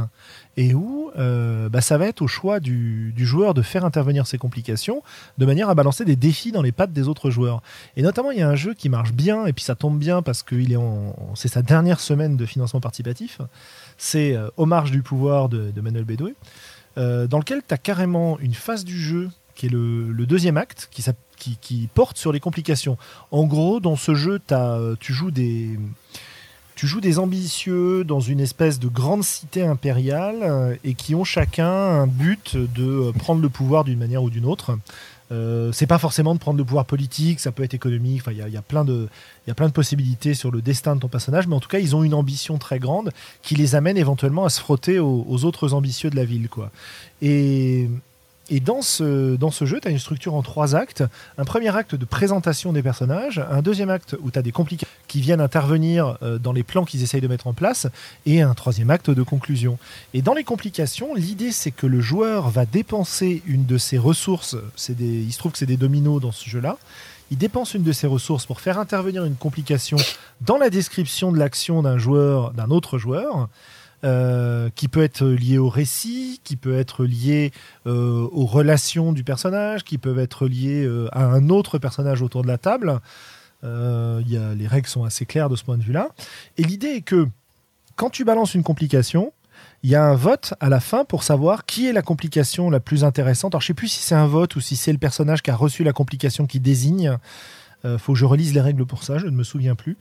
et 0.57 0.75
où 0.75 1.11
euh, 1.17 1.69
bah, 1.69 1.81
ça 1.81 1.99
va 1.99 2.07
être 2.07 2.21
au 2.23 2.27
choix 2.27 2.59
du, 2.59 3.15
joueur 3.17 3.55
de 3.55 3.63
faire 3.63 3.85
intervenir 3.85 4.27
ses 4.27 4.39
complications 4.39 5.03
de 5.39 5.47
manière 5.47 5.69
à 5.69 5.75
balancer 5.75 6.05
des 6.05 6.17
défis 6.17 6.51
dans 6.51 6.63
les 6.63 6.73
pattes 6.73 6.93
des 6.93 7.07
autres 7.07 7.31
joueurs. 7.31 7.63
Et 7.97 8.03
notamment, 8.03 8.33
il 8.33 8.39
y 8.39 8.43
a 8.43 8.49
un 8.49 8.57
jeu 8.57 8.75
qui 8.75 8.89
marche 8.89 9.13
bien 9.13 9.47
et 9.47 9.53
puis 9.53 9.65
ça 9.65 9.77
tombe 9.77 9.99
bien 9.99 10.23
parce 10.23 10.43
que 10.43 10.57
c'est 11.35 11.49
sa 11.49 11.63
dernière 11.63 12.01
semaine 12.01 12.37
de 12.37 12.45
financement 12.45 12.81
participatif. 12.81 13.41
C'est 13.97 14.35
euh, 14.35 14.49
Au 14.57 14.67
marge 14.67 14.91
du 14.91 15.03
pouvoir 15.03 15.49
de, 15.49 15.73
Manuel 15.81 16.05
Bédoué, 16.05 16.35
euh, 16.97 17.29
dans 17.29 17.39
lequel 17.39 17.63
tu 17.67 17.73
as 17.73 17.79
carrément 17.79 18.39
une 18.41 18.55
phase 18.55 18.85
du 18.85 18.99
jeu 18.99 19.31
qui 19.55 19.67
est 19.67 19.71
le, 19.71 20.27
deuxième 20.27 20.57
acte 20.57 20.91
qui, 20.91 21.89
porte 21.95 22.17
sur 22.17 22.33
les 22.33 22.41
complications. 22.41 22.99
En 23.31 23.45
gros, 23.47 23.79
dans 23.79 23.97
ce 23.97 24.15
jeu, 24.15 24.41
as, 24.51 24.79
tu 24.99 25.13
joues 25.13 25.31
des 25.31 25.79
tu 26.79 26.87
joues 26.87 27.01
des 27.01 27.19
ambitieux 27.19 28.05
dans 28.05 28.21
une 28.21 28.39
espèce 28.39 28.79
de 28.79 28.87
grande 28.87 29.25
cité 29.25 29.65
impériale 29.65 30.37
euh, 30.43 30.77
et 30.85 30.95
qui 30.95 31.17
ont 31.17 31.25
chacun 31.25 31.67
un 31.67 32.07
but 32.07 32.57
de 32.57 32.85
euh, 32.85 33.13
prendre 33.13 33.43
le 33.43 33.49
pouvoir 33.49 33.83
d'une 33.83 33.99
manière 33.99 34.23
ou 34.23 34.31
d'une 34.31 34.45
autre. 34.45 34.79
Euh, 35.33 35.73
c'est 35.73 35.89
pas 35.89 35.99
forcément 35.99 36.37
de 36.37 36.39
prendre 36.39 36.57
le 36.57 36.65
pouvoir 36.65 36.85
politique, 36.85 37.41
ça 37.41 37.51
peut 37.51 37.65
être 37.65 37.75
économique. 37.75 38.21
Enfin, 38.21 38.31
il 38.31 38.39
y 38.39 38.57
a, 38.57 38.63
plein 38.63 38.85
de, 38.85 39.09
il 39.45 39.49
y 39.49 39.51
a 39.51 39.57
plein 39.57 39.67
de 39.67 39.73
possibilités 39.73 40.35
sur 40.35 40.53
le 40.53 40.63
destin 40.63 40.95
de 40.95 41.01
ton 41.01 41.09
personnage, 41.09 41.49
mais 41.49 41.57
en 41.57 41.61
tout 41.61 41.69
cas, 41.69 41.81
ils 41.81 41.97
ont 41.97 42.05
une 42.05 42.15
ambition 42.15 42.59
très 42.59 42.79
grande 42.79 43.11
qui 43.43 43.57
les 43.57 43.75
amène 43.75 43.97
éventuellement 43.97 44.45
à 44.45 44.49
se 44.49 44.61
frotter 44.61 45.01
aux, 45.01 45.27
aux 45.29 45.45
autres 45.45 45.75
ambitieux 45.75 46.11
de 46.11 46.17
la 46.17 46.25
ville, 46.25 46.49
quoi. 46.49 46.71
Et 47.23 47.91
et 48.51 48.61
dans 48.61 48.83
ce, 48.83 49.37
dans 49.37 49.51
ce 49.51 49.65
jeu, 49.65 49.79
tu 49.81 49.89
as 49.89 49.91
une 49.91 49.99
structure 49.99 50.35
en 50.35 50.43
trois 50.43 50.75
actes. 50.75 51.05
Un 51.37 51.45
premier 51.45 51.75
acte 51.75 51.95
de 51.95 52.05
présentation 52.05 52.73
des 52.73 52.83
personnages, 52.83 53.43
un 53.51 53.63
deuxième 53.63 53.91
acte 53.91 54.17
où 54.23 54.31
tu 54.31 54.39
as 54.39 54.43
des 54.43 54.53
complications 54.53 54.89
qui 55.07 55.21
viennent 55.21 55.41
intervenir 55.41 56.19
euh, 56.23 56.39
dans 56.39 56.53
les 56.53 56.63
plans 56.63 56.85
qu'ils 56.85 57.03
essayent 57.03 57.21
de 57.21 57.29
mettre 57.29 57.47
en 57.47 57.53
place, 57.53 57.87
et 58.27 58.43
un 58.43 58.55
troisième 58.55 58.91
acte 58.91 59.11
de 59.11 59.23
conclusion. 59.23 59.79
Et 60.15 60.23
dans 60.23 60.35
les 60.35 60.45
complications, 60.45 61.15
l'idée 61.15 61.53
c'est 61.53 61.71
que 61.71 61.87
le 61.87 62.01
joueur 62.01 62.49
va 62.51 62.67
dépenser 62.67 63.43
une 63.47 63.67
de 63.67 63.79
ses 63.79 63.99
ressources, 63.99 64.57
des, 64.89 65.05
il 65.05 65.33
se 65.33 65.39
trouve 65.39 65.53
que 65.53 65.59
c'est 65.59 65.67
des 65.67 65.77
dominos 65.77 66.21
dans 66.21 66.33
ce 66.33 66.49
jeu-là, 66.49 66.77
il 67.31 67.37
dépense 67.37 67.75
une 67.75 67.83
de 67.83 67.93
ses 67.93 68.07
ressources 68.07 68.47
pour 68.47 68.61
faire 68.61 68.79
intervenir 68.79 69.25
une 69.25 69.37
complication 69.37 69.99
dans 70.41 70.57
la 70.57 70.71
description 70.71 71.31
de 71.33 71.39
l'action 71.39 71.83
d'un 71.83 71.99
joueur, 71.99 72.53
d'un 72.53 72.71
autre 72.71 72.99
joueur. 72.99 73.49
Euh, 74.05 74.71
qui 74.77 74.87
peut 74.87 75.03
être 75.03 75.27
lié 75.27 75.59
au 75.59 75.69
récit, 75.69 76.41
qui 76.45 76.55
peut 76.55 76.79
être 76.79 77.05
lié 77.05 77.51
euh, 77.85 78.29
aux 78.31 78.47
relations 78.47 79.13
du 79.13 79.25
personnage, 79.25 79.83
qui 79.83 79.99
peuvent 79.99 80.21
être 80.21 80.47
liés 80.47 80.85
euh, 80.85 81.09
à 81.11 81.25
un 81.25 81.49
autre 81.49 81.79
personnage 81.79 82.23
autour 82.23 82.43
de 82.43 82.47
la 82.47 82.59
table. 82.59 83.01
Y 83.65 83.67
a, 83.67 84.55
les 84.55 84.67
règles 84.69 84.87
sont 84.87 85.03
assez 85.03 85.27
claires 85.27 85.49
de 85.49 85.57
ce 85.57 85.65
point 85.65 85.77
de 85.77 85.83
vue-là. 85.83 86.11
Et 86.59 86.63
l'idée 86.63 86.91
est 86.91 87.01
que 87.01 87.27
quand 87.97 88.09
tu 88.09 88.25
balances 88.25 88.55
une 88.55 88.63
complication, 88.63 89.33
il 89.83 89.91
y 89.91 89.97
a 89.97 90.05
un 90.05 90.15
vote 90.15 90.55
à 90.61 90.69
la 90.69 90.79
fin 90.79 91.05
pour 91.05 91.25
savoir 91.25 91.67
qui 91.67 91.89
est 91.89 91.93
la 91.93 92.03
complication 92.03 92.71
la 92.71 92.79
plus 92.79 93.03
intéressante. 93.03 93.55
Alors 93.57 93.63
je 93.63 93.67
sais 93.67 93.75
plus 93.75 93.89
si 93.89 94.01
c'est 94.01 94.15
un 94.15 94.29
vote 94.29 94.55
ou 94.55 94.61
si 94.61 94.77
c'est 94.77 94.93
le 94.93 94.99
personnage 94.99 95.43
qui 95.43 95.51
a 95.51 95.57
reçu 95.57 95.83
la 95.83 95.93
complication 95.93 96.47
qui 96.47 96.61
désigne. 96.61 97.19
faut 97.99 98.13
que 98.13 98.19
je 98.19 98.27
relise 98.27 98.55
les 98.55 98.61
règles 98.61 98.87
pour 98.87 99.03
ça, 99.03 99.19
je 99.19 99.27
ne 99.27 99.33
me 99.33 99.43
souviens 99.43 99.75
plus. 99.75 99.97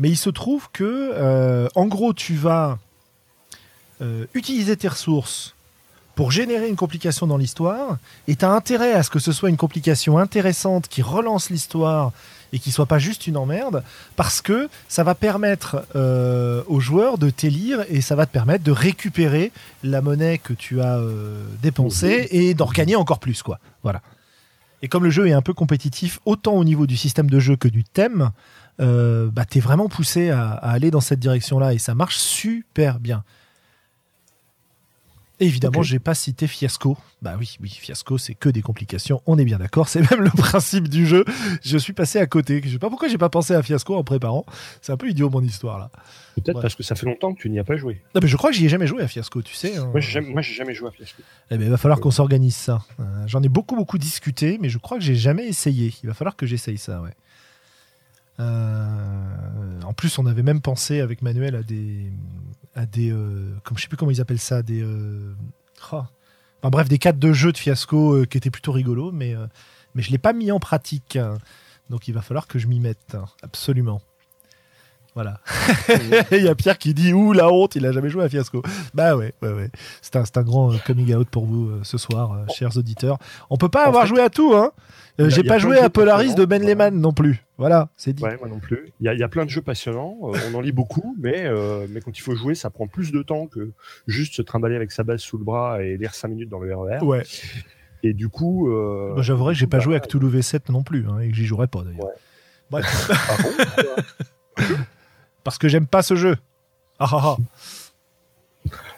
Mais 0.00 0.08
il 0.08 0.16
se 0.16 0.30
trouve 0.30 0.68
que, 0.72 1.68
en 1.76 1.86
gros, 1.86 2.12
tu 2.12 2.34
vas 2.34 2.78
euh, 4.00 4.26
utiliser 4.34 4.76
tes 4.76 4.88
ressources 4.88 5.56
pour 6.16 6.32
générer 6.32 6.68
une 6.68 6.76
complication 6.76 7.26
dans 7.26 7.36
l'histoire, 7.36 7.98
et 8.26 8.36
tu 8.36 8.44
as 8.44 8.50
intérêt 8.50 8.94
à 8.94 9.02
ce 9.02 9.10
que 9.10 9.18
ce 9.18 9.32
soit 9.32 9.50
une 9.50 9.58
complication 9.58 10.16
intéressante 10.16 10.88
qui 10.88 11.02
relance 11.02 11.50
l'histoire 11.50 12.10
et 12.54 12.58
qui 12.58 12.72
soit 12.72 12.86
pas 12.86 12.98
juste 12.98 13.26
une 13.26 13.36
emmerde, 13.36 13.82
parce 14.16 14.40
que 14.40 14.70
ça 14.88 15.04
va 15.04 15.14
permettre 15.14 15.84
euh, 15.94 16.62
aux 16.68 16.80
joueurs 16.80 17.18
de 17.18 17.28
t'élire 17.28 17.84
et 17.90 18.00
ça 18.00 18.14
va 18.14 18.24
te 18.24 18.32
permettre 18.32 18.64
de 18.64 18.72
récupérer 18.72 19.52
la 19.84 20.00
monnaie 20.00 20.38
que 20.38 20.54
tu 20.54 20.80
as 20.80 20.96
euh, 20.96 21.44
dépensée 21.62 22.28
et 22.30 22.54
d'en 22.54 22.70
gagner 22.70 22.96
encore 22.96 23.18
plus, 23.18 23.42
quoi. 23.42 23.60
Voilà. 23.82 24.00
Et 24.80 24.88
comme 24.88 25.04
le 25.04 25.10
jeu 25.10 25.28
est 25.28 25.34
un 25.34 25.42
peu 25.42 25.52
compétitif, 25.52 26.20
autant 26.24 26.54
au 26.54 26.64
niveau 26.64 26.86
du 26.86 26.96
système 26.96 27.28
de 27.28 27.38
jeu 27.38 27.56
que 27.56 27.68
du 27.68 27.84
thème, 27.84 28.30
euh, 28.80 29.28
bah, 29.30 29.44
t'es 29.44 29.60
vraiment 29.60 29.88
poussé 29.88 30.30
à, 30.30 30.52
à, 30.52 30.70
aller 30.70 30.90
dans 30.90 31.00
cette 31.02 31.20
direction-là 31.20 31.74
et 31.74 31.78
ça 31.78 31.94
marche 31.94 32.16
super 32.16 33.00
bien 33.00 33.22
évidemment, 35.40 35.82
j'ai 35.82 35.98
pas 35.98 36.14
cité 36.14 36.46
Fiasco. 36.46 36.96
Bah 37.22 37.36
oui, 37.38 37.56
oui, 37.60 37.70
Fiasco, 37.70 38.18
c'est 38.18 38.34
que 38.34 38.48
des 38.48 38.62
complications. 38.62 39.22
On 39.26 39.38
est 39.38 39.44
bien 39.44 39.58
d'accord. 39.58 39.88
C'est 39.88 40.00
même 40.10 40.22
le 40.22 40.30
principe 40.30 40.88
du 40.88 41.06
jeu. 41.06 41.24
Je 41.62 41.78
suis 41.78 41.92
passé 41.92 42.18
à 42.18 42.26
côté. 42.26 42.60
Je 42.64 42.70
sais 42.70 42.78
pas 42.78 42.88
pourquoi 42.88 43.08
j'ai 43.08 43.18
pas 43.18 43.28
pensé 43.28 43.54
à 43.54 43.62
Fiasco 43.62 43.94
en 43.94 44.04
préparant. 44.04 44.44
C'est 44.82 44.92
un 44.92 44.96
peu 44.96 45.08
idiot 45.08 45.30
mon 45.30 45.42
histoire 45.42 45.78
là. 45.78 45.90
Peut-être 46.36 46.60
parce 46.60 46.74
que 46.74 46.82
ça 46.82 46.94
fait 46.94 47.06
longtemps 47.06 47.32
que 47.32 47.40
tu 47.40 47.48
n'y 47.48 47.58
as 47.58 47.64
pas 47.64 47.76
joué. 47.76 48.02
Non, 48.14 48.20
mais 48.22 48.28
je 48.28 48.36
crois 48.36 48.50
que 48.50 48.56
j'y 48.56 48.66
ai 48.66 48.68
jamais 48.68 48.86
joué 48.86 49.02
à 49.02 49.08
Fiasco, 49.08 49.40
tu 49.40 49.54
sais. 49.54 49.76
Hein. 49.76 49.88
Moi, 49.90 50.00
j'ai 50.00 50.12
jamais, 50.12 50.42
jamais, 50.42 50.74
joué 50.74 50.88
à 50.88 50.90
Fiasco. 50.90 51.22
Eh 51.50 51.56
ben, 51.56 51.64
il 51.64 51.70
va 51.70 51.78
falloir 51.78 51.98
qu'on 51.98 52.10
s'organise 52.10 52.54
ça. 52.54 52.84
Euh, 53.00 53.04
j'en 53.26 53.42
ai 53.42 53.48
beaucoup, 53.48 53.74
beaucoup 53.74 53.96
discuté, 53.96 54.58
mais 54.60 54.68
je 54.68 54.76
crois 54.76 54.98
que 54.98 55.04
j'ai 55.04 55.14
jamais 55.14 55.46
essayé. 55.46 55.94
Il 56.02 56.08
va 56.08 56.14
falloir 56.14 56.36
que 56.36 56.44
j'essaye 56.44 56.76
ça, 56.76 57.00
ouais. 57.00 57.14
Euh, 58.38 59.80
en 59.82 59.92
plus, 59.94 60.18
on 60.18 60.26
avait 60.26 60.42
même 60.42 60.60
pensé 60.60 61.00
avec 61.00 61.22
Manuel 61.22 61.56
à 61.56 61.62
des, 61.62 62.12
à 62.76 62.84
des, 62.84 63.10
euh, 63.10 63.56
comme 63.64 63.76
je 63.76 63.82
sais 63.82 63.88
plus 63.88 63.96
comment 63.96 64.10
ils 64.10 64.20
appellent 64.20 64.38
ça, 64.38 64.62
des, 64.62 64.82
euh, 64.82 65.34
oh. 65.92 66.02
enfin, 66.60 66.70
bref, 66.70 66.88
des 66.88 66.98
cadres 66.98 67.18
de 67.18 67.32
jeu 67.32 67.50
de 67.50 67.56
fiasco 67.56 68.12
euh, 68.12 68.24
qui 68.26 68.36
étaient 68.36 68.50
plutôt 68.50 68.72
rigolos, 68.72 69.10
mais 69.10 69.34
mais 69.94 70.02
je 70.02 70.10
l'ai 70.10 70.18
pas 70.18 70.34
mis 70.34 70.52
en 70.52 70.60
pratique, 70.60 71.16
hein. 71.16 71.38
donc 71.88 72.06
il 72.06 72.12
va 72.12 72.20
falloir 72.20 72.46
que 72.46 72.58
je 72.58 72.66
m'y 72.66 72.78
mette, 72.78 73.14
hein, 73.14 73.24
absolument. 73.42 74.02
Voilà. 75.14 75.40
Il 76.30 76.42
y 76.42 76.48
a 76.48 76.54
Pierre 76.54 76.76
qui 76.76 76.92
dit 76.92 77.14
Ouh, 77.14 77.32
la 77.32 77.50
honte, 77.50 77.74
il 77.74 77.86
a 77.86 77.92
jamais 77.92 78.10
joué 78.10 78.22
à 78.22 78.28
Fiasco. 78.28 78.62
Bah 78.92 79.16
ouais, 79.16 79.32
ouais, 79.40 79.50
ouais. 79.50 79.70
C'est 80.02 80.16
un, 80.16 80.24
un, 80.34 80.42
grand 80.42 80.76
coming 80.84 81.14
out 81.14 81.30
pour 81.30 81.46
vous 81.46 81.70
ce 81.84 81.96
soir, 81.96 82.44
chers 82.54 82.76
auditeurs. 82.76 83.16
On 83.48 83.56
peut 83.56 83.70
pas 83.70 83.86
avoir 83.86 84.04
joué 84.04 84.20
à 84.20 84.28
tout, 84.28 84.52
hein. 84.54 84.72
J'ai 85.18 85.42
pas 85.42 85.58
joué 85.58 85.78
à 85.78 85.88
Polaris 85.88 86.34
de 86.34 86.44
Ben 86.44 86.62
Lehman 86.62 87.00
non 87.00 87.14
plus. 87.14 87.45
Voilà, 87.58 87.88
c'est 87.96 88.12
dit. 88.12 88.22
Ouais, 88.22 88.36
moi 88.38 88.48
non 88.48 88.58
plus. 88.58 88.92
Il 89.00 89.06
y 89.06 89.08
a, 89.08 89.14
y 89.14 89.22
a, 89.22 89.28
plein 89.28 89.44
de 89.46 89.50
jeux 89.50 89.62
passionnants. 89.62 90.18
Euh, 90.24 90.38
on 90.50 90.54
en 90.54 90.60
lit 90.60 90.72
beaucoup, 90.72 91.16
mais 91.18 91.46
euh, 91.46 91.86
mais 91.88 92.00
quand 92.00 92.16
il 92.16 92.20
faut 92.20 92.34
jouer, 92.34 92.54
ça 92.54 92.68
prend 92.68 92.86
plus 92.86 93.12
de 93.12 93.22
temps 93.22 93.46
que 93.46 93.72
juste 94.06 94.34
se 94.34 94.42
trimballer 94.42 94.76
avec 94.76 94.92
sa 94.92 95.04
base 95.04 95.20
sous 95.20 95.38
le 95.38 95.44
bras 95.44 95.82
et 95.82 95.96
lire 95.96 96.14
5 96.14 96.28
minutes 96.28 96.50
dans 96.50 96.58
le 96.58 96.74
RER. 96.74 96.98
Ouais. 97.02 97.22
Et 98.02 98.12
du 98.12 98.28
coup. 98.28 98.70
Euh, 98.70 99.14
bah, 99.16 99.22
J'avouerai 99.22 99.54
que 99.54 99.58
j'ai 99.58 99.66
pas 99.66 99.78
bah, 99.78 99.84
joué 99.84 99.96
à 99.96 100.00
Cthulhu 100.00 100.28
V7 100.28 100.70
non 100.70 100.82
plus, 100.82 101.06
hein, 101.08 101.18
et 101.20 101.30
que 101.30 101.34
j'y 101.34 101.46
jouerai 101.46 101.66
pas 101.66 101.82
d'ailleurs. 101.82 102.10
Ouais. 102.72 102.82
Ah 102.82 103.36
Parce 105.44 105.56
que 105.56 105.68
j'aime 105.68 105.86
pas 105.86 106.02
ce 106.02 106.14
jeu. 106.14 106.36
Ah 106.98 107.08
ah 107.10 107.36
ah. 107.36 107.36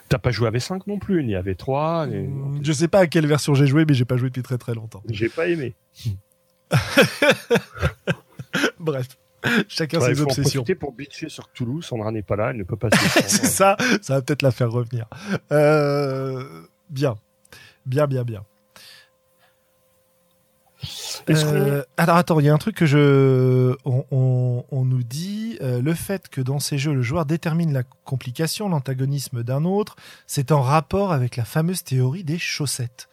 T'as 0.09 0.17
pas 0.17 0.31
joué 0.31 0.47
à 0.47 0.51
V5 0.51 0.81
non 0.87 0.97
plus, 0.99 1.23
ni 1.23 1.35
à 1.35 1.43
V3. 1.43 2.09
Ni... 2.09 2.59
Je 2.63 2.73
sais 2.73 2.87
pas 2.89 2.99
à 2.99 3.07
quelle 3.07 3.27
version 3.27 3.53
j'ai 3.53 3.67
joué, 3.67 3.85
mais 3.87 3.93
j'ai 3.93 4.05
pas 4.05 4.17
joué 4.17 4.29
depuis 4.29 4.41
très 4.41 4.57
très 4.57 4.73
longtemps. 4.73 5.03
J'ai 5.07 5.29
pas 5.29 5.47
aimé. 5.47 5.75
Bref. 8.79 9.17
Chacun 9.67 10.01
ses 10.01 10.21
obsessions. 10.21 10.63
En 10.69 10.75
pour 10.75 10.91
bitcher 10.91 11.29
sur 11.29 11.47
Toulouse, 11.49 11.85
Sandra 11.85 12.11
n'est 12.11 12.23
pas 12.23 12.35
là, 12.35 12.49
elle 12.49 12.57
ne 12.57 12.63
peut 12.63 12.75
pas 12.75 12.89
C'est 13.27 13.45
ça, 13.45 13.77
ça 14.01 14.15
va 14.15 14.21
peut-être 14.21 14.41
la 14.41 14.51
faire 14.51 14.69
revenir. 14.69 15.05
Euh, 15.51 16.63
bien. 16.89 17.15
Bien, 17.85 18.05
bien, 18.05 18.23
bien. 18.23 18.43
Euh, 21.29 21.83
alors 21.97 22.15
attends, 22.15 22.39
il 22.39 22.45
y 22.45 22.49
a 22.49 22.53
un 22.53 22.57
truc 22.57 22.75
que 22.75 22.85
je, 22.85 23.75
on, 23.85 24.63
nous 24.71 25.03
dit, 25.03 25.57
euh, 25.61 25.81
le 25.81 25.93
fait 25.93 26.29
que 26.29 26.41
dans 26.41 26.59
ces 26.59 26.77
jeux 26.77 26.93
le 26.93 27.01
joueur 27.01 27.25
détermine 27.25 27.73
la 27.73 27.83
complication, 27.83 28.69
l'antagonisme 28.69 29.43
d'un 29.43 29.65
autre, 29.65 29.95
c'est 30.25 30.51
en 30.51 30.61
rapport 30.61 31.11
avec 31.11 31.35
la 31.35 31.45
fameuse 31.45 31.83
théorie 31.83 32.23
des 32.23 32.39
chaussettes. 32.39 33.09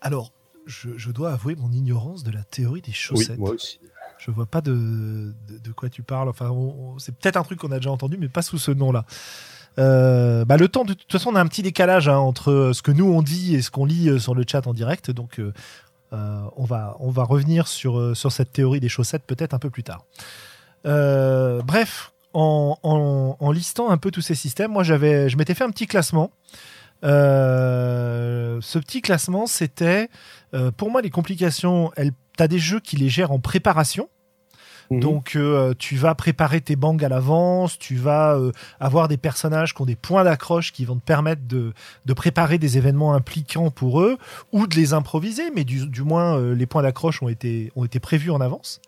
Alors, 0.00 0.32
je, 0.66 1.10
dois 1.10 1.32
avouer 1.32 1.56
mon 1.56 1.72
ignorance 1.72 2.22
de 2.22 2.30
la 2.30 2.44
théorie 2.44 2.82
des 2.82 2.92
chaussettes. 2.92 3.30
Oui, 3.30 3.38
moi 3.38 3.50
aussi. 3.50 3.80
Je 4.20 4.30
vois 4.30 4.46
pas 4.46 4.60
de, 4.60 5.32
de, 5.48 5.72
quoi 5.74 5.88
tu 5.88 6.02
parles. 6.02 6.28
Enfin, 6.28 6.50
c'est 6.98 7.14
peut-être 7.14 7.36
un 7.36 7.42
truc 7.42 7.58
qu'on 7.58 7.72
a 7.72 7.76
déjà 7.76 7.90
entendu, 7.90 8.16
mais 8.18 8.28
pas 8.28 8.42
sous 8.42 8.58
ce 8.58 8.70
nom-là. 8.70 9.04
Euh, 9.78 10.44
bah 10.44 10.56
le 10.56 10.68
temps, 10.68 10.84
de, 10.84 10.92
toute 10.92 11.10
façon, 11.10 11.30
on 11.30 11.36
a 11.36 11.40
un 11.40 11.46
petit 11.46 11.62
décalage 11.62 12.08
hein, 12.08 12.18
entre 12.18 12.72
ce 12.74 12.82
que 12.82 12.90
nous 12.90 13.06
on 13.06 13.22
dit 13.22 13.54
et 13.54 13.62
ce 13.62 13.70
qu'on 13.70 13.84
lit 13.84 14.10
euh, 14.10 14.18
sur 14.18 14.34
le 14.34 14.44
chat 14.46 14.66
en 14.66 14.74
direct. 14.74 15.10
Donc, 15.10 15.38
euh, 15.40 15.52
on, 16.12 16.64
va, 16.64 16.96
on 17.00 17.10
va 17.10 17.24
revenir 17.24 17.66
sur, 17.66 18.16
sur 18.16 18.30
cette 18.32 18.52
théorie 18.52 18.80
des 18.80 18.88
chaussettes 18.88 19.22
peut-être 19.26 19.54
un 19.54 19.58
peu 19.58 19.70
plus 19.70 19.84
tard. 19.84 20.04
bref, 20.84 22.12
en, 22.34 22.76
en, 22.82 23.52
listant 23.52 23.90
un 23.90 23.96
peu 23.96 24.10
tous 24.10 24.20
ces 24.20 24.34
systèmes, 24.34 24.72
moi 24.72 24.82
j'avais, 24.82 25.28
je 25.28 25.36
m'étais 25.36 25.54
fait 25.54 25.64
un 25.64 25.70
petit 25.70 25.86
classement. 25.86 26.30
ce 27.02 28.78
petit 28.78 29.00
classement, 29.00 29.46
c'était 29.46 30.10
euh, 30.54 30.70
pour 30.70 30.90
moi, 30.90 31.02
les 31.02 31.10
complications, 31.10 31.92
tu 32.40 32.44
as 32.44 32.48
des 32.48 32.58
jeux 32.58 32.80
qui 32.80 32.96
les 32.96 33.10
gèrent 33.10 33.32
en 33.32 33.38
préparation. 33.38 34.08
Mhm. 34.90 35.00
Donc 35.00 35.36
euh, 35.36 35.74
tu 35.78 35.96
vas 35.96 36.14
préparer 36.14 36.62
tes 36.62 36.74
bangs 36.74 36.96
à 36.96 37.08
l'avance, 37.10 37.78
tu 37.78 37.96
vas 37.96 38.34
euh, 38.34 38.50
avoir 38.80 39.08
des 39.08 39.18
personnages 39.18 39.74
qui 39.74 39.82
ont 39.82 39.86
des 39.86 39.94
points 39.94 40.24
d'accroche 40.24 40.72
qui 40.72 40.86
vont 40.86 40.96
te 40.96 41.04
permettre 41.04 41.42
de, 41.46 41.74
de, 42.06 42.12
préparer 42.14 42.56
des 42.56 42.78
événements 42.78 43.12
impliquants 43.12 43.70
pour 43.70 44.00
eux 44.00 44.16
ou 44.52 44.66
de 44.66 44.74
les 44.74 44.94
improviser, 44.94 45.50
mais 45.54 45.64
du, 45.64 45.86
du 45.86 46.02
moins 46.02 46.40
les 46.54 46.66
points 46.66 46.82
d'accroche 46.82 47.22
ont 47.22 47.28
été, 47.28 47.70
ont 47.76 47.84
été 47.84 48.00
prévus 48.00 48.30
en 48.30 48.40
avance. 48.40 48.80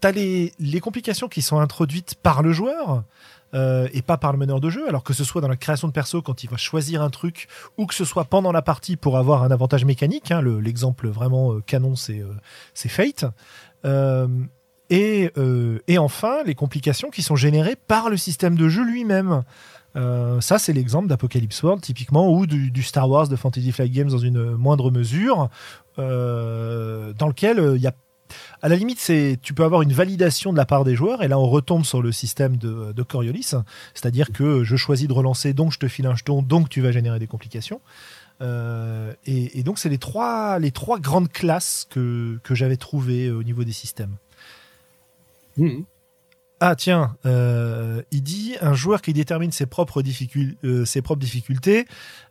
Tu 0.00 0.08
as 0.08 0.12
les, 0.12 0.52
les 0.58 0.80
complications 0.80 1.28
qui 1.28 1.42
sont 1.42 1.58
introduites 1.58 2.14
par 2.14 2.42
le 2.42 2.52
joueur. 2.52 3.04
Euh, 3.54 3.88
et 3.92 4.02
pas 4.02 4.16
par 4.18 4.32
le 4.32 4.38
meneur 4.38 4.60
de 4.60 4.70
jeu, 4.70 4.88
alors 4.88 5.02
que 5.02 5.12
ce 5.12 5.24
soit 5.24 5.40
dans 5.40 5.48
la 5.48 5.56
création 5.56 5.88
de 5.88 5.92
perso 5.92 6.20
quand 6.22 6.44
il 6.44 6.50
va 6.50 6.56
choisir 6.56 7.02
un 7.02 7.10
truc, 7.10 7.48
ou 7.76 7.86
que 7.86 7.94
ce 7.94 8.04
soit 8.04 8.24
pendant 8.24 8.52
la 8.52 8.62
partie 8.62 8.96
pour 8.96 9.16
avoir 9.16 9.42
un 9.42 9.50
avantage 9.50 9.84
mécanique. 9.84 10.30
Hein, 10.30 10.40
le- 10.40 10.60
L'exemple 10.60 11.08
vraiment 11.08 11.52
euh, 11.54 11.60
canon, 11.60 11.96
c'est 11.96 12.20
euh, 12.20 12.32
Fate. 12.74 13.24
Euh, 13.84 14.28
et, 14.90 15.30
euh, 15.36 15.78
enfin, 15.98 16.42
les 16.46 16.54
complications 16.54 17.10
qui 17.10 17.22
sont 17.22 17.36
générées 17.36 17.76
par 17.76 18.08
le 18.10 18.16
système 18.16 18.56
de 18.56 18.68
jeu 18.68 18.84
lui-même. 18.84 19.42
Euh, 19.96 20.40
ça, 20.40 20.58
c'est 20.58 20.72
l'exemple 20.72 21.08
d'Apocalypse 21.08 21.62
World, 21.62 21.82
typiquement, 21.82 22.30
ou 22.32 22.46
du, 22.46 22.82
Star 22.82 23.08
Wars 23.08 23.28
de 23.28 23.36
Fantasy 23.36 23.72
Flight 23.72 23.92
Games 23.92 24.08
dans 24.08 24.18
une 24.18 24.52
moindre 24.56 24.90
mesure, 24.90 25.48
euh, 25.98 27.12
dans 27.14 27.28
lequel 27.28 27.58
euh, 27.58 27.76
il 27.76 27.82
y 27.82 27.86
a 27.86 27.94
à 28.62 28.68
la 28.68 28.76
limite, 28.76 28.98
c'est 29.00 29.38
tu 29.42 29.54
peux 29.54 29.64
avoir 29.64 29.82
une 29.82 29.92
validation 29.92 30.52
de 30.52 30.56
la 30.56 30.66
part 30.66 30.84
des 30.84 30.94
joueurs, 30.94 31.22
et 31.22 31.28
là 31.28 31.38
on 31.38 31.48
retombe 31.48 31.84
sur 31.84 32.02
le 32.02 32.12
système 32.12 32.56
de, 32.56 32.92
de 32.92 33.02
Coriolis, 33.02 33.54
c'est-à-dire 33.94 34.32
que 34.32 34.64
je 34.64 34.76
choisis 34.76 35.08
de 35.08 35.12
relancer, 35.12 35.52
donc 35.52 35.72
je 35.72 35.78
te 35.78 35.88
file 35.88 36.06
un 36.06 36.14
jeton, 36.16 36.42
donc 36.42 36.68
tu 36.68 36.80
vas 36.80 36.92
générer 36.92 37.18
des 37.18 37.26
complications. 37.26 37.80
Euh, 38.40 39.12
et, 39.26 39.58
et 39.58 39.62
donc 39.64 39.78
c'est 39.80 39.88
les 39.88 39.98
trois 39.98 40.60
les 40.60 40.70
trois 40.70 41.00
grandes 41.00 41.30
classes 41.30 41.88
que 41.90 42.38
que 42.44 42.54
j'avais 42.54 42.76
trouvées 42.76 43.26
euh, 43.26 43.38
au 43.38 43.42
niveau 43.42 43.64
des 43.64 43.72
systèmes. 43.72 44.16
Mhm. 45.56 45.84
Ah 46.60 46.74
tiens, 46.74 47.16
euh, 47.24 48.02
il 48.10 48.22
dit 48.22 48.56
un 48.60 48.74
joueur 48.74 49.00
qui 49.00 49.12
détermine 49.12 49.52
ses 49.52 49.66
propres, 49.66 50.02
difficul- 50.02 50.56
euh, 50.64 50.84
ses 50.84 51.02
propres 51.02 51.20
difficultés. 51.20 51.86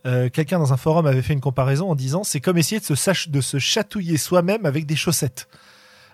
Euh, 0.05 0.29
Quelqu'un 0.29 0.59
dans 0.59 0.73
un 0.73 0.77
forum 0.77 1.05
avait 1.05 1.21
fait 1.21 1.31
une 1.31 1.39
comparaison 1.39 1.89
en 1.89 1.95
disant 1.95 2.25
c'est 2.25 2.41
comme 2.41 2.57
essayer 2.57 2.81
de 2.81 2.85
se, 2.85 3.29
de 3.29 3.41
se 3.41 3.57
chatouiller 3.57 4.17
soi-même 4.17 4.65
avec 4.65 4.85
des 4.85 4.97
chaussettes. 4.97 5.47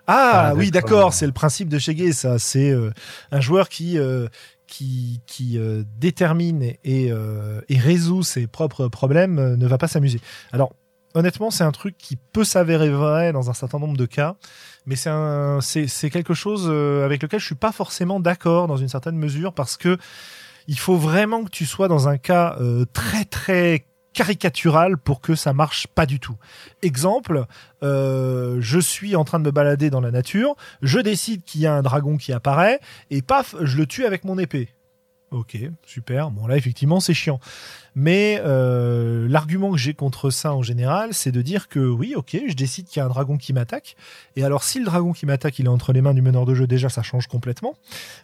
Ah, 0.06 0.48
Ah, 0.50 0.54
oui, 0.54 0.70
d'accord. 0.70 0.90
d'accord, 0.90 1.14
c'est 1.14 1.26
le 1.26 1.32
principe 1.32 1.68
de 1.68 1.78
Shege, 1.78 2.12
ça. 2.12 2.38
C'est 2.38 2.70
euh, 2.70 2.90
un 3.30 3.40
joueur 3.40 3.68
qui 3.68 3.98
euh, 3.98 4.28
qui, 4.66 5.20
qui 5.26 5.58
euh, 5.58 5.82
détermine 5.98 6.62
et, 6.62 6.78
et, 6.84 7.12
euh, 7.12 7.60
et 7.68 7.78
résout 7.78 8.22
ses 8.22 8.46
propres 8.46 8.88
problèmes 8.88 9.38
euh, 9.38 9.56
ne 9.56 9.66
va 9.66 9.78
pas 9.78 9.88
s'amuser. 9.88 10.20
Alors 10.52 10.72
honnêtement, 11.14 11.50
c'est 11.50 11.62
un 11.64 11.70
truc 11.70 11.96
qui 11.96 12.16
peut 12.16 12.44
s'avérer 12.44 12.90
vrai 12.90 13.32
dans 13.32 13.48
un 13.50 13.54
certain 13.54 13.78
nombre 13.78 13.96
de 13.96 14.06
cas, 14.06 14.36
mais 14.86 14.96
c'est 14.96 15.10
un, 15.10 15.60
c'est, 15.60 15.86
c'est 15.86 16.10
quelque 16.10 16.34
chose 16.34 16.66
euh, 16.68 17.04
avec 17.04 17.22
lequel 17.22 17.38
je 17.40 17.46
suis 17.46 17.54
pas 17.54 17.72
forcément 17.72 18.20
d'accord 18.20 18.66
dans 18.66 18.76
une 18.76 18.88
certaine 18.88 19.16
mesure 19.16 19.52
parce 19.52 19.76
que 19.76 19.96
il 20.66 20.78
faut 20.78 20.96
vraiment 20.96 21.44
que 21.44 21.50
tu 21.50 21.66
sois 21.66 21.88
dans 21.88 22.08
un 22.08 22.16
cas 22.18 22.56
euh, 22.60 22.84
très 22.92 23.24
très 23.26 23.84
caricatural 24.14 24.96
pour 24.96 25.20
que 25.20 25.34
ça 25.34 25.52
marche 25.52 25.86
pas 25.88 26.06
du 26.06 26.18
tout. 26.18 26.36
Exemple, 26.80 27.44
euh, 27.82 28.56
je 28.60 28.78
suis 28.78 29.16
en 29.16 29.24
train 29.24 29.38
de 29.38 29.44
me 29.44 29.50
balader 29.50 29.90
dans 29.90 30.00
la 30.00 30.10
nature, 30.10 30.54
je 30.80 30.98
décide 31.00 31.44
qu'il 31.44 31.60
y 31.60 31.66
a 31.66 31.74
un 31.74 31.82
dragon 31.82 32.16
qui 32.16 32.32
apparaît 32.32 32.80
et 33.10 33.20
paf, 33.20 33.54
je 33.60 33.76
le 33.76 33.86
tue 33.86 34.06
avec 34.06 34.24
mon 34.24 34.38
épée. 34.38 34.70
Ok, 35.34 35.58
super. 35.84 36.30
Bon 36.30 36.46
là 36.46 36.56
effectivement 36.56 37.00
c'est 37.00 37.12
chiant. 37.12 37.40
Mais 37.96 38.40
euh, 38.44 39.26
l'argument 39.28 39.72
que 39.72 39.78
j'ai 39.78 39.92
contre 39.92 40.30
ça 40.30 40.54
en 40.54 40.62
général, 40.62 41.12
c'est 41.12 41.32
de 41.32 41.42
dire 41.42 41.68
que 41.68 41.80
oui, 41.80 42.14
ok, 42.16 42.36
je 42.48 42.54
décide 42.54 42.86
qu'il 42.86 43.00
y 43.00 43.02
a 43.02 43.06
un 43.06 43.08
dragon 43.08 43.36
qui 43.36 43.52
m'attaque. 43.52 43.96
Et 44.36 44.44
alors 44.44 44.62
si 44.62 44.78
le 44.78 44.84
dragon 44.84 45.12
qui 45.12 45.26
m'attaque, 45.26 45.58
il 45.58 45.66
est 45.66 45.68
entre 45.68 45.92
les 45.92 46.02
mains 46.02 46.14
du 46.14 46.22
meneur 46.22 46.46
de 46.46 46.54
jeu, 46.54 46.68
déjà 46.68 46.88
ça 46.88 47.02
change 47.02 47.26
complètement. 47.26 47.74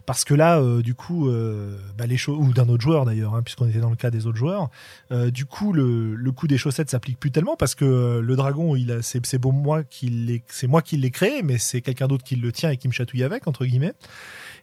Parce 0.05 0.23
que 0.23 0.33
là, 0.33 0.59
euh, 0.59 0.81
du 0.81 0.95
coup, 0.95 1.27
euh, 1.27 1.77
bah, 1.97 2.05
les 2.05 2.15
choses 2.15 2.37
ou 2.39 2.53
d'un 2.53 2.69
autre 2.69 2.81
joueur 2.81 3.03
d'ailleurs, 3.03 3.35
hein, 3.35 3.43
puisqu'on 3.43 3.67
était 3.67 3.79
dans 3.79 3.89
le 3.89 3.97
cas 3.97 4.09
des 4.09 4.25
autres 4.25 4.37
joueurs, 4.37 4.69
euh, 5.11 5.31
du 5.31 5.45
coup 5.45 5.73
le, 5.73 6.15
le 6.15 6.31
coup 6.31 6.47
des 6.47 6.57
chaussettes 6.57 6.89
s'applique 6.89 7.19
plus 7.19 7.31
tellement 7.31 7.57
parce 7.57 7.75
que 7.75 7.83
euh, 7.83 8.21
le 8.21 8.37
dragon, 8.37 8.77
il 8.77 8.89
a, 8.89 9.01
c'est, 9.01 9.25
c'est 9.25 9.37
bon 9.37 9.51
moi 9.51 9.83
qui 9.83 10.41
c'est 10.47 10.67
moi 10.67 10.81
qui 10.81 10.95
l'ai 10.95 11.11
créé, 11.11 11.43
mais 11.43 11.57
c'est 11.57 11.81
quelqu'un 11.81 12.07
d'autre 12.07 12.23
qui 12.23 12.37
le 12.37 12.53
tient 12.53 12.69
et 12.69 12.77
qui 12.77 12.87
me 12.87 12.93
chatouille 12.93 13.23
avec 13.23 13.47
entre 13.47 13.65
guillemets. 13.65 13.93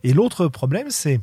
Et 0.02 0.14
l'autre 0.14 0.48
problème, 0.48 0.86
c'est 0.90 1.20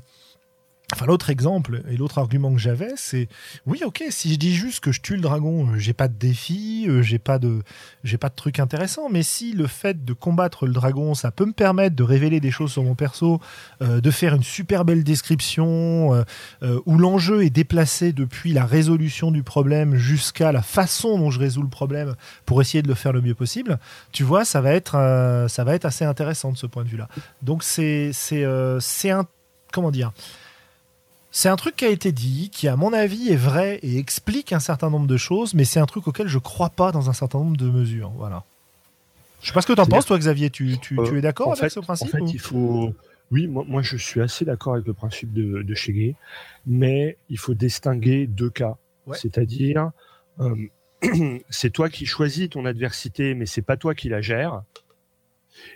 Enfin, 0.94 1.08
l'autre 1.08 1.32
exemple 1.32 1.82
et 1.90 1.98
l'autre 1.98 2.20
argument 2.20 2.54
que 2.54 2.60
j'avais, 2.60 2.92
c'est 2.96 3.28
oui, 3.66 3.82
ok, 3.84 4.04
si 4.12 4.32
je 4.34 4.38
dis 4.38 4.54
juste 4.54 4.82
que 4.82 4.92
je 4.92 5.02
tue 5.02 5.16
le 5.16 5.22
dragon, 5.22 5.68
euh, 5.68 5.80
j'ai 5.80 5.94
pas 5.94 6.08
de 6.08 6.14
défi, 6.14 6.86
euh, 6.88 7.02
j'ai 7.02 7.18
pas 7.18 7.40
de, 7.40 7.64
j'ai 8.04 8.20
pas 8.20 8.30
de 8.30 8.36
truc 8.36 8.60
intéressant. 8.60 9.10
Mais 9.10 9.24
si 9.24 9.54
le 9.54 9.66
fait 9.66 10.06
de 10.06 10.14
combattre 10.14 10.68
le 10.68 10.74
dragon, 10.74 11.16
ça 11.16 11.32
peut 11.32 11.46
me 11.46 11.54
permettre 11.54 11.96
de 11.96 12.04
révéler 12.04 12.40
des 12.40 12.52
choses 12.52 12.72
sur 12.72 12.84
mon 12.84 12.94
perso, 12.94 13.42
euh, 13.82 14.00
de 14.00 14.12
faire 14.12 14.36
une 14.36 14.44
super 14.44 14.86
belle 14.86 15.04
description, 15.04 16.26
où 16.86 16.98
l'enjeu 16.98 17.44
est 17.44 17.50
déplacé 17.50 18.12
depuis 18.12 18.54
la 18.54 18.66
résolution 18.66 19.32
du 19.32 19.44
problème 19.44 19.96
jusqu'à 19.96 20.52
la 20.52 20.62
façon 20.62 21.18
dont 21.18 21.32
je 21.32 21.40
résous 21.40 21.62
le 21.62 21.70
problème 21.70 22.16
pour 22.46 22.62
essayer 22.62 22.82
de 22.82 22.88
le 22.88 22.94
faire 22.94 23.12
le 23.12 23.22
mieux 23.22 23.36
possible, 23.36 23.80
tu 24.12 24.24
vois, 24.24 24.46
ça 24.46 24.62
va 24.62 24.74
être, 24.74 25.48
ça 25.50 25.64
va 25.64 25.76
être 25.76 25.86
assez 25.86 26.06
intéressant 26.06 26.52
de 26.52 26.58
ce 26.58 26.68
point 26.68 26.84
de 26.84 26.90
vue-là. 26.90 27.08
Donc 27.42 27.64
c'est, 27.64 28.12
c'est, 28.14 28.46
c'est 28.80 29.10
un, 29.10 29.26
comment 29.72 29.92
dire. 29.92 30.12
C'est 31.38 31.50
un 31.50 31.58
truc 31.58 31.76
qui 31.76 31.84
a 31.84 31.90
été 31.90 32.14
dit, 32.14 32.50
qui 32.50 32.70
à 32.70 32.78
mon 32.78 32.94
avis 32.94 33.30
est 33.30 33.36
vrai 33.36 33.80
et 33.84 33.98
explique 33.98 34.54
un 34.54 34.62
certain 34.62 34.90
nombre 34.90 35.06
de 35.06 35.18
choses, 35.18 35.54
mais 35.54 35.66
c'est 35.66 35.82
un 35.82 35.86
truc 35.86 36.08
auquel 36.08 36.30
je 36.30 36.38
crois 36.40 36.70
pas 36.70 36.94
dans 36.94 37.10
un 37.10 37.14
certain 37.14 37.40
nombre 37.40 37.58
de 37.58 37.70
mesures. 37.70 38.10
Voilà. 38.12 38.46
Je 39.42 39.48
sais 39.48 39.54
pas 39.54 39.60
ce 39.62 39.68
que 39.68 39.74
t'en 39.74 39.84
C'est-à-dire- 39.84 39.98
penses, 39.98 40.06
toi, 40.06 40.18
Xavier. 40.18 40.50
Tu, 40.50 40.78
tu, 40.80 40.98
Euh, 40.98 41.04
tu 41.06 41.18
es 41.18 41.22
d'accord 41.22 41.50
en 41.50 41.52
avec 41.52 41.64
fait- 41.64 41.70
ce 41.72 41.82
principe 41.82 42.08
En 42.08 42.12
fait, 42.12 42.22
ou- 42.24 42.28
il 42.30 42.40
faut. 42.40 42.94
Oui, 43.32 43.48
moi, 43.48 43.66
moi, 43.68 43.82
je 43.82 43.98
suis 43.98 44.22
assez 44.22 44.46
d'accord 44.46 44.76
avec 44.76 44.88
le 44.88 44.94
principe 44.94 45.34
de, 45.34 45.62
de 45.62 45.76
Shege, 45.76 46.14
mais 46.66 47.18
il 47.30 47.38
faut 47.38 47.54
distinguer 47.54 48.28
deux 48.28 48.50
cas. 48.50 48.78
Ouais. 49.06 49.18
C'est-à-dire, 49.18 49.92
euh, 50.40 50.56
c'est 51.50 51.70
toi 51.70 51.90
qui 51.90 52.06
choisis 52.06 52.50
ton 52.50 52.64
adversité, 52.66 53.34
mais 53.34 53.46
c'est 53.46 53.62
pas 53.62 53.76
toi 53.76 53.94
qui 53.94 54.08
la 54.08 54.22
gère. 54.22 54.64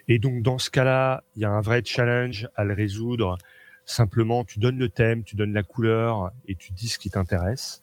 Et 0.08 0.20
donc, 0.20 0.42
dans 0.42 0.58
ce 0.58 0.70
cas-là, 0.70 1.24
il 1.36 1.42
y 1.42 1.46
a 1.46 1.50
un 1.52 1.60
vrai 1.60 1.82
challenge 1.84 2.48
à 2.56 2.64
le 2.64 2.74
résoudre. 2.74 3.38
Simplement, 3.90 4.44
tu 4.44 4.60
donnes 4.60 4.78
le 4.78 4.88
thème, 4.88 5.24
tu 5.24 5.36
donnes 5.36 5.52
la 5.52 5.64
couleur 5.64 6.32
et 6.48 6.54
tu 6.54 6.74
dis 6.74 6.88
ce 6.90 7.00
qui 7.00 7.10
t'intéresse. 7.10 7.82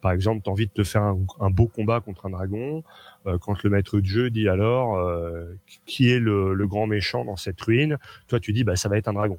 Par 0.00 0.10
exemple, 0.10 0.42
tu 0.42 0.50
as 0.50 0.52
envie 0.52 0.66
de 0.66 0.72
te 0.72 0.82
faire 0.82 1.02
un, 1.02 1.16
un 1.38 1.48
beau 1.50 1.68
combat 1.68 2.00
contre 2.00 2.26
un 2.26 2.30
dragon. 2.30 2.82
euh, 3.26 3.38
quand 3.38 3.62
le 3.62 3.70
maître 3.70 4.00
de 4.00 4.04
jeu 4.04 4.30
dit 4.30 4.48
alors 4.48 4.96
euh, 4.96 5.54
qui 5.86 6.10
est 6.10 6.18
le, 6.18 6.54
le 6.54 6.66
grand 6.66 6.88
méchant 6.88 7.24
dans 7.24 7.36
cette 7.36 7.60
ruine, 7.60 7.98
toi 8.26 8.40
tu 8.40 8.52
dis 8.52 8.64
bah 8.64 8.74
ça 8.74 8.88
va 8.88 8.98
être 8.98 9.06
un 9.06 9.12
dragon. 9.12 9.38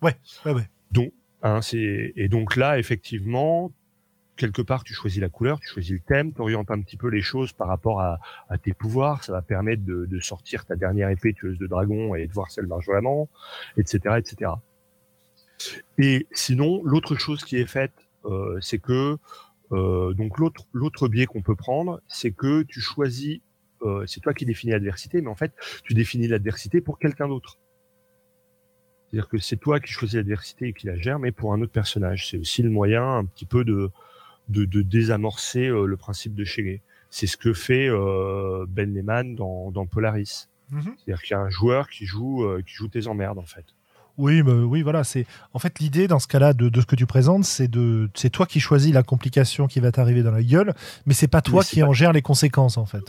Ouais, 0.00 0.16
ouais. 0.46 0.66
Donc 0.92 1.12
hein, 1.42 1.60
c'est 1.60 2.14
et 2.16 2.28
donc 2.30 2.56
là 2.56 2.78
effectivement 2.78 3.70
quelque 4.36 4.62
part 4.62 4.82
tu 4.82 4.94
choisis 4.94 5.20
la 5.20 5.28
couleur, 5.28 5.60
tu 5.60 5.68
choisis 5.68 5.92
le 5.92 6.00
thème, 6.00 6.32
tu 6.32 6.40
orientes 6.40 6.70
un 6.70 6.80
petit 6.80 6.96
peu 6.96 7.08
les 7.08 7.20
choses 7.20 7.52
par 7.52 7.68
rapport 7.68 8.00
à, 8.00 8.18
à 8.48 8.56
tes 8.56 8.72
pouvoirs, 8.72 9.24
ça 9.24 9.32
va 9.32 9.42
permettre 9.42 9.84
de, 9.84 10.06
de 10.06 10.20
sortir 10.20 10.64
ta 10.64 10.74
dernière 10.74 11.10
épée 11.10 11.34
tueuse 11.34 11.58
de 11.58 11.66
dragon 11.66 12.14
et 12.14 12.26
de 12.26 12.32
voir 12.32 12.50
celle 12.50 12.66
d'Arjolamant, 12.66 13.28
etc., 13.76 14.16
etc. 14.16 14.52
Et 15.98 16.26
sinon 16.32 16.82
l'autre 16.84 17.16
chose 17.16 17.44
qui 17.44 17.56
est 17.56 17.66
faite, 17.66 17.92
euh, 18.24 18.58
c'est 18.60 18.78
que 18.78 19.18
euh, 19.72 20.14
donc 20.14 20.38
l'autre 20.38 20.66
l'autre 20.72 21.08
biais 21.08 21.26
qu'on 21.26 21.42
peut 21.42 21.56
prendre, 21.56 22.00
c'est 22.08 22.30
que 22.30 22.62
tu 22.62 22.80
choisis, 22.80 23.40
euh, 23.82 24.04
c'est 24.06 24.20
toi 24.20 24.34
qui 24.34 24.46
définis 24.46 24.72
l'adversité, 24.72 25.20
mais 25.20 25.28
en 25.28 25.34
fait 25.34 25.52
tu 25.84 25.94
définis 25.94 26.28
l'adversité 26.28 26.80
pour 26.80 26.98
quelqu'un 26.98 27.28
d'autre. 27.28 27.58
C'est-à-dire 29.10 29.28
que 29.28 29.38
c'est 29.38 29.56
toi 29.56 29.80
qui 29.80 29.90
choisis 29.92 30.16
l'adversité 30.16 30.68
et 30.68 30.72
qui 30.72 30.86
la 30.86 30.96
gère, 30.96 31.18
mais 31.18 31.32
pour 31.32 31.54
un 31.54 31.62
autre 31.62 31.72
personnage. 31.72 32.28
C'est 32.28 32.38
aussi 32.38 32.62
le 32.62 32.70
moyen 32.70 33.04
un 33.04 33.24
petit 33.24 33.46
peu 33.46 33.64
de 33.64 33.90
de, 34.48 34.64
de 34.64 34.82
désamorcer 34.82 35.66
euh, 35.66 35.86
le 35.86 35.96
principe 35.96 36.34
de 36.34 36.44
Shege. 36.44 36.80
C'est 37.10 37.26
ce 37.26 37.36
que 37.36 37.52
fait 37.52 37.88
euh, 37.88 38.66
Ben 38.68 38.92
Lehman 38.92 39.34
dans, 39.34 39.70
dans 39.70 39.86
Polaris. 39.86 40.48
Mhm. 40.70 40.82
C'est-à-dire 40.82 41.22
qu'il 41.22 41.30
y 41.34 41.34
a 41.34 41.40
un 41.40 41.50
joueur 41.50 41.88
qui 41.88 42.04
joue 42.04 42.44
euh, 42.44 42.62
qui 42.66 42.74
joue 42.74 42.88
tes 42.88 43.06
emmerdes 43.06 43.38
en 43.38 43.46
fait. 43.46 43.64
Oui, 44.18 44.42
mais 44.42 44.52
oui, 44.52 44.82
voilà. 44.82 45.04
C'est 45.04 45.24
en 45.54 45.58
fait 45.58 45.78
l'idée 45.78 46.08
dans 46.08 46.18
ce 46.18 46.26
cas-là 46.28 46.52
de, 46.52 46.68
de 46.68 46.80
ce 46.80 46.86
que 46.86 46.96
tu 46.96 47.06
présentes, 47.06 47.44
c'est 47.44 47.68
de, 47.68 48.10
c'est 48.14 48.30
toi 48.30 48.46
qui 48.46 48.58
choisis 48.60 48.92
la 48.92 49.02
complication 49.04 49.66
qui 49.68 49.78
va 49.80 49.92
t'arriver 49.92 50.22
dans 50.22 50.32
la 50.32 50.42
gueule, 50.42 50.74
mais 51.06 51.14
c'est 51.14 51.28
pas 51.28 51.40
toi 51.40 51.62
qui 51.62 51.80
pas- 51.80 51.86
en 51.86 51.92
gère 51.92 52.12
les 52.12 52.20
conséquences 52.22 52.76
en 52.76 52.84
fait. 52.84 53.04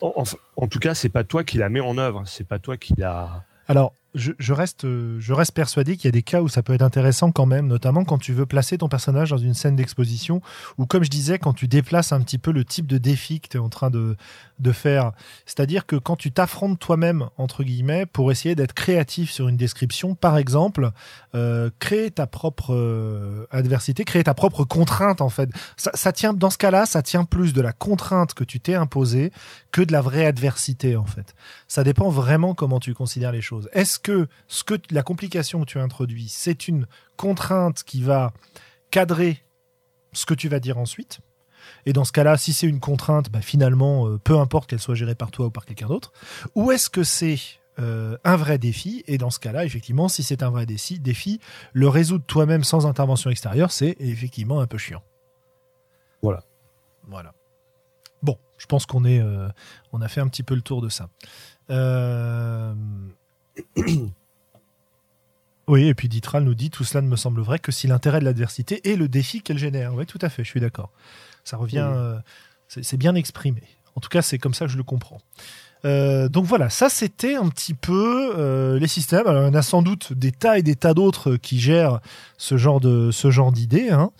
En, 0.00 0.20
en- 0.20 0.24
en 0.56 0.66
tout 0.68 0.78
cas, 0.78 0.94
c'est 0.94 1.08
pas 1.08 1.24
toi 1.24 1.42
qui 1.44 1.58
la 1.58 1.68
mets 1.68 1.80
en 1.80 1.98
œuvre. 1.98 2.22
C'est 2.26 2.46
pas 2.46 2.58
toi 2.58 2.76
qui 2.76 2.94
la. 2.96 3.44
Alors, 3.68 3.92
je, 4.14 4.32
je 4.38 4.52
reste, 4.52 4.86
je 5.18 5.32
reste 5.32 5.52
persuadé 5.52 5.96
qu'il 5.96 6.06
y 6.06 6.08
a 6.08 6.12
des 6.12 6.22
cas 6.22 6.42
où 6.42 6.48
ça 6.48 6.62
peut 6.62 6.74
être 6.74 6.82
intéressant 6.82 7.32
quand 7.32 7.46
même, 7.46 7.66
notamment 7.66 8.04
quand 8.04 8.18
tu 8.18 8.32
veux 8.32 8.46
placer 8.46 8.78
ton 8.78 8.88
personnage 8.88 9.30
dans 9.30 9.38
une 9.38 9.54
scène 9.54 9.76
d'exposition, 9.76 10.42
ou 10.78 10.86
comme 10.86 11.04
je 11.04 11.10
disais, 11.10 11.38
quand 11.38 11.52
tu 11.52 11.68
déplaces 11.68 12.12
un 12.12 12.20
petit 12.20 12.38
peu 12.38 12.52
le 12.52 12.64
type 12.64 12.86
de 12.86 12.98
défi 12.98 13.40
que 13.40 13.48
tu 13.48 13.56
es 13.56 13.60
en 13.60 13.68
train 13.68 13.90
de, 13.90 14.16
de 14.58 14.72
faire. 14.72 15.12
C'est-à-dire 15.46 15.86
que 15.86 15.96
quand 15.96 16.16
tu 16.16 16.32
t'affrontes 16.32 16.78
toi-même, 16.78 17.28
entre 17.36 17.64
guillemets, 17.64 18.06
pour 18.06 18.30
essayer 18.30 18.54
d'être 18.54 18.72
créatif 18.72 19.30
sur 19.30 19.48
une 19.48 19.56
description, 19.56 20.14
par 20.14 20.38
exemple, 20.38 20.90
euh, 21.34 21.70
créer 21.78 22.10
ta 22.10 22.26
propre 22.26 22.74
euh, 22.74 23.46
adversité, 23.50 24.04
créer 24.04 24.24
ta 24.24 24.34
propre 24.34 24.64
contrainte, 24.64 25.20
en 25.20 25.28
fait. 25.28 25.50
Ça, 25.76 25.90
ça 25.94 26.12
tient, 26.12 26.32
dans 26.32 26.50
ce 26.50 26.58
cas-là, 26.58 26.86
ça 26.86 27.02
tient 27.02 27.24
plus 27.24 27.52
de 27.52 27.60
la 27.60 27.72
contrainte 27.72 28.34
que 28.34 28.44
tu 28.44 28.60
t'es 28.60 28.74
imposée 28.74 29.32
que 29.72 29.82
de 29.82 29.92
la 29.92 30.00
vraie 30.00 30.26
adversité, 30.26 30.96
en 30.96 31.06
fait. 31.06 31.34
Ça 31.66 31.82
dépend 31.82 32.10
vraiment 32.10 32.54
comment 32.54 32.78
tu 32.78 32.94
considères 32.94 33.32
les 33.32 33.40
choses. 33.40 33.68
Que 34.02 34.28
ce 34.48 34.64
que 34.64 34.74
la 34.90 35.02
complication 35.02 35.60
que 35.60 35.66
tu 35.66 35.78
as 35.78 35.82
introduit, 35.82 36.28
c'est 36.28 36.68
une 36.68 36.86
contrainte 37.16 37.82
qui 37.84 38.02
va 38.02 38.32
cadrer 38.90 39.42
ce 40.12 40.26
que 40.26 40.34
tu 40.34 40.48
vas 40.48 40.60
dire 40.60 40.78
ensuite 40.78 41.20
et 41.86 41.92
dans 41.92 42.04
ce 42.04 42.12
cas-là, 42.12 42.36
si 42.36 42.52
c'est 42.52 42.66
une 42.66 42.80
contrainte, 42.80 43.30
bah, 43.30 43.40
finalement, 43.40 44.08
euh, 44.08 44.18
peu 44.18 44.38
importe 44.38 44.68
qu'elle 44.68 44.80
soit 44.80 44.94
gérée 44.94 45.14
par 45.14 45.30
toi 45.30 45.46
ou 45.46 45.50
par 45.50 45.64
quelqu'un 45.64 45.88
d'autre. 45.88 46.12
Ou 46.54 46.72
est-ce 46.72 46.90
que 46.90 47.04
c'est 47.04 47.38
euh, 47.78 48.16
un 48.24 48.36
vrai 48.36 48.58
défi? 48.58 49.02
Et 49.06 49.18
dans 49.18 49.30
ce 49.30 49.38
cas-là, 49.40 49.64
effectivement, 49.64 50.08
si 50.08 50.22
c'est 50.22 50.42
un 50.42 50.50
vrai 50.50 50.66
défi, 50.66 50.98
défi, 50.98 51.40
le 51.72 51.88
résoudre 51.88 52.24
toi-même 52.24 52.64
sans 52.64 52.86
intervention 52.86 53.30
extérieure, 53.30 53.72
c'est 53.72 53.96
effectivement 53.98 54.60
un 54.60 54.66
peu 54.66 54.78
chiant. 54.78 55.02
Voilà. 56.22 56.44
Voilà. 57.08 57.34
Bon, 58.22 58.38
je 58.58 58.66
pense 58.66 58.86
qu'on 58.86 59.04
est, 59.04 59.20
euh, 59.20 59.48
on 59.92 60.00
a 60.00 60.08
fait 60.08 60.20
un 60.20 60.28
petit 60.28 60.44
peu 60.44 60.54
le 60.54 60.62
tour 60.62 60.82
de 60.82 60.88
ça. 60.88 61.08
Euh, 61.70 62.74
oui, 65.68 65.86
et 65.86 65.94
puis 65.94 66.08
Ditral 66.08 66.44
nous 66.44 66.54
dit 66.54 66.70
tout 66.70 66.84
cela 66.84 67.02
ne 67.02 67.08
me 67.08 67.16
semble 67.16 67.40
vrai 67.40 67.58
que 67.58 67.72
si 67.72 67.86
l'intérêt 67.86 68.20
de 68.20 68.24
l'adversité 68.24 68.90
est 68.90 68.96
le 68.96 69.08
défi 69.08 69.42
qu'elle 69.42 69.58
génère. 69.58 69.94
Oui, 69.94 70.06
tout 70.06 70.18
à 70.22 70.28
fait, 70.28 70.44
je 70.44 70.48
suis 70.48 70.60
d'accord. 70.60 70.90
Ça 71.44 71.56
revient, 71.56 71.88
euh, 71.92 72.18
c'est 72.68 72.96
bien 72.96 73.14
exprimé. 73.14 73.62
En 73.96 74.00
tout 74.00 74.08
cas, 74.08 74.22
c'est 74.22 74.38
comme 74.38 74.54
ça 74.54 74.66
que 74.66 74.72
je 74.72 74.76
le 74.76 74.84
comprends. 74.84 75.18
donc 75.84 76.44
voilà, 76.44 76.70
ça 76.70 76.88
c'était 76.88 77.34
un 77.34 77.48
petit 77.48 77.74
peu 77.74 78.78
les 78.78 78.88
systèmes. 78.88 79.26
Alors, 79.26 79.42
il 79.42 79.46
y 79.46 79.50
en 79.50 79.54
a 79.54 79.62
sans 79.62 79.82
doute 79.82 80.12
des 80.12 80.32
tas 80.32 80.58
et 80.58 80.62
des 80.62 80.76
tas 80.76 80.94
d'autres 80.94 81.36
qui 81.36 81.58
gèrent 81.60 82.00
ce 82.38 82.56
genre 82.56 82.80
de 82.80 83.10
ce 83.10 83.30
genre 83.30 83.52
d'idées. 83.52 83.90
Hein. 83.90 84.12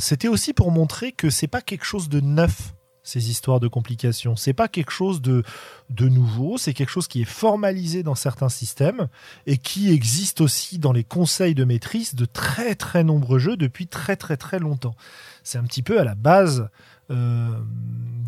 c'était 0.00 0.28
aussi 0.28 0.52
pour 0.52 0.70
montrer 0.70 1.12
que 1.12 1.30
c'est 1.30 1.46
pas 1.46 1.62
quelque 1.62 1.84
chose 1.84 2.08
de 2.08 2.20
neuf 2.20 2.74
ces 3.08 3.30
histoires 3.30 3.58
de 3.58 3.68
complications. 3.68 4.36
C'est 4.36 4.52
pas 4.52 4.68
quelque 4.68 4.90
chose 4.90 5.22
de, 5.22 5.42
de 5.90 6.08
nouveau, 6.08 6.58
c'est 6.58 6.74
quelque 6.74 6.90
chose 6.90 7.08
qui 7.08 7.22
est 7.22 7.28
formalisé 7.28 8.02
dans 8.02 8.14
certains 8.14 8.50
systèmes 8.50 9.08
et 9.46 9.56
qui 9.56 9.92
existe 9.92 10.40
aussi 10.40 10.78
dans 10.78 10.92
les 10.92 11.04
conseils 11.04 11.54
de 11.54 11.64
maîtrise 11.64 12.14
de 12.14 12.26
très 12.26 12.74
très 12.74 13.04
nombreux 13.04 13.38
jeux 13.38 13.56
depuis 13.56 13.86
très 13.86 14.16
très 14.16 14.36
très 14.36 14.58
longtemps. 14.58 14.94
C'est 15.42 15.58
un 15.58 15.64
petit 15.64 15.82
peu 15.82 15.98
à 15.98 16.04
la 16.04 16.14
base 16.14 16.68
euh, 17.10 17.48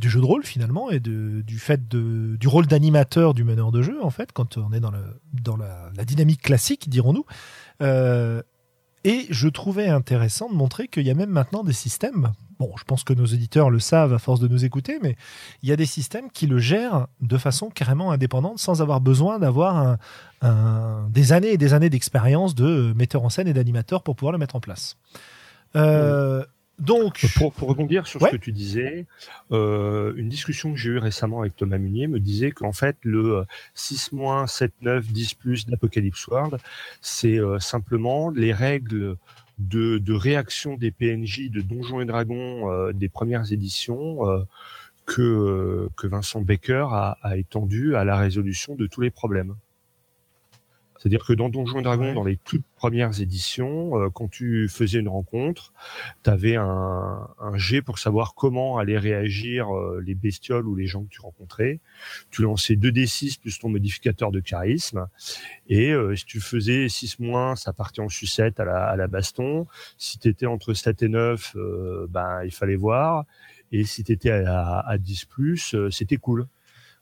du 0.00 0.08
jeu 0.08 0.20
de 0.20 0.24
rôle 0.24 0.44
finalement 0.44 0.90
et 0.90 1.00
du 1.00 1.58
fait 1.58 1.86
du 1.86 2.48
rôle 2.48 2.66
d'animateur 2.66 3.34
du 3.34 3.44
meneur 3.44 3.72
de 3.72 3.82
jeu 3.82 4.02
en 4.02 4.08
fait 4.08 4.32
quand 4.32 4.56
on 4.56 4.72
est 4.72 4.80
dans, 4.80 4.90
le, 4.90 5.20
dans 5.34 5.58
la, 5.58 5.90
dynamique 6.06 6.40
classique 6.40 6.88
dirons-nous. 6.88 7.26
Euh, 7.82 8.42
et 9.04 9.26
je 9.30 9.48
trouvais 9.48 9.88
intéressant 9.88 10.48
de 10.48 10.54
montrer 10.54 10.88
qu'il 10.88 11.06
y 11.06 11.10
a 11.10 11.14
même 11.14 11.30
maintenant 11.30 11.64
des 11.64 11.72
systèmes 11.72 12.32
bon, 12.60 12.70
je 12.76 12.84
pense 12.84 13.04
que 13.04 13.14
nos 13.14 13.24
éditeurs 13.24 13.70
le 13.70 13.78
savent 13.78 14.12
à 14.12 14.18
force 14.18 14.38
de 14.38 14.46
nous 14.46 14.66
écouter, 14.66 14.98
mais 15.02 15.16
il 15.62 15.70
y 15.70 15.72
a 15.72 15.76
des 15.76 15.86
systèmes 15.86 16.30
qui 16.30 16.46
le 16.46 16.58
gèrent 16.58 17.06
de 17.22 17.38
façon 17.38 17.70
carrément 17.70 18.12
indépendante 18.12 18.58
sans 18.58 18.82
avoir 18.82 19.00
besoin 19.00 19.38
d'avoir 19.38 19.96
des 21.08 21.32
années 21.32 21.52
et 21.52 21.56
des 21.56 21.72
années 21.72 21.88
d'expérience 21.88 22.54
de 22.54 22.92
metteur 22.94 23.24
en 23.24 23.30
scène 23.30 23.48
et 23.48 23.54
d'animateur 23.54 24.02
pour 24.02 24.14
pouvoir 24.14 24.32
le 24.32 24.38
mettre 24.38 24.56
en 24.56 24.60
place. 24.60 24.98
Euh, 25.76 26.44
donc, 26.80 27.24
pour, 27.36 27.54
rebondir 27.60 28.06
sur 28.06 28.20
ce 28.20 28.30
que 28.30 28.36
tu 28.36 28.52
disais, 28.52 29.06
euh, 29.52 30.12
une 30.16 30.28
discussion 30.28 30.72
que 30.72 30.78
j'ai 30.78 30.90
eue 30.90 30.98
récemment 30.98 31.40
avec 31.40 31.54
Thomas 31.54 31.78
Munier 31.78 32.06
me 32.06 32.20
disait 32.20 32.50
qu'en 32.50 32.72
fait 32.72 32.96
le 33.02 33.44
6 33.74 34.10
7 34.46 34.72
9 34.80 35.06
10 35.06 35.34
plus 35.34 35.66
d'Apocalypse 35.66 36.26
World, 36.26 36.58
c'est 37.00 37.38
euh, 37.38 37.58
simplement 37.58 38.30
les 38.30 38.52
règles 38.52 39.16
de, 39.60 39.98
de 39.98 40.14
réaction 40.14 40.76
des 40.76 40.90
PNJ 40.90 41.50
de 41.50 41.60
Donjons 41.60 42.00
et 42.00 42.06
Dragons 42.06 42.70
euh, 42.70 42.92
des 42.92 43.08
premières 43.08 43.52
éditions 43.52 44.26
euh, 44.28 44.42
que, 45.04 45.22
euh, 45.22 45.88
que 45.96 46.06
Vincent 46.06 46.40
Baker 46.40 46.86
a, 46.90 47.18
a 47.22 47.36
étendu 47.36 47.94
à 47.94 48.04
la 48.04 48.16
résolution 48.16 48.74
de 48.74 48.86
tous 48.86 49.02
les 49.02 49.10
problèmes. 49.10 49.54
C'est-à-dire 51.00 51.24
que 51.24 51.32
dans 51.32 51.48
Donjons 51.48 51.80
et 51.80 51.82
Dragons, 51.82 52.12
dans 52.12 52.24
les 52.24 52.36
toutes 52.36 52.64
premières 52.76 53.22
éditions, 53.22 53.98
euh, 53.98 54.10
quand 54.10 54.28
tu 54.28 54.68
faisais 54.68 54.98
une 54.98 55.08
rencontre, 55.08 55.72
tu 56.22 56.28
avais 56.28 56.56
un, 56.56 57.26
un 57.38 57.56
jet 57.56 57.80
pour 57.80 57.98
savoir 57.98 58.34
comment 58.34 58.76
allaient 58.76 58.98
réagir 58.98 59.74
euh, 59.74 60.02
les 60.04 60.14
bestioles 60.14 60.68
ou 60.68 60.76
les 60.76 60.86
gens 60.86 61.02
que 61.04 61.08
tu 61.08 61.22
rencontrais. 61.22 61.80
Tu 62.30 62.42
lançais 62.42 62.74
2d6 62.74 63.40
plus 63.40 63.58
ton 63.58 63.70
modificateur 63.70 64.30
de 64.30 64.40
charisme. 64.40 65.06
Et 65.70 65.90
euh, 65.90 66.14
si 66.16 66.26
tu 66.26 66.38
faisais 66.38 66.86
6 66.90 67.18
moins, 67.18 67.56
ça 67.56 67.72
partait 67.72 68.02
en 68.02 68.10
sucette 68.10 68.60
à 68.60 68.66
la, 68.66 68.84
à 68.84 68.96
la 68.96 69.06
baston. 69.06 69.66
Si 69.96 70.18
tu 70.18 70.28
étais 70.28 70.46
entre 70.46 70.74
7 70.74 71.02
et 71.02 71.08
9, 71.08 71.56
ben, 72.10 72.42
il 72.44 72.52
fallait 72.52 72.76
voir. 72.76 73.24
Et 73.72 73.84
si 73.84 74.04
tu 74.04 74.12
étais 74.12 74.30
à, 74.30 74.80
à 74.80 74.98
10 74.98 75.24
plus, 75.24 75.74
c'était 75.90 76.18
cool. 76.18 76.46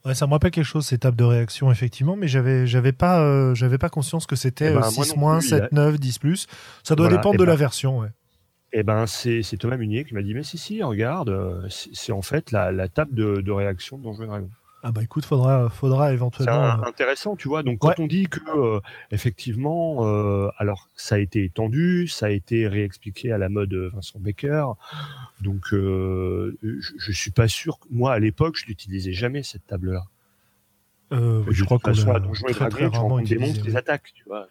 Ouais, 0.09 0.15
ça 0.15 0.27
me 0.27 0.33
rappelle 0.33 0.53
quelque 0.53 0.65
chose, 0.65 0.87
ces 0.87 0.97
tables 0.97 1.19
de 1.19 1.25
réaction, 1.25 1.71
effectivement, 1.71 2.17
mais 2.17 2.29
j'avais, 2.29 2.67
j'avais 2.67 2.93
pas, 2.93 3.21
euh, 3.21 3.55
j'avais 3.55 3.77
pas 3.77 3.91
conscience 3.91 4.25
que 4.25 4.37
c'était 4.37 4.73
6 4.83 5.17
moins, 5.17 5.43
7, 5.43 5.71
9, 5.71 6.01
10 6.01 6.19
plus. 6.19 6.47
Ça 6.83 6.95
doit 6.95 7.11
dépendre 7.11 7.39
de 7.39 7.45
ben 7.45 7.51
la 7.51 7.57
version, 7.57 7.99
ouais. 7.99 8.09
Eh 8.73 8.83
ben, 8.83 9.07
c'est, 9.07 9.43
c'est 9.43 9.59
Thomas 9.59 9.77
Munier 9.77 10.05
qui 10.05 10.15
m'a 10.15 10.23
dit, 10.23 10.33
mais 10.33 10.45
si, 10.45 10.57
si, 10.57 10.83
regarde, 10.83 11.29
euh, 11.29 11.69
c'est, 11.69 12.13
en 12.13 12.23
fait 12.23 12.53
la, 12.53 12.73
la 12.73 12.89
table 12.89 13.15
de, 13.15 13.43
de 13.43 13.53
réaction 13.53 13.99
de 13.99 14.03
Donjons 14.03 14.27
Dragon. 14.27 14.51
Ah 14.83 14.93
bah 14.93 15.03
écoute, 15.03 15.25
faudra, 15.25 15.69
faudra 15.71 16.13
éventuellement. 16.13 16.77
C'est 16.77 16.85
euh, 16.85 16.89
intéressant, 16.89 17.35
tu 17.35 17.49
vois. 17.49 17.65
Donc 17.65 17.81
quand 17.81 17.99
on 17.99 18.07
dit 18.07 18.29
que 18.29 18.39
euh, 18.49 18.81
effectivement, 19.11 20.07
euh, 20.07 20.51
alors 20.57 20.89
ça 20.95 21.17
a 21.17 21.19
été 21.19 21.45
étendu, 21.45 22.07
ça 22.07 22.27
a 22.27 22.31
été 22.31 22.69
réexpliqué 22.69 23.33
à 23.33 23.39
la 23.39 23.49
mode 23.49 23.75
Vincent 23.75 24.21
Becker. 24.21 24.67
Donc 25.41 25.67
je, 25.73 26.55
je 26.63 27.13
suis 27.13 27.33
pas 27.33 27.49
sûr. 27.49 27.79
Moi 27.91 28.13
à 28.13 28.19
l'époque, 28.21 28.57
je 28.57 28.67
l'utilisais 28.67 29.13
jamais 29.13 29.43
cette 29.43 29.67
table-là. 29.67 30.05
je 31.11 31.65
crois 31.65 31.81
qu'on 31.81 31.91
a 31.91 32.21
très, 32.21 32.53
très, 32.53 32.69
très 32.69 32.87
rarement 32.87 33.21
des 33.21 33.39
monstres, 33.39 33.65
des 33.65 33.77
attaques, 33.77 34.13
tu 34.15 34.25
vois. 34.27 34.47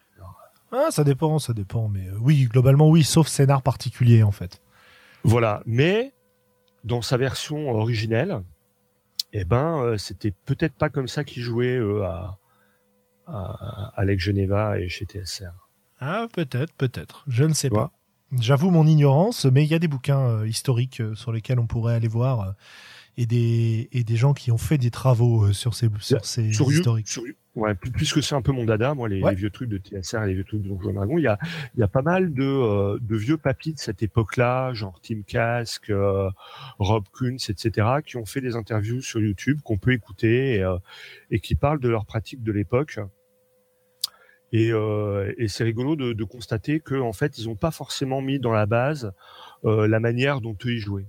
Ah, 0.70 0.88
ça 0.90 1.02
dépend, 1.02 1.38
ça 1.38 1.54
dépend, 1.54 1.88
mais 1.88 2.06
oui, 2.20 2.44
globalement 2.44 2.90
oui, 2.90 3.02
sauf 3.02 3.28
scénar 3.28 3.62
particulier 3.62 4.22
en 4.22 4.32
fait. 4.32 4.60
Voilà, 5.24 5.62
mais 5.64 6.12
dans 6.84 7.00
sa 7.00 7.16
version 7.16 7.70
originelle, 7.70 8.42
eh 9.32 9.44
ben, 9.44 9.82
euh, 9.82 9.98
c'était 9.98 10.30
peut-être 10.30 10.74
pas 10.74 10.88
comme 10.88 11.08
ça 11.08 11.24
qu'ils 11.24 11.42
jouaient 11.42 11.76
eux, 11.76 12.04
à, 12.04 12.38
à 13.26 13.92
Alex 13.96 14.24
Geneva 14.24 14.78
et 14.78 14.88
chez 14.88 15.04
TSR. 15.04 15.52
Ah, 16.00 16.28
peut-être, 16.32 16.72
peut-être. 16.74 17.24
Je 17.26 17.44
ne 17.44 17.52
sais 17.52 17.70
pas. 17.70 17.92
J'avoue 18.38 18.70
mon 18.70 18.86
ignorance, 18.86 19.46
mais 19.46 19.64
il 19.64 19.70
y 19.70 19.74
a 19.74 19.78
des 19.78 19.88
bouquins 19.88 20.28
euh, 20.28 20.46
historiques 20.46 21.00
euh, 21.00 21.14
sur 21.14 21.32
lesquels 21.32 21.58
on 21.58 21.66
pourrait 21.66 21.94
aller 21.94 22.08
voir 22.08 22.54
et 23.16 23.26
des 23.26 23.88
et 23.90 24.04
des 24.04 24.16
gens 24.16 24.32
qui 24.32 24.52
ont 24.52 24.58
fait 24.58 24.78
des 24.78 24.90
travaux 24.90 25.52
sur 25.52 25.74
ces 25.74 25.88
sur 25.98 26.24
ces 26.24 26.44
historiques. 26.44 27.18
Ouais, 27.58 27.74
puisque 27.74 28.22
c'est 28.22 28.36
un 28.36 28.40
peu 28.40 28.52
mon 28.52 28.64
dada, 28.64 28.94
moi, 28.94 29.08
les, 29.08 29.20
vieux 29.34 29.50
trucs 29.50 29.68
de 29.68 29.78
TSR 29.78 30.22
et 30.22 30.26
les 30.28 30.34
vieux 30.34 30.44
trucs 30.44 30.62
de 30.62 30.68
Donjons 30.68 30.92
Dragon, 30.92 31.18
il 31.18 31.24
y 31.24 31.26
a, 31.26 31.40
il 31.74 31.80
y 31.80 31.82
a 31.82 31.88
pas 31.88 32.02
mal 32.02 32.32
de, 32.32 32.44
euh, 32.44 32.98
de 33.00 33.16
vieux 33.16 33.36
papis 33.36 33.74
de 33.74 33.80
cette 33.80 34.00
époque-là, 34.00 34.72
genre 34.74 35.00
Tim 35.02 35.22
Kask, 35.26 35.90
euh, 35.90 36.30
Rob 36.78 37.06
Kunz, 37.12 37.50
etc., 37.50 37.88
qui 38.06 38.16
ont 38.16 38.24
fait 38.24 38.40
des 38.40 38.54
interviews 38.54 39.00
sur 39.00 39.18
YouTube 39.18 39.58
qu'on 39.64 39.76
peut 39.76 39.92
écouter 39.92 40.54
et, 40.54 40.62
euh, 40.62 40.78
et, 41.32 41.40
qui 41.40 41.56
parlent 41.56 41.80
de 41.80 41.88
leurs 41.88 42.06
pratiques 42.06 42.44
de 42.44 42.52
l'époque. 42.52 43.00
Et, 44.52 44.68
et 44.68 45.48
c'est 45.48 45.64
rigolo 45.64 45.94
de, 45.94 46.14
de, 46.14 46.24
constater 46.24 46.80
que 46.80 46.94
en 46.94 47.12
fait, 47.12 47.36
ils 47.36 47.48
n'ont 47.48 47.56
pas 47.56 47.70
forcément 47.70 48.22
mis 48.22 48.38
dans 48.38 48.52
la 48.52 48.64
base 48.64 49.12
la 49.62 50.00
manière 50.00 50.40
dont 50.40 50.56
eux 50.64 50.72
ils 50.72 50.78
jouaient 50.78 51.06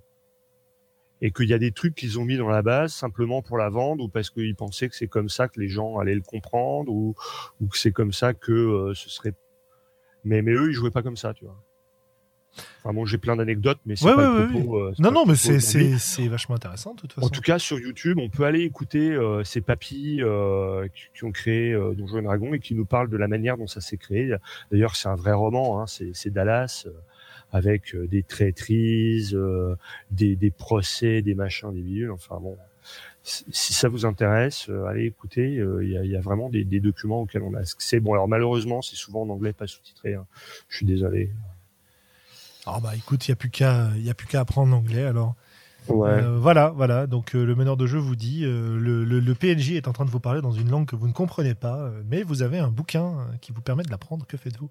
et 1.22 1.32
qu'il 1.32 1.50
y 1.50 1.54
a 1.54 1.58
des 1.58 1.72
trucs 1.72 1.96
qu'ils 1.96 2.20
ont 2.20 2.26
mis 2.26 2.38
dans 2.38 2.50
la 2.50 2.62
base 2.62 2.94
simplement 2.94 3.42
pour 3.42 3.58
la 3.58 3.70
vendre 3.70 4.04
ou 4.04 4.08
parce 4.08 4.30
qu'ils 4.30 4.56
pensaient 4.56 4.90
que 4.90 4.96
c'est 4.96 5.08
comme 5.08 5.30
ça 5.30 5.48
que 5.48 5.60
les 5.60 5.68
gens 5.68 5.98
allaient 5.98 6.16
le 6.16 6.22
comprendre 6.22 6.92
ou, 6.92 7.16
ou 7.62 7.68
que 7.68 7.78
c'est 7.78 7.92
comme 7.92 8.14
ça 8.14 8.34
que 8.34 8.52
euh, 8.52 8.94
ce 8.94 9.10
serait. 9.10 9.34
Mais, 10.24 10.42
mais 10.42 10.52
eux, 10.52 10.70
ils 10.70 10.74
jouaient 10.74 10.92
pas 10.92 11.04
comme 11.04 11.18
ça, 11.18 11.34
tu 11.34 11.46
vois. 11.46 11.62
Enfin 12.84 12.94
bon, 12.94 13.06
j'ai 13.06 13.18
plein 13.18 13.36
d'anecdotes, 13.36 13.80
mais 13.86 13.96
c'est 13.96 14.14
pas 14.14 14.40
le 14.40 14.50
propos, 14.50 14.78
euh, 14.78 14.94
non, 15.00 15.12
non, 15.12 15.26
mais 15.26 15.36
c'est 15.36 15.60
c'est 15.60 16.28
vachement 16.28 16.56
intéressant 16.56 16.94
de 16.94 17.02
toute 17.02 17.14
façon. 17.14 17.28
En 17.28 17.30
tout 17.30 17.42
cas, 17.42 17.60
sur 17.60 17.80
YouTube, 17.80 18.18
on 18.20 18.30
peut 18.30 18.44
aller 18.44 18.62
écouter 18.62 19.12
euh, 19.12 19.44
ces 19.44 19.62
papis 19.62 20.20
euh, 20.22 20.88
qui, 20.88 21.04
qui, 21.14 21.24
ont 21.26 21.32
créé 21.32 21.74
euh, 21.74 21.94
Donjons 21.94 22.20
et 22.20 22.22
Dragons 22.22 22.54
et 22.54 22.60
qui 22.60 22.76
nous 22.76 22.86
parlent 22.86 23.10
de 23.10 23.18
la 23.18 23.28
manière 23.28 23.58
dont 23.58 23.68
ça 23.68 23.82
s'est 23.82 23.98
créé. 23.98 24.34
D'ailleurs, 24.72 24.96
c'est 24.96 25.10
un 25.10 25.16
vrai 25.16 25.34
roman, 25.34 25.82
hein, 25.82 25.86
c'est 25.88 26.30
Dallas 26.30 26.88
avec 27.52 27.96
euh, 27.96 28.08
des 28.08 28.24
traîtrises, 28.24 29.36
euh, 29.36 29.76
des, 30.12 30.36
des, 30.36 30.52
procès, 30.52 31.22
des 31.22 31.36
machins, 31.36 31.74
des 31.74 31.82
bidules. 31.82 32.12
Enfin 32.12 32.40
bon, 32.42 32.58
si 33.24 33.74
ça 33.74 33.90
vous 33.90 34.06
intéresse, 34.06 34.68
euh, 34.70 34.86
allez 34.86 35.06
écouter. 35.06 35.62
Il 35.82 35.90
y 35.90 35.98
a, 35.98 36.06
y, 36.06 36.16
a, 36.16 36.22
vraiment 36.22 36.50
des, 36.50 36.64
des, 36.64 36.80
documents 36.80 37.22
auxquels 37.22 37.44
on 37.44 37.54
a 37.56 37.60
accès. 37.60 38.00
Bon, 38.00 38.14
alors 38.14 38.28
malheureusement, 38.28 38.82
c'est 38.82 38.96
souvent 38.96 39.24
en 39.24 39.30
anglais, 39.30 39.54
pas 39.54 39.68
sous-titré. 39.68 40.14
Hein. 40.16 40.26
Je 40.70 40.78
suis 40.78 40.86
désolé. 40.86 41.32
Ah 42.66 42.80
bah 42.82 42.96
écoute, 42.96 43.28
il 43.28 43.32
y 43.32 43.34
a 43.34 43.36
plus 43.36 43.50
qu'à, 43.50 43.90
il 43.98 44.08
a 44.10 44.14
plus 44.14 44.28
qu'à 44.28 44.42
apprendre 44.42 44.72
l'anglais 44.72 45.06
alors. 45.06 45.36
Ouais. 45.88 46.22
voilà, 46.38 46.70
voilà. 46.70 47.08
Donc 47.08 47.34
le 47.34 47.56
meneur 47.56 47.76
de 47.76 47.88
jeu 47.88 47.98
vous 47.98 48.16
dit, 48.16 48.42
le, 48.42 48.78
le, 48.78 49.20
le, 49.20 49.34
PNJ 49.34 49.72
est 49.72 49.88
en 49.88 49.94
train 49.94 50.06
de 50.06 50.12
vous 50.12 50.20
parler 50.20 50.40
dans 50.40 50.52
une 50.52 50.70
langue 50.70 50.86
que 50.86 50.96
vous 50.96 51.08
ne 51.08 51.14
comprenez 51.14 51.56
pas, 51.56 51.92
mais 52.06 52.22
vous 52.22 52.44
avez 52.44 52.60
un 52.60 52.68
bouquin 52.68 53.26
qui 53.42 53.52
vous 53.54 53.62
permet 53.62 53.82
de 53.82 53.90
l'apprendre. 53.90 54.28
Que 54.28 54.38
faites-vous? 54.38 54.70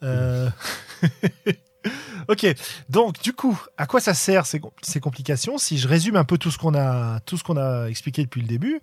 ok, 2.28 2.46
donc 2.88 3.20
du 3.22 3.32
coup, 3.32 3.58
à 3.76 3.86
quoi 3.86 4.00
ça 4.00 4.14
sert 4.14 4.46
ces, 4.46 4.60
ces 4.82 5.00
complications? 5.00 5.58
Si 5.58 5.78
je 5.78 5.88
résume 5.88 6.16
un 6.16 6.24
peu 6.24 6.38
tout 6.38 6.50
ce 6.50 6.58
qu'on 6.58 6.74
a, 6.74 7.20
tout 7.20 7.36
ce 7.36 7.44
qu'on 7.44 7.56
a 7.56 7.86
expliqué 7.86 8.22
depuis 8.22 8.40
le 8.40 8.48
début, 8.48 8.80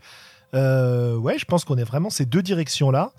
euh, 0.54 1.16
ouais, 1.18 1.38
je 1.38 1.46
pense 1.46 1.66
qu'on 1.66 1.78
est 1.78 1.84
vraiment 1.84 2.10
ces 2.10 2.26
deux 2.26 2.42
directions-là. 2.42 3.12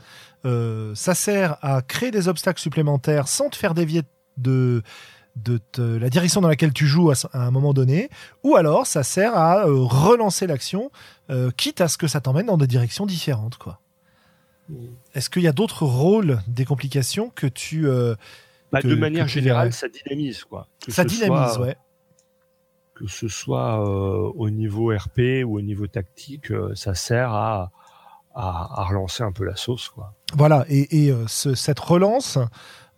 Euh, 0.44 0.94
ça 0.94 1.14
sert 1.14 1.56
à 1.62 1.82
créer 1.82 2.10
des 2.10 2.28
obstacles 2.28 2.60
supplémentaires 2.60 3.28
sans 3.28 3.50
te 3.50 3.56
faire 3.56 3.74
dévier 3.74 4.02
de 4.36 4.82
de 5.44 5.60
la 5.78 6.08
direction 6.08 6.40
dans 6.40 6.48
laquelle 6.48 6.72
tu 6.72 6.86
joues 6.86 7.10
à, 7.10 7.14
un 7.34 7.50
moment 7.50 7.74
donné, 7.74 8.08
ou 8.42 8.56
alors 8.56 8.86
ça 8.86 9.02
sert 9.02 9.36
à 9.36 9.66
euh, 9.66 9.82
relancer 9.82 10.46
l'action, 10.46 10.90
quitte 11.58 11.82
à 11.82 11.88
ce 11.88 11.98
que 11.98 12.08
ça 12.08 12.22
t'emmène 12.22 12.46
dans 12.46 12.56
des 12.56 12.66
directions 12.66 13.04
différentes, 13.04 13.58
quoi. 13.58 13.80
Est-ce 15.14 15.30
qu'il 15.30 15.42
y 15.42 15.48
a 15.48 15.52
d'autres 15.52 15.84
rôles 15.84 16.40
des 16.48 16.64
complications 16.64 17.30
que 17.34 17.46
tu 17.46 17.88
euh, 17.88 18.14
bah, 18.72 18.82
que- 18.82 18.88
de 18.88 18.94
manière 18.94 19.28
générale, 19.28 19.72
ça 19.72 19.88
dynamise 19.88 20.44
quoi. 20.44 20.68
Que 20.84 20.92
Ça 20.92 21.02
ce 21.02 21.08
dynamise, 21.08 21.52
soit, 21.54 21.66
ouais. 21.66 21.76
Que 22.94 23.06
ce 23.06 23.28
soit 23.28 23.80
euh, 23.86 24.32
au 24.36 24.48
niveau 24.50 24.90
RP 24.96 25.44
ou 25.44 25.58
au 25.58 25.60
niveau 25.60 25.86
tactique, 25.86 26.50
euh, 26.50 26.74
ça 26.74 26.94
sert 26.94 27.32
à, 27.32 27.70
à, 28.34 28.80
à 28.80 28.84
relancer 28.84 29.22
un 29.22 29.32
peu 29.32 29.44
la 29.44 29.56
sauce 29.56 29.88
quoi. 29.88 30.14
Voilà, 30.34 30.64
et, 30.68 31.04
et, 31.06 31.10
euh, 31.12 31.26
ce- 31.26 31.54
cette 31.54 31.78
relance, 31.80 32.38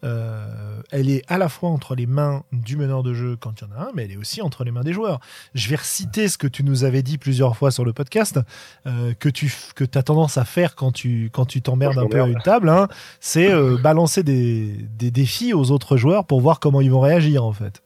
euh, 0.04 0.80
elle 0.90 1.10
est 1.10 1.24
à 1.28 1.38
la 1.38 1.48
fois 1.48 1.70
entre 1.70 1.94
les 1.94 2.06
mains 2.06 2.44
du 2.52 2.76
meneur 2.76 3.02
de 3.02 3.14
jeu 3.14 3.36
quand 3.38 3.60
il 3.60 3.64
y 3.64 3.72
en 3.72 3.80
a 3.80 3.88
un, 3.88 3.90
mais 3.94 4.04
elle 4.04 4.12
est 4.12 4.16
aussi 4.16 4.42
entre 4.42 4.64
les 4.64 4.70
mains 4.70 4.82
des 4.82 4.92
joueurs. 4.92 5.20
Je 5.54 5.68
vais 5.68 5.76
reciter 5.76 6.28
ce 6.28 6.38
que 6.38 6.46
tu 6.46 6.62
nous 6.62 6.84
avais 6.84 7.02
dit 7.02 7.18
plusieurs 7.18 7.56
fois 7.56 7.70
sur 7.70 7.84
le 7.84 7.92
podcast, 7.92 8.38
euh, 8.86 9.12
que 9.18 9.28
tu 9.28 9.52
que 9.74 9.84
as 9.94 10.02
tendance 10.02 10.38
à 10.38 10.44
faire 10.44 10.74
quand 10.74 10.92
tu 10.92 11.30
quand 11.32 11.46
tu 11.46 11.62
t'emmerdes 11.62 11.98
un 11.98 12.06
peu 12.06 12.20
à 12.20 12.26
une 12.26 12.40
table, 12.40 12.68
hein, 12.68 12.88
c'est 13.20 13.50
euh, 13.50 13.76
balancer 13.76 14.22
des, 14.22 14.72
des 14.96 15.10
défis 15.10 15.52
aux 15.52 15.70
autres 15.70 15.96
joueurs 15.96 16.24
pour 16.24 16.40
voir 16.40 16.60
comment 16.60 16.80
ils 16.80 16.90
vont 16.90 17.00
réagir 17.00 17.44
en 17.44 17.52
fait. 17.52 17.82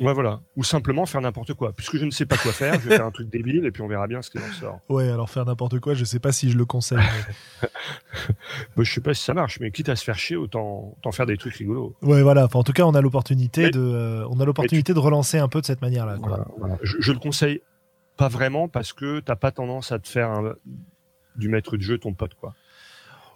Ouais 0.00 0.12
voilà. 0.12 0.40
Ou 0.56 0.64
simplement 0.64 1.06
faire 1.06 1.20
n'importe 1.20 1.54
quoi. 1.54 1.72
Puisque 1.72 1.96
je 1.98 2.04
ne 2.04 2.10
sais 2.10 2.26
pas 2.26 2.36
quoi 2.36 2.52
faire, 2.52 2.74
je 2.80 2.88
vais 2.88 2.96
faire 2.96 3.06
un 3.06 3.10
truc 3.12 3.28
débile 3.30 3.64
et 3.64 3.70
puis 3.70 3.80
on 3.82 3.86
verra 3.88 4.06
bien 4.08 4.22
ce 4.22 4.30
qu'il 4.30 4.40
en 4.40 4.52
sort. 4.52 4.80
Ouais, 4.88 5.08
alors 5.08 5.30
faire 5.30 5.44
n'importe 5.44 5.78
quoi, 5.80 5.94
je 5.94 6.04
sais 6.04 6.18
pas 6.18 6.32
si 6.32 6.50
je 6.50 6.58
le 6.58 6.64
conseille. 6.64 6.98
mais- 6.98 7.68
Bah, 8.76 8.82
je 8.82 8.92
sais 8.92 9.00
pas 9.00 9.14
si 9.14 9.22
ça 9.24 9.34
marche, 9.34 9.60
mais 9.60 9.70
quitte 9.70 9.88
à 9.88 9.96
se 9.96 10.04
faire 10.04 10.18
chier, 10.18 10.36
autant, 10.36 10.94
autant 10.98 11.12
faire 11.12 11.26
des 11.26 11.36
trucs 11.36 11.54
rigolos. 11.54 11.94
ouais, 12.02 12.22
voilà. 12.22 12.44
Enfin, 12.46 12.58
en 12.58 12.64
tout 12.64 12.72
cas, 12.72 12.84
on 12.84 12.94
a 12.94 13.00
l'opportunité 13.00 13.64
Mais- 13.64 13.70
de 13.70 13.80
euh, 13.80 14.26
on 14.30 14.40
a 14.40 14.44
l'opportunité 14.44 14.94
de 14.94 14.98
relancer 14.98 15.38
un 15.38 15.48
peu 15.48 15.60
de 15.60 15.66
cette 15.66 15.82
manière-là. 15.82 16.16
quoi. 16.18 16.28
Voilà, 16.28 16.46
voilà. 16.58 16.78
Je, 16.82 16.96
je 17.00 17.12
le 17.12 17.18
conseille 17.18 17.60
pas 18.16 18.28
vraiment 18.28 18.68
parce 18.68 18.92
que 18.92 19.20
t'as 19.20 19.36
pas 19.36 19.50
tendance 19.52 19.92
à 19.92 19.98
te 19.98 20.08
faire 20.08 20.30
un- 20.30 20.54
du 21.36 21.48
maître 21.48 21.76
de 21.76 21.82
jeu 21.82 21.98
ton 21.98 22.14
pote 22.14 22.34
quoi. 22.34 22.54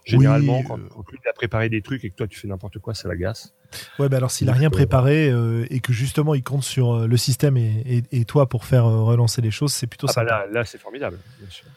Généralement, 0.09 0.59
Oui, 0.59 0.63
quand, 0.67 0.77
euh. 0.79 1.03
il 1.23 1.29
a 1.29 1.33
préparé 1.33 1.69
des 1.69 1.81
trucs 1.81 2.03
et 2.03 2.09
que 2.09 2.15
toi 2.15 2.27
tu 2.27 2.39
fais 2.39 2.47
n'importe 2.47 2.79
quoi, 2.79 2.93
ça 2.93 3.07
l'agace. 3.07 3.53
Ouais, 3.99 4.09
bah 4.09 4.17
alors 4.17 4.31
s'il 4.31 4.49
a 4.49 4.53
rien 4.53 4.67
euh, 4.67 4.71
préparé 4.71 5.29
euh, 5.29 5.65
et 5.69 5.79
que 5.79 5.93
justement 5.93 6.33
il 6.35 6.43
compte 6.43 6.63
sur 6.63 6.93
euh, 6.93 7.07
le 7.07 7.17
système 7.17 7.55
et, 7.57 8.03
et- 8.11 8.19
et 8.21 8.25
toi 8.25 8.47
pour 8.49 8.65
faire 8.65 8.85
euh, 8.85 9.01
relancer 9.03 9.41
les 9.41 9.51
choses, 9.51 9.71
c'est 9.73 9.87
plutôt 9.87 10.07
Ah 10.09 10.13
bah 10.15 10.21
sympa. 10.21 10.45
là, 10.45 10.45
là 10.51 10.65
c'est 10.65 10.79
formidable, 10.79 11.19
bien 11.39 11.49
sûr. 11.49 11.67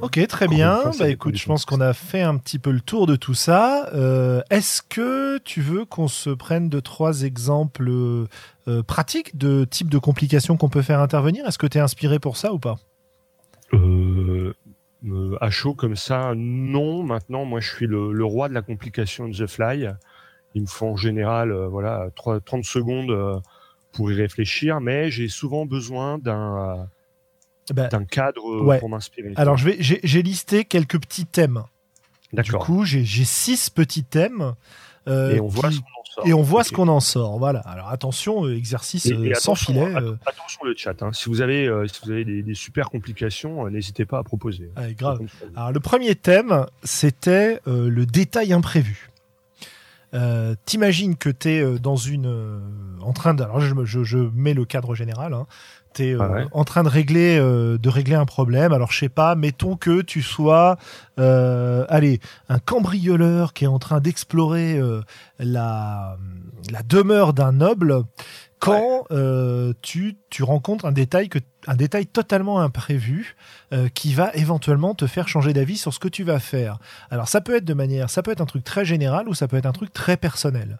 Ok, 0.00 0.24
très 0.28 0.46
bien. 0.46 0.76
fois, 0.82 0.92
ça 0.92 1.04
bah 1.04 1.10
écoute, 1.10 1.36
je 1.36 1.46
pense 1.46 1.64
qu'on 1.64 1.80
a 1.80 1.92
fait 1.94 2.20
un 2.22 2.36
petit 2.36 2.60
peu 2.60 2.70
le 2.70 2.80
tour 2.80 3.06
de 3.06 3.16
tout 3.16 3.34
ça. 3.34 3.88
Euh, 3.94 4.40
Est-ce 4.50 4.82
que 4.82 5.38
tu 5.38 5.62
veux 5.62 5.84
qu'on 5.84 6.06
se 6.06 6.30
prenne 6.30 6.68
deux 6.68 6.82
trois 6.82 7.22
exemples 7.22 7.88
euh, 7.88 8.28
euh, 8.68 8.82
pratiques 8.84 9.36
de 9.36 9.64
types 9.64 9.88
de 9.90 9.98
complications 9.98 10.56
qu'on 10.56 10.68
peut 10.68 10.82
faire 10.82 11.00
intervenir? 11.00 11.44
Est-ce 11.48 11.58
que 11.58 11.66
tu 11.66 11.78
es 11.78 11.80
inspiré 11.80 12.20
pour 12.20 12.36
ça 12.36 12.52
ou 12.52 12.60
pas? 12.60 12.76
Euh, 13.72 13.76
euh, 15.06 15.36
à 15.40 15.50
chaud 15.50 15.74
comme 15.74 15.96
ça, 15.96 16.32
non. 16.36 17.02
Maintenant, 17.02 17.44
moi, 17.44 17.60
je 17.60 17.68
suis 17.74 17.86
le, 17.86 18.12
le 18.12 18.24
roi 18.24 18.48
de 18.48 18.54
la 18.54 18.62
complication 18.62 19.28
de 19.28 19.34
The 19.36 19.46
Fly. 19.46 19.88
Il 20.54 20.62
me 20.62 20.66
faut 20.66 20.86
en 20.86 20.96
général, 20.96 21.50
euh, 21.52 21.66
voilà, 21.68 22.08
3, 22.16 22.40
30 22.40 22.64
secondes 22.64 23.10
euh, 23.10 23.38
pour 23.92 24.10
y 24.12 24.14
réfléchir, 24.14 24.80
mais 24.80 25.10
j'ai 25.10 25.28
souvent 25.28 25.66
besoin 25.66 26.18
d'un 26.18 26.88
Bah, 27.72 27.88
d'un 27.88 28.04
cadre 28.04 28.62
Ouais. 28.64 28.78
pour 28.78 28.88
m'inspirer. 28.88 29.32
Alors 29.36 29.56
je 29.56 29.64
vais, 29.64 29.76
j'ai 29.80 30.22
listé 30.22 30.64
quelques 30.64 31.00
petits 31.00 31.26
thèmes. 31.26 31.62
Du 32.32 32.52
coup, 32.52 32.84
j'ai 32.84 33.04
six 33.24 33.70
petits 33.70 34.04
thèmes. 34.04 34.54
Et 35.06 35.38
on 35.40 35.46
voit 35.46 35.68
qui- 35.70 35.78
en 35.78 36.03
sort. 36.14 36.26
et 36.26 36.32
on 36.34 36.42
voit 36.42 36.64
ce 36.64 36.72
qu'on 36.72 36.88
en 36.88 37.00
sort. 37.00 37.38
Voilà. 37.38 37.60
Alors 37.60 37.88
attention, 37.90 38.44
euh, 38.46 38.56
exercice 38.56 39.06
Et- 39.06 39.12
euh, 39.12 39.24
et 39.30 39.34
sans 39.34 39.52
attention, 39.52 39.72
filet. 39.72 39.94
att- 39.96 40.02
euh, 40.02 40.16
Attention 40.26 40.64
le 40.64 40.74
chat. 40.76 41.02
hein. 41.02 41.10
Si 41.12 41.28
vous 41.28 41.40
avez, 41.40 41.68
si 41.88 42.00
vous 42.04 42.10
avez 42.10 42.24
des, 42.24 42.42
des 42.42 42.54
super 42.54 42.90
complications, 42.90 43.68
n'hésitez 43.70 44.04
pas 44.04 44.18
à 44.18 44.22
proposer. 44.22 44.70
allez, 44.76 44.94
grave. 44.94 45.20
Alors 45.56 45.72
le 45.72 45.80
premier 45.80 46.14
thème, 46.14 46.66
c'était 46.82 47.60
euh, 47.66 47.88
le 47.88 48.06
détail 48.06 48.52
imprévu. 48.52 49.10
Euh, 50.14 50.54
T'imagines 50.64 51.16
que 51.16 51.28
tu 51.28 51.48
es 51.48 51.78
dans 51.80 51.96
une 51.96 52.62
en 53.00 53.12
train 53.12 53.34
de 53.34 53.42
alors 53.42 53.58
je, 53.60 53.74
je, 53.84 54.04
je 54.04 54.18
mets 54.18 54.54
le 54.54 54.64
cadre 54.64 54.94
général 54.94 55.34
hein, 55.34 55.46
tu 55.94 56.04
es 56.10 56.16
Ah 56.20 56.28
ouais. 56.30 56.44
en 56.52 56.64
train 56.64 56.82
de 56.82 56.88
régler 56.88 57.38
euh, 57.40 57.78
de 57.78 57.88
régler 57.88 58.14
un 58.16 58.26
problème 58.26 58.72
alors 58.72 58.92
je 58.92 58.98
sais 58.98 59.08
pas 59.08 59.34
mettons 59.34 59.76
que 59.76 60.02
tu 60.02 60.22
sois 60.22 60.76
euh, 61.18 61.84
allez 61.88 62.20
un 62.48 62.58
cambrioleur 62.58 63.52
qui 63.52 63.64
est 63.64 63.68
en 63.68 63.78
train 63.78 64.00
d'explorer 64.00 64.76
euh, 64.78 65.00
la 65.38 66.16
la 66.72 66.82
demeure 66.82 67.32
d'un 67.34 67.52
noble 67.52 68.02
quand 68.64 69.04
euh, 69.10 69.72
tu, 69.82 70.16
tu 70.30 70.42
rencontres 70.42 70.84
un 70.86 70.92
détail 70.92 71.28
que 71.28 71.38
un 71.66 71.76
détail 71.76 72.06
totalement 72.06 72.60
imprévu 72.60 73.36
euh, 73.72 73.88
qui 73.88 74.12
va 74.12 74.30
éventuellement 74.34 74.94
te 74.94 75.06
faire 75.06 75.28
changer 75.28 75.52
d'avis 75.52 75.78
sur 75.78 75.94
ce 75.94 75.98
que 75.98 76.08
tu 76.08 76.22
vas 76.22 76.38
faire. 76.38 76.78
Alors 77.10 77.28
ça 77.28 77.40
peut 77.40 77.56
être 77.56 77.64
de 77.64 77.74
manière, 77.74 78.10
ça 78.10 78.22
peut 78.22 78.30
être 78.30 78.40
un 78.40 78.46
truc 78.46 78.64
très 78.64 78.84
général 78.84 79.28
ou 79.28 79.34
ça 79.34 79.48
peut 79.48 79.56
être 79.56 79.66
un 79.66 79.72
truc 79.72 79.92
très 79.92 80.16
personnel. 80.16 80.78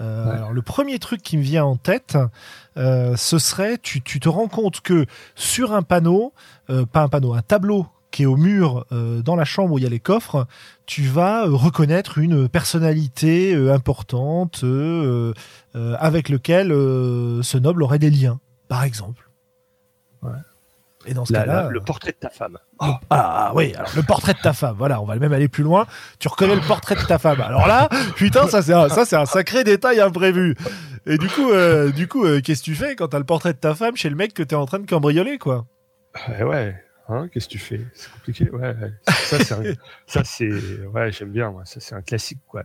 Euh, 0.00 0.26
Ouais. 0.26 0.32
Alors 0.32 0.52
le 0.52 0.62
premier 0.62 0.98
truc 0.98 1.22
qui 1.22 1.36
me 1.38 1.42
vient 1.42 1.64
en 1.64 1.76
tête, 1.76 2.18
euh, 2.76 3.16
ce 3.16 3.38
serait 3.38 3.78
tu, 3.78 4.02
tu 4.02 4.20
te 4.20 4.28
rends 4.28 4.48
compte 4.48 4.80
que 4.80 5.06
sur 5.34 5.72
un 5.72 5.82
panneau, 5.82 6.32
euh, 6.70 6.84
pas 6.84 7.02
un 7.02 7.08
panneau, 7.08 7.34
un 7.34 7.42
tableau 7.42 7.86
qui 8.16 8.22
est 8.22 8.26
au 8.26 8.38
mur 8.38 8.86
euh, 8.92 9.20
dans 9.20 9.36
la 9.36 9.44
chambre 9.44 9.74
où 9.74 9.78
il 9.78 9.84
y 9.84 9.86
a 9.86 9.90
les 9.90 10.00
coffres, 10.00 10.46
tu 10.86 11.02
vas 11.02 11.44
euh, 11.44 11.50
reconnaître 11.50 12.16
une 12.16 12.48
personnalité 12.48 13.54
euh, 13.54 13.74
importante 13.74 14.62
euh, 14.64 15.34
euh, 15.74 15.96
avec 15.98 16.30
lequel 16.30 16.72
euh, 16.72 17.42
ce 17.42 17.58
noble 17.58 17.82
aurait 17.82 17.98
des 17.98 18.08
liens, 18.08 18.40
par 18.68 18.84
exemple. 18.84 19.28
Ouais. 20.22 20.30
Et 21.04 21.12
dans 21.12 21.26
ce 21.26 21.34
cas-là, 21.34 21.68
le 21.70 21.80
portrait 21.80 22.12
de 22.12 22.16
ta 22.16 22.30
femme. 22.30 22.56
ah, 22.78 23.00
ah, 23.10 23.52
oui, 23.54 23.74
alors 23.74 23.90
le 23.94 24.02
portrait 24.02 24.32
de 24.32 24.40
ta 24.40 24.54
femme, 24.54 24.76
voilà, 24.78 25.02
on 25.02 25.04
va 25.04 25.16
même 25.16 25.34
aller 25.34 25.48
plus 25.48 25.62
loin. 25.62 25.86
Tu 26.18 26.26
reconnais 26.28 26.54
le 26.54 26.62
portrait 26.62 26.94
de 26.94 27.02
ta 27.02 27.18
femme. 27.18 27.42
Alors 27.42 27.66
là, 27.66 27.90
putain, 28.16 28.48
ça 28.48 28.62
c'est 28.62 28.72
un, 28.72 28.88
ça 28.88 29.04
c'est 29.04 29.16
un 29.16 29.26
sacré 29.26 29.62
détail 29.62 30.00
imprévu. 30.00 30.56
Et 31.04 31.18
du 31.18 31.28
coup, 31.28 31.50
euh, 31.50 31.92
du 31.92 32.08
coup, 32.08 32.24
euh, 32.24 32.40
qu'est-ce 32.40 32.60
que 32.60 32.64
tu 32.64 32.74
fais 32.74 32.96
quand 32.96 33.08
t'as 33.08 33.18
le 33.18 33.24
portrait 33.24 33.52
de 33.52 33.58
ta 33.58 33.74
femme 33.74 33.94
chez 33.94 34.08
le 34.08 34.16
mec 34.16 34.32
que 34.32 34.42
t'es 34.42 34.56
en 34.56 34.64
train 34.64 34.78
de 34.78 34.86
cambrioler, 34.86 35.36
quoi? 35.36 35.66
Ouais, 36.28 36.42
ouais. 36.44 36.85
Hein, 37.08 37.28
qu'est-ce 37.32 37.46
que 37.46 37.52
tu 37.52 37.58
fais? 37.58 37.80
C'est 37.94 38.10
compliqué. 38.10 38.50
Ouais, 38.50 38.74
ouais. 38.74 38.92
Ça, 39.08 39.38
c'est, 39.44 39.52
un- 39.54 39.74
ça, 40.06 40.24
c'est, 40.24 40.50
ouais, 40.92 41.12
j'aime 41.12 41.30
bien. 41.30 41.50
Moi. 41.50 41.64
Ça, 41.64 41.78
c'est 41.80 41.94
un 41.94 42.02
classique, 42.02 42.40
quoi. 42.48 42.62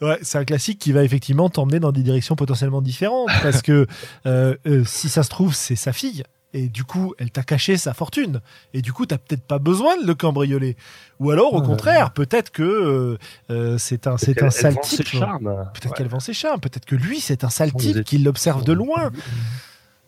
Ouais, 0.00 0.18
c'est 0.22 0.38
un 0.38 0.44
classique 0.44 0.78
qui 0.78 0.92
va 0.92 1.02
effectivement 1.04 1.48
t'emmener 1.48 1.80
dans 1.80 1.92
des 1.92 2.02
directions 2.02 2.36
potentiellement 2.36 2.82
différentes 2.82 3.28
parce 3.42 3.62
que 3.62 3.86
euh, 4.26 4.56
euh, 4.66 4.84
si 4.84 5.08
ça 5.08 5.22
se 5.22 5.28
trouve, 5.28 5.54
c'est 5.54 5.76
sa 5.76 5.92
fille. 5.92 6.22
Et 6.54 6.68
du 6.70 6.82
coup, 6.84 7.14
elle 7.18 7.30
t'a 7.30 7.42
caché 7.42 7.76
sa 7.76 7.92
fortune. 7.92 8.40
Et 8.72 8.80
du 8.80 8.92
coup, 8.92 9.04
t'as 9.06 9.18
peut-être 9.18 9.42
pas 9.46 9.58
besoin 9.58 10.00
de 10.00 10.06
le 10.06 10.14
cambrioler. 10.14 10.76
Ou 11.20 11.30
alors, 11.30 11.52
au 11.52 11.60
Ouais. 11.60 11.66
contraire, 11.66 12.12
peut-être 12.12 12.50
que 12.50 13.18
euh, 13.50 13.78
c'est 13.78 14.06
un, 14.06 14.16
c'est 14.16 14.36
Elle- 14.38 14.44
un 14.46 14.50
sale 14.50 14.74
vend 14.74 14.82
ses 14.82 14.96
type. 14.98 15.06
charmes. 15.08 15.68
Peut-être 15.74 15.90
Ouais. 15.90 15.96
qu'elle 15.96 16.08
vend 16.08 16.20
ses 16.20 16.32
charmes. 16.32 16.58
Peut-être 16.60 16.86
que 16.86 16.96
lui, 16.96 17.20
c'est 17.20 17.44
un 17.44 17.50
sale 17.50 17.70
Vous 17.72 17.78
type 17.78 18.02
qui 18.02 18.16
l'observe 18.18 18.64
de 18.64 18.72
loin. 18.72 19.10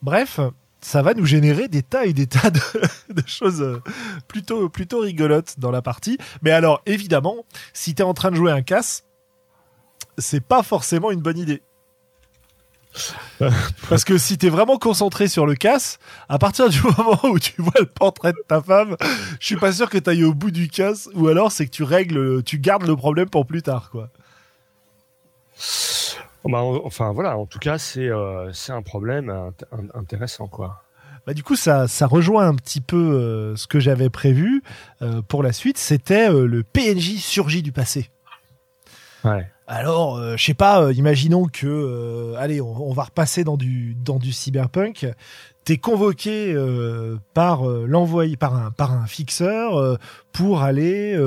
Bref, 0.01 0.39
ça 0.81 1.01
va 1.01 1.13
nous 1.13 1.25
générer 1.25 1.67
des 1.67 1.83
tas 1.83 2.05
et 2.05 2.13
des 2.13 2.27
tas 2.27 2.49
de, 2.49 2.59
de 3.13 3.23
choses 3.27 3.81
plutôt, 4.27 4.67
plutôt 4.69 4.99
rigolotes 4.99 5.59
dans 5.59 5.71
la 5.71 5.81
partie. 5.81 6.17
Mais 6.41 6.51
alors, 6.51 6.81
évidemment, 6.85 7.45
si 7.73 7.95
t'es 7.95 8.03
en 8.03 8.13
train 8.13 8.31
de 8.31 8.35
jouer 8.35 8.51
un 8.51 8.61
casse, 8.63 9.05
c'est 10.17 10.41
pas 10.41 10.63
forcément 10.63 11.11
une 11.11 11.21
bonne 11.21 11.37
idée. 11.37 11.61
Parce 13.89 14.03
que 14.03 14.17
si 14.17 14.37
t'es 14.37 14.49
vraiment 14.49 14.77
concentré 14.77 15.27
sur 15.27 15.45
le 15.45 15.55
casse, 15.55 15.99
à 16.27 16.37
partir 16.37 16.69
du 16.69 16.81
moment 16.97 17.19
où 17.23 17.39
tu 17.39 17.61
vois 17.61 17.79
le 17.79 17.85
portrait 17.85 18.33
de 18.33 18.43
ta 18.47 18.61
femme, 18.61 18.97
je 19.39 19.45
suis 19.45 19.55
pas 19.55 19.71
sûr 19.71 19.89
que 19.89 19.97
t'ailles 19.97 20.23
au 20.23 20.33
bout 20.33 20.51
du 20.51 20.67
casse, 20.67 21.09
ou 21.13 21.27
alors 21.27 21.51
c'est 21.51 21.65
que 21.65 21.71
tu 21.71 21.83
règles, 21.83 22.43
tu 22.43 22.59
gardes 22.59 22.85
le 22.85 22.95
problème 22.95 23.29
pour 23.29 23.45
plus 23.45 23.61
tard, 23.61 23.89
quoi. 23.91 24.09
Bah, 26.45 26.59
en- 26.63 26.81
enfin, 26.85 27.11
voilà. 27.11 27.37
En 27.37 27.45
tout 27.45 27.59
cas, 27.59 27.77
c'est, 27.77 28.07
euh, 28.09 28.51
un 28.69 28.81
problème 28.81 29.29
int- 29.29 29.65
int- 29.77 29.97
intéressant, 29.99 30.47
quoi. 30.47 30.83
Bah, 31.27 31.33
du 31.35 31.43
coup, 31.43 31.55
ça, 31.55 31.87
ça 31.87 32.07
rejoint 32.07 32.47
un 32.47 32.55
petit 32.55 32.81
peu 32.81 32.97
euh, 32.97 33.55
ce 33.55 33.67
que 33.67 33.79
j'avais 33.79 34.09
prévu 34.09 34.63
euh, 35.03 35.21
pour 35.21 35.43
la 35.43 35.51
suite. 35.53 35.77
C'était 35.77 36.29
euh, 36.31 36.47
le 36.47 36.63
PNJ 36.63 37.17
surgit 37.19 37.61
du 37.61 37.71
passé. 37.71 38.09
Ouais. 39.23 39.47
Alors, 39.67 40.19
je 40.35 40.43
sais 40.43 40.53
pas, 40.55 40.91
imaginons 40.91 41.45
que, 41.45 42.33
allez, 42.37 42.59
on, 42.59 42.89
on 42.89 42.93
va 42.93 43.03
repasser 43.03 43.43
dans 43.43 43.55
du, 43.55 43.93
dans 43.95 44.17
du 44.17 44.31
cyberpunk. 44.33 45.07
T'es 45.71 45.77
convoqué 45.77 46.51
euh, 46.53 47.15
par 47.33 47.65
euh, 47.65 47.85
l'envoyé, 47.87 48.35
par 48.35 48.57
un, 48.57 48.71
par 48.71 48.91
un 48.91 49.05
fixeur 49.05 49.77
euh, 49.77 49.95
pour 50.33 50.63
aller 50.63 51.17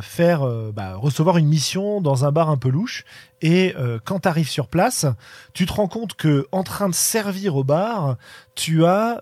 faire, 0.00 0.48
bah, 0.72 0.96
recevoir 0.96 1.36
une 1.36 1.48
mission 1.48 2.00
dans 2.00 2.24
un 2.24 2.32
bar 2.32 2.48
un 2.48 2.56
peu 2.56 2.70
louche. 2.70 3.04
Et 3.42 3.74
quand 4.04 4.20
t'arrives 4.20 4.48
sur 4.48 4.68
place, 4.68 5.04
tu 5.52 5.66
te 5.66 5.72
rends 5.74 5.88
compte 5.88 6.14
que 6.14 6.46
en 6.52 6.62
train 6.62 6.88
de 6.88 6.94
servir 6.94 7.56
au 7.56 7.64
bar, 7.64 8.16
tu 8.54 8.86
as, 8.86 9.20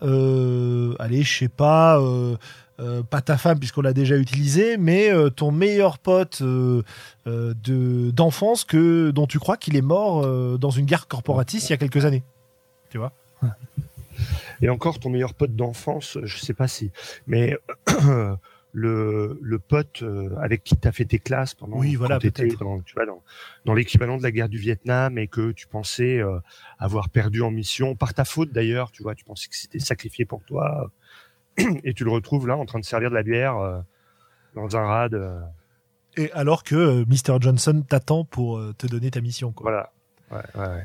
allez, 0.99 1.23
je 1.23 1.39
sais 1.39 1.49
pas. 1.49 1.99
euh, 1.99 2.37
pas 3.03 3.21
ta 3.23 3.39
femme 3.39 3.59
puisqu'on 3.59 3.83
l'a 3.83 3.93
déjà 3.93 4.17
utilisé, 4.17 4.77
mais 4.77 5.11
ton 5.35 5.51
meilleur 5.53 5.99
pote 5.99 6.43
de 6.43 8.11
d'enfance 8.11 8.65
que 8.65 9.11
dont 9.11 9.27
tu 9.27 9.39
crois 9.39 9.57
qu'il 9.57 9.75
est 9.75 9.83
mort 9.83 10.27
dans 10.59 10.71
une 10.71 10.87
guerre 10.87 11.09
corporatiste 11.09 11.71
il 11.71 11.73
y 11.73 11.75
a 11.75 11.79
quelques 11.79 12.05
années. 12.05 12.23
Tu 12.91 12.99
vois? 12.99 13.13
Et 14.63 14.69
encore, 14.71 14.99
ton 15.01 15.11
meilleur 15.11 15.35
pote 15.35 15.55
d'enfance, 15.55 16.19
je 16.23 16.39
sais 16.39 16.55
pas 16.55 16.69
si, 16.69 16.91
mais 17.27 17.57
le, 18.75 19.39
le 19.43 19.59
pote 19.59 20.03
euh, 20.03 20.35
avec 20.41 20.65
qui 20.65 20.77
tu 20.79 20.89
as 20.89 20.93
fait 20.93 21.05
tes 21.05 21.19
classes 21.19 21.55
pendant 21.55 21.77
Oui, 21.79 21.95
voilà, 21.95 22.19
peut-être. 22.19 22.59
dans, 22.59 22.81
tu 22.81 22.95
vois, 22.95 23.05
dans, 23.05 23.23
dans 23.67 23.75
l'équivalent 23.75 24.17
de 24.17 24.23
la 24.23 24.31
guerre 24.31 24.49
du 24.49 24.59
Vietnam 24.59 25.19
et 25.19 25.27
que 25.29 25.53
tu 25.53 25.67
pensais 25.67 26.19
euh, 26.21 26.39
avoir 26.79 27.11
perdu 27.11 27.43
en 27.43 27.51
mission 27.51 27.95
par 27.97 28.15
ta 28.15 28.25
faute 28.25 28.51
d'ailleurs, 28.53 28.91
tu 28.93 29.03
vois, 29.03 29.15
tu 29.15 29.25
pensais 29.25 29.49
que 29.49 29.57
c'était 29.57 29.79
sacrifié 29.79 30.25
pour 30.25 30.43
toi 30.45 30.91
et 31.85 31.93
tu 31.93 32.05
le 32.05 32.11
retrouves 32.11 32.47
là 32.49 32.57
en 32.57 32.65
train 32.65 32.79
de 32.81 32.85
servir 32.85 33.11
de 33.11 33.15
la 33.15 33.23
bière 33.23 33.59
euh, 33.59 33.81
dans 34.55 34.75
un 34.77 34.87
rad. 34.87 35.15
euh, 35.15 35.39
Et 36.17 36.33
alors 36.33 36.63
que 36.63 37.05
Mr. 37.05 37.39
Johnson 37.41 37.85
t'attend 37.87 38.25
pour 38.25 38.59
te 38.79 38.87
donner 38.87 39.11
ta 39.11 39.21
mission, 39.21 39.53
quoi. 39.53 39.71
voilà. 39.71 39.93
Ouais, 40.31 40.61
ouais, 40.61 40.69
ouais. 40.77 40.85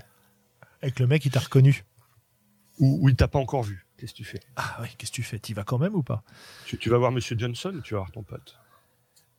Avec 0.82 1.00
le 1.00 1.08
mec, 1.08 1.26
il 1.26 1.32
t'a 1.32 1.40
reconnu. 1.40 1.86
Ou, 2.80 3.00
ou 3.02 3.10
il 3.10 3.16
t'a 3.16 3.28
pas 3.28 3.40
encore 3.40 3.64
vu. 3.64 3.86
Qu'est-ce 3.98 4.12
que 4.14 4.18
tu 4.18 4.24
fais? 4.24 4.40
Ah 4.56 4.78
ouais, 4.82 4.90
qu'est-ce 4.98 5.12
que 5.12 5.16
tu 5.16 5.24
fais? 5.24 5.40
T'y 5.40 5.54
vas 5.54 5.64
quand 5.64 5.80
même 5.80 5.96
ou 5.96 6.04
pas? 6.04 6.24
Tu, 6.66 6.78
tu 6.78 6.90
vas 6.90 6.98
voir 6.98 7.12
Monsieur 7.12 7.36
Johnson 7.38 7.74
ou 7.76 7.82
tu 7.82 7.94
vas 7.96 8.02
voir 8.02 8.12
ton 8.12 8.24
pote 8.24 8.58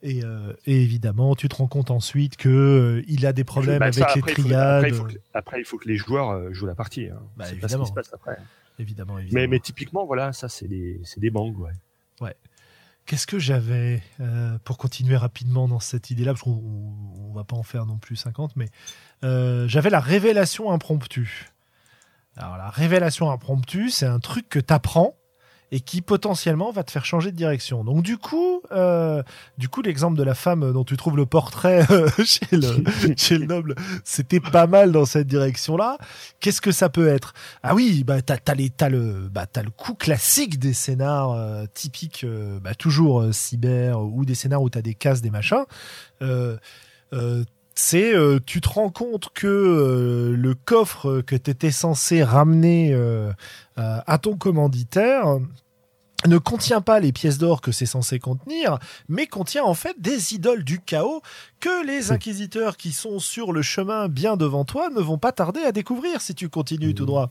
et, 0.00 0.22
euh, 0.22 0.52
et 0.64 0.80
évidemment, 0.80 1.34
tu 1.34 1.48
te 1.48 1.56
rends 1.56 1.66
compte 1.66 1.90
ensuite 1.90 2.36
que 2.36 2.48
euh, 2.48 3.02
il 3.08 3.26
a 3.26 3.32
des 3.32 3.42
problèmes 3.42 3.80
Bah, 3.80 3.86
avec 3.86 3.96
les 3.96 4.02
après, 4.02 4.18
il 4.32 4.34
faut- 4.36 4.42
triades. 4.42 4.62
après, 4.84 4.88
il 4.90 4.94
faut 4.94 5.04
que, 5.04 5.14
après, 5.34 5.60
il 5.60 5.64
faut 5.64 5.76
que 5.78 5.88
les 5.88 5.96
joueurs 5.96 6.30
euh, 6.30 6.52
jouent 6.52 6.66
la 6.66 6.76
partie. 6.76 7.08
Hein. 7.08 7.18
Bah, 7.36 7.46
C'est 7.46 7.56
pas 7.56 7.66
ce 7.68 7.74
évidemment. 7.74 7.82
qui 7.84 7.88
se 7.90 7.94
passe 7.94 8.14
après. 8.14 8.38
Évidemment, 8.78 9.18
évidemment. 9.18 9.40
Mais, 9.42 9.46
mais 9.48 9.58
typiquement, 9.58 10.06
voilà, 10.06 10.32
ça, 10.32 10.48
c'est 10.48 10.68
des, 10.68 11.00
c'est 11.02 11.18
des 11.18 11.30
bangs, 11.30 11.52
ouais. 11.54 11.72
Qu'est-ce 13.06 13.26
que 13.26 13.38
j'avais 13.38 14.02
pour 14.64 14.76
continuer 14.76 15.16
rapidement 15.16 15.66
dans 15.66 15.80
cette 15.80 16.10
idée-là, 16.10 16.32
parce 16.34 16.42
qu'on 16.42 16.60
on 17.30 17.32
va 17.32 17.42
pas 17.42 17.56
en 17.56 17.62
faire 17.62 17.86
non 17.86 17.96
plus 17.96 18.16
50, 18.16 18.54
mais 18.54 18.68
j'avais 19.22 19.88
la 19.90 19.98
révélation 20.00 20.70
impromptue. 20.70 21.48
Alors 22.38 22.56
la 22.56 22.70
révélation 22.70 23.30
impromptue, 23.30 23.90
c'est 23.90 24.06
un 24.06 24.20
truc 24.20 24.48
que 24.48 24.60
t'apprends 24.60 25.16
et 25.70 25.80
qui 25.80 26.00
potentiellement 26.00 26.70
va 26.70 26.82
te 26.82 26.90
faire 26.90 27.04
changer 27.04 27.32
de 27.32 27.36
direction. 27.36 27.84
Donc 27.84 28.02
du 28.02 28.16
coup, 28.16 28.62
euh, 28.72 29.22
du 29.58 29.68
coup, 29.68 29.82
l'exemple 29.82 30.16
de 30.16 30.22
la 30.22 30.34
femme 30.34 30.72
dont 30.72 30.84
tu 30.84 30.96
trouves 30.96 31.16
le 31.16 31.26
portrait 31.26 31.84
euh, 31.90 32.08
chez 32.24 32.56
le 32.56 32.84
chez 33.16 33.38
le 33.38 33.46
noble, 33.46 33.74
c'était 34.04 34.40
pas 34.40 34.68
mal 34.68 34.92
dans 34.92 35.04
cette 35.04 35.26
direction-là. 35.26 35.98
Qu'est-ce 36.38 36.60
que 36.60 36.72
ça 36.72 36.88
peut 36.88 37.08
être? 37.08 37.34
Ah 37.64 37.74
oui, 37.74 38.04
bah 38.04 38.22
t'as 38.22 38.38
t'as 38.38 38.54
les 38.54 38.70
t'as 38.70 38.88
le 38.88 39.28
bah 39.28 39.46
t'as 39.46 39.62
le 39.62 39.70
coup 39.70 39.94
classique 39.94 40.60
des 40.60 40.72
scénars 40.72 41.32
euh, 41.32 41.66
typiques, 41.74 42.24
bah, 42.62 42.74
toujours 42.74 43.34
cyber 43.34 44.00
ou 44.00 44.24
des 44.24 44.36
scénars 44.36 44.62
où 44.62 44.70
t'as 44.70 44.82
des 44.82 44.94
cases, 44.94 45.20
des 45.20 45.30
machins. 45.30 45.64
Euh, 46.22 47.44
c'est 47.78 48.12
euh, 48.12 48.40
tu 48.44 48.60
te 48.60 48.68
rends 48.68 48.90
compte 48.90 49.28
que 49.34 49.46
euh, 49.46 50.36
le 50.36 50.54
coffre 50.56 51.20
que 51.20 51.36
tu 51.36 51.48
étais 51.48 51.70
censé 51.70 52.24
ramener 52.24 52.92
euh, 52.92 53.30
euh, 53.78 54.00
à 54.04 54.18
ton 54.18 54.36
commanditaire 54.36 55.38
ne 56.26 56.38
contient 56.38 56.80
pas 56.80 56.98
les 56.98 57.12
pièces 57.12 57.38
d'or 57.38 57.60
que 57.60 57.70
c'est 57.70 57.86
censé 57.86 58.18
contenir, 58.18 58.80
mais 59.08 59.28
contient 59.28 59.62
en 59.62 59.74
fait 59.74 59.94
des 60.00 60.34
idoles 60.34 60.64
du 60.64 60.80
chaos 60.80 61.22
que 61.60 61.86
les 61.86 62.10
inquisiteurs 62.10 62.76
qui 62.76 62.90
sont 62.90 63.20
sur 63.20 63.52
le 63.52 63.62
chemin 63.62 64.08
bien 64.08 64.36
devant 64.36 64.64
toi 64.64 64.90
ne 64.90 65.00
vont 65.00 65.18
pas 65.18 65.30
tarder 65.30 65.60
à 65.60 65.70
découvrir 65.70 66.20
si 66.20 66.34
tu 66.34 66.48
continues 66.48 66.94
tout 66.94 67.06
droit. 67.06 67.30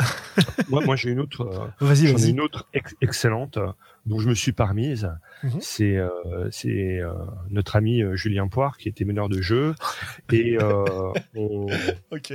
moi, 0.68 0.84
moi 0.84 0.96
j'ai 0.96 1.10
une 1.10 1.20
autre, 1.20 1.42
euh, 1.42 1.84
Vas-y, 1.86 2.30
une 2.30 2.40
autre 2.40 2.68
ex- 2.74 2.94
excellente 3.00 3.56
euh, 3.56 3.68
dont 4.06 4.18
je 4.18 4.28
me 4.28 4.34
suis 4.34 4.52
parmise. 4.52 5.10
C'est, 5.60 5.96
euh, 5.96 6.08
c'est 6.50 6.98
euh, 7.00 7.12
notre 7.50 7.76
ami 7.76 8.02
Julien 8.14 8.48
Poire 8.48 8.76
qui 8.76 8.88
était 8.88 9.04
meneur 9.04 9.28
de 9.28 9.40
jeu 9.40 9.74
et 10.32 10.56
euh, 10.60 11.12
on, 11.34 11.66
Ok. 12.10 12.32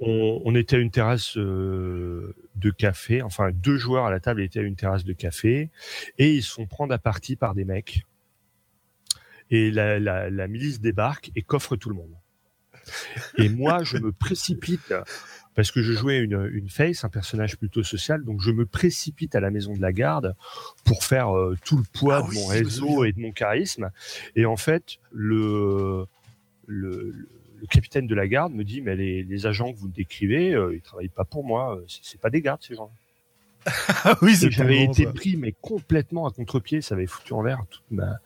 on, 0.00 0.42
on 0.44 0.54
était 0.54 0.76
à 0.76 0.78
une 0.78 0.90
terrasse 0.90 1.36
de 1.36 2.70
café, 2.76 3.22
enfin 3.22 3.50
deux 3.52 3.76
joueurs 3.76 4.06
à 4.06 4.10
la 4.10 4.20
table 4.20 4.42
étaient 4.42 4.60
à 4.60 4.62
une 4.62 4.76
terrasse 4.76 5.04
de 5.04 5.12
café 5.12 5.70
et 6.18 6.32
ils 6.34 6.42
se 6.42 6.52
font 6.54 6.66
prendre 6.66 6.92
à 6.94 6.98
partie 6.98 7.36
par 7.36 7.54
des 7.54 7.64
mecs. 7.64 8.02
Et 9.50 9.70
la, 9.70 10.00
la, 10.00 10.30
la 10.30 10.48
milice 10.48 10.80
débarque 10.80 11.30
et 11.36 11.42
coffre 11.42 11.76
tout 11.76 11.90
le 11.90 11.96
monde. 11.96 12.14
Et 13.38 13.48
moi, 13.48 13.82
je 13.82 13.98
me 13.98 14.10
précipite 14.12 14.92
parce 15.54 15.70
que 15.70 15.82
je 15.82 15.92
jouais 15.92 16.18
une, 16.18 16.50
une 16.52 16.68
face, 16.68 17.04
un 17.04 17.08
personnage 17.08 17.56
plutôt 17.56 17.82
social, 17.82 18.24
donc 18.24 18.40
je 18.40 18.50
me 18.50 18.66
précipite 18.66 19.34
à 19.34 19.40
la 19.40 19.50
maison 19.50 19.74
de 19.74 19.80
la 19.80 19.92
garde 19.92 20.34
pour 20.84 21.04
faire 21.04 21.36
euh, 21.36 21.56
tout 21.64 21.76
le 21.76 21.84
poids 21.92 22.18
Ah 22.18 22.22
de 22.22 22.28
oui, 22.28 22.38
mon 22.38 22.46
réseau 22.46 23.04
et 23.04 23.12
de 23.12 23.20
mon 23.20 23.32
charisme. 23.32 23.90
Et 24.36 24.46
en 24.46 24.56
fait, 24.56 24.98
le, 25.12 26.06
le, 26.66 27.14
le 27.60 27.66
capitaine 27.68 28.06
de 28.06 28.14
la 28.14 28.26
garde 28.26 28.52
me 28.52 28.64
dit 28.64 28.80
mais 28.80 28.96
les, 28.96 29.22
les 29.22 29.46
agents 29.46 29.72
que 29.72 29.78
vous 29.78 29.88
décrivez, 29.88 30.54
euh, 30.54 30.74
ils 30.74 30.80
travaillent 30.82 31.08
pas 31.08 31.24
pour 31.24 31.44
moi, 31.44 31.76
euh, 31.76 31.84
c'est 31.86 32.20
pas 32.20 32.30
des 32.30 32.40
gardes 32.40 32.62
ces 32.62 32.74
gens. 32.74 32.90
Ah 34.04 34.18
oui, 34.20 34.36
j'avais 34.50 34.82
été 34.82 35.06
pris 35.06 35.36
mais 35.38 35.54
complètement 35.62 36.26
à 36.26 36.30
contre-pied, 36.30 36.82
ça 36.82 36.94
avait 36.94 37.06
foutu 37.06 37.32
en 37.32 37.42
l'air 37.42 37.60
toute 37.70 37.90
ma 37.90 38.18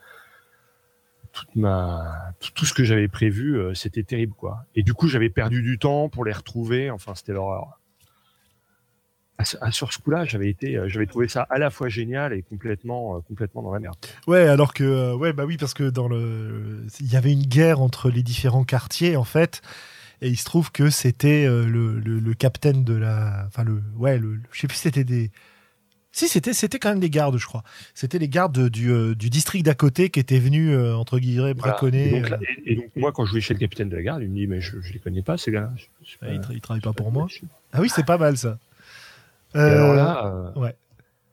ma 1.55 2.33
tout, 2.55 2.65
ce 2.67 2.75
que 2.75 2.85
j'avais 2.85 3.09
prévu, 3.09 3.59
euh, 3.59 3.75
c'était 3.75 4.03
terrible 4.03 4.35
quoi. 4.35 4.65
Et 4.75 4.83
du 4.83 4.95
coup, 4.95 5.09
j'avais 5.09 5.31
perdu 5.31 5.63
du 5.63 5.79
temps 5.79 6.09
pour 6.09 6.25
les 6.25 6.33
retrouver, 6.33 6.91
enfin 6.91 7.15
c'était 7.15 7.33
l'horreur. 7.33 7.79
À 9.41 9.45
ce- 9.45 9.57
à- 9.61 9.71
sur 9.71 9.93
ce 9.93 9.99
coup-là, 10.01 10.25
j'avais 10.25 10.49
été 10.51 10.77
euh, 10.77 10.89
j'avais 10.89 11.07
trouvé 11.07 11.29
ça 11.29 11.47
à 11.49 11.59
la 11.59 11.71
fois 11.71 11.89
génial 11.89 12.33
et 12.33 12.43
complètement 12.43 13.17
euh, 13.17 13.21
complètement 13.21 13.63
dans 13.63 13.73
la 13.73 13.79
merde. 13.79 13.97
Ouais, 14.27 14.49
alors 14.49 14.75
que 14.75 15.15
ouais, 15.15 15.33
bah 15.33 15.45
oui, 15.45 15.57
parce 15.57 15.75
que 15.75 15.89
dans 15.91 16.09
le, 16.09 16.85
il 17.01 17.13
y 17.13 17.17
avait 17.17 17.33
une 17.33 17.47
guerre 17.47 17.81
entre 17.81 18.11
les 18.11 18.23
différents 18.25 18.65
quartiers 18.65 19.17
en 19.17 19.25
fait, 19.25 19.63
et 20.23 20.29
il 20.29 20.37
se 20.37 20.45
trouve 20.45 20.73
que 20.73 20.91
c'était 20.91 21.47
le, 21.47 22.01
le, 22.01 22.35
capitaine 22.35 22.83
de 22.83 22.95
la, 22.95 23.45
enfin 23.47 23.63
le, 23.63 23.81
ouais, 23.97 24.19
le, 24.19 24.41
je 24.51 24.61
sais 24.61 24.67
plus, 24.67 24.77
c'était 24.77 25.05
des, 25.05 25.31
si 26.11 26.27
c'était, 26.29 26.53
c'était 26.55 26.79
quand 26.79 26.89
même 26.89 27.01
des 27.01 27.11
gardes, 27.11 27.37
je 27.39 27.47
crois. 27.47 27.63
C'était 27.95 28.19
les 28.19 28.29
gardes 28.29 28.69
du, 28.71 28.91
euh, 28.91 29.15
du 29.15 29.31
district 29.31 29.65
d'à 29.65 29.75
côté 29.75 30.09
qui 30.11 30.19
étaient 30.21 30.39
venus 30.39 30.71
euh, 30.75 30.95
entre 30.95 31.19
guillemets 31.19 31.53
Voilà. 31.53 31.73
braconner. 31.73 32.09
Et 32.17 32.21
donc, 32.21 32.31
là- 32.31 32.39
euh, 32.41 32.47
et- 32.65 32.73
et 32.73 32.77
donc, 32.77 32.91
moi, 32.97 33.13
quand 33.13 33.25
je 33.27 33.35
vais 33.35 33.41
chez 33.41 33.55
le 33.55 33.61
capitaine 33.61 33.89
de 33.89 33.97
la 33.97 34.03
garde, 34.03 34.23
il 34.23 34.31
me 34.31 34.35
dit 34.35 34.47
mais 34.47 34.61
je, 34.61 34.81
je 34.81 34.93
les 34.93 34.99
connais 34.99 35.23
pas 35.23 35.37
ces 35.37 35.51
ouais, 35.53 35.61
ils, 36.23 36.41
tra- 36.41 36.53
ils 36.53 36.61
travaillent 36.61 36.81
pas 36.83 36.93
pour 36.93 37.13
moi. 37.13 37.27
Ah 37.73 37.81
oui, 37.81 37.89
c'est 37.89 38.07
pas 38.07 38.19
mal 38.19 38.37
ça. 38.37 38.59
Alors 39.55 39.95
là, 39.95 40.27
euh, 40.57 40.61
ouais. 40.61 40.75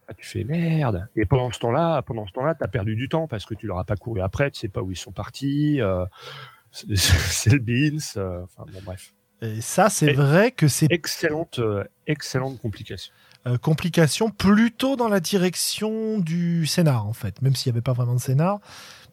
ah, 0.07 0.13
tu 0.13 0.25
fais 0.25 0.43
merde. 0.43 1.07
Et 1.15 1.25
pendant 1.25 1.51
ce 1.51 1.59
temps-là, 1.59 2.01
pendant 2.01 2.27
ce 2.27 2.33
temps-là, 2.33 2.55
t'as 2.55 2.67
perdu 2.67 2.95
du 2.95 3.09
temps 3.09 3.27
parce 3.27 3.45
que 3.45 3.55
tu 3.55 3.67
leur 3.67 3.79
as 3.79 3.83
pas 3.85 3.95
couru 3.95 4.21
après, 4.21 4.51
tu 4.51 4.59
sais 4.59 4.67
pas 4.69 4.81
où 4.81 4.91
ils 4.91 4.97
sont 4.97 5.11
partis. 5.11 5.79
C'est 6.71 7.49
le 7.51 7.59
beans. 7.59 7.97
Enfin 8.43 8.65
bon, 8.71 8.79
bref. 8.83 9.13
Et 9.41 9.61
ça, 9.61 9.89
c'est 9.89 10.13
vrai 10.13 10.51
que 10.51 10.67
c'est 10.67 10.87
Excellente, 10.91 11.59
excellente 12.07 12.59
complication. 12.61 13.13
Euh, 13.47 13.57
complication 13.57 14.29
plutôt 14.31 14.95
dans 14.95 15.07
la 15.09 15.19
direction 15.19 16.19
du 16.19 16.65
scénar 16.65 17.05
en 17.07 17.13
fait, 17.13 17.41
même 17.41 17.55
s'il 17.55 17.71
n'y 17.71 17.75
avait 17.75 17.83
pas 17.83 17.93
vraiment 17.93 18.15
de 18.15 18.19
scénar, 18.21 18.59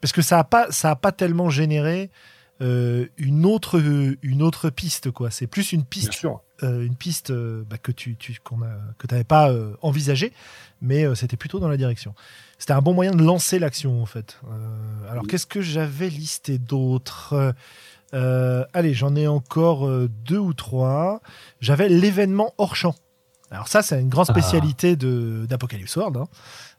parce 0.01 0.13
que 0.13 0.23
ça 0.23 0.39
a 0.39 0.45
pas 0.45 0.71
ça 0.71 0.91
a 0.91 0.97
pas 0.97 1.13
tellement 1.13 1.51
généré 1.51 2.11
euh, 2.61 3.07
une 3.17 3.45
autre 3.45 3.81
une 4.23 4.43
autre 4.43 4.71
piste 4.71 5.11
quoi. 5.11 5.31
C'est 5.31 5.47
plus 5.47 5.73
une 5.73 5.85
piste 5.85 6.25
euh, 6.63 6.85
une 6.87 6.95
piste 6.95 7.33
bah, 7.33 7.77
que 7.79 7.91
tu, 7.93 8.17
tu 8.17 8.37
qu'on 8.45 8.63
a 8.63 8.71
que 8.99 9.07
t'avais 9.07 9.25
pas 9.25 9.51
euh, 9.51 9.75
envisagé, 9.83 10.33
mais 10.81 11.13
c'était 11.15 11.37
plutôt 11.37 11.59
dans 11.59 11.69
la 11.69 11.77
direction. 11.77 12.15
C'était 12.59 12.73
un 12.75 12.81
bon 12.83 12.95
moyen 12.95 13.11
de 13.13 13.23
lancer 13.25 13.59
l'action 13.59 14.01
en 14.01 14.07
fait. 14.07 14.39
Alors 15.11 15.25
Oui. 15.25 15.29
qu'est-ce 15.29 15.47
que 15.47 15.61
j'avais 15.61 16.09
listé 16.09 16.59
d'autres 16.59 17.55
Euh, 18.15 18.65
Allez, 18.75 18.95
j'en 18.95 19.17
ai 19.17 19.27
encore 19.27 19.89
deux 20.25 20.39
ou 20.39 20.53
trois. 20.55 21.21
J'avais 21.61 21.89
l'événement 21.89 22.53
hors 22.59 22.77
champ. 22.77 22.95
Alors 23.53 23.69
ça, 23.69 23.83
c'est 23.83 24.01
une 24.01 24.09
grande 24.09 24.27
Ah. 24.29 24.33
spécialité 24.33 24.97
de 24.97 25.47
d'Apocalypse 25.49 25.95
World, 25.97 26.17
hein. 26.17 26.25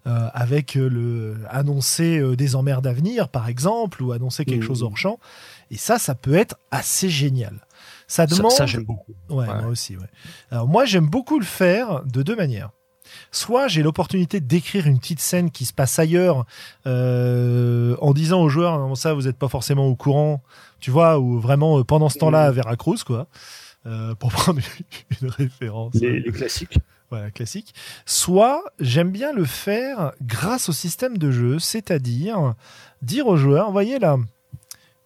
Euh, 0.05 0.27
avec 0.33 0.75
euh, 0.75 0.89
le 0.89 1.37
annoncer 1.49 2.17
euh, 2.19 2.35
des 2.35 2.55
emmerdes 2.57 2.85
à 2.87 2.91
venir, 2.91 3.29
par 3.29 3.47
exemple, 3.47 4.03
ou 4.03 4.11
annoncer 4.11 4.43
quelque 4.43 4.61
Mhm. 4.63 4.67
chose 4.67 4.83
hors 4.83 4.97
champ. 4.97 5.17
Et 5.71 5.77
ça, 5.77 5.97
ça 5.97 6.13
peut 6.13 6.33
être 6.33 6.55
assez 6.71 7.07
génial. 7.09 7.65
Ça 8.07 8.25
demande. 8.27 8.51
ça, 8.51 8.65
j'aime 8.65 8.83
beaucoup. 8.83 9.13
Ouais, 9.29 9.47
Ouais. 9.47 9.61
moi 9.61 9.67
aussi, 9.67 9.95
ouais. 9.95 10.07
Alors 10.51 10.67
moi, 10.67 10.83
j'aime 10.83 11.07
beaucoup 11.07 11.39
le 11.39 11.45
faire 11.45 12.03
de 12.03 12.21
deux 12.21 12.35
manières. 12.35 12.71
Soit 13.31 13.67
j'ai 13.67 13.81
l'opportunité 13.83 14.39
d'écrire 14.41 14.87
une 14.87 14.99
petite 14.99 15.19
scène 15.21 15.51
qui 15.51 15.65
se 15.65 15.73
passe 15.73 15.97
ailleurs 15.99 16.45
euh, 16.87 17.95
en 18.01 18.13
disant 18.13 18.41
aux 18.41 18.49
joueurs 18.49 18.77
non, 18.79 18.95
ça 18.95 19.13
vous 19.13 19.23
n'êtes 19.23 19.37
pas 19.37 19.47
forcément 19.49 19.87
au 19.87 19.95
courant, 19.95 20.41
tu 20.79 20.89
vois, 20.91 21.19
ou 21.19 21.39
vraiment 21.39 21.79
euh, 21.79 21.83
pendant 21.83 22.09
ce 22.09 22.17
temps-là 22.19 22.43
à 22.45 22.51
Veracruz 22.51 22.97
quoi, 23.05 23.27
euh, 23.85 24.15
pour 24.15 24.31
prendre 24.33 24.61
une 25.21 25.29
référence 25.29 25.93
Les, 25.95 26.19
les 26.19 26.31
classiques. 26.31 26.79
voilà, 27.09 27.31
classique. 27.31 27.73
Soit 28.05 28.63
j'aime 28.79 29.11
bien 29.11 29.33
le 29.33 29.45
faire 29.45 30.13
grâce 30.21 30.69
au 30.69 30.73
système 30.73 31.17
de 31.17 31.31
jeu, 31.31 31.59
c'est-à-dire 31.59 32.53
dire 33.01 33.27
aux 33.27 33.37
joueurs, 33.37 33.71
voyez 33.71 33.99
là, 33.99 34.17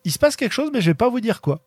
il 0.03 0.11
se 0.11 0.19
passe 0.19 0.35
quelque 0.35 0.53
chose, 0.53 0.69
mais 0.73 0.81
je 0.81 0.91
vais 0.91 0.95
pas 0.95 1.09
vous 1.09 1.19
dire 1.19 1.41
quoi. 1.41 1.61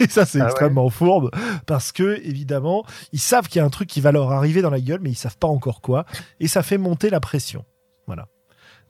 Et 0.00 0.06
ça, 0.08 0.26
c'est 0.26 0.40
Ah 0.40 0.44
ouais 0.44 0.50
extrêmement 0.50 0.90
fourbe 0.90 1.30
parce 1.66 1.92
que 1.92 2.20
évidemment, 2.24 2.84
ils 3.12 3.20
savent 3.20 3.48
qu'il 3.48 3.58
y 3.58 3.62
a 3.62 3.64
un 3.64 3.70
truc 3.70 3.88
qui 3.88 4.00
va 4.00 4.10
leur 4.10 4.32
arriver 4.32 4.62
dans 4.62 4.70
la 4.70 4.80
gueule, 4.80 5.00
mais 5.00 5.10
ils 5.10 5.14
savent 5.16 5.38
pas 5.38 5.48
encore 5.48 5.80
quoi, 5.80 6.04
et 6.40 6.48
ça 6.48 6.62
fait 6.62 6.78
monter 6.78 7.10
la 7.10 7.20
pression. 7.20 7.64
Voilà. 8.06 8.26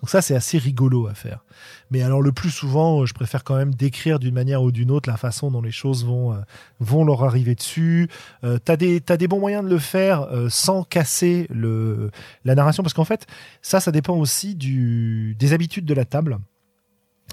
Donc 0.02 0.10
ça, 0.10 0.20
c'est 0.20 0.34
assez 0.34 0.58
rigolo 0.58 1.06
à 1.06 1.14
faire. 1.14 1.44
Mais 1.92 2.02
alors 2.02 2.22
le 2.22 2.32
plus 2.32 2.50
souvent, 2.50 3.06
je 3.06 3.14
préfère 3.14 3.44
quand 3.44 3.54
même 3.54 3.72
décrire 3.72 4.18
d'une 4.18 4.34
manière 4.34 4.60
ou 4.62 4.72
d'une 4.72 4.90
autre 4.90 5.08
la 5.08 5.16
façon 5.16 5.52
dont 5.52 5.62
les 5.62 5.70
choses 5.70 6.04
vont 6.04 6.32
euh, 6.32 6.40
vont 6.80 7.04
leur 7.04 7.22
arriver 7.22 7.54
dessus. 7.54 8.08
Euh, 8.42 8.58
t'as 8.58 8.76
des 8.76 9.00
t'as 9.00 9.16
des 9.16 9.28
bons 9.28 9.38
moyens 9.38 9.64
de 9.64 9.70
le 9.70 9.78
faire 9.78 10.22
euh, 10.22 10.48
sans 10.48 10.82
casser 10.82 11.46
le 11.50 12.10
la 12.44 12.56
narration 12.56 12.82
parce 12.82 12.94
qu'en 12.94 13.04
fait, 13.04 13.28
ça, 13.62 13.78
ça 13.78 13.92
dépend 13.92 14.16
aussi 14.16 14.56
du 14.56 15.36
des 15.38 15.52
habitudes 15.52 15.84
de 15.84 15.94
la 15.94 16.04
table 16.04 16.38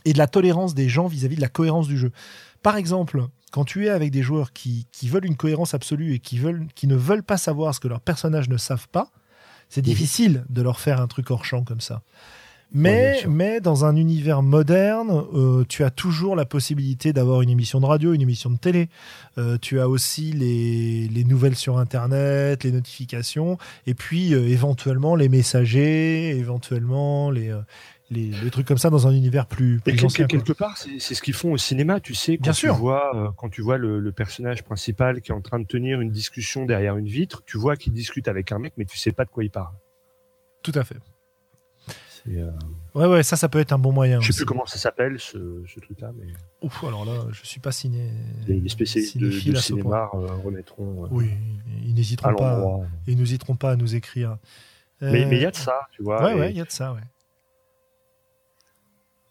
et 0.05 0.13
de 0.13 0.19
la 0.19 0.27
tolérance 0.27 0.75
des 0.75 0.89
gens 0.89 1.07
vis-à-vis 1.07 1.37
de 1.37 1.41
la 1.41 1.49
cohérence 1.49 1.87
du 1.87 1.97
jeu. 1.97 2.11
Par 2.61 2.77
exemple, 2.77 3.25
quand 3.51 3.65
tu 3.65 3.87
es 3.87 3.89
avec 3.89 4.11
des 4.11 4.21
joueurs 4.21 4.53
qui, 4.53 4.85
qui 4.91 5.09
veulent 5.09 5.25
une 5.25 5.37
cohérence 5.37 5.73
absolue 5.73 6.13
et 6.13 6.19
qui 6.19 6.37
veulent 6.37 6.67
qui 6.75 6.85
ne 6.85 6.95
veulent 6.95 7.23
pas 7.23 7.37
savoir 7.37 7.73
ce 7.73 7.79
que 7.79 7.87
leurs 7.87 8.01
personnages 8.01 8.47
ne 8.47 8.57
savent 8.57 8.89
pas, 8.89 9.09
c'est 9.69 9.81
difficile 9.81 10.45
de 10.49 10.61
leur 10.61 10.79
faire 10.79 11.01
un 11.01 11.07
truc 11.07 11.31
hors 11.31 11.45
champ 11.45 11.63
comme 11.63 11.81
ça. 11.81 12.03
Mais, 12.71 13.23
mais 13.27 13.61
dans 13.61 13.85
un 13.85 13.95
univers 13.95 14.43
moderne, 14.43 15.25
euh, 15.33 15.65
tu 15.67 15.83
as 15.83 15.89
toujours 15.89 16.35
la 16.35 16.45
possibilité 16.45 17.13
d'avoir 17.13 17.41
une 17.41 17.49
émission 17.49 17.79
de 17.79 17.85
radio, 17.85 18.13
une 18.13 18.21
émission 18.21 18.51
de 18.51 18.57
télé. 18.57 18.89
Euh, 19.37 19.57
tu 19.59 19.79
as 19.79 19.89
aussi 19.89 20.31
les, 20.31 21.07
les, 21.07 21.23
nouvelles 21.23 21.55
sur 21.55 21.79
Internet, 21.79 22.63
les 22.63 22.71
notifications, 22.71 23.57
et 23.87 23.95
puis 23.95 24.33
euh, 24.33 24.47
éventuellement 24.47 25.15
les 25.15 25.29
messagers, 25.29 26.29
éventuellement 26.37 27.31
les, 27.31 27.49
euh, 27.49 27.61
les, 28.11 28.31
les, 28.43 28.49
trucs 28.51 28.67
comme 28.67 28.77
ça 28.77 28.89
dans 28.89 29.07
un 29.07 29.11
univers 29.11 29.45
plus, 29.45 29.79
plus 29.79 29.99
et 29.99 30.05
ancien, 30.05 30.27
quelque 30.27 30.53
part, 30.53 30.77
c'est 30.77 30.99
ce 30.99 31.21
qu'ils 31.21 31.33
font 31.33 31.51
au 31.51 31.57
cinéma, 31.57 31.99
tu 31.99 32.15
sais, 32.15 32.37
quand 32.37 32.43
Bien 32.43 32.53
tu 32.53 32.59
sûr. 32.59 32.75
vois 32.75 33.15
euh, 33.15 33.29
quand 33.37 33.49
tu 33.49 33.61
vois 33.61 33.77
le, 33.77 33.99
le, 33.99 34.11
personnage 34.11 34.63
principal 34.63 35.21
qui 35.21 35.31
est 35.31 35.35
en 35.35 35.41
train 35.41 35.59
de 35.59 35.65
tenir 35.65 36.01
une 36.01 36.11
discussion 36.11 36.65
derrière 36.65 36.97
une 36.97 37.07
vitre, 37.07 37.43
tu 37.45 37.57
vois 37.57 37.75
qu'il 37.75 37.93
discute 37.93 38.27
avec 38.27 38.51
un 38.51 38.59
mec, 38.59 38.73
mais 38.77 38.85
tu 38.85 38.97
sais 38.97 39.11
pas 39.11 39.25
de 39.25 39.29
quoi 39.29 39.43
il 39.43 39.51
parle. 39.51 39.73
Tout 40.63 40.73
à 40.75 40.83
fait. 40.83 40.97
Euh... 42.37 42.51
Ouais, 42.95 43.05
ouais, 43.05 43.23
ça, 43.23 43.35
ça 43.35 43.49
peut 43.49 43.59
être 43.59 43.71
un 43.71 43.79
bon 43.79 43.91
moyen. 43.91 44.19
Je 44.19 44.25
sais 44.25 44.29
aussi. 44.29 44.37
plus 44.39 44.45
comment 44.45 44.65
ça 44.65 44.77
s'appelle 44.77 45.19
ce, 45.19 45.63
ce 45.67 45.79
truc-là, 45.79 46.11
mais. 46.17 46.27
Ouf, 46.61 46.83
alors 46.83 47.05
là, 47.05 47.25
je 47.31 47.45
suis 47.45 47.59
pas 47.59 47.71
ciné. 47.71 48.11
Les, 48.47 48.67
spécialistes 48.69 49.17
de, 49.17 49.27
de 49.27 49.55
cinéma 49.55 50.09
euh, 50.13 50.27
remettront. 50.43 51.05
Euh, 51.05 51.07
oui, 51.11 51.29
ils 51.85 51.93
n'hésiteront 51.93 52.35
pas. 52.35 52.81
Ils 53.07 53.17
n'hésiteront 53.17 53.55
pas 53.55 53.71
à 53.71 53.75
nous 53.75 53.95
écrire. 53.95 54.37
Mais 55.01 55.21
il 55.21 55.41
y 55.41 55.45
a 55.45 55.51
de 55.51 55.55
ça, 55.55 55.87
tu 55.91 56.03
vois. 56.03 56.23
Ouais, 56.23 56.33
et... 56.33 56.39
ouais, 56.39 56.51
il 56.51 56.57
y 56.57 56.61
a 56.61 56.65
de 56.65 56.71
ça, 56.71 56.93
ouais. 56.93 57.01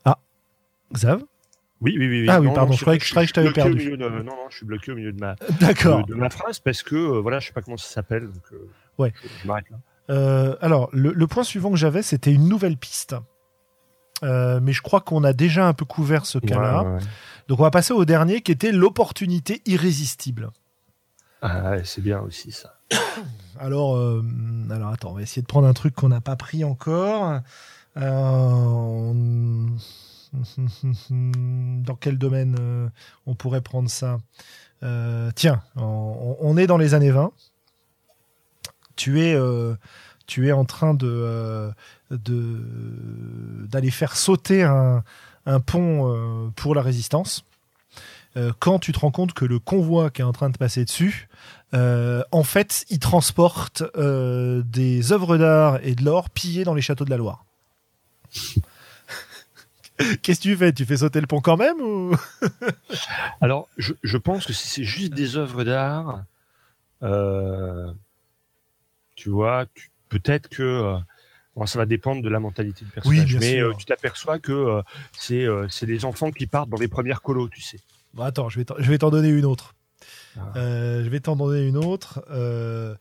Ah, 0.04 0.18
Xav? 0.92 1.22
Oui, 1.80 1.94
oui, 1.96 2.08
oui. 2.08 2.26
Ah 2.28 2.40
non, 2.40 2.48
oui, 2.48 2.54
pardon, 2.54 2.72
non, 2.72 2.76
je 2.76 2.80
croyais 2.80 2.98
que 2.98 3.04
je, 3.04 3.14
je 3.14 3.32
t'avais 3.32 3.52
perdu. 3.52 3.96
De, 3.96 3.96
non, 3.96 4.24
non, 4.24 4.34
je 4.50 4.56
suis 4.56 4.66
bloqué 4.66 4.90
au 4.90 4.96
milieu 4.96 5.12
de 5.12 5.20
ma. 5.20 5.34
De, 5.34 6.06
de, 6.06 6.14
ma 6.14 6.30
phrase 6.30 6.58
parce 6.58 6.82
que, 6.82 6.96
euh, 6.96 7.20
voilà, 7.20 7.38
je 7.38 7.48
sais 7.48 7.52
pas 7.52 7.62
comment 7.62 7.76
ça 7.76 7.88
s'appelle. 7.88 8.24
Donc, 8.24 8.42
euh, 8.52 8.68
ouais. 8.98 9.12
Je 9.42 9.46
m'arrête 9.46 9.70
là. 9.70 9.78
Euh, 10.10 10.56
alors, 10.60 10.89
le, 10.93 11.12
le, 11.12 11.26
point 11.26 11.44
suivant 11.44 11.70
que 11.70 11.76
j'avais, 11.76 12.02
c'était 12.02 12.32
une 12.32 12.48
nouvelle 12.48 12.76
piste. 12.76 13.14
Euh, 14.24 14.59
mais 14.62 14.72
je 14.72 14.82
crois 14.82 15.01
qu'on 15.01 15.22
a 15.22 15.32
déjà 15.32 15.66
un 15.68 15.74
peu 15.74 15.85
couvert 15.85 16.26
ce 16.26 16.39
cas-là. 16.39 16.82
Ouais, 16.82 16.94
ouais. 16.94 17.01
Donc, 17.48 17.60
on 17.60 17.62
va 17.62 17.70
passer 17.70 17.93
au 17.93 18.05
dernier 18.05 18.40
qui 18.40 18.52
était 18.52 18.72
l'opportunité 18.72 19.62
irrésistible. 19.66 20.51
Ah, 21.43 21.76
c'est 21.85 22.01
bien 22.01 22.20
aussi 22.20 22.52
ça. 22.52 22.80
Alors, 23.60 23.97
euh, 23.97 24.24
alors, 24.70 24.90
attends, 24.90 25.10
on 25.10 25.14
va 25.14 25.22
essayer 25.22 25.43
de 25.43 25.47
prendre 25.47 25.66
un 25.66 25.72
truc 25.72 25.93
qu'on 25.93 26.09
n'a 26.09 26.20
pas 26.20 26.36
pris 26.36 26.62
encore. 26.64 27.40
On... 27.97 29.66
Dans 31.10 31.97
quel 31.97 32.18
domaine 32.18 32.90
on 33.26 33.35
pourrait 33.35 33.60
prendre 33.60 33.90
ça? 33.90 34.18
Tiens, 35.35 35.60
on, 35.74 36.36
on, 36.40 36.56
est 36.56 36.68
dans 36.68 36.76
les 36.76 36.94
années 36.94 37.10
20. 37.10 37.32
Tu 38.98 39.22
es, 39.22 39.34
euh, 39.34 39.74
tu 40.26 40.48
es 40.48 40.52
en 40.52 40.64
train 40.64 40.92
de, 40.92 41.72
de 42.10 43.66
d'aller 43.66 43.90
faire 43.90 44.16
sauter 44.16 44.62
un, 44.62 45.02
un 45.46 45.60
pont 45.60 46.12
euh, 46.12 46.50
pour 46.56 46.74
la 46.74 46.82
résistance. 46.82 47.44
Euh, 48.36 48.52
quand 48.58 48.78
tu 48.78 48.92
te 48.92 48.98
rends 48.98 49.10
compte 49.10 49.32
que 49.32 49.46
le 49.46 49.58
convoi 49.58 50.10
qui 50.10 50.20
est 50.20 50.24
en 50.24 50.32
train 50.32 50.50
de 50.50 50.58
passer 50.58 50.84
dessus, 50.84 51.28
euh, 51.74 52.22
en 52.30 52.42
fait, 52.42 52.84
il 52.90 52.98
transporte 52.98 53.82
euh, 53.96 54.62
des 54.66 55.12
œuvres 55.12 55.38
d'art 55.38 55.78
et 55.82 55.94
de 55.94 56.04
l'or 56.04 56.28
pillées 56.30 56.64
dans 56.64 56.74
les 56.74 56.82
châteaux 56.82 57.04
de 57.04 57.10
la 57.10 57.16
Loire. 57.16 57.44
Qu'est-ce 60.22 60.38
que 60.38 60.44
tu 60.44 60.56
fais? 60.56 60.72
Tu 60.72 60.84
fais 60.84 60.98
sauter 60.98 61.20
le 61.20 61.26
pont 61.26 61.40
quand 61.40 61.56
même 61.56 61.80
ou? 61.80 62.14
Alors, 63.40 63.68
je, 63.78 63.94
je, 64.02 64.16
pense 64.16 64.46
que 64.46 64.52
c'est 64.52 64.84
juste 64.84 65.12
des 65.12 65.36
œuvres 65.36 65.64
d'art, 65.64 66.22
euh, 67.02 67.90
tu 69.19 69.31
vois, 69.31 69.66
tu, 69.74 69.90
peut-être 70.09 70.49
que 70.49 70.62
euh, 70.62 70.97
bon, 71.57 71.66
ça 71.66 71.78
va 71.78 71.86
dépendre 71.86 72.23
de 72.23 72.28
la 72.28 72.39
mentalité 72.39 72.85
du 72.85 72.90
personnage, 72.90 73.35
oui, 73.35 73.39
mais 73.40 73.61
euh, 73.61 73.73
tu 73.77 73.85
t'aperçois 73.85 74.39
que 74.39 74.53
euh, 74.53 74.82
c'est 75.12 75.47
c'est 75.69 75.86
des 75.86 76.05
enfants 76.05 76.31
qui 76.31 76.47
partent 76.47 76.70
dans 76.70 76.78
les 76.78 76.89
premières 76.89 77.20
colos, 77.20 77.49
tu 77.49 77.61
sais. 77.61 77.78
Bon, 78.15 78.23
attends, 78.23 78.49
je 78.49 78.61
vais 78.61 78.99
t'en 78.99 79.11
donner 79.11 79.28
une 79.28 79.45
autre. 79.45 79.74
Ah. 80.36 80.53
je 80.55 81.09
vais 81.09 81.20
t'en 81.20 81.35
donner 81.35 81.66
une 81.66 81.77
autre. 81.77 82.24
Euh, 82.31 82.95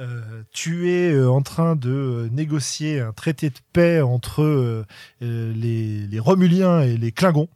euh, 0.00 0.42
tu 0.52 0.90
es 0.90 1.10
euh, 1.10 1.30
en 1.30 1.40
train 1.40 1.74
de 1.74 2.28
négocier 2.30 3.00
un 3.00 3.12
traité 3.12 3.48
de 3.48 3.58
paix 3.72 4.02
entre 4.02 4.42
euh, 4.42 4.84
les, 5.20 6.06
les, 6.06 6.18
Romuliens 6.20 6.82
et 6.82 6.96
les 6.96 7.12
Klingons. 7.12 7.48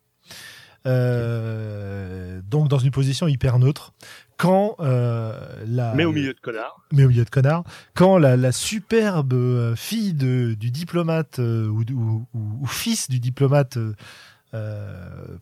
Euh, 0.86 2.40
donc 2.48 2.68
dans 2.68 2.78
une 2.78 2.90
position 2.90 3.28
hyper 3.28 3.58
neutre. 3.58 3.92
Quand 4.40 4.76
la 4.78 5.94
mais 5.94 6.04
au 6.04 6.12
milieu 6.12 6.32
de 6.32 6.40
connards. 6.40 6.82
Mais 6.92 7.04
au 7.04 7.08
milieu 7.08 7.24
de 7.24 7.30
connards. 7.30 7.64
Quand 7.94 8.16
la, 8.18 8.36
la 8.36 8.52
superbe 8.52 9.74
fille 9.76 10.14
de, 10.14 10.54
du 10.58 10.70
diplomate 10.70 11.38
ou, 11.38 11.84
ou, 11.92 12.26
ou, 12.32 12.66
fils 12.66 13.10
du 13.10 13.20
diplomate 13.20 13.78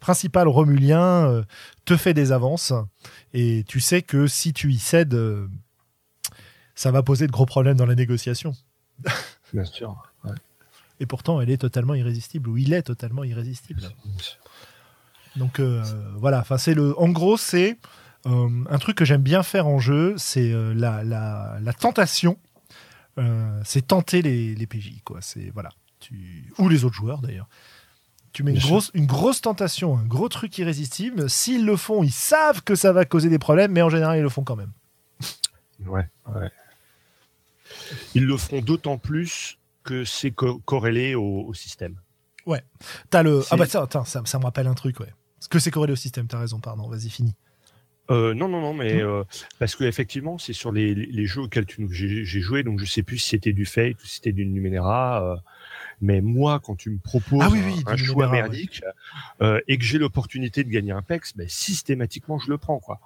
principal 0.00 0.48
romulien 0.48 1.44
te 1.84 1.96
fait 1.96 2.14
des 2.14 2.32
avances 2.32 2.72
et 3.32 3.64
tu 3.68 3.80
sais 3.80 4.02
que 4.02 4.26
si 4.26 4.52
tu 4.52 4.72
y 4.72 4.78
cèdes 4.78 5.16
ça 6.78 6.92
va 6.92 7.02
poser 7.02 7.26
de 7.26 7.32
gros 7.32 7.44
problèmes 7.44 7.76
dans 7.76 7.86
la 7.86 7.96
négociation. 7.96 8.52
Bien 9.52 9.64
sûr. 9.64 10.00
Ouais. 10.22 10.30
Et 11.00 11.06
pourtant, 11.06 11.40
elle 11.40 11.50
est 11.50 11.58
totalement 11.58 11.94
irrésistible, 11.94 12.48
ou 12.48 12.56
il 12.56 12.72
est 12.72 12.82
totalement 12.82 13.24
irrésistible. 13.24 13.82
Donc 15.34 15.58
euh, 15.58 15.82
voilà, 16.16 16.38
enfin 16.38 16.56
c'est 16.56 16.74
le. 16.74 16.96
En 16.98 17.08
gros, 17.08 17.36
c'est 17.36 17.78
euh, 18.26 18.64
un 18.68 18.78
truc 18.78 18.96
que 18.96 19.04
j'aime 19.04 19.22
bien 19.22 19.42
faire 19.42 19.66
en 19.66 19.78
jeu, 19.78 20.14
c'est 20.16 20.52
euh, 20.52 20.74
la, 20.74 21.04
la, 21.04 21.58
la, 21.60 21.72
tentation. 21.72 22.38
Euh, 23.18 23.60
c'est 23.64 23.86
tenter 23.86 24.22
les, 24.22 24.54
les 24.54 24.66
PJ, 24.66 25.02
quoi. 25.04 25.20
C'est 25.20 25.50
voilà, 25.50 25.70
tu 26.00 26.52
ou 26.58 26.68
les 26.68 26.84
autres 26.84 26.94
joueurs 26.94 27.20
d'ailleurs. 27.20 27.48
Tu 28.32 28.42
mets 28.42 28.52
une 28.52 28.60
grosse, 28.60 28.90
une 28.94 29.06
grosse 29.06 29.40
tentation, 29.40 29.96
un 29.96 30.04
gros 30.04 30.28
truc 30.28 30.56
irrésistible. 30.58 31.30
S'ils 31.30 31.64
le 31.64 31.76
font, 31.76 32.02
ils 32.02 32.12
savent 32.12 32.62
que 32.62 32.74
ça 32.74 32.92
va 32.92 33.04
causer 33.04 33.30
des 33.30 33.38
problèmes, 33.38 33.72
mais 33.72 33.82
en 33.82 33.88
général, 33.88 34.18
ils 34.18 34.22
le 34.22 34.28
font 34.28 34.44
quand 34.44 34.56
même. 34.56 34.72
Ouais, 35.86 36.08
ouais. 36.34 36.50
Ils 38.14 38.26
le 38.26 38.36
feront 38.36 38.60
d'autant 38.60 38.98
plus 38.98 39.58
que 39.84 40.04
c'est 40.04 40.30
co 40.30 40.58
corrélé 40.58 41.14
au, 41.14 41.44
au, 41.46 41.54
système. 41.54 41.96
Ouais. 42.46 42.62
As 43.12 43.22
le... 43.22 43.42
Ah 43.50 43.56
bah 43.56 43.66
ça, 43.66 43.82
attends, 43.82 44.04
ça, 44.04 44.22
ça, 44.24 44.38
me 44.38 44.44
rappelle 44.44 44.66
un 44.66 44.74
truc, 44.74 45.00
ouais. 45.00 45.12
Que 45.50 45.58
c'est 45.58 45.70
corrélé 45.70 45.92
au 45.94 45.96
système, 45.96 46.26
t'as 46.26 46.38
raison, 46.38 46.60
pardon, 46.60 46.88
vas-y, 46.88 47.08
fini. 47.08 47.34
Euh, 48.10 48.32
non, 48.34 48.48
non, 48.48 48.60
non, 48.60 48.72
mais 48.72 49.02
euh, 49.02 49.24
parce 49.58 49.76
que 49.76 49.84
effectivement, 49.84 50.38
c'est 50.38 50.54
sur 50.54 50.72
les, 50.72 50.94
les, 50.94 51.26
jeux 51.26 51.42
auxquels 51.42 51.66
j'ai 51.90 52.40
joué, 52.40 52.62
donc 52.62 52.80
je 52.80 52.86
sais 52.86 53.02
plus 53.02 53.18
si 53.18 53.30
c'était 53.30 53.52
du 53.52 53.66
Fate 53.66 54.02
ou 54.02 54.06
si 54.06 54.16
c'était 54.16 54.32
du 54.32 54.46
Numenera. 54.46 55.22
Euh, 55.22 55.36
mais 56.00 56.20
moi, 56.20 56.60
quand 56.62 56.76
tu 56.76 56.90
me 56.90 56.98
proposes 56.98 57.42
ah, 57.42 57.48
oui, 57.50 57.60
oui, 57.66 57.82
un, 57.86 57.92
un 57.92 57.96
choix 57.96 58.30
merdique 58.30 58.82
ouais. 59.40 59.62
et 59.66 59.76
que 59.76 59.84
j'ai 59.84 59.98
l'opportunité 59.98 60.64
de 60.64 60.70
gagner 60.70 60.92
un 60.92 61.02
PEX, 61.02 61.36
ben, 61.36 61.48
systématiquement, 61.48 62.38
je 62.38 62.48
le 62.50 62.56
prends, 62.56 62.78
quoi. 62.78 63.00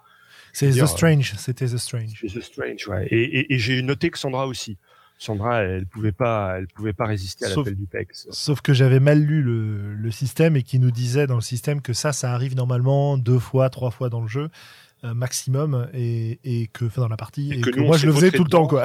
C'est 0.53 0.71
The 0.71 0.87
Strange, 0.87 1.33
c'était 1.39 1.67
The 1.67 1.79
Strange. 1.79 2.21
C'est 2.21 2.39
The 2.39 2.43
Strange, 2.43 2.87
ouais. 2.87 3.09
Et, 3.11 3.23
et, 3.23 3.55
et 3.55 3.59
j'ai 3.59 3.81
noté 3.83 4.11
que 4.11 4.19
Sandra 4.19 4.47
aussi. 4.47 4.77
Sandra, 5.19 5.63
elle 5.63 5.87
pouvait 5.87 6.13
pas, 6.13 6.59
elle 6.59 6.67
pouvait 6.67 6.93
pas 6.93 7.07
résister 7.07 7.47
à 7.47 7.49
l'appel 7.49 7.77
du 7.77 7.87
PEX. 7.87 8.29
Sauf 8.31 8.61
que 8.61 8.75
j'avais 8.75 9.01
mal 9.01 9.21
lu 9.21 9.41
le, 9.41 9.95
le, 9.95 10.11
système 10.11 10.57
et 10.57 10.63
qui 10.63 10.79
nous 10.79 10.91
disait 10.91 11.27
dans 11.27 11.37
le 11.37 11.43
système 11.43 11.81
que 11.81 11.93
ça, 11.93 12.13
ça 12.13 12.33
arrive 12.33 12.57
normalement 12.57 13.17
deux 13.17 13.39
fois, 13.39 13.71
trois 13.71 13.93
fois 13.93 14.09
dans 14.09 14.21
le 14.21 14.27
jeu 14.27 14.43
euh, 14.45 14.49
maximum 15.03 15.89
et, 15.95 16.39
et 16.45 16.69
que, 16.69 16.85
enfin 16.85 17.03
dans 17.03 17.09
la 17.09 17.17
partie, 17.17 17.53
et, 17.53 17.59
et 17.59 17.61
que, 17.61 17.71
que 17.71 17.81
nous, 17.81 17.87
moi 17.87 17.97
je 17.97 18.07
le 18.07 18.13
faisais 18.13 18.31
tout 18.31 18.45
le 18.45 18.51
temps, 18.51 18.67
quoi. 18.67 18.85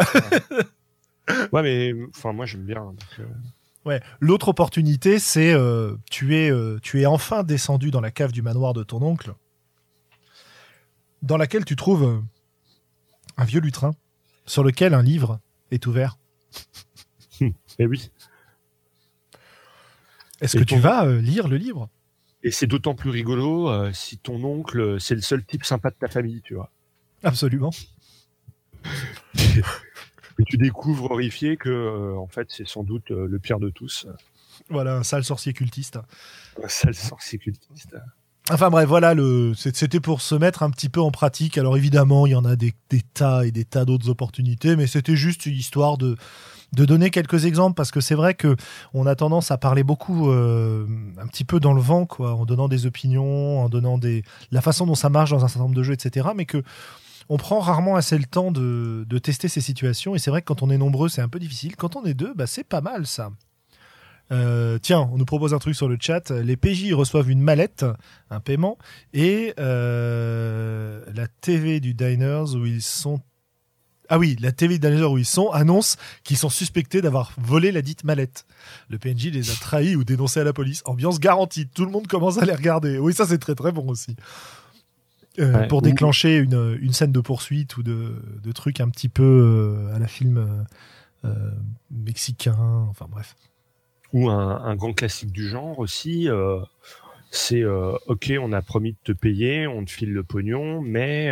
ouais, 1.52 1.61
mais 1.61 1.94
enfin 2.15 2.34
moi 2.34 2.45
j'aime 2.45 2.64
bien. 2.64 2.84
Donc, 2.84 2.99
euh... 3.19 3.26
Ouais. 3.85 4.02
L'autre 4.19 4.49
opportunité, 4.49 5.19
c'est 5.19 5.53
euh, 5.53 5.95
tu 6.10 6.35
es, 6.35 6.52
tu 6.81 7.02
es 7.02 7.06
enfin 7.06 7.44
descendu 7.44 7.91
dans 7.91 8.02
la 8.02 8.11
cave 8.11 8.31
du 8.31 8.41
manoir 8.41 8.73
de 8.73 8.84
ton 8.84 9.02
oncle 9.02 9.34
dans 11.22 11.38
laquelle 11.38 11.65
tu 11.65 11.76
trouves 11.76 12.03
euh, 12.03 12.19
un 13.38 13.45
vieux 13.45 13.60
lutrin 13.60 13.94
sur 14.45 14.64
lequel 14.64 14.94
un 14.94 15.02
livre 15.02 15.39
est 15.72 15.85
ouvert. 15.88 16.18
Eh 17.80 17.85
oui. 17.85 18.10
Est-ce 20.41 20.57
que 20.57 20.64
ton... 20.64 20.76
tu 20.76 20.81
vas 20.81 21.06
euh, 21.06 21.22
lire 21.22 21.48
le 21.48 21.57
livre? 21.57 21.89
Et 22.48 22.52
c'est 22.52 22.65
d'autant 22.65 22.95
plus 22.95 23.10
rigolo 23.10 23.69
euh, 23.69 23.91
si 23.91 24.18
ton 24.18 24.41
oncle, 24.41 25.02
c'est 25.02 25.15
le 25.15 25.22
seul 25.22 25.44
type 25.44 25.65
sympa 25.65 25.90
de 25.90 25.98
ta 25.99 26.07
famille, 26.07 26.41
tu 26.41 26.53
vois. 26.53 26.72
Absolument. 27.22 27.72
Et 29.36 30.44
tu 30.45 30.56
découvres 30.56 31.11
horrifié 31.11 31.57
que, 31.57 31.68
euh, 31.68 32.18
en 32.18 32.28
fait, 32.28 32.48
c'est 32.49 32.65
sans 32.65 32.84
doute 32.84 33.10
le 33.10 33.38
pire 33.38 33.60
de 33.60 33.69
tous. 33.69 34.07
Voilà, 34.69 34.95
un 34.95 35.03
sale 35.03 35.26
sorcier 35.26 35.52
cultiste. 35.52 35.99
Un 36.64 36.69
sale 36.69 36.95
sorcier 36.95 37.38
cultiste. 37.38 37.98
Enfin 38.49 38.69
bref, 38.69 38.88
voilà, 38.88 39.14
le, 39.14 39.53
c'était 39.53 39.99
pour 39.99 40.22
se 40.22 40.34
mettre 40.34 40.64
un 40.64 40.69
petit 40.69 40.88
peu 40.88 41.02
en 41.02 41.11
pratique. 41.11 41.57
Alors 41.57 41.76
évidemment, 41.76 42.28
il 42.28 42.32
y 42.32 42.36
en 42.36 42.45
a 42.45 42.56
des, 42.56 42.74
des 42.90 43.02
tas 43.02 43.45
et 43.45 43.52
des 43.52 43.65
tas 43.65 43.84
d'autres 43.84 44.07
opportunités, 44.07 44.78
mais 44.78 44.88
c'était 44.88 45.18
juste 45.18 45.48
une 45.48 45.56
histoire 45.56 45.98
de, 45.98 46.15
de 46.73 46.85
donner 46.85 47.10
quelques 47.10 47.45
exemples 47.45 47.76
parce 47.76 47.91
que 47.91 48.02
c'est 48.02 48.15
vrai 48.15 48.34
que 48.34 48.56
on 48.94 49.06
a 49.06 49.15
tendance 49.15 49.52
à 49.52 49.57
parler 49.57 49.84
beaucoup 49.84 50.30
euh, 50.30 50.85
un 51.18 51.27
petit 51.27 51.45
peu 51.45 51.60
dans 51.60 51.73
le 51.73 51.81
vent, 51.81 52.06
quoi, 52.06 52.34
en 52.34 52.45
donnant 52.45 52.68
des 52.68 52.85
opinions, 52.85 53.61
en 53.61 53.69
donnant 53.69 53.98
des 53.98 54.23
la 54.52 54.61
façon 54.61 54.85
dont 54.85 54.95
ça 54.95 55.10
marche 55.10 55.31
dans 55.31 55.45
un 55.45 55.48
certain 55.48 55.64
nombre 55.64 55.76
de 55.76 55.84
jeux, 55.84 55.94
etc. 55.94 56.30
Mais 56.35 56.45
que 56.45 56.64
on 57.30 57.38
prend 57.38 57.60
rarement 57.60 57.95
assez 57.95 58.18
le 58.18 58.26
temps 58.26 58.52
de, 58.52 59.06
de 59.07 59.18
tester 59.18 59.48
ces 59.48 59.61
situations. 59.61 60.15
Et 60.15 60.19
c'est 60.19 60.30
vrai 60.30 60.41
que 60.41 60.48
quand 60.48 60.61
on 60.61 60.69
est 60.69 60.77
nombreux, 60.77 61.10
c'est 61.10 61.22
un 61.22 61.27
peu 61.27 61.39
difficile. 61.39 61.76
Quand 61.76 61.95
on 61.95 62.06
est 62.06 62.14
deux, 62.14 62.34
bah, 62.34 62.48
c'est 62.48 62.64
pas 62.64 62.81
mal 62.81 63.06
ça. 63.06 63.31
Euh, 64.31 64.77
tiens, 64.81 65.10
on 65.14 65.18
nous 65.18 65.26
propose 65.26 65.53
un 65.53 65.60
truc 65.60 65.76
sur 65.76 65.88
le 65.88 65.98
chat. 65.99 66.31
Les 66.31 66.57
PJ 66.57 66.94
reçoivent 66.94 67.30
une 67.30 67.41
mallette, 67.41 67.85
un 68.30 68.39
paiement, 68.39 68.77
et 69.14 69.53
euh, 69.60 71.03
la 71.14 71.27
TV 71.27 71.80
du 71.80 71.94
Diners 71.94 72.56
où 72.56 72.65
ils 72.65 72.81
sont. 72.81 73.22
Ah 74.09 74.17
oui, 74.19 74.38
la 74.39 74.51
TV 74.51 74.79
Diners 74.79 75.11
où 75.11 75.17
ils 75.17 75.25
sont 75.25 75.49
annonce 75.49 75.97
qu'ils 76.23 76.38
sont 76.38 76.49
suspectés 76.49 77.01
d'avoir 77.01 77.34
volé 77.38 77.71
la 77.71 77.81
dite 77.81 78.03
mallette. 78.03 78.45
Le 78.89 78.97
PNJ 78.97 79.25
les 79.31 79.51
a 79.51 79.53
trahis 79.55 79.95
ou 79.95 80.03
dénoncés 80.03 80.39
à 80.39 80.43
la 80.43 80.53
police. 80.53 80.81
Ambiance 80.85 81.19
garantie. 81.19 81.67
Tout 81.67 81.85
le 81.85 81.91
monde 81.91 82.07
commence 82.07 82.38
à 82.38 82.45
les 82.45 82.53
regarder. 82.55 82.97
Oui, 82.99 83.13
ça 83.13 83.25
c'est 83.25 83.38
très 83.38 83.55
très 83.55 83.71
bon 83.71 83.88
aussi. 83.89 84.15
Euh, 85.39 85.53
Ouais, 85.53 85.67
pour 85.67 85.79
ou- 85.79 85.81
déclencher 85.81 86.38
une, 86.38 86.77
une 86.81 86.93
scène 86.93 87.11
de 87.11 87.19
poursuite 87.19 87.77
ou 87.77 87.84
de, 87.84 88.15
de 88.43 88.51
trucs 88.51 88.79
un 88.81 88.89
petit 88.89 89.09
peu 89.09 89.23
euh, 89.23 89.95
à 89.95 89.99
la 89.99 90.07
film 90.07 90.65
euh, 91.25 91.51
mexicain. 91.91 92.57
Enfin 92.89 93.07
bref. 93.09 93.35
Ou 94.13 94.29
un, 94.29 94.61
un 94.63 94.75
grand 94.75 94.93
classique 94.93 95.31
du 95.31 95.47
genre 95.49 95.77
aussi, 95.79 96.29
c'est 97.29 97.63
ok, 97.65 98.34
on 98.41 98.53
a 98.53 98.61
promis 98.61 98.93
de 98.93 98.97
te 99.03 99.11
payer, 99.11 99.67
on 99.67 99.84
te 99.84 99.91
file 99.91 100.13
le 100.13 100.23
pognon, 100.23 100.81
mais 100.81 101.31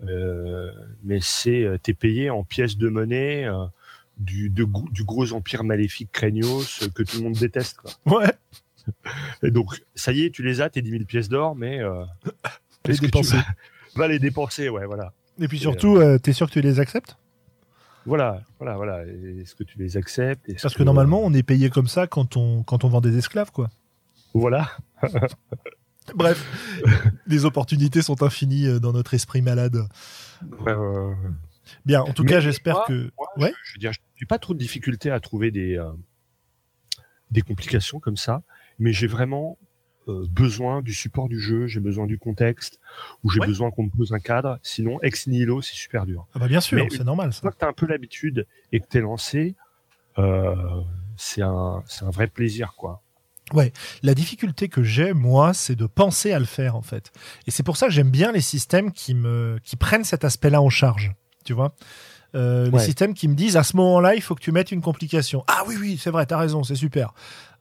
mais 0.00 1.18
c'est 1.20 1.62
euh, 1.64 1.78
t'es 1.78 1.94
payé 1.94 2.30
en 2.30 2.44
pièces 2.44 2.76
de 2.76 2.88
monnaie 2.88 3.44
euh, 3.46 3.64
du 4.18 4.50
de 4.50 4.64
gou- 4.64 4.88
du 4.90 5.04
gros 5.04 5.32
empire 5.32 5.64
maléfique 5.64 6.10
Craignos 6.12 6.82
euh, 6.82 6.88
que 6.94 7.02
tout 7.02 7.16
le 7.18 7.22
monde 7.24 7.34
déteste. 7.34 7.78
Quoi. 7.78 8.18
Ouais. 8.20 8.32
Et 9.42 9.50
donc 9.50 9.82
ça 9.94 10.12
y 10.12 10.22
est, 10.24 10.30
tu 10.30 10.42
les 10.42 10.60
as 10.60 10.70
tes 10.70 10.80
10 10.82 10.90
000 10.90 11.04
pièces 11.04 11.28
d'or, 11.28 11.56
mais 11.56 11.80
euh, 11.80 12.04
Les 12.86 12.92
que 12.94 12.98
tu 13.00 13.06
dépenser. 13.06 13.36
vas, 13.96 14.06
les 14.08 14.18
dépenser, 14.18 14.68
ouais, 14.68 14.86
voilà. 14.86 15.12
Et 15.40 15.48
puis 15.48 15.58
surtout, 15.58 15.96
euh, 15.96 16.18
t'es 16.18 16.32
sûr 16.32 16.46
que 16.46 16.52
tu 16.52 16.60
les 16.60 16.78
acceptes? 16.78 17.16
Voilà, 18.06 18.42
voilà, 18.60 18.76
voilà. 18.76 19.04
Est-ce 19.04 19.56
que 19.56 19.64
tu 19.64 19.78
les 19.78 19.96
acceptes? 19.96 20.46
Parce 20.62 20.74
que 20.76 20.84
normalement, 20.84 21.20
on 21.24 21.32
est 21.34 21.42
payé 21.42 21.68
comme 21.70 21.88
ça 21.88 22.06
quand 22.06 22.36
on, 22.36 22.62
quand 22.62 22.84
on 22.84 22.88
vend 22.88 23.00
des 23.00 23.18
esclaves, 23.18 23.50
quoi. 23.50 23.68
voilà. 24.34 24.70
Bref, 26.14 26.44
les 27.26 27.44
opportunités 27.44 28.02
sont 28.02 28.22
infinies 28.22 28.66
euh, 28.66 28.78
dans 28.78 28.92
notre 28.92 29.14
esprit 29.14 29.42
malade. 29.42 29.76
Ouais, 30.60 30.74
ouais, 30.74 30.96
ouais. 31.06 31.14
Bien, 31.84 32.02
en 32.02 32.12
tout 32.12 32.22
Mais 32.22 32.30
cas, 32.30 32.40
j'espère 32.40 32.84
que... 32.86 33.10
Moi, 33.16 33.26
Ouais. 33.36 33.52
je, 33.64 33.70
je 33.70 33.74
veux 33.74 33.80
dire, 33.80 33.92
j'ai 34.14 34.26
pas 34.26 34.38
trop 34.38 34.54
de 34.54 34.58
difficultés 34.58 35.10
à 35.10 35.18
trouver 35.20 35.50
des 35.50 35.76
euh, 35.76 35.90
des 37.32 37.42
complications 37.42 37.98
comme 37.98 38.16
ça, 38.16 38.42
mais 38.78 38.92
j'ai 38.92 39.08
vraiment 39.08 39.58
euh, 40.08 40.24
besoin 40.30 40.80
du 40.80 40.94
support 40.94 41.28
du 41.28 41.40
jeu, 41.40 41.66
j'ai 41.66 41.80
besoin 41.80 42.06
du 42.06 42.18
contexte, 42.18 42.78
ou 43.24 43.30
j'ai 43.30 43.40
Ouais. 43.40 43.46
besoin 43.48 43.72
qu'on 43.72 43.82
me 43.84 43.90
pose 43.90 44.12
un 44.12 44.20
cadre. 44.20 44.60
Sinon, 44.62 45.00
ex 45.02 45.26
nihilo, 45.26 45.60
c'est 45.60 45.74
super 45.74 46.06
dur. 46.06 46.28
Ah 46.34 46.38
bah 46.38 46.46
bien 46.46 46.60
sûr, 46.60 46.86
c'est 46.90 47.02
normal, 47.02 47.26
Une 47.26 47.32
ça. 47.32 47.40
fois 47.40 47.50
que 47.50 47.58
t'as 47.58 47.68
un 47.68 47.72
peu 47.72 47.86
l'habitude 47.86 48.46
et 48.70 48.78
que 48.78 48.86
t'es 48.86 49.00
lancé, 49.00 49.56
euh, 50.18 50.54
c'est 51.16 51.42
un 51.42 51.82
c'est 51.86 52.04
un 52.04 52.10
vrai 52.10 52.28
plaisir, 52.28 52.74
quoi. 52.76 53.02
La 54.02 54.14
difficulté 54.14 54.68
que 54.68 54.82
j'ai, 54.82 55.12
moi, 55.12 55.54
c'est 55.54 55.76
de 55.76 55.86
penser 55.86 56.32
à 56.32 56.38
le 56.38 56.44
faire, 56.44 56.74
en 56.76 56.82
fait. 56.82 57.12
Et 57.46 57.50
c'est 57.50 57.62
pour 57.62 57.76
ça 57.76 57.86
que 57.86 57.92
j'aime 57.92 58.10
bien 58.10 58.32
les 58.32 58.40
systèmes 58.40 58.90
qui 58.92 59.14
me, 59.14 59.58
qui 59.62 59.76
prennent 59.76 60.04
cet 60.04 60.24
aspect-là 60.24 60.60
en 60.60 60.68
charge. 60.70 61.12
Tu 61.44 61.52
vois? 61.52 61.74
Euh, 62.34 62.64
Les 62.66 62.70
Ouais. 62.72 62.84
systèmes 62.84 63.14
qui 63.14 63.28
me 63.28 63.34
disent, 63.34 63.56
à 63.56 63.62
ce 63.62 63.76
moment-là, 63.76 64.14
il 64.16 64.20
faut 64.20 64.34
que 64.34 64.40
tu 64.42 64.50
mettes 64.52 64.72
une 64.72 64.80
complication. 64.82 65.44
Ah 65.46 65.62
oui, 65.68 65.76
oui, 65.80 65.98
c'est 66.02 66.10
vrai, 66.10 66.26
t'as 66.26 66.38
raison, 66.38 66.64
c'est 66.64 66.74
super. 66.74 67.14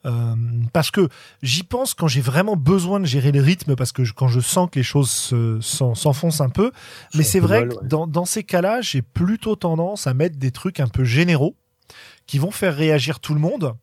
Euh, 0.08 0.36
parce 0.74 0.92
que 0.92 1.08
j'y 1.42 1.64
pense 1.64 1.94
quand 1.94 2.08
j'ai 2.08 2.22
vraiment 2.22 2.56
besoin 2.56 3.00
de 3.00 3.06
gérer 3.06 3.32
le 3.32 3.42
rythme, 3.42 3.76
parce 3.76 3.92
que 3.92 4.04
je- 4.04 4.14
quand 4.14 4.28
je 4.28 4.40
sens 4.40 4.70
que 4.72 4.78
les 4.80 4.84
choses 4.84 5.10
se- 5.10 5.60
s'en- 5.62 5.96
s'enfoncent 5.96 6.42
un 6.42 6.50
peu. 6.50 6.72
Mais 7.16 7.24
c'est 7.24 7.40
vrai 7.40 7.68
que 7.68 7.74
ouais. 7.76 7.88
dans, 7.88 8.06
dans 8.06 8.26
ces 8.26 8.44
cas-là, 8.44 8.82
j'ai 8.82 9.02
plutôt 9.02 9.56
tendance 9.56 10.06
à 10.08 10.14
mettre 10.14 10.38
des 10.38 10.52
trucs 10.52 10.80
un 10.80 10.88
peu 10.88 11.04
généraux 11.06 11.56
qui 12.28 12.38
vont 12.40 12.52
faire 12.52 12.76
réagir 12.76 13.20
tout 13.20 13.34
le 13.34 13.40
monde. 13.40 13.76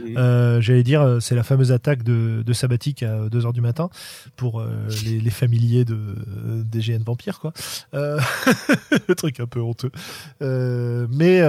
Euh, 0.00 0.60
J'allais 0.60 0.82
dire, 0.82 1.02
euh, 1.02 1.20
c'est 1.20 1.34
la 1.34 1.42
fameuse 1.42 1.72
attaque 1.72 2.02
de, 2.02 2.42
de 2.44 2.52
Sabbatique 2.52 3.02
à 3.02 3.26
2h 3.28 3.52
du 3.52 3.60
matin 3.60 3.90
pour 4.36 4.60
euh, 4.60 4.68
les, 5.04 5.30
familiers 5.30 5.84
de 5.84 5.94
euh, 5.94 6.62
des 6.64 6.80
GN 6.80 7.02
Vampires, 7.02 7.40
quoi. 7.40 7.52
Le 7.92 9.14
truc 9.14 9.40
un 9.40 9.46
peu 9.46 9.60
honteux. 9.60 9.90
Mais, 10.40 11.42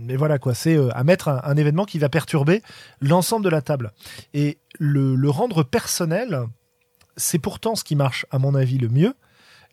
mais 0.00 0.16
voilà, 0.16 0.38
quoi. 0.38 0.54
C'est 0.54 0.78
à 0.92 1.04
mettre 1.04 1.28
un, 1.28 1.56
événement 1.56 1.84
qui 1.84 1.98
va 1.98 2.08
perturber 2.08 2.62
l'ensemble 3.00 3.44
de 3.44 3.50
la 3.50 3.62
table. 3.62 3.92
Et 4.32 4.58
le, 4.78 5.28
rendre 5.28 5.62
personnel, 5.62 6.42
c'est 7.16 7.38
pourtant 7.38 7.74
ce 7.74 7.84
qui 7.84 7.96
marche, 7.96 8.26
à 8.30 8.38
mon 8.38 8.54
avis, 8.54 8.78
le 8.78 8.88
mieux. 8.88 9.14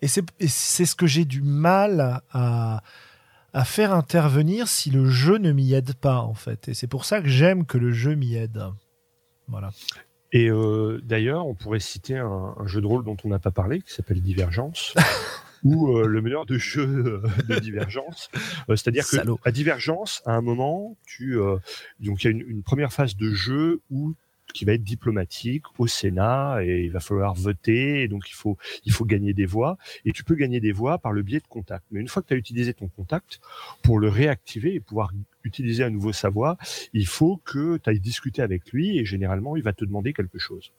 Et 0.02 0.08
c'est 0.08 0.86
ce 0.86 0.96
que 0.96 1.06
j'ai 1.06 1.26
du 1.26 1.42
mal 1.42 2.22
à, 2.32 2.82
à 3.54 3.66
faire 3.66 3.94
intervenir 3.94 4.68
si 4.68 4.90
le 4.90 5.10
jeu 5.10 5.38
ne 5.38 5.52
m'y 5.52 5.74
aide 5.74 5.94
pas, 5.94 6.20
en 6.20 6.34
fait. 6.34 6.70
Et 6.70 6.74
c'est 6.74 6.88
pour 6.88 7.06
ça 7.06 7.22
que 7.22 7.28
j'aime 7.28 7.66
que 7.66 7.78
le 7.78 7.92
jeu 7.92 8.16
m'y 8.16 8.36
aide. 8.36 8.64
Voilà. 9.48 9.72
Et 10.32 10.50
euh, 10.50 11.02
d'ailleurs, 11.04 11.46
on 11.46 11.56
pourrait 11.56 11.80
citer 11.80 12.18
un, 12.18 12.56
un 12.58 12.68
jeu 12.68 12.80
de 12.80 12.88
rôle 12.88 13.04
dont 13.04 13.18
on 13.24 13.28
n'a 13.28 13.40
pas 13.40 13.52
parlé, 13.52 13.82
qui 13.82 13.94
s'appelle 13.94 14.22
Divergence, 14.22 14.94
ou 15.64 15.98
euh, 15.98 16.08
le 16.08 16.22
meneur 16.22 16.46
de 16.46 16.58
jeu 16.58 16.84
euh, 16.84 17.22
de 17.48 17.60
Divergence. 17.60 18.30
Euh, 18.70 18.76
C'est-à-dire 18.76 19.08
que 19.08 19.18
à 19.44 19.52
Divergence, 19.52 20.22
à 20.26 20.34
un 20.34 20.42
moment, 20.42 20.98
tu 21.06 21.38
donc 22.00 22.24
il 22.24 22.26
y 22.26 22.28
a 22.28 22.32
une, 22.32 22.42
une 22.48 22.64
première 22.64 22.94
phase 22.94 23.16
de 23.16 23.32
jeu 23.32 23.82
où 23.90 24.16
qui 24.54 24.66
va 24.66 24.74
être 24.74 24.84
diplomatique 24.84 25.64
au 25.78 25.88
Sénat 25.88 26.60
et 26.64 26.82
il 26.84 26.92
va 26.92 27.00
falloir 27.00 27.34
voter 27.34 28.04
et 28.04 28.08
donc 28.08 28.30
il 28.30 28.34
faut 28.34 28.58
il 28.86 28.92
faut 28.92 29.06
gagner 29.06 29.34
des 29.34 29.46
voix 29.46 29.78
et 30.06 30.12
tu 30.12 30.24
peux 30.24 30.36
gagner 30.36 30.60
des 30.60 30.72
voix 30.72 30.98
par 30.98 31.12
le 31.12 31.22
biais 31.22 31.40
de 31.40 31.48
contacts. 31.48 31.86
Mais 31.92 32.00
une 32.00 32.08
fois 32.08 32.22
que 32.22 32.28
tu 32.28 32.34
as 32.34 32.38
utilisé 32.38 32.74
ton 32.74 32.88
contact 32.88 33.40
pour 33.82 34.00
le 34.00 34.10
réactiver 34.10 34.74
et 34.76 34.80
pouvoir 34.80 35.12
utiliser 35.44 35.84
à 35.84 35.90
nouveau 35.90 36.14
sa 36.14 36.30
voix, 36.30 36.58
il 36.94 37.08
faut 37.08 37.38
que 37.44 37.78
tu 37.78 37.90
ailles 37.90 38.00
discuter 38.00 38.42
avec 38.42 38.72
lui 38.72 38.98
et 38.98 39.06
généralement 39.06 39.56
il 39.56 39.64
va 39.64 39.74
te 39.74 39.86
demander 39.86 40.14
quelque 40.14 40.40
chose. 40.40 40.72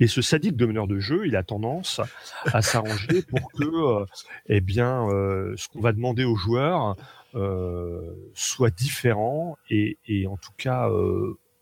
Et 0.00 0.06
ce 0.06 0.22
sadique 0.22 0.56
de 0.56 0.66
meneur 0.66 0.86
de 0.86 0.98
jeu, 0.98 1.26
il 1.26 1.36
a 1.36 1.42
tendance 1.42 2.00
à 2.46 2.62
s'arranger 2.62 3.22
pour 3.28 3.52
que, 3.52 3.64
euh, 3.64 4.06
eh 4.46 4.60
bien, 4.60 5.08
euh, 5.08 5.54
ce 5.56 5.68
qu'on 5.68 5.80
va 5.80 5.92
demander 5.92 6.24
aux 6.24 6.36
joueurs 6.36 6.96
euh, 7.34 8.00
soit 8.34 8.70
différent 8.70 9.58
et, 9.68 9.98
et 10.06 10.26
en 10.26 10.36
tout 10.36 10.52
cas 10.56 10.88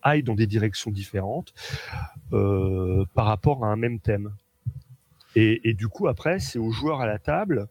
euh, 0.06 0.10
aille 0.10 0.22
dans 0.22 0.34
des 0.34 0.46
directions 0.46 0.90
différentes 0.90 1.52
euh, 2.32 3.04
par 3.14 3.26
rapport 3.26 3.64
à 3.64 3.68
un 3.68 3.76
même 3.76 4.00
thème. 4.00 4.32
Et, 5.38 5.74
du 5.74 5.86
coup, 5.88 6.08
après, 6.08 6.38
c'est 6.38 6.58
aux 6.58 6.70
joueurs 6.70 7.02
à 7.02 7.06
la 7.06 7.18
table 7.18 7.68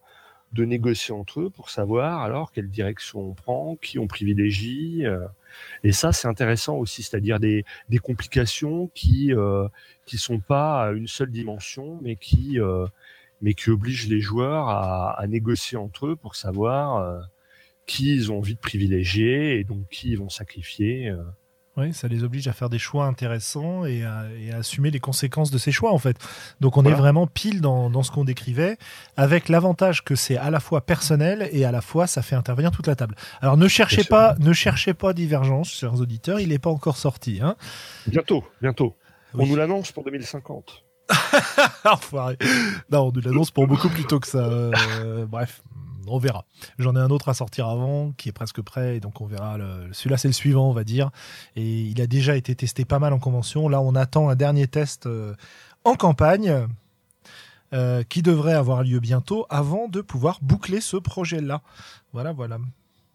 de 0.53 0.65
négocier 0.65 1.13
entre 1.13 1.41
eux 1.41 1.49
pour 1.49 1.71
savoir 1.71 2.21
alors 2.21 2.51
quelle 2.51 2.69
direction 2.69 3.19
on 3.19 3.33
prend, 3.33 3.75
qui 3.75 3.97
on 3.97 4.07
privilégie. 4.07 5.05
euh, 5.05 5.25
et 5.83 5.91
ça, 5.91 6.11
c'est 6.11 6.27
intéressant 6.27 6.77
aussi, 6.77 7.01
c'est-à-dire 7.01 7.39
des, 7.39 7.65
complications 8.03 8.87
qui 8.93 9.33
euh, 9.33 9.67
sont 10.07 10.39
pas 10.39 10.83
à 10.83 10.91
une 10.91 11.07
seule 11.07 11.31
dimension, 11.31 11.99
mais 12.01 12.15
qui 12.15 12.59
euh, 12.59 12.85
mais 13.41 13.53
qui 13.53 13.69
obligent 13.69 14.07
les 14.07 14.21
joueurs 14.21 14.69
à, 14.69 15.19
à 15.19 15.27
négocier 15.27 15.77
entre 15.77 16.07
eux 16.07 16.15
pour 16.15 16.35
savoir 16.35 17.21
qui 17.85 18.15
ils 18.15 18.31
ont 18.31 18.37
envie 18.37 18.55
de 18.55 18.59
privilégier 18.59 19.59
et 19.59 19.63
donc 19.63 19.87
qui 19.89 20.11
ils 20.11 20.17
vont 20.17 20.29
sacrifier. 20.29 21.11
Oui, 21.77 21.93
ça 21.93 22.07
les 22.07 22.23
oblige 22.23 22.47
à 22.47 22.53
faire 22.53 22.69
des 22.69 22.79
choix 22.79 23.05
intéressants 23.05 23.83
et 23.85 24.03
à, 24.05 24.23
et 24.39 24.51
à 24.53 24.57
assumer 24.57 24.91
les 24.91 25.01
conséquences 25.01 25.51
de 25.51 25.57
ces 25.57 25.73
choix, 25.73 25.91
en 25.91 25.97
fait. 25.97 26.15
Donc 26.61 26.77
on 26.77 26.81
Voilà. 26.83 26.95
est 26.95 26.99
vraiment 26.99 27.27
pile 27.27 27.59
dans, 27.59 27.89
dans 27.89 28.01
ce 28.01 28.11
qu'on 28.11 28.23
décrivait, 28.23 28.77
avec 29.17 29.49
l'avantage 29.49 30.03
que 30.05 30.15
c'est 30.15 30.37
à 30.37 30.49
la 30.51 30.61
fois 30.61 30.81
personnel 30.81 31.49
et 31.51 31.65
à 31.65 31.71
la 31.71 31.81
fois 31.81 32.07
ça 32.07 32.21
fait 32.21 32.35
intervenir 32.35 32.71
toute 32.71 32.87
la 32.87 32.95
table. 32.95 33.15
Alors 33.41 33.57
ne 33.57 33.67
cherchez 33.67 34.05
pas, 34.05 34.35
ne 34.39 34.53
cherchez 34.53 34.93
pas 34.93 35.11
Divergence, 35.11 35.69
chers 35.69 35.95
auditeurs, 35.99 36.39
il 36.39 36.49
n'est 36.49 36.59
pas 36.59 36.69
encore 36.69 36.95
sorti. 36.97 37.39
Hein 37.41 37.55
Bientôt, 38.07 38.43
bientôt. 38.61 38.95
Oui. 39.33 39.43
On 39.43 39.47
nous 39.47 39.55
l'annonce 39.57 39.91
pour 39.91 40.05
2050. 40.05 40.83
Enfoiré. 41.85 42.37
non, 42.89 43.07
on 43.07 43.11
nous 43.11 43.21
l'annonce 43.21 43.51
pour 43.51 43.67
beaucoup 43.67 43.89
plus 43.89 44.05
tôt 44.05 44.19
que 44.21 44.27
ça. 44.27 44.37
Euh, 44.39 45.25
bref, 45.25 45.61
on 46.07 46.17
verra. 46.17 46.45
J'en 46.77 46.95
ai 46.95 46.99
un 46.99 47.09
autre 47.09 47.29
à 47.29 47.33
sortir 47.33 47.67
avant 47.67 48.11
qui 48.13 48.29
est 48.29 48.31
presque 48.33 48.61
prêt, 48.61 48.99
donc 48.99 49.21
on 49.21 49.25
verra. 49.25 49.57
Celui-là, 49.91 50.17
c'est 50.17 50.27
le 50.27 50.33
suivant, 50.33 50.69
on 50.69 50.73
va 50.73 50.83
dire. 50.83 51.11
Et 51.55 51.81
il 51.81 52.01
a 52.01 52.07
déjà 52.07 52.35
été 52.35 52.55
testé 52.55 52.85
pas 52.85 52.99
mal 52.99 53.13
en 53.13 53.19
convention. 53.19 53.69
Là, 53.69 53.81
on 53.81 53.95
attend 53.95 54.29
un 54.29 54.35
dernier 54.35 54.67
test 54.67 55.05
euh, 55.05 55.35
en 55.83 55.95
campagne. 55.95 56.67
euh, 57.73 58.03
qui 58.03 58.21
devrait 58.21 58.53
avoir 58.53 58.83
lieu 58.83 58.99
bientôt 58.99 59.47
avant 59.49 59.87
de 59.87 60.01
pouvoir 60.01 60.39
boucler 60.41 60.81
ce 60.81 60.97
projet-là. 60.97 61.61
Voilà, 62.13 62.31
voilà. 62.31 62.57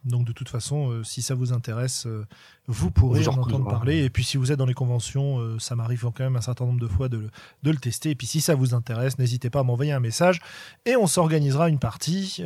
Donc 0.04 0.24
de 0.26 0.32
toute 0.32 0.48
façon, 0.48 0.90
euh, 0.90 1.04
si 1.04 1.20
ça 1.20 1.34
vous 1.34 1.52
intéresse, 1.52 2.06
euh, 2.06 2.24
vous 2.66 2.90
pourrez 2.90 3.20
en 3.28 3.32
en 3.32 3.42
entendre 3.42 3.64
parler. 3.70 4.04
Et 4.04 4.08
puis 4.10 4.24
si 4.24 4.36
vous 4.38 4.50
êtes 4.50 4.58
dans 4.58 4.64
les 4.66 4.72
conventions, 4.74 5.38
euh, 5.40 5.58
ça 5.58 5.76
m'arrive 5.76 6.02
quand 6.14 6.20
même 6.20 6.36
un 6.36 6.40
certain 6.40 6.64
nombre 6.64 6.80
de 6.80 6.86
fois 6.88 7.08
de, 7.10 7.18
le- 7.18 7.30
de 7.62 7.70
le 7.70 7.76
tester. 7.76 8.10
Et 8.10 8.14
puis 8.14 8.26
si 8.26 8.40
ça 8.40 8.54
vous 8.54 8.72
intéresse, 8.74 9.18
n'hésitez 9.18 9.50
pas 9.50 9.60
à 9.60 9.62
m'envoyer 9.62 9.92
un 9.92 10.00
message 10.00 10.40
et 10.86 10.96
on 10.96 11.06
s'organisera 11.06 11.68
une 11.68 11.78
partie. 11.78 12.42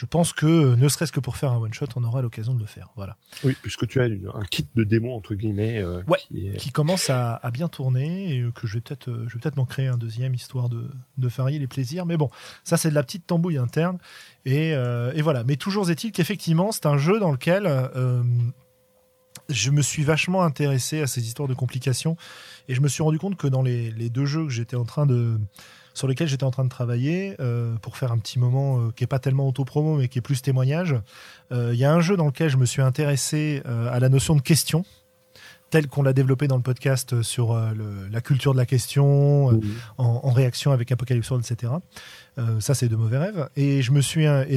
Je 0.00 0.06
pense 0.06 0.32
que 0.32 0.76
ne 0.76 0.88
serait-ce 0.88 1.10
que 1.10 1.18
pour 1.18 1.36
faire 1.36 1.50
un 1.50 1.56
one 1.58 1.74
shot, 1.74 1.86
on 1.96 2.04
aura 2.04 2.22
l'occasion 2.22 2.54
de 2.54 2.60
le 2.60 2.66
faire. 2.66 2.90
Voilà. 2.94 3.16
Oui, 3.42 3.56
puisque 3.60 3.84
tu 3.88 4.00
as 4.00 4.06
une- 4.06 4.30
un 4.32 4.44
kit 4.44 4.64
de 4.76 4.84
démo 4.84 5.12
entre 5.12 5.34
guillemets. 5.34 5.78
euh, 5.82 6.04
Ouais. 6.06 6.18
qui 6.28 6.46
est- 6.46 6.56
Qui 6.56 6.70
commence 6.70 7.10
à, 7.10 7.34
à 7.34 7.50
bien 7.50 7.66
tourner 7.66 8.32
et 8.36 8.40
euh, 8.42 8.52
que 8.52 8.68
je 8.68 8.74
vais 8.74 8.80
peut-être, 8.80 9.08
euh, 9.10 9.24
je 9.26 9.34
vais 9.34 9.40
peut-être 9.40 9.56
m'en 9.56 9.66
créer 9.66 9.88
un 9.88 9.96
deuxième 9.96 10.34
histoire 10.34 10.68
de, 10.68 10.88
de 11.16 11.26
varier 11.28 11.58
les 11.58 11.66
plaisirs. 11.66 12.06
Mais 12.06 12.16
bon, 12.16 12.30
ça 12.62 12.76
c'est 12.76 12.90
de 12.90 12.94
la 12.94 13.02
petite 13.02 13.26
tambouille 13.26 13.58
interne. 13.58 13.98
Et, 14.44 14.72
euh, 14.72 15.10
et 15.16 15.20
voilà. 15.22 15.42
Mais 15.42 15.56
toujours 15.56 15.90
est-il 15.90 16.12
qu'effectivement, 16.12 16.70
c'est 16.70 16.86
un 16.86 16.96
jeu 16.96 17.18
dans 17.18 17.32
lequel 17.32 17.64
euh, 17.66 18.22
je 19.48 19.70
me 19.72 19.82
suis 19.82 20.04
vachement 20.04 20.44
intéressé 20.44 21.00
à 21.00 21.08
ces 21.08 21.26
histoires 21.26 21.48
de 21.48 21.54
complications 21.54 22.16
et 22.68 22.74
je 22.76 22.80
me 22.80 22.86
suis 22.88 23.02
rendu 23.02 23.18
compte 23.18 23.36
que 23.36 23.48
dans 23.48 23.62
les, 23.62 23.90
les 23.90 24.10
deux 24.10 24.26
jeux 24.26 24.44
que 24.44 24.50
j'étais 24.52 24.76
en 24.76 24.84
train 24.84 25.06
de 25.06 25.40
sur 25.94 26.06
lesquels 26.08 26.28
j'étais 26.28 26.44
en 26.44 26.50
train 26.50 26.64
de 26.64 26.68
travailler 26.68 27.34
euh, 27.40 27.74
pour 27.82 27.96
faire 27.96 28.12
un 28.12 28.18
petit 28.18 28.38
moment 28.38 28.78
euh, 28.80 28.90
qui 28.94 29.04
est 29.04 29.08
pas 29.08 29.18
tellement 29.18 29.46
auto-promo 29.48 29.96
mais 29.96 30.08
qui 30.08 30.18
est 30.18 30.22
plus 30.22 30.42
témoignage. 30.42 30.94
euh, 31.52 31.70
Il 31.72 31.78
y 31.78 31.84
a 31.84 31.92
un 31.92 32.00
jeu 32.00 32.16
dans 32.16 32.26
lequel 32.26 32.48
je 32.50 32.56
me 32.56 32.66
suis 32.66 32.82
intéressé 32.82 33.62
à 33.66 33.98
la 34.00 34.08
notion 34.08 34.34
de 34.36 34.40
question, 34.42 34.84
telle 35.70 35.86
qu'on 35.88 36.02
l'a 36.02 36.12
développé 36.14 36.48
dans 36.48 36.56
le 36.56 36.62
podcast 36.62 37.20
sur 37.22 37.54
le- 37.54 38.08
la 38.10 38.20
culture 38.22 38.52
de 38.54 38.58
la 38.58 38.64
question, 38.66 39.52
euh, 39.52 39.60
en, 39.98 40.20
en 40.24 40.30
réaction 40.32 40.72
avec 40.72 40.90
Apocalypse 40.92 41.28
World, 41.30 41.44
etc. 41.50 41.72
Euh, 42.38 42.60
ça, 42.60 42.74
c'est 42.74 42.88
de 42.88 42.96
mauvais 42.96 43.18
rêves. 43.18 43.48
Et 43.56 43.80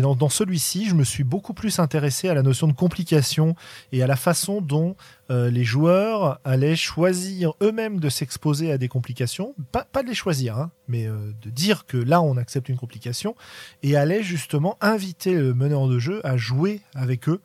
dans, 0.02 0.30
celui-ci, 0.30 0.88
je 0.88 0.96
me 0.96 1.04
suis 1.04 1.24
beaucoup 1.24 1.54
plus 1.54 1.80
intéressé 1.80 2.30
à 2.30 2.34
la 2.34 2.44
notion 2.44 2.68
de 2.68 2.74
complication 2.74 3.56
et 3.92 4.04
à 4.04 4.08
la 4.08 4.16
façon 4.16 4.62
dont 4.62 4.96
euh, 5.32 5.50
les 5.50 5.64
joueurs 5.64 6.40
allaient 6.44 6.76
choisir 6.76 7.54
eux-mêmes 7.62 8.00
de 8.00 8.10
s'exposer 8.10 8.72
à 8.72 8.78
des 8.78 8.88
complications, 8.88 9.56
pas, 9.72 10.04
de 10.04 10.08
les 10.08 10.14
choisir, 10.14 10.58
hein, 10.58 10.72
mais 10.88 11.08
euh, 11.08 11.32
de 11.42 11.50
dire 11.50 11.86
que 11.88 11.98
là, 11.98 12.22
on 12.22 12.38
accepte 12.38 12.70
une 12.70 12.78
complication 12.78 13.36
et 13.82 13.96
allaient 13.96 14.24
justement 14.24 14.78
inviter 14.82 15.34
le 15.34 15.54
meneur 15.54 15.88
de 15.88 15.98
jeu 15.98 16.22
à 16.24 16.38
jouer 16.38 16.82
avec 16.94 17.30
eux 17.30 17.42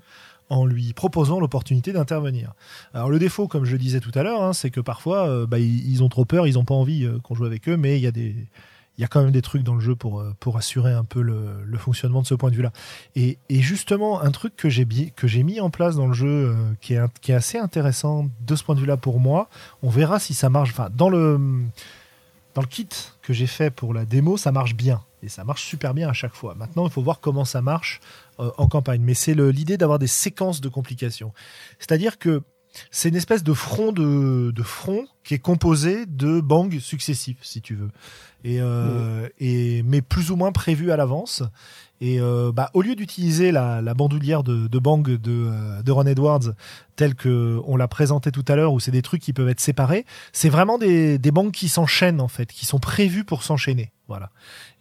en 0.49 0.65
lui 0.65 0.93
proposant 0.93 1.41
l'opportunité 1.41 1.93
d'intervenir. 1.93 2.53
Alors 2.95 3.11
le 3.11 3.19
défaut, 3.19 3.49
comme 3.49 3.65
je 3.65 3.73
le 3.73 3.79
disais 3.79 3.99
tout 3.99 4.13
à 4.15 4.23
l'heure, 4.23 4.45
hein, 4.45 4.53
c'est 4.53 4.71
que 4.71 4.81
parfois, 4.81 5.45
bah, 5.47 5.59
ils, 5.59 6.05
ont 6.05 6.09
trop 6.09 6.25
peur, 6.25 6.47
ils 6.47 6.55
n'ont 6.55 6.65
pas 6.65 6.75
envie 6.75 7.09
qu'on 7.25 7.35
joue 7.35 7.47
avec 7.47 7.69
eux, 7.69 7.77
mais 7.77 7.99
il 7.99 8.03
y 8.03 8.07
a 8.07 8.13
des 8.13 8.47
il 8.99 9.03
y 9.03 9.05
a 9.05 9.09
quand 9.09 9.23
même 9.23 9.33
des 9.33 9.43
trucs 9.43 9.63
dans 9.63 9.75
le 9.75 9.81
jeu 9.81 9.95
pour, 9.95 10.21
euh, 10.21 10.35
pour 10.41 10.57
assurer 10.57 10.93
un 10.93 11.05
peu 11.05 11.21
le, 11.21 11.63
le 11.65 11.79
fonctionnement 11.79 12.23
de 12.23 12.27
ce 12.27 12.35
point 12.35 12.51
de 12.51 12.57
vue-là. 12.57 12.73
Et, 13.15 13.39
et 13.49 13.61
justement, 13.61 14.21
un 14.23 14.31
truc 14.31 14.57
que 14.57 14.69
j'ai 14.69 14.87
que 14.87 15.27
j'ai 15.27 15.43
mis 15.43 15.61
en 15.61 15.71
place 15.71 15.97
dans 15.97 16.07
le 16.07 16.15
jeu, 16.15 16.27
euh, 16.27 16.55
qui, 16.81 16.95
est, 16.95 17.19
qui 17.21 17.33
est 17.33 17.35
assez 17.35 17.59
intéressant 17.59 18.29
de 18.41 18.57
ce 18.57 18.65
point 18.65 18.75
de 18.75 18.81
vue-là 18.81 18.97
pour 18.97 19.21
moi, 19.21 19.49
on 19.83 19.91
verra 19.91 20.19
si 20.19 20.35
ça 20.35 20.49
marche. 20.49 20.71
Enfin, 20.71 20.89
dans 20.95 21.11
le, 21.11 21.39
dans 22.55 22.63
le 22.63 22.67
kit 22.67 22.89
que 23.23 23.33
j'ai 23.33 23.47
fait 23.47 23.71
pour 23.71 23.93
la 23.93 24.05
démo, 24.05 24.37
ça 24.37 24.53
marche 24.53 24.75
bien. 24.75 25.03
Et 25.23 25.29
ça 25.29 25.45
marche 25.45 25.65
super 25.65 25.93
bien 25.93 26.09
à 26.09 26.13
chaque 26.13 26.35
fois. 26.35 26.55
Maintenant, 26.55 26.87
il 26.87 26.91
faut 26.93 27.03
voir 27.03 27.21
comment 27.21 27.45
ça 27.45 27.61
marche 27.61 28.01
euh, 28.39 28.51
en 28.59 28.69
campagne. 28.69 29.03
Mais 29.03 29.15
c'est 29.15 29.35
l'idée 29.35 29.77
d'avoir 29.77 29.99
des 29.99 30.07
séquences 30.07 30.61
de 30.61 30.69
complications. 30.69 31.33
C'est-à-dire 31.79 32.19
que 32.19 32.43
c'est 32.91 33.09
une 33.09 33.17
espèce 33.17 33.43
de 33.43 33.53
front 33.53 33.93
de, 33.93 34.51
de 34.51 34.63
front 34.63 35.07
qui 35.25 35.35
est 35.35 35.39
composé 35.39 36.07
de 36.07 36.41
bangs 36.41 36.71
successifs, 36.81 37.39
si 37.43 37.61
tu 37.61 37.75
veux. 37.75 37.91
Et, 38.45 38.61
euh, 38.61 39.29
et 39.39 39.83
mais 39.83 40.03
plus 40.03 40.31
ou 40.31 40.37
moins 40.37 40.53
prévu 40.53 40.93
à 40.93 40.97
l'avance. 40.97 41.43
Et 42.01 42.21
euh, 42.21 42.53
bah, 42.53 42.71
au 42.75 42.83
lieu 42.83 42.95
d'utiliser 42.95 43.53
la, 43.53 43.81
la 43.81 43.95
bandoulière 43.95 44.43
de, 44.43 44.67
de 44.67 44.79
bang 44.79 45.03
de, 45.03 45.19
euh, 45.27 45.83
de 45.83 45.93
Ron 45.93 46.05
Edwards 46.07 46.53
telle 46.95 47.15
que 47.15 47.59
on 47.67 47.77
l'a 47.77 47.89
présenté 47.89 48.31
tout 48.31 48.45
à 48.49 48.57
l'heure, 48.57 48.73
où 48.73 48.81
c'est 48.81 48.91
des 48.91 49.03
trucs 49.03 49.23
qui 49.23 49.33
peuvent 49.33 49.49
être 49.49 49.61
séparés, 49.61 50.05
c'est 50.33 50.49
vraiment 50.51 50.77
des, 50.79 51.19
des 51.19 51.31
bangs 51.31 51.51
qui 51.51 51.69
s'enchaînent 51.69 52.21
en 52.21 52.29
fait, 52.29 52.53
qui 52.53 52.67
sont 52.67 52.79
prévus 52.79 53.25
pour 53.25 53.43
s'enchaîner. 53.43 53.93
Voilà. 54.09 54.31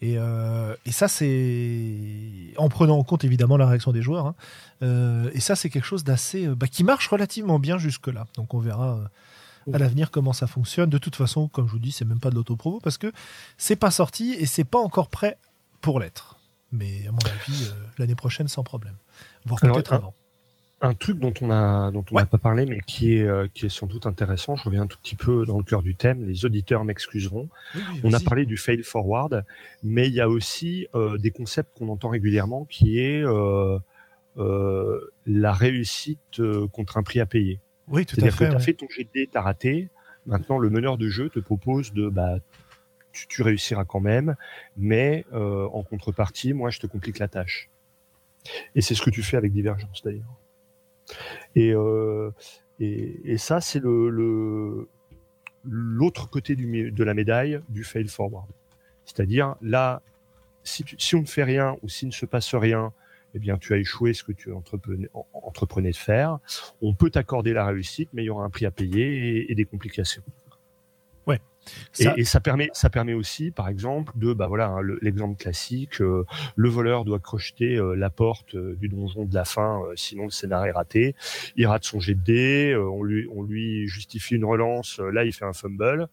Et, 0.02 0.16
euh, 0.18 0.76
et 0.86 0.92
ça, 0.92 1.08
c'est 1.08 2.54
en 2.58 2.70
prenant 2.70 2.98
en 2.98 3.04
compte 3.04 3.24
évidemment 3.24 3.58
la 3.58 3.66
réaction 3.68 3.92
des 3.92 4.02
joueurs. 4.02 4.28
hein. 4.28 4.36
Et 5.34 5.40
ça, 5.40 5.56
c'est 5.56 5.70
quelque 5.70 5.86
chose 5.86 6.04
d'assez 6.04 6.48
bah, 6.48 6.68
qui 6.68 6.84
marche 6.84 7.08
relativement 7.08 7.60
bien 7.60 7.78
jusque 7.78 8.08
là. 8.08 8.28
Donc 8.36 8.54
on 8.54 8.60
verra 8.60 9.00
à 9.74 9.78
l'avenir 9.78 10.12
comment 10.12 10.34
ça 10.34 10.48
fonctionne. 10.48 10.90
De 10.90 10.98
toute 10.98 11.16
façon, 11.16 11.48
comme 11.48 11.66
je 11.66 11.72
vous 11.72 11.80
dis, 11.80 11.92
c'est 11.92 12.06
même 12.06 12.20
pas 12.20 12.30
de 12.30 12.36
l'autoprovo 12.36 12.80
parce 12.84 12.98
que 12.98 13.12
c'est 13.58 13.76
pas 13.78 13.90
sorti 13.92 14.34
et 14.34 14.46
c'est 14.46 14.64
pas 14.64 14.80
encore 14.80 15.08
prêt 15.08 15.38
pour 15.82 16.00
l'être. 16.00 16.35
Mais 16.76 17.08
à 17.08 17.12
mon 17.12 17.18
avis, 17.20 17.68
euh, 17.70 17.74
l'année 17.98 18.16
prochaine 18.16 18.48
sans 18.48 18.64
problème. 18.64 18.96
Voire 19.46 19.60
peut-être 19.62 19.94
un- 19.94 19.98
avant. 19.98 20.14
Un 20.82 20.94
truc 20.94 21.20
dont 21.20 21.34
on 21.42 21.50
a 21.52 21.90
dont 21.92 22.04
on 22.12 22.16
n'a 22.16 22.22
Ouais. 22.22 22.28
pas 22.28 22.38
parlé, 22.38 22.66
mais 22.66 22.80
qui 22.86 23.16
est 23.16 23.24
euh, 23.24 23.48
qui 23.54 23.66
est 23.66 23.70
sans 23.70 23.88
doute 23.88 24.06
intéressant. 24.06 24.56
Je 24.58 24.64
reviens 24.66 24.82
un 24.84 24.88
tout 24.88 24.98
petit 25.02 25.16
peu 25.16 25.46
dans 25.46 25.58
le 25.58 25.64
cœur 25.64 25.82
du 25.82 25.96
thème. 25.96 26.28
Les 26.28 26.44
auditeurs 26.46 26.84
m'excuseront. 26.84 27.48
Oui, 27.76 27.82
oui, 27.94 28.02
On 28.04 28.14
a 28.14 28.20
parlé 28.20 28.46
du 28.46 28.58
fail 28.58 28.84
forward, 28.84 29.46
mais 29.84 30.08
il 30.08 30.14
y 30.14 30.20
a 30.22 30.28
aussi 30.30 30.88
euh, 30.94 31.18
des 31.18 31.32
concepts 31.32 31.78
qu'on 31.78 31.88
entend 31.90 32.10
régulièrement, 32.10 32.66
qui 32.66 33.00
est 33.00 33.24
euh, 33.24 33.80
euh, 34.38 35.00
la 35.26 35.54
réussite 35.54 36.42
contre 36.74 36.98
un 36.98 37.04
prix 37.04 37.22
à 37.22 37.26
payer. 37.26 37.60
Oui, 37.88 38.06
tout 38.06 38.16
à 38.18 38.20
C'est-à-dire 38.20 38.38
que 38.38 38.44
fait. 38.44 38.50
tu 38.50 38.56
as 38.56 38.58
ouais. 38.58 38.64
fait 38.64 38.74
ton 38.74 38.88
dés, 39.14 39.30
t'as 39.32 39.42
raté. 39.42 39.90
Maintenant, 40.26 40.58
le 40.58 40.70
meneur 40.70 40.98
de 40.98 41.08
jeu 41.08 41.30
te 41.30 41.40
propose 41.40 41.94
de 41.94 42.10
bah 42.10 42.40
tu, 43.28 43.42
réussiras 43.42 43.86
quand 43.86 44.00
même, 44.00 44.36
mais 44.78 45.26
euh, 45.34 45.68
en 45.68 45.84
contrepartie, 45.84 46.54
moi, 46.54 46.70
je 46.70 46.80
te 46.80 46.88
complique 46.88 47.20
la 47.20 47.28
tâche. 47.28 47.70
Et 48.76 48.82
c'est 48.82 48.96
ce 48.96 49.02
que 49.02 49.10
tu 49.10 49.24
fais 49.24 49.38
avec 49.38 49.52
Divergence 49.54 50.04
d'ailleurs. 50.04 50.36
Et, 51.56 51.74
euh, 51.74 52.32
ça, 53.38 53.62
c'est 53.62 53.82
l'autre 55.64 56.30
côté 56.30 56.56
de 56.56 57.04
la 57.04 57.14
médaille 57.14 57.62
du 57.70 57.84
fail 57.84 58.08
forward. 58.08 58.48
C'est-à-dire 59.06 59.56
là, 59.62 60.02
si, 60.64 61.16
on 61.16 61.22
ne 61.22 61.26
fait 61.26 61.44
rien 61.44 61.78
ou 61.84 61.90
s'il 61.90 62.10
ne 62.10 62.14
se 62.14 62.26
passe 62.26 62.54
rien, 62.54 62.92
eh 63.34 63.40
bien, 63.40 63.58
tu 63.58 63.74
as 63.74 63.78
échoué 63.78 64.14
ce 64.14 64.24
que 64.24 64.32
tu 64.32 64.52
entreprenais, 64.52 65.10
en- 65.14 65.26
entreprenais 65.34 65.92
de 65.92 65.96
faire. 65.96 66.40
On 66.82 66.94
peut 66.94 67.10
t'accorder 67.10 67.54
la 67.54 67.66
réussite, 67.66 68.10
mais 68.14 68.24
il 68.24 68.26
y 68.26 68.30
aura 68.30 68.46
un 68.46 68.50
prix 68.50 68.66
à 68.66 68.72
payer 68.72 69.52
et 69.52 69.56
des 69.56 69.66
complications. 69.66 70.24
Ça- 71.94 72.14
Et, 72.18 72.22
et 72.22 72.24
ça 72.26 72.40
permet, 72.40 72.70
ça 72.74 72.90
permet 72.90 73.14
aussi, 73.14 73.52
par 73.52 73.70
exemple, 73.70 74.14
de, 74.16 74.34
bah 74.34 74.48
voilà, 74.48 74.68
hein, 74.68 74.82
le- 74.82 75.00
l'exemple 75.02 75.36
classique, 75.36 76.02
euh, 76.02 76.24
le 76.56 76.70
voleur 76.70 77.06
doit 77.06 77.20
crocheter 77.20 77.76
euh, 77.78 77.96
la 77.96 78.10
porte 78.10 78.56
euh, 78.56 78.76
du 78.76 78.88
donjon 78.88 79.26
de 79.26 79.34
la 79.34 79.46
fin, 79.46 79.82
sinon 79.96 80.26
le 80.26 80.30
scénario 80.32 80.68
est 80.72 80.76
raté. 80.76 81.16
Il 81.56 81.66
rate 81.68 81.84
son 81.84 82.00
jet 82.00 82.14
de 82.16 82.22
dés, 82.22 82.76
on 82.76 83.02
lui, 83.04 83.28
on 83.36 83.44
lui 83.44 83.88
justifie 83.88 84.36
une 84.36 84.46
relance, 84.46 85.00
là 85.00 85.24
il 85.26 85.34
fait 85.34 85.46
un 85.46 85.54
fumble. 85.54 86.08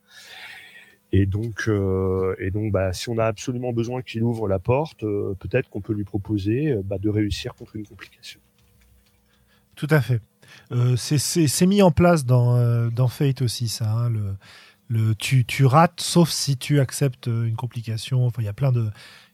Et 1.15 1.27
donc, 1.27 1.65
euh, 1.69 2.35
et 2.39 2.51
donc, 2.51 2.73
bah, 2.73 2.95
si 2.95 3.11
on 3.11 3.19
a 3.19 3.27
absolument 3.27 3.75
besoin 3.75 4.01
qu'il 4.01 4.23
ouvre 4.23 4.49
la 4.49 4.59
porte, 4.59 5.03
euh, 5.05 5.35
peut-être 5.39 5.69
qu'on 5.69 5.83
peut 5.83 5.93
lui 5.93 6.05
proposer 6.05 6.71
euh, 6.73 6.81
bah, 6.83 6.97
de 6.97 7.11
réussir 7.11 7.55
contre 7.55 7.77
une 7.77 7.87
complication. 7.87 8.41
Tout 9.77 9.89
à 9.91 10.01
fait. 10.01 10.21
C'est- 10.97 11.67
mis 11.67 11.83
en 11.83 11.91
place 11.91 12.25
dans, 12.25 12.89
dans 12.91 13.09
Fate 13.09 13.43
aussi, 13.43 13.69
ça. 13.69 13.91
hein, 13.91 14.11
le, 14.11 14.35
le, 14.93 15.15
tu, 15.15 15.45
tu 15.45 15.65
rates, 15.65 16.01
sauf 16.01 16.31
si 16.31 16.57
tu 16.57 16.81
acceptes 16.81 17.29
euh, 17.29 17.47
une 17.47 17.57
complication. 17.57 18.27
Enfin, 18.27 18.43
il 18.43 18.45
y 18.45 18.49
a 18.49 18.53
plein 18.53 18.73
de, 18.73 18.91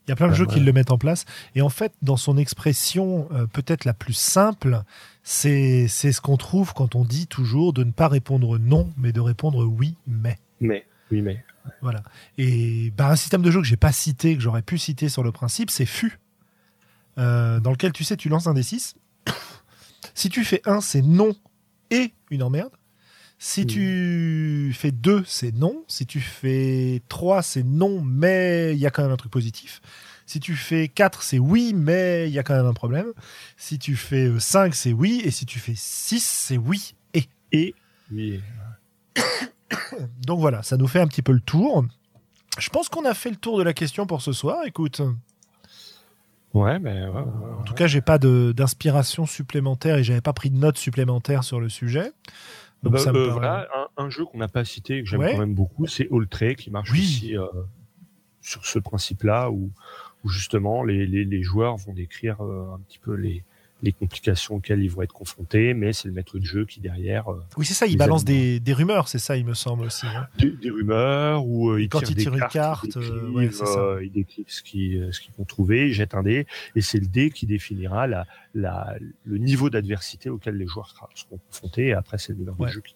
il 0.07 0.09
y 0.09 0.13
a 0.13 0.15
plein 0.15 0.29
de 0.29 0.33
jeux 0.33 0.45
qui 0.45 0.59
le 0.59 0.73
mettent 0.73 0.91
en 0.91 0.97
place. 0.97 1.25
Et 1.55 1.61
en 1.61 1.69
fait, 1.69 1.93
dans 2.01 2.17
son 2.17 2.37
expression 2.37 3.27
euh, 3.31 3.45
peut-être 3.45 3.85
la 3.85 3.93
plus 3.93 4.13
simple, 4.13 4.81
c'est 5.21 5.87
c'est 5.87 6.11
ce 6.11 6.21
qu'on 6.21 6.37
trouve 6.37 6.73
quand 6.73 6.95
on 6.95 7.05
dit 7.05 7.27
toujours 7.27 7.73
de 7.73 7.83
ne 7.83 7.91
pas 7.91 8.07
répondre 8.07 8.57
non, 8.57 8.89
mais 8.97 9.11
de 9.11 9.19
répondre 9.19 9.65
oui, 9.65 9.95
mais. 10.07 10.37
Mais, 10.61 10.85
oui, 11.11 11.21
mais. 11.21 11.43
Voilà. 11.81 12.01
Et 12.37 12.91
bah, 12.97 13.09
un 13.09 13.15
système 13.15 13.41
de 13.41 13.51
jeu 13.51 13.61
que 13.61 13.67
j'ai 13.67 13.77
pas 13.77 13.91
cité, 13.91 14.35
que 14.35 14.41
j'aurais 14.41 14.61
pu 14.61 14.77
citer 14.77 15.09
sur 15.09 15.23
le 15.23 15.31
principe, 15.31 15.69
c'est 15.69 15.85
FU. 15.85 16.19
Euh, 17.17 17.59
dans 17.59 17.71
lequel, 17.71 17.91
tu 17.91 18.03
sais, 18.03 18.17
tu 18.17 18.29
lances 18.29 18.47
un 18.47 18.53
D6. 18.53 18.95
si 20.15 20.29
tu 20.29 20.43
fais 20.43 20.61
1, 20.65 20.81
c'est 20.81 21.01
non 21.01 21.35
et 21.91 22.13
une 22.31 22.43
emmerde. 22.43 22.71
Si 23.41 23.65
tu 23.65 24.73
fais 24.75 24.91
2, 24.91 25.23
c'est 25.25 25.55
non. 25.55 25.85
Si 25.87 26.05
tu 26.05 26.19
fais 26.19 27.01
3, 27.07 27.41
c'est 27.41 27.63
non, 27.63 28.01
mais 28.01 28.73
il 28.73 28.79
y 28.79 28.85
a 28.85 28.91
quand 28.91 29.01
même 29.01 29.13
un 29.13 29.17
truc 29.17 29.31
positif. 29.31 29.81
Si 30.25 30.41
tu 30.41 30.55
fais 30.55 30.89
4, 30.89 31.23
c'est 31.23 31.39
oui, 31.39 31.73
mais 31.73 32.27
il 32.27 32.33
y 32.33 32.37
a 32.37 32.43
quand 32.43 32.53
même 32.53 32.65
un 32.65 32.73
problème. 32.73 33.13
Si 33.55 33.79
tu 33.79 33.95
fais 33.95 34.29
5, 34.37 34.75
c'est 34.75 34.91
oui. 34.91 35.21
Et 35.23 35.31
si 35.31 35.45
tu 35.45 35.57
fais 35.57 35.73
6, 35.73 36.19
c'est 36.21 36.57
oui 36.57 36.95
et. 37.13 37.23
Et, 37.53 37.73
oui, 38.11 38.41
Donc 40.27 40.41
voilà, 40.41 40.61
ça 40.61 40.75
nous 40.75 40.87
fait 40.87 40.99
un 40.99 41.07
petit 41.07 41.21
peu 41.21 41.31
le 41.31 41.39
tour. 41.39 41.85
Je 42.59 42.69
pense 42.69 42.89
qu'on 42.89 43.05
a 43.05 43.13
fait 43.13 43.29
le 43.29 43.37
tour 43.37 43.57
de 43.57 43.63
la 43.63 43.73
question 43.73 44.05
pour 44.05 44.21
ce 44.21 44.33
soir. 44.33 44.65
Écoute, 44.65 45.01
ouais, 46.53 46.77
mais, 46.77 47.03
ouais, 47.05 47.09
ouais, 47.09 47.53
en 47.57 47.63
tout 47.63 47.73
cas, 47.73 47.87
j'ai 47.87 48.01
pas 48.01 48.17
d'inspiration 48.17 49.25
supplémentaire 49.25 49.97
et 49.97 50.03
j'avais 50.03 50.19
pas 50.19 50.33
pris 50.33 50.49
de 50.49 50.57
notes 50.57 50.77
supplémentaires 50.77 51.45
sur 51.45 51.61
le 51.61 51.69
sujet. 51.69 52.11
Donc 52.83 52.93
Bah, 52.93 52.99
ça 52.99 53.11
me 53.11 53.19
euh, 53.19 53.29
voilà, 53.29 53.67
un, 53.97 54.05
un 54.05 54.09
jeu 54.09 54.25
qu'on 54.25 54.37
n'a 54.37 54.47
pas 54.47 54.63
cité 54.65 54.97
et 54.97 55.03
que 55.03 55.07
j'aime 55.09 55.19
Ouais. 55.21 55.31
quand 55.33 55.39
même 55.39 55.53
beaucoup, 55.53 55.85
c'est 55.87 56.07
All 56.11 56.27
Tray 56.27 56.55
qui 56.55 56.71
marche 56.71 56.91
Oui. 56.91 56.99
aussi 56.99 57.37
euh, 57.37 57.45
sur 58.41 58.65
ce 58.65 58.79
principe-là 58.79 59.49
où, 59.51 59.69
où 60.23 60.29
justement 60.29 60.83
les, 60.83 61.05
les, 61.05 61.25
les 61.25 61.43
joueurs 61.43 61.75
vont 61.77 61.93
décrire 61.93 62.41
euh, 62.41 62.73
un 62.73 62.79
petit 62.79 62.99
peu 62.99 63.13
les, 63.15 63.43
les 63.81 63.93
complications 63.93 64.55
auxquelles 64.55 64.81
ils 64.83 64.91
vont 64.91 65.01
être 65.03 65.13
confrontés, 65.13 65.73
mais 65.73 65.93
c'est 65.93 66.07
le 66.09 66.13
maître 66.13 66.37
de 66.37 66.43
jeu 66.45 66.65
qui 66.65 66.81
derrière. 66.81 67.31
Euh, 67.31 67.41
oui, 67.57 67.65
c'est 67.65 67.73
ça. 67.73 67.85
Il 67.87 67.97
balance 67.97 68.25
des, 68.25 68.59
des, 68.59 68.73
rumeurs, 68.73 69.07
c'est 69.07 69.19
ça, 69.19 69.37
il 69.37 69.45
me 69.45 69.53
semble 69.53 69.85
aussi. 69.85 70.05
Hein. 70.07 70.27
Des, 70.37 70.69
rumeurs 70.69 71.45
ou 71.45 71.69
euh, 71.69 71.81
il 71.81 71.87
quand 71.89 71.99
tire 71.99 72.09
il 72.11 72.15
des 72.15 72.21
tire 72.23 72.33
une 72.33 72.39
cartes, 72.39 72.53
carte, 72.53 72.85
il 72.95 72.97
euh, 72.97 73.01
décrive, 73.21 73.35
ouais, 73.35 73.49
c'est 73.51 73.65
ça. 73.65 73.79
euh, 73.79 74.03
il 74.03 74.11
décrive 74.11 74.45
ce 74.49 74.61
qu'ils 74.63 75.13
ce 75.13 75.21
qu'ils 75.21 75.33
vont 75.37 75.45
trouver, 75.45 75.87
il 75.87 75.93
jette 75.93 76.13
un 76.13 76.23
dé 76.23 76.45
et 76.75 76.81
c'est 76.81 76.99
le 76.99 77.07
dé 77.07 77.29
qui 77.29 77.45
définira 77.45 78.05
la, 78.07 78.25
la 78.53 78.95
le 79.23 79.37
niveau 79.37 79.69
d'adversité 79.69 80.29
auquel 80.29 80.55
les 80.57 80.67
joueurs 80.67 80.93
seront 81.15 81.39
confrontés. 81.49 81.87
Et 81.87 81.93
après, 81.93 82.17
c'est 82.17 82.33
le 82.37 82.43
Ouais. 82.59 82.67
de 82.67 82.73
jeu 82.73 82.81
qui, 82.81 82.95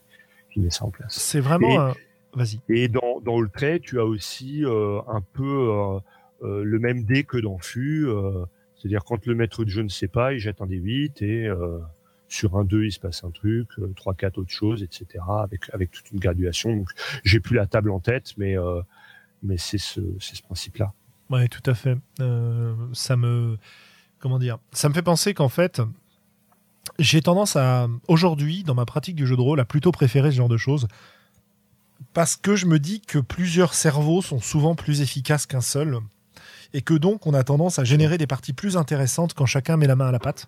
qui 0.51 0.59
met 0.59 0.69
ça 0.69 0.83
en 0.85 0.91
place. 0.91 1.13
C'est 1.17 1.39
vraiment. 1.39 1.69
Et- 1.69 1.77
un- 1.77 1.93
Vas-y. 2.35 2.59
Et 2.67 2.87
dans, 2.87 3.21
dans 3.23 3.39
le 3.39 3.47
trait, 3.47 3.79
tu 3.79 3.99
as 3.99 4.05
aussi 4.05 4.65
euh, 4.65 4.99
un 5.07 5.21
peu 5.21 5.43
euh, 5.71 5.99
euh, 6.41 6.63
le 6.63 6.79
même 6.79 7.03
dé 7.03 7.23
que 7.23 7.37
dans 7.37 7.59
FU. 7.59 8.07
euh, 8.09 8.45
C'est-à-dire 8.83 9.05
quand 9.05 9.25
le 9.25 9.33
maître 9.33 9.63
de 9.63 9.69
jeu 9.69 9.81
ne 9.81 9.87
sait 9.87 10.09
pas, 10.09 10.33
il 10.33 10.39
jette 10.39 10.61
un 10.61 10.65
dé 10.65 10.75
8 10.75 11.21
et 11.21 11.47
euh, 11.47 11.79
sur 12.27 12.57
un 12.57 12.65
2, 12.65 12.83
il 12.83 12.91
se 12.91 12.99
passe 12.99 13.23
un 13.23 13.31
truc, 13.31 13.69
euh, 13.79 13.93
3, 13.95 14.13
4 14.15 14.39
autres 14.39 14.51
choses, 14.51 14.83
etc. 14.83 15.23
avec, 15.71 15.91
toute 15.91 16.11
une 16.11 16.19
graduation. 16.19 16.75
Donc 16.75 16.89
j'ai 17.23 17.39
plus 17.39 17.55
la 17.55 17.65
table 17.65 17.91
en 17.91 18.01
tête, 18.01 18.33
mais, 18.37 18.57
euh, 18.57 18.81
c'est 19.57 19.77
ce, 19.77 20.01
principe-là. 20.43 20.91
Ouais, 21.29 21.47
tout 21.47 21.61
à 21.69 21.73
fait. 21.73 21.97
Euh, 22.19 22.75
ça 22.91 23.15
me, 23.15 23.57
comment 24.19 24.39
dire, 24.39 24.57
ça 24.73 24.89
me 24.89 24.93
fait 24.93 25.01
penser 25.01 25.33
qu'en 25.33 25.47
fait, 25.47 25.81
j'ai 26.99 27.21
tendance 27.21 27.55
à, 27.55 27.87
aujourd'hui, 28.09 28.63
dans 28.63 28.75
ma 28.75 28.85
pratique 28.85 29.15
du 29.15 29.25
jeu 29.25 29.37
de 29.37 29.41
rôle, 29.41 29.59
à 29.61 29.65
plutôt 29.65 29.91
préférer 29.91 30.31
ce 30.31 30.37
genre 30.37 30.49
de 30.49 30.57
choses, 30.57 30.89
parce 32.13 32.35
que 32.35 32.57
je 32.57 32.65
me 32.65 32.79
dis 32.79 32.99
que 32.99 33.19
plusieurs 33.19 33.73
cerveaux 33.73 34.21
sont 34.21 34.39
souvent 34.39 34.75
plus 34.75 35.01
efficaces 35.01 35.45
qu'un 35.45 35.61
seul, 35.61 35.99
et 36.73 36.81
que 36.81 36.93
donc 36.93 37.27
on 37.27 37.33
a 37.33 37.43
tendance 37.43 37.79
à 37.79 37.83
générer 37.83 38.17
des 38.17 38.27
parties 38.27 38.53
plus 38.53 38.77
intéressantes 38.77 39.33
quand 39.33 39.45
chacun 39.45 39.77
met 39.77 39.87
la 39.87 39.95
main 39.95 40.07
à 40.07 40.11
la 40.11 40.19
pâte. 40.19 40.47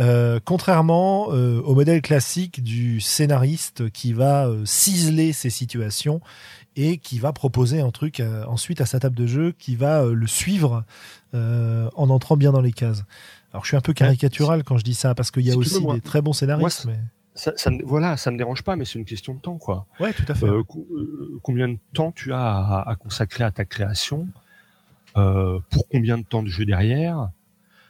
Euh, 0.00 0.38
contrairement 0.44 1.32
euh, 1.32 1.60
au 1.62 1.74
modèle 1.74 2.00
classique 2.02 2.62
du 2.62 3.00
scénariste 3.00 3.90
qui 3.90 4.12
va 4.12 4.46
euh, 4.46 4.64
ciseler 4.64 5.32
ses 5.32 5.50
situations 5.50 6.20
et 6.76 6.98
qui 6.98 7.18
va 7.18 7.32
proposer 7.32 7.80
un 7.80 7.90
truc 7.90 8.22
ensuite 8.46 8.80
à 8.80 8.86
sa 8.86 9.00
table 9.00 9.16
de 9.16 9.26
jeu 9.26 9.52
qui 9.58 9.74
va 9.74 10.04
le 10.04 10.26
suivre 10.28 10.84
en 11.32 12.10
entrant 12.10 12.36
bien 12.36 12.52
dans 12.52 12.60
les 12.60 12.70
cases. 12.70 13.02
Alors 13.52 13.64
je 13.64 13.68
suis 13.70 13.76
un 13.76 13.80
peu 13.80 13.92
caricatural 13.94 14.62
quand 14.62 14.78
je 14.78 14.84
dis 14.84 14.94
ça 14.94 15.16
parce 15.16 15.32
qu'il 15.32 15.42
y 15.44 15.50
a 15.50 15.56
aussi 15.56 15.80
moi- 15.80 15.94
des 15.96 16.00
très 16.00 16.22
bons 16.22 16.32
scénaristes. 16.32 16.84
moi, 16.84 16.94
mais... 16.94 17.00
Ça, 17.34 17.52
ça, 17.56 17.70
me- 17.70 17.84
voilà, 17.84 18.16
ça 18.16 18.30
me 18.30 18.38
dérange 18.38 18.62
pas, 18.62 18.76
mais 18.76 18.84
c'est 18.84 18.98
une 18.98 19.04
question 19.04 19.34
de 19.34 19.40
temps, 19.40 19.58
quoi. 19.58 19.86
Ouais, 20.00 20.12
tout 20.12 20.24
à 20.28 20.34
fait. 20.34 20.46
Co- 20.68 20.86
combien 21.42 21.68
de 21.68 21.78
temps 21.94 22.10
tu 22.12 22.32
as 22.32 22.40
à, 22.40 22.88
à 22.90 22.94
consacrer 22.96 23.42
à 23.44 23.50
ta 23.52 23.64
création 23.64 24.26
Pour 25.70 25.88
combien 25.88 26.18
de 26.18 26.24
temps 26.24 26.42
de 26.42 26.48
jeu 26.48 26.64
derrière 26.64 27.30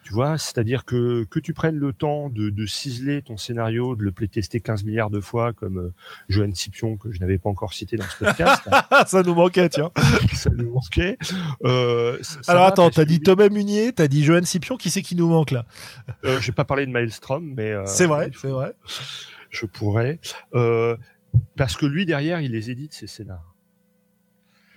Tu 0.04 0.12
vois, 0.14 0.38
c'est-à-dire 0.38 0.84
que 0.86 1.24
que 1.24 1.38
tu 1.38 1.52
prennes 1.52 1.76
le 1.76 1.92
temps 1.92 2.30
de, 2.30 2.48
de 2.50 2.66
ciseler 2.66 3.20
ton 3.22 3.36
scénario, 3.36 3.94
de 3.96 4.02
le 4.02 4.10
playtester 4.12 4.60
15 4.60 4.84
milliards 4.84 5.10
de 5.10 5.20
fois, 5.20 5.52
comme 5.52 5.78
euh, 5.78 5.92
Johan 6.30 6.54
Scipion 6.54 6.96
que 6.96 7.12
je 7.12 7.20
n'avais 7.20 7.36
pas 7.38 7.50
encore 7.50 7.72
cité 7.74 7.96
dans 7.98 8.04
ce 8.04 8.24
podcast, 8.24 8.62
ça 9.06 9.22
nous 9.22 9.34
manquait, 9.34 9.68
tiens. 9.68 9.90
ça 10.32 10.50
nous 10.50 10.70
manquait. 10.72 11.18
Euh, 11.64 12.16
ça- 12.22 12.40
Alors 12.52 12.64
attends, 12.66 12.88
t'as 12.90 13.04
dit 13.04 13.20
Thomas 13.20 13.48
Munier, 13.50 13.92
t'as 13.92 14.08
dit 14.08 14.24
Johan 14.24 14.44
Scipion, 14.44 14.76
qui 14.78 14.88
c'est 14.90 15.02
qui 15.02 15.14
nous 15.14 15.28
manque 15.28 15.50
là? 15.50 15.66
Euh, 16.24 16.40
J'ai 16.40 16.52
pas 16.52 16.64
parlé 16.64 16.86
de 16.86 16.90
Maelstrom, 16.90 17.52
mais 17.56 17.72
euh, 17.72 17.82
C'est 17.86 18.06
vrai, 18.06 18.30
c'est 18.40 18.48
vrai. 18.48 18.72
je 19.50 19.66
pourrais. 19.66 20.20
Euh, 20.54 20.96
parce 21.56 21.76
que 21.76 21.84
lui, 21.84 22.06
derrière, 22.06 22.40
il 22.40 22.52
les 22.52 22.70
édite, 22.70 22.94
ces 22.94 23.06
scénars. 23.06 23.54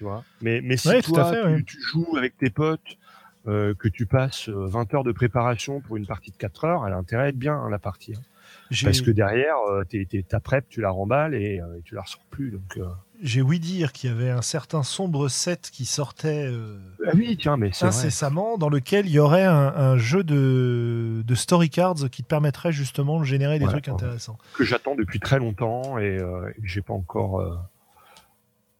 Tu 0.01 0.05
vois 0.05 0.23
mais, 0.41 0.61
mais 0.63 0.77
si 0.77 0.87
Ouais, 0.87 0.99
toi, 1.03 1.25
fait, 1.25 1.43
tu, 1.43 1.47
ouais. 1.47 1.61
tu 1.63 1.77
joues 1.79 2.17
avec 2.17 2.35
tes 2.35 2.49
potes, 2.49 2.97
euh, 3.47 3.75
que 3.75 3.87
tu 3.87 4.07
passes 4.07 4.49
euh, 4.49 4.65
20 4.65 4.91
heures 4.95 5.03
de 5.03 5.11
préparation 5.11 5.79
pour 5.79 5.95
une 5.95 6.07
partie 6.07 6.31
de 6.31 6.37
4 6.37 6.65
heures, 6.65 6.87
elle 6.87 6.93
a 6.93 6.97
intérêt 6.97 7.25
à 7.25 7.27
être 7.27 7.37
bien, 7.37 7.53
hein, 7.53 7.69
la 7.69 7.77
partie. 7.77 8.15
hein. 8.15 8.21
Parce 8.83 9.01
que 9.01 9.11
derrière, 9.11 9.57
euh, 9.69 9.83
t'es, 9.87 10.07
t'es- 10.09 10.23
ta 10.23 10.39
prep, 10.39 10.67
tu 10.69 10.81
la 10.81 10.89
remballes 10.89 11.35
et, 11.35 11.59
euh, 11.61 11.77
et 11.77 11.81
tu 11.83 11.93
la 11.93 12.01
ressors 12.01 12.25
plus. 12.31 12.49
Donc, 12.49 12.77
euh... 12.77 12.85
J'ai 13.21 13.43
ouï 13.43 13.59
dire 13.59 13.91
qu'il 13.91 14.09
y 14.09 14.13
avait 14.13 14.31
un 14.31 14.41
certain 14.41 14.81
sombre 14.81 15.27
set 15.27 15.69
qui 15.71 15.85
sortait 15.85 16.47
euh, 16.47 16.79
Ah 17.05 17.11
oui, 17.13 17.37
tiens, 17.39 17.57
mais 17.57 17.69
c'est 17.71 17.85
vrai. 17.85 17.89
incessamment, 17.89 18.57
dans 18.57 18.69
lequel 18.69 19.05
il 19.05 19.11
y 19.11 19.19
aurait 19.19 19.43
un, 19.45 19.67
un 19.75 19.97
jeu 19.97 20.23
de, 20.23 21.21
de 21.23 21.35
story 21.35 21.69
cards 21.69 22.09
qui 22.11 22.23
te 22.23 22.27
permettrait 22.27 22.71
justement 22.71 23.19
de 23.19 23.25
générer 23.25 23.59
des 23.59 23.65
Ouais, 23.65 23.71
trucs 23.71 23.87
ouais. 23.87 23.93
intéressants. 23.93 24.39
Que 24.55 24.63
j'attends 24.63 24.95
depuis 24.95 25.19
très 25.19 25.37
longtemps 25.37 25.99
et, 25.99 26.17
euh, 26.17 26.49
que 26.59 26.65
j'ai 26.67 26.81
pas 26.81 26.93
encore 26.93 27.39
euh, 27.39 27.55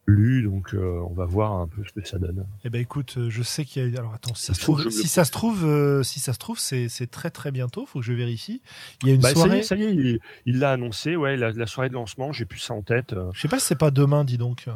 lu. 0.08 0.44
Donc, 0.44 0.74
euh, 0.74 1.00
on 1.10 1.14
va 1.14 1.26
voir 1.26 1.54
un 1.54 1.68
peu 1.68 1.84
ce 1.86 1.92
que 1.94 2.06
ça 2.08 2.18
donne. 2.20 2.46
Eh 2.64 2.70
ben 2.70 2.82
écoute, 2.82 3.16
euh, 3.18 3.30
je 3.30 3.44
sais 3.44 3.66
qu'il 3.66 3.88
y 3.90 3.96
a. 3.96 4.00
Alors 4.00 4.14
attends, 4.14 4.34
si 4.36 4.46
ça 4.46 4.54
se 4.54 4.62
trouve, 4.62 4.80
je 4.82 4.86
me 4.86 4.90
si 4.92 5.04
le 5.04 5.08
ça 5.08 5.26
se 5.26 5.32
trouve, 5.32 5.66
euh, 5.66 6.04
si 6.04 6.20
ça 6.20 6.34
se 6.34 6.40
trouve, 6.40 6.60
c'est 6.60 6.90
c'est 6.90 7.08
très 7.08 7.30
très 7.30 7.52
bientôt. 7.52 7.86
Faut 7.86 8.00
que 8.00 8.06
je 8.06 8.14
vérifie. 8.14 8.62
Il 9.04 9.10
y 9.10 9.12
a 9.12 9.16
une 9.16 9.22
Bah, 9.22 9.30
ça 9.30 9.34
y 9.34 9.36
soirée. 9.38 9.60
est, 9.60 9.64
ça 9.64 9.76
y 9.76 9.84
est, 9.84 10.20
il- 10.46 10.60
l'a 10.60 10.72
annoncé. 10.72 11.16
Ouais, 11.16 11.38
la, 11.38 11.52
la 11.52 11.68
soirée 11.68 11.90
de 11.90 11.94
lancement, 11.96 12.32
j'ai 12.32 12.46
plus 12.46 12.60
ça 12.60 12.74
en 12.74 12.82
tête. 12.82 13.16
Je 13.34 13.40
sais 13.42 13.48
pas 13.48 13.60
si 13.60 13.66
c'est 13.68 13.76
pas 13.76 13.92
demain, 13.92 14.24
dis 14.26 14.38
donc. 14.38 14.68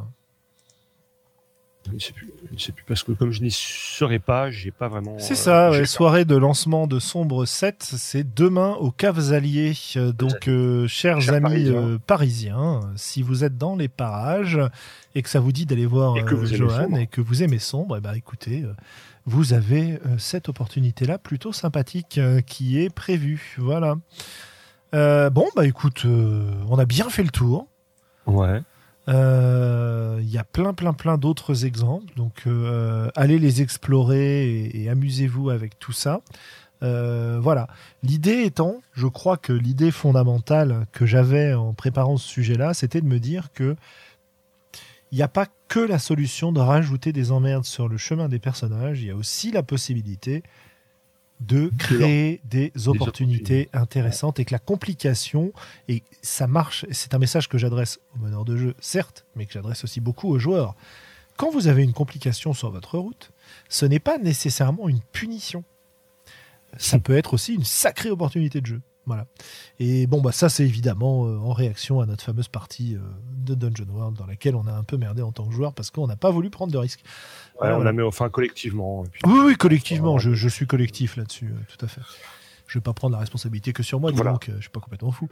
Je 1.87 1.93
ne 1.93 1.99
sais 1.99 2.13
plus, 2.13 2.31
je 2.49 2.53
ne 2.53 2.59
sais 2.59 2.71
plus 2.71 2.83
parce 2.87 3.03
que 3.03 3.11
comme 3.11 3.31
je 3.31 3.41
n'y 3.41 3.51
serai 3.51 4.19
pas, 4.19 4.49
j'ai 4.49 4.71
pas 4.71 4.87
vraiment. 4.87 5.17
C'est 5.19 5.33
euh, 5.33 5.35
ça, 5.35 5.71
j'ai 5.71 5.79
ouais, 5.81 5.85
soirée 5.85 6.25
de 6.25 6.35
lancement 6.35 6.87
de 6.87 6.99
Sombre 6.99 7.45
7, 7.45 7.83
c'est 7.83 8.33
demain 8.35 8.71
aux 8.79 8.91
Caves 8.91 9.31
Alliés. 9.33 9.73
Euh, 9.95 10.11
Donc, 10.11 10.47
euh, 10.47 10.87
chers 10.87 11.29
amis 11.31 11.41
Parisiens. 11.41 11.73
euh, 11.75 11.97
parisiens, 12.05 12.79
si 12.95 13.21
vous 13.21 13.43
êtes 13.43 13.57
dans 13.57 13.75
les 13.75 13.87
parages 13.87 14.59
et 15.13 15.21
que 15.21 15.29
ça 15.29 15.39
vous 15.39 15.51
dit 15.51 15.65
d'aller 15.65 15.85
voir 15.85 16.17
Et 16.17 16.23
que 16.23 16.33
euh, 16.33 16.37
vous 16.37 16.53
aimez 16.53 16.57
Johan 16.57 16.95
et 16.95 17.07
que 17.07 17.21
vous 17.21 17.43
aimez 17.43 17.59
Sombre, 17.59 17.97
eh 17.97 18.01
ben, 18.01 18.13
écoutez, 18.13 18.63
euh, 18.63 18.73
vous 19.25 19.53
avez 19.53 19.93
euh, 19.93 20.17
cette 20.17 20.49
opportunité-là 20.49 21.17
plutôt 21.17 21.53
sympathique 21.53 22.17
euh, 22.17 22.41
qui 22.41 22.79
est 22.79 22.93
prévue. 22.93 23.55
Voilà. 23.59 23.95
Euh, 24.93 25.29
bon, 25.29 25.47
bah 25.55 25.65
écoute, 25.65 26.03
euh, 26.05 26.51
on 26.69 26.77
a 26.79 26.85
bien 26.85 27.09
fait 27.09 27.23
le 27.23 27.29
tour. 27.29 27.67
Ouais. 28.27 28.61
Euh, 29.07 30.19
Il 30.21 30.29
y 30.29 30.37
a 30.37 30.43
plein, 30.43 30.73
plein, 30.73 30.93
plein 30.93 31.17
d'autres 31.17 31.65
exemples. 31.65 32.13
Donc, 32.15 32.43
euh, 32.47 33.09
allez 33.15 33.39
les 33.39 33.61
explorer 33.61 34.69
et, 34.73 34.89
amusez-vous 34.89 35.49
avec 35.49 35.77
tout 35.79 35.91
ça. 35.91 36.21
Euh, 36.83 37.39
voilà. 37.41 37.67
L'idée 38.03 38.43
étant, 38.43 38.81
je 38.93 39.07
crois 39.07 39.37
que 39.37 39.53
l'idée 39.53 39.91
fondamentale 39.91 40.87
que 40.91 41.05
j'avais 41.05 41.53
en 41.53 41.73
préparant 41.73 42.17
ce 42.17 42.27
sujet-là, 42.27 42.73
c'était 42.73 43.01
de 43.01 43.07
me 43.07 43.19
dire 43.19 43.51
que 43.53 43.75
il 45.11 45.17
n'y 45.17 45.23
a 45.23 45.27
pas 45.27 45.47
que 45.69 45.79
la 45.79 45.99
solution 45.99 46.51
de 46.51 46.59
rajouter 46.59 47.13
des 47.13 47.31
emmerdes 47.31 47.63
sur 47.63 47.87
le 47.87 47.95
chemin 47.95 48.27
des 48.27 48.39
personnages. 48.39 49.01
Il 49.01 49.07
y 49.07 49.11
a 49.11 49.15
aussi 49.15 49.51
la 49.51 49.63
possibilité 49.63 50.43
de 51.41 51.69
créer 51.77 52.41
des 52.45 52.71
opportunités 52.87 53.69
intéressantes 53.73 54.39
et 54.39 54.45
que 54.45 54.53
la 54.53 54.59
complication 54.59 55.51
et 55.87 56.03
ça 56.21 56.47
marche. 56.47 56.85
C'est 56.91 57.13
un 57.13 57.19
message 57.19 57.49
que 57.49 57.57
j'adresse 57.57 57.99
aux 58.15 58.23
meneurs 58.23 58.45
de 58.45 58.55
jeu, 58.55 58.75
certes, 58.79 59.25
mais 59.35 59.45
que 59.45 59.53
j'adresse 59.53 59.83
aussi 59.83 59.99
beaucoup 59.99 60.29
aux 60.29 60.39
joueurs. 60.39 60.75
Quand 61.37 61.51
vous 61.51 61.67
avez 61.67 61.83
une 61.83 61.93
complication 61.93 62.53
sur 62.53 62.71
votre 62.71 62.97
route, 62.97 63.31
ce 63.67 63.85
n'est 63.85 63.99
pas 63.99 64.17
nécessairement 64.17 64.87
une 64.87 65.01
punition. 65.11 65.63
Ça 66.77 66.99
peut 67.03 67.17
être 67.17 67.33
aussi 67.33 67.53
une 67.53 67.65
sacrée 67.65 68.09
opportunité 68.09 68.61
de 68.61 68.67
jeu. 68.67 68.81
Voilà. 69.07 69.27
Et 69.79 70.07
bon, 70.07 70.19
bah 70.21 70.31
ça, 70.31 70.49
c'est 70.49 70.63
évidemment 70.63 71.25
euh, 71.27 71.37
en 71.37 71.53
réaction 71.53 72.01
à 72.01 72.05
notre 72.07 72.23
fameuse 72.23 72.47
partie 72.47 72.95
euh, 72.95 72.99
de 73.45 73.53
Dungeon 73.53 73.85
World 73.93 74.17
dans 74.17 74.25
laquelle 74.25 74.55
on 74.55 74.65
a 74.67 74.71
un 74.73 74.83
peu 74.83 74.97
merdé 74.97 75.21
en 75.21 75.31
tant 75.31 75.45
que 75.45 75.53
joueur 75.53 75.73
parce 75.73 75.91
qu'on 75.91 76.07
n'a 76.07 76.15
pas 76.15 76.31
voulu 76.31 76.49
prendre 76.49 76.73
de 76.73 76.77
risques. 76.77 77.03
Ouais, 77.61 77.71
on 77.71 77.79
la 77.83 77.93
met 77.93 78.01
enfin 78.03 78.29
collectivement. 78.29 79.05
et 79.05 79.09
puis- 79.09 79.21
Oui, 79.27 79.39
oui, 79.45 79.55
collectivement, 79.55 80.17
je, 80.17 80.33
je 80.33 80.49
suis 80.49 80.65
collectif 80.65 81.17
là-dessus, 81.17 81.45
euh, 81.53 81.59
tout 81.77 81.85
à 81.85 81.87
fait. 81.87 82.01
Je 82.67 82.79
vais 82.79 82.81
pas 82.83 82.93
prendre 82.93 83.13
la 83.13 83.19
responsabilité 83.19 83.73
que 83.73 83.83
sur 83.83 83.99
moi, 83.99 84.09
Voilà. 84.11 84.31
donc, 84.31 84.49
je 84.55 84.59
suis 84.61 84.69
pas 84.71 84.79
complètement 84.79 85.11
fou. 85.11 85.29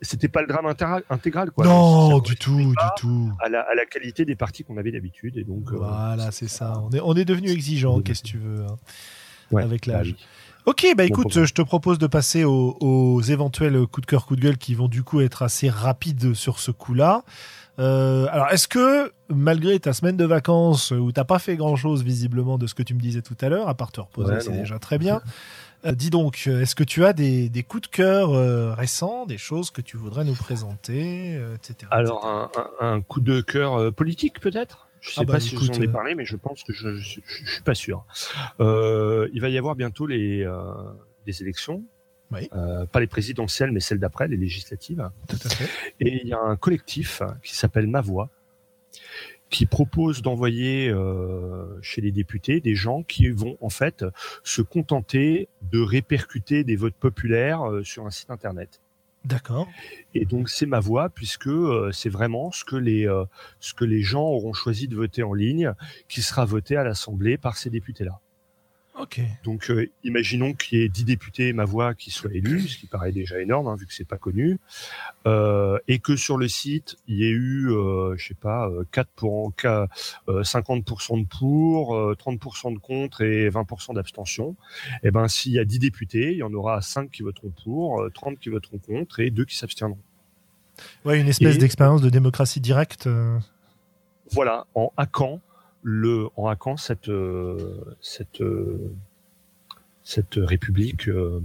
C'était 0.00 0.28
pas 0.28 0.40
le 0.40 0.46
drame- 0.48 1.02
intégral, 1.10 1.50
quoi. 1.50 1.64
non, 1.66 2.18
du 2.20 2.36
tout, 2.36 2.56
du 2.56 2.74
tout. 2.96 3.30
À 3.40 3.48
la, 3.50 3.60
à 3.60 3.74
la 3.74 3.84
qualité 3.84 4.24
des 4.24 4.34
parties 4.34 4.64
qu'on 4.64 4.78
avait 4.78 4.92
d'habitude. 4.92 5.36
Et 5.36 5.44
donc, 5.44 5.70
Voilà, 5.72 6.30
c'est 6.30 6.48
ça. 6.48 6.82
On 6.82 6.90
est, 6.90 7.00
on 7.02 7.14
est 7.14 7.24
devenu 7.26 7.50
exigeant, 7.50 8.00
qu'est-ce 8.00 8.22
que 8.22 8.28
tu 8.28 8.38
veux, 8.38 8.64
hein, 8.64 8.76
ouais, 9.50 9.62
avec 9.62 9.86
bah 9.86 9.94
l'âge. 9.98 10.14
Ok, 10.64 10.86
bah 10.96 11.04
écoute, 11.04 11.32
je 11.44 11.52
te 11.52 11.62
propose 11.62 11.98
de 11.98 12.06
passer 12.06 12.44
aux, 12.44 12.76
aux 12.80 13.20
éventuels 13.20 13.84
coups 13.86 14.06
de 14.06 14.10
cœur, 14.10 14.26
coups 14.26 14.38
de 14.40 14.44
gueule 14.46 14.58
qui 14.58 14.74
vont 14.76 14.86
du 14.88 15.02
coup 15.02 15.20
être 15.20 15.42
assez 15.42 15.68
rapides 15.68 16.34
sur 16.34 16.60
ce 16.60 16.70
coup-là. 16.70 17.24
Euh, 17.80 18.26
alors, 18.30 18.48
est-ce 18.50 18.68
que 18.68 19.12
malgré 19.28 19.80
ta 19.80 19.92
semaine 19.92 20.16
de 20.16 20.24
vacances 20.24 20.92
où 20.92 21.10
t'as 21.10 21.24
pas 21.24 21.40
fait 21.40 21.56
grand-chose 21.56 22.04
visiblement 22.04 22.58
de 22.58 22.66
ce 22.68 22.74
que 22.74 22.82
tu 22.84 22.94
me 22.94 23.00
disais 23.00 23.22
tout 23.22 23.36
à 23.40 23.48
l'heure, 23.48 23.68
à 23.68 23.74
part 23.74 23.90
te 23.90 24.00
reposer, 24.00 24.34
Ouais, 24.34 24.40
c'est 24.40 24.52
déjà 24.52 24.78
très 24.78 24.98
bien. 24.98 25.20
euh, 25.86 25.92
dis 25.92 26.10
donc, 26.10 26.46
est-ce 26.46 26.76
que 26.76 26.84
tu 26.84 27.04
as 27.04 27.12
des, 27.12 27.48
des 27.48 27.62
coups 27.64 27.88
de 27.88 27.96
cœur 27.96 28.30
euh, 28.32 28.72
récents, 28.72 29.26
des 29.26 29.38
choses 29.38 29.70
que 29.72 29.80
tu 29.80 29.96
voudrais 29.96 30.24
nous 30.24 30.34
présenter, 30.34 31.34
euh, 31.34 31.56
etc. 31.56 31.88
Alors, 31.90 32.24
un, 32.26 32.50
un- 32.80 32.92
un 32.94 33.00
coup 33.00 33.20
de 33.20 33.40
cœur 33.40 33.74
euh, 33.80 33.90
politique, 33.90 34.38
peut-être? 34.38 34.86
Je 35.02 35.10
sais 35.10 35.14
Ah 35.18 35.24
bah, 35.24 35.34
pas 35.34 35.40
si 35.40 35.54
écoute, 35.54 35.66
je 35.66 35.72
vous 35.72 35.78
en 35.78 35.82
ai 35.82 35.88
euh, 35.88 35.92
parlé, 35.92 36.14
mais 36.14 36.24
je 36.24 36.36
pense 36.36 36.62
que 36.62 36.72
je, 36.72 36.94
je 36.94 37.20
suis 37.20 37.62
pas 37.64 37.74
sûr. 37.74 38.06
Euh, 38.60 39.28
il 39.34 39.40
va 39.40 39.48
y 39.48 39.58
avoir 39.58 39.74
bientôt 39.74 40.06
les 40.06 40.42
euh, 40.44 40.72
des 41.26 41.42
élections. 41.42 41.84
Oui. 42.30 42.48
Euh, 42.54 42.86
pas 42.86 43.00
les 43.00 43.08
présidentielles, 43.08 43.72
mais 43.72 43.80
celles 43.80 43.98
d'après, 43.98 44.28
les 44.28 44.38
législatives. 44.38 45.10
Tout 45.28 45.38
à 45.44 45.48
fait. 45.50 45.68
Et 46.00 46.22
il 46.22 46.28
y 46.28 46.32
a 46.32 46.40
un 46.40 46.56
collectif 46.56 47.20
qui 47.42 47.54
s'appelle 47.54 47.88
Ma 47.88 48.00
Voix, 48.00 48.30
qui 49.50 49.66
propose 49.66 50.22
d'envoyer 50.22 50.88
euh, 50.88 51.78
chez 51.82 52.00
les 52.00 52.12
députés 52.12 52.60
des 52.60 52.74
gens 52.74 53.02
qui 53.02 53.28
vont 53.28 53.58
en 53.60 53.70
fait 53.70 54.04
se 54.44 54.62
contenter 54.62 55.48
de 55.70 55.80
répercuter 55.80 56.64
des 56.64 56.76
votes 56.76 56.94
populaires 56.94 57.68
euh, 57.68 57.82
sur 57.82 58.06
un 58.06 58.10
site 58.10 58.30
internet. 58.30 58.80
D'accord. 59.24 59.68
Et 60.14 60.24
donc 60.24 60.48
c'est 60.48 60.66
ma 60.66 60.80
voix 60.80 61.08
puisque 61.08 61.46
euh, 61.46 61.92
c'est 61.92 62.08
vraiment 62.08 62.50
ce 62.50 62.64
que 62.64 62.76
les 62.76 63.06
euh, 63.06 63.24
ce 63.60 63.72
que 63.72 63.84
les 63.84 64.02
gens 64.02 64.24
auront 64.24 64.52
choisi 64.52 64.88
de 64.88 64.96
voter 64.96 65.22
en 65.22 65.32
ligne 65.32 65.74
qui 66.08 66.22
sera 66.22 66.44
voté 66.44 66.76
à 66.76 66.82
l'Assemblée 66.82 67.38
par 67.38 67.56
ces 67.56 67.70
députés-là. 67.70 68.21
Ok. 69.02 69.20
Donc, 69.42 69.68
euh, 69.68 69.90
imaginons 70.04 70.54
qu'il 70.54 70.78
y 70.78 70.82
ait 70.82 70.88
10 70.88 71.04
députés, 71.04 71.52
ma 71.52 71.64
voix, 71.64 71.92
qui 71.92 72.12
soient 72.12 72.30
élus, 72.32 72.68
ce 72.68 72.78
qui 72.78 72.86
paraît 72.86 73.10
déjà 73.10 73.40
énorme, 73.40 73.66
hein, 73.66 73.74
vu 73.74 73.84
que 73.84 73.92
c'est 73.92 74.06
pas 74.06 74.16
connu, 74.16 74.60
euh, 75.26 75.76
et 75.88 75.98
que 75.98 76.14
sur 76.14 76.38
le 76.38 76.46
site, 76.46 76.96
il 77.08 77.16
y 77.16 77.24
ait 77.24 77.30
eu, 77.30 77.72
euh, 77.72 78.14
je 78.16 78.28
sais 78.28 78.34
pas, 78.34 78.70
4 78.92 79.10
pour, 79.16 79.52
50% 80.28 81.20
de 81.20 81.26
pour, 81.26 81.96
30% 82.16 82.74
de 82.74 82.78
contre 82.78 83.22
et 83.22 83.50
20% 83.50 83.94
d'abstention. 83.94 84.54
Et 85.02 85.08
eh 85.08 85.10
ben, 85.10 85.26
s'il 85.26 85.50
y 85.50 85.58
a 85.58 85.64
10 85.64 85.80
députés, 85.80 86.30
il 86.30 86.38
y 86.38 86.44
en 86.44 86.54
aura 86.54 86.80
5 86.80 87.10
qui 87.10 87.24
voteront 87.24 87.52
pour, 87.64 88.08
30 88.14 88.38
qui 88.38 88.50
voteront 88.50 88.78
contre 88.78 89.18
et 89.18 89.30
2 89.30 89.44
qui 89.44 89.56
s'abstiendront. 89.56 89.98
Ouais, 91.04 91.20
une 91.20 91.28
espèce 91.28 91.58
d'expérience 91.58 92.02
de 92.02 92.10
démocratie 92.10 92.60
directe. 92.60 93.08
Voilà, 94.30 94.66
en 94.76 94.92
hackant 94.96 95.40
le 95.82 96.28
en 96.36 96.48
hackant 96.48 96.76
cette 96.76 97.08
euh, 97.08 97.96
cette 98.00 98.40
euh, 98.40 98.92
cette 100.02 100.34
république 100.36 101.08
euh, 101.08 101.40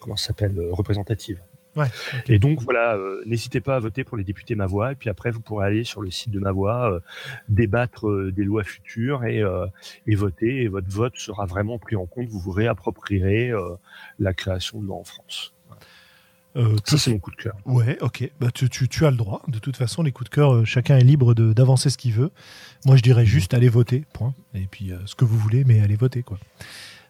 comment 0.00 0.16
s'appelle 0.16 0.58
représentative. 0.70 1.40
Ouais, 1.76 1.88
Et 2.28 2.38
donc 2.38 2.60
voilà, 2.60 2.96
n'hésitez 3.26 3.60
pas 3.60 3.74
à 3.74 3.80
voter 3.80 4.04
pour 4.04 4.16
les 4.16 4.22
députés 4.22 4.54
Ma 4.54 4.66
Voix 4.66 4.92
et 4.92 4.94
puis 4.94 5.10
après 5.10 5.32
vous 5.32 5.40
pourrez 5.40 5.66
aller 5.66 5.82
sur 5.82 6.02
le 6.02 6.10
site 6.10 6.30
de 6.30 6.38
Ma 6.38 6.52
Voix 6.52 7.00
débattre 7.48 8.30
des 8.30 8.44
lois 8.44 8.62
futures 8.62 9.24
et 9.24 9.42
et 10.06 10.14
voter 10.14 10.62
et 10.62 10.68
votre 10.68 10.88
vote 10.88 11.16
sera 11.16 11.46
vraiment 11.46 11.80
pris 11.80 11.96
en 11.96 12.06
compte. 12.06 12.28
Vous 12.28 12.38
vous 12.38 12.52
réapproprierez 12.52 13.50
la 14.20 14.34
création 14.34 14.80
de 14.80 14.86
loi 14.86 14.98
en 14.98 15.04
France. 15.04 15.53
Euh, 16.56 16.76
ça, 16.84 16.98
c'est 16.98 17.10
mon 17.10 17.18
coup 17.18 17.32
de 17.32 17.36
cœur. 17.36 17.56
Ouais, 17.64 17.98
ok. 18.00 18.30
Bah, 18.40 18.48
tu, 18.52 18.68
tu, 18.68 18.88
tu, 18.88 19.04
as 19.04 19.10
le 19.10 19.16
droit. 19.16 19.42
De 19.48 19.58
toute 19.58 19.76
façon, 19.76 20.02
les 20.02 20.12
coups 20.12 20.30
de 20.30 20.34
cœur, 20.34 20.54
euh, 20.54 20.64
chacun 20.64 20.96
est 20.96 21.04
libre 21.04 21.34
d'avancer 21.34 21.90
ce 21.90 21.98
qu'il 21.98 22.12
veut. 22.12 22.30
Moi, 22.86 22.96
je 22.96 23.02
dirais 23.02 23.26
juste 23.26 23.54
allez 23.54 23.68
voter, 23.68 24.04
point. 24.12 24.34
Et 24.54 24.66
puis, 24.70 24.92
euh, 24.92 24.98
ce 25.06 25.14
que 25.16 25.24
vous 25.24 25.36
voulez, 25.36 25.64
mais 25.64 25.80
allez 25.80 25.96
voter, 25.96 26.22
quoi. 26.22 26.38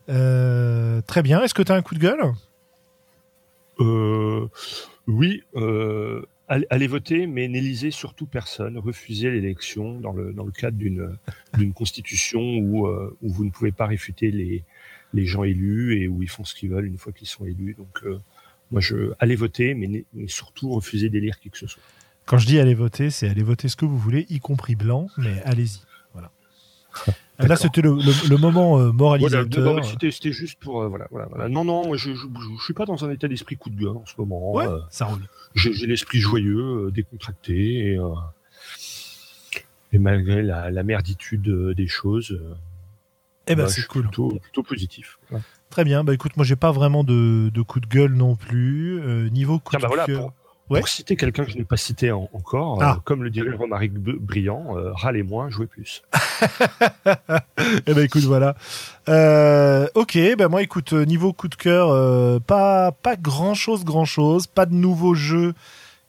Euh, 0.08 1.02
très 1.02 1.22
bien. 1.22 1.42
Est-ce 1.42 1.54
que 1.54 1.62
tu 1.62 1.72
as 1.72 1.74
un 1.74 1.82
coup 1.82 1.94
de 1.94 2.00
gueule? 2.00 2.32
Oui. 5.06 5.42
Allez, 6.46 6.66
allez, 6.70 6.86
voter, 6.86 7.26
mais 7.26 7.48
n'élisez 7.48 7.90
surtout 7.90 8.26
personne. 8.26 8.78
Refusez 8.78 9.30
l'élection 9.30 9.98
dans 10.00 10.12
le, 10.12 10.32
dans 10.32 10.44
le 10.44 10.52
cadre 10.52 10.76
d'une 10.78 11.72
constitution 11.74 12.40
où, 12.40 12.86
où 12.86 13.28
vous 13.28 13.44
ne 13.44 13.50
pouvez 13.50 13.72
pas 13.72 13.86
réfuter 13.86 14.30
les, 14.30 14.62
les 15.12 15.26
gens 15.26 15.44
élus 15.44 16.00
et 16.00 16.08
où 16.08 16.22
ils 16.22 16.30
font 16.30 16.44
ce 16.44 16.54
qu'ils 16.54 16.70
veulent 16.70 16.86
une 16.86 16.98
fois 16.98 17.12
qu'ils 17.12 17.28
sont 17.28 17.46
élus. 17.46 17.74
Donc, 17.74 18.04
moi, 18.74 18.80
je 18.80 19.12
allez 19.20 19.36
voter, 19.36 19.74
mais, 19.74 20.04
surtout 20.26 20.70
refuser 20.70 21.08
d'élire 21.08 21.38
qui 21.38 21.48
que 21.48 21.58
ce 21.58 21.68
soit. 21.68 21.82
Quand 22.26 22.38
je 22.38 22.46
dis 22.46 22.58
allez 22.58 22.74
voter, 22.74 23.10
c'est 23.10 23.28
allez 23.28 23.44
voter 23.44 23.68
ce 23.68 23.76
que 23.76 23.84
vous 23.84 23.96
voulez, 23.96 24.26
y 24.30 24.40
compris 24.40 24.74
blanc, 24.74 25.06
mais 25.16 25.40
allez-y. 25.44 25.80
Voilà. 26.12 26.32
Là, 27.38 27.54
c'était 27.54 27.82
le, 27.82 28.36
moment 28.36 28.80
euh, 28.80 28.90
moralisateur. 28.90 29.84
c'était 29.84 30.32
juste 30.32 30.58
pour 30.58 30.82
euh, 30.82 30.88
voilà, 30.88 31.06
voilà, 31.12 31.48
Non, 31.48 31.64
non, 31.64 31.86
moi, 31.86 31.96
je, 31.96 32.14
je, 32.14 32.64
suis 32.64 32.74
pas 32.74 32.84
dans 32.84 33.04
un 33.04 33.10
état 33.10 33.28
d'esprit 33.28 33.56
coup 33.56 33.70
de 33.70 33.80
gueule 33.80 33.96
en 33.96 34.06
ce 34.06 34.14
moment. 34.18 34.52
Ouais, 34.52 34.66
euh, 34.66 34.80
ça 34.90 35.04
roule. 35.04 35.22
J'ai 35.54 35.86
l'esprit 35.86 36.18
joyeux, 36.18 36.90
décontracté, 36.92 37.92
et, 37.92 37.98
et 39.92 39.98
malgré 40.00 40.42
la, 40.42 40.72
la 40.72 40.82
merditude 40.82 41.48
des 41.76 41.86
choses. 41.86 42.36
eh 43.46 43.54
ben, 43.54 43.62
bah, 43.62 43.68
c'est 43.68 43.86
cool. 43.86 44.02
Plutôt, 44.02 44.36
plutôt 44.40 44.64
positif. 44.64 45.18
Très 45.74 45.82
bien. 45.82 46.04
Bah 46.04 46.14
écoute, 46.14 46.36
moi 46.36 46.46
j'ai 46.46 46.54
pas 46.54 46.70
vraiment 46.70 47.02
de, 47.02 47.50
coup 47.66 47.80
de 47.80 47.86
gueule 47.88 48.12
non 48.12 48.36
plus. 48.36 49.00
Euh, 49.00 49.28
niveau 49.28 49.58
coup 49.58 49.74
bah, 49.76 49.88
de 49.88 50.06
cœur. 50.06 50.32
Pour, 50.68 50.86
citer 50.86 51.16
quelqu'un 51.16 51.44
que 51.44 51.50
je 51.50 51.58
n'ai 51.58 51.64
pas 51.64 51.76
cité 51.76 52.12
encore, 52.12 52.80
euh, 52.80 52.84
ah. 52.86 53.00
comme 53.02 53.24
le 53.24 53.30
dirait 53.30 53.56
Romaric 53.56 53.92
Briand, 53.92 54.76
euh, 54.76 54.92
râlez 54.92 55.24
moins, 55.24 55.50
jouez 55.50 55.66
plus. 55.66 56.04
eh 57.86 57.92
ben 57.92 58.04
écoute, 58.04 58.22
voilà. 58.22 58.54
ok, 59.96 60.16
ben 60.38 60.46
moi 60.48 60.62
écoute, 60.62 60.92
niveau 60.92 61.32
coup 61.32 61.48
de 61.48 61.56
cœur, 61.56 62.40
pas 62.42 62.92
pas 62.92 63.16
grand 63.16 63.54
chose, 63.54 63.84
grand 63.84 64.04
chose, 64.04 64.46
pas 64.46 64.66
de 64.66 64.74
nouveaux 64.74 65.14
jeux 65.14 65.54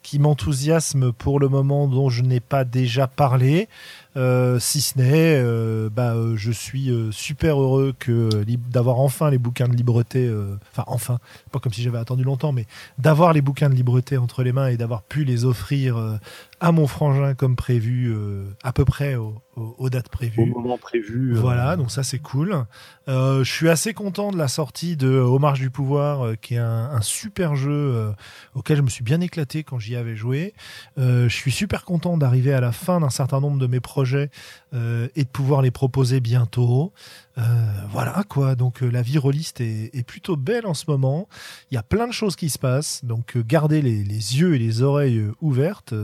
qui 0.06 0.20
m'enthousiasment 0.20 1.10
pour 1.12 1.40
le 1.40 1.48
moment 1.48 1.88
dont 1.88 2.08
je 2.08 2.22
n'ai 2.22 2.38
pas 2.38 2.62
déjà 2.62 3.08
parlé. 3.08 3.68
Euh, 4.16 4.58
si 4.58 4.80
ce 4.80 4.98
n'est, 4.98 5.40
euh, 5.42 5.90
bah, 5.90 6.14
euh, 6.14 6.36
je 6.36 6.50
suis 6.50 6.90
super 7.10 7.60
heureux 7.60 7.94
que 7.98 8.30
d'avoir 8.70 8.98
enfin 9.00 9.30
les 9.30 9.38
bouquins 9.38 9.68
de 9.68 9.76
libreté, 9.76 10.32
enfin 10.72 10.84
enfin, 10.86 11.18
pas 11.52 11.58
comme 11.58 11.72
si 11.72 11.82
j'avais 11.82 11.98
attendu 11.98 12.24
longtemps, 12.24 12.52
mais 12.52 12.66
d'avoir 12.98 13.32
les 13.32 13.42
bouquins 13.42 13.68
de 13.68 13.74
libreté 13.74 14.16
entre 14.16 14.42
les 14.42 14.52
mains 14.52 14.68
et 14.68 14.76
d'avoir 14.76 15.02
pu 15.02 15.24
les 15.24 15.44
offrir 15.44 16.18
à 16.60 16.72
mon 16.72 16.86
frangin 16.86 17.34
comme 17.34 17.56
prévu, 17.56 18.14
à 18.62 18.72
peu 18.72 18.84
près 18.84 19.16
aux 19.16 19.90
dates 19.90 20.08
prévues. 20.08 20.42
Au 20.42 20.60
moment 20.60 20.78
prévu. 20.78 21.34
Voilà, 21.34 21.76
donc 21.76 21.90
ça 21.90 22.02
c'est 22.02 22.18
cool. 22.18 22.64
je 23.06 23.42
suis 23.44 23.68
assez 23.68 23.92
content 23.94 24.30
de 24.30 24.38
la 24.38 24.48
sortie 24.48 24.96
de 24.96 25.18
Au 25.18 25.38
marge 25.38 25.60
du 25.60 25.70
pouvoir, 25.70 26.32
qui 26.40 26.54
est 26.54 26.58
un, 26.58 26.90
un 26.90 27.00
super 27.02 27.56
jeu 27.56 28.12
auquel 28.54 28.78
je 28.78 28.82
me 28.82 28.88
suis 28.88 29.04
bien 29.04 29.20
éclaté 29.20 29.64
quand 29.64 29.78
j'y 29.78 29.96
avais 29.96 30.16
joué. 30.16 30.54
je 30.96 31.28
suis 31.28 31.52
super 31.52 31.84
content 31.84 32.16
d'arriver 32.16 32.54
à 32.54 32.60
la 32.60 32.72
fin 32.72 33.00
d'un 33.00 33.10
certain 33.10 33.40
nombre 33.40 33.58
de 33.58 33.66
mes 33.66 33.80
projets 33.80 34.30
euh, 34.74 35.08
et 35.16 35.24
de 35.24 35.28
pouvoir 35.28 35.62
les 35.62 35.70
proposer 35.70 36.20
bientôt. 36.20 36.92
Euh, 37.38 37.42
voilà 37.90 38.24
quoi, 38.28 38.54
donc 38.54 38.82
euh, 38.82 38.88
la 38.88 39.02
vie 39.02 39.18
rôliste 39.18 39.60
est, 39.60 40.06
plutôt 40.06 40.36
belle 40.36 40.66
en 40.66 40.74
ce 40.74 40.84
moment. 40.88 41.28
Il 41.70 41.74
y 41.74 41.78
a 41.78 41.82
plein 41.82 42.06
de 42.06 42.12
choses 42.12 42.36
qui 42.36 42.48
se 42.48 42.58
passent, 42.58 43.04
donc 43.04 43.36
gardez 43.38 43.82
les, 43.82 44.02
yeux 44.02 44.54
et 44.54 44.58
les 44.58 44.82
oreilles 44.82 45.22
ouvertes, 45.40 45.94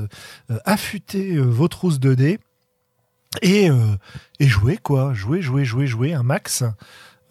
affûtez 0.65 1.39
vos 1.39 1.69
trousses 1.69 2.01
de 2.01 2.15
dés 2.15 2.39
et, 3.41 3.69
et 4.41 4.47
jouez 4.47 4.77
quoi, 4.77 5.15
jouez, 5.15 5.41
jouez, 5.41 5.65
jouez, 5.65 5.87
jouez 5.87 6.13
un 6.13 6.23
max. 6.23 6.65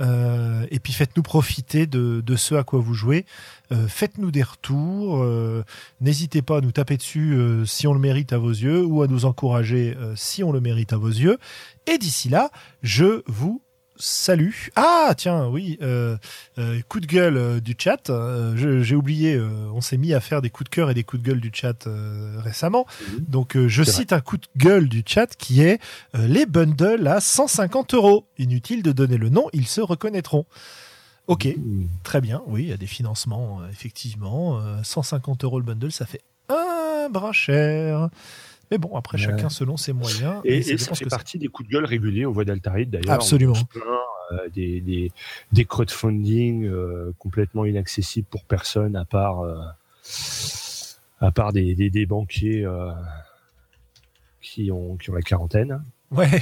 Euh, 0.02 0.66
et 0.72 0.80
puis 0.80 0.94
faites-nous 0.94 1.24
profiter 1.24 1.86
de, 1.86 2.22
de, 2.22 2.36
ce 2.36 2.56
à 2.56 2.64
quoi 2.64 2.80
vous 2.80 2.94
jouez. 2.94 3.26
Euh, 3.72 3.88
faites-nous 3.88 4.32
des 4.32 4.44
retours. 4.44 5.24
Euh, 5.24 5.64
n'hésitez 6.00 6.42
pas 6.42 6.58
à 6.58 6.62
nous 6.62 6.72
taper 6.72 6.98
dessus 6.98 7.38
si 7.66 7.88
on 7.88 7.94
le 7.94 8.00
mérite 8.00 8.34
à 8.34 8.38
vos 8.38 8.50
yeux 8.50 8.84
ou 8.84 9.04
à 9.04 9.08
nous 9.08 9.26
encourager 9.26 9.96
si 10.16 10.44
on 10.44 10.52
le 10.52 10.60
mérite 10.60 10.94
à 10.94 10.98
vos 10.98 11.10
yeux. 11.10 11.38
Et 11.88 11.98
d'ici 11.98 12.30
là, 12.30 12.50
je 12.82 13.24
vous 13.28 13.62
salut. 14.02 14.70
Ah 14.76 15.14
tiens, 15.16 15.48
oui, 15.48 15.78
euh, 15.82 16.18
euh, 16.58 16.82
coup 16.90 17.00
de 17.00 17.06
gueule 17.06 17.38
euh, 17.38 17.60
du 17.60 17.76
chat. 17.78 18.12
J'ai 18.56 18.96
oublié, 18.96 19.40
on 19.40 19.82
s'est 19.82 19.98
mis 19.98 20.14
à 20.14 20.20
faire 20.20 20.42
des 20.42 20.50
coups 20.50 20.70
de 20.70 20.76
cœur 20.76 20.90
et 20.90 20.94
des 20.94 21.04
coups 21.04 21.22
de 21.24 21.30
gueule 21.30 21.40
du 21.40 21.52
chat 21.54 21.88
récemment. 22.38 22.86
Mhm. 23.12 23.26
Donc 23.28 23.58
je 23.68 23.84
cite 23.84 24.14
un 24.14 24.22
coup 24.22 24.38
de 24.38 24.48
gueule 24.58 24.90
du 24.90 25.04
chat 25.06 25.36
qui 25.36 25.62
est 25.62 25.80
les 26.14 26.46
bundles 26.46 27.08
à 27.08 27.22
150 27.22 27.94
euros. 27.94 28.26
Inutile 28.38 28.84
de 28.84 28.92
donner 28.92 29.18
le 29.18 29.30
nom, 29.30 29.48
ils 29.54 29.68
se 29.68 29.82
reconnaîtront. 29.82 30.46
Ok, 31.28 31.46
mhm. 31.46 31.88
très 32.04 32.22
bien. 32.22 32.42
Oui, 32.48 32.64
il 32.64 32.70
y 32.70 32.74
a 32.74 32.78
des 32.78 32.88
financements, 32.88 33.62
effectivement. 33.72 34.60
150 34.84 35.44
euros 35.44 35.60
le 35.60 35.66
bundle, 35.66 35.92
ça 35.92 36.06
fait 36.06 36.22
un 36.50 37.10
bras 37.10 37.32
cher. 37.32 38.10
Mais 38.72 38.78
bon, 38.78 38.96
après, 38.96 39.18
chacun 39.18 39.50
selon 39.50 39.76
ses 39.76 39.92
moyens. 39.92 40.42
Et, 40.46 40.78
ça 40.78 40.96
fait 40.96 41.06
partie 41.06 41.38
des 41.38 41.50
coups 41.50 41.68
de 41.68 41.74
gueule 41.74 41.86
réguliers 41.86 42.26
au 42.26 42.32
voix 42.32 42.46
d'Altaride, 42.46 42.90
d'ailleurs. 42.90 43.12
Absolument. 43.12 43.54
Euh, 44.32 44.50
des, 44.54 44.80
des, 44.80 45.12
des 45.52 45.66
crowdfunding 45.66 46.66
euh, 46.66 47.12
complètement 47.20 47.66
inaccessibles 47.66 48.28
pour 48.30 48.46
personne 48.46 48.96
à 48.96 49.04
part, 49.04 49.42
euh, 49.42 49.60
à 51.20 51.32
part 51.32 51.52
des, 51.52 51.76
des, 51.76 51.90
des 51.90 52.06
banquiers 52.06 52.66
qui, 54.42 54.72
ont, 54.72 54.96
qui 54.96 55.10
ont 55.10 55.16
la 55.16 55.22
quarantaine. 55.22 55.84
Ouais. 56.12 56.42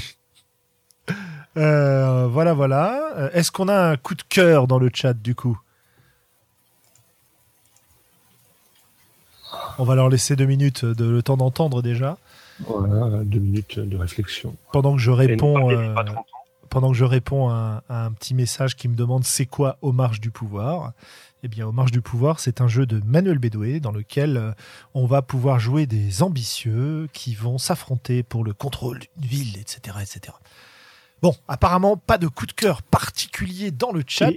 voilà, 1.56 2.54
voilà. 2.54 3.32
Est-ce 3.34 3.52
qu'on 3.52 3.68
a 3.68 3.90
un 3.92 3.98
coup 3.98 4.14
de 4.14 4.24
cœur 4.30 4.68
dans 4.68 4.78
le 4.78 4.92
chat 4.94 5.14
du 5.14 5.34
coup? 5.34 5.60
On 9.80 9.86
va 9.86 9.96
leur 9.96 10.10
laisser 10.10 10.36
deux 10.36 10.46
minutes 10.46 10.84
de 10.84 11.06
le 11.06 11.24
temps 11.24 11.38
d'entendre 11.38 11.82
déjà. 11.82 12.18
Voilà, 12.68 13.24
deux 13.24 13.40
minutes 13.40 13.80
de 13.80 13.96
réflexion. 13.96 14.54
Pendant 14.74 14.94
que 14.94 15.00
je 15.00 15.10
réponds, 15.10 15.72
euh, 15.72 15.96
pendant 16.70 16.92
que 16.92 16.98
je 16.98 17.06
réponds 17.06 17.48
à, 17.48 17.82
un 17.88 18.12
petit 18.12 18.34
message 18.34 18.76
qui 18.76 18.90
me 18.90 18.96
demande 18.96 19.24
c'est 19.24 19.46
quoi 19.46 19.78
Au 19.82 19.94
marge 19.94 20.20
du 20.20 20.32
pouvoir. 20.32 20.92
Eh 21.44 21.48
bien, 21.48 21.66
Au 21.66 21.72
marge 21.72 21.92
du 21.92 22.02
pouvoir, 22.02 22.42
c'est 22.42 22.60
un 22.60 22.68
jeu 22.68 22.86
de 22.86 23.02
Manuel 23.06 23.38
Bédoué 23.38 23.80
dans 23.80 23.94
lequel 23.94 24.36
euh, 24.36 24.52
on 24.94 25.06
va 25.06 25.22
pouvoir 25.22 25.62
jouer 25.62 25.86
des 25.86 26.24
ambitieux 26.24 27.08
qui 27.14 27.34
vont 27.34 27.58
s'affronter 27.58 28.22
pour 28.22 28.44
le 28.44 28.52
contrôle 28.52 29.00
d'une 29.16 29.30
ville, 29.30 29.58
etc., 29.58 29.96
etc. 30.02 30.36
Bon, 31.22 31.34
apparemment 31.48 31.96
pas 31.96 32.18
de 32.18 32.28
coup 32.28 32.46
de 32.48 32.52
cœur 32.52 32.82
particulier 32.82 33.72
dans 33.72 33.94
le 33.94 34.04
chat. 34.06 34.32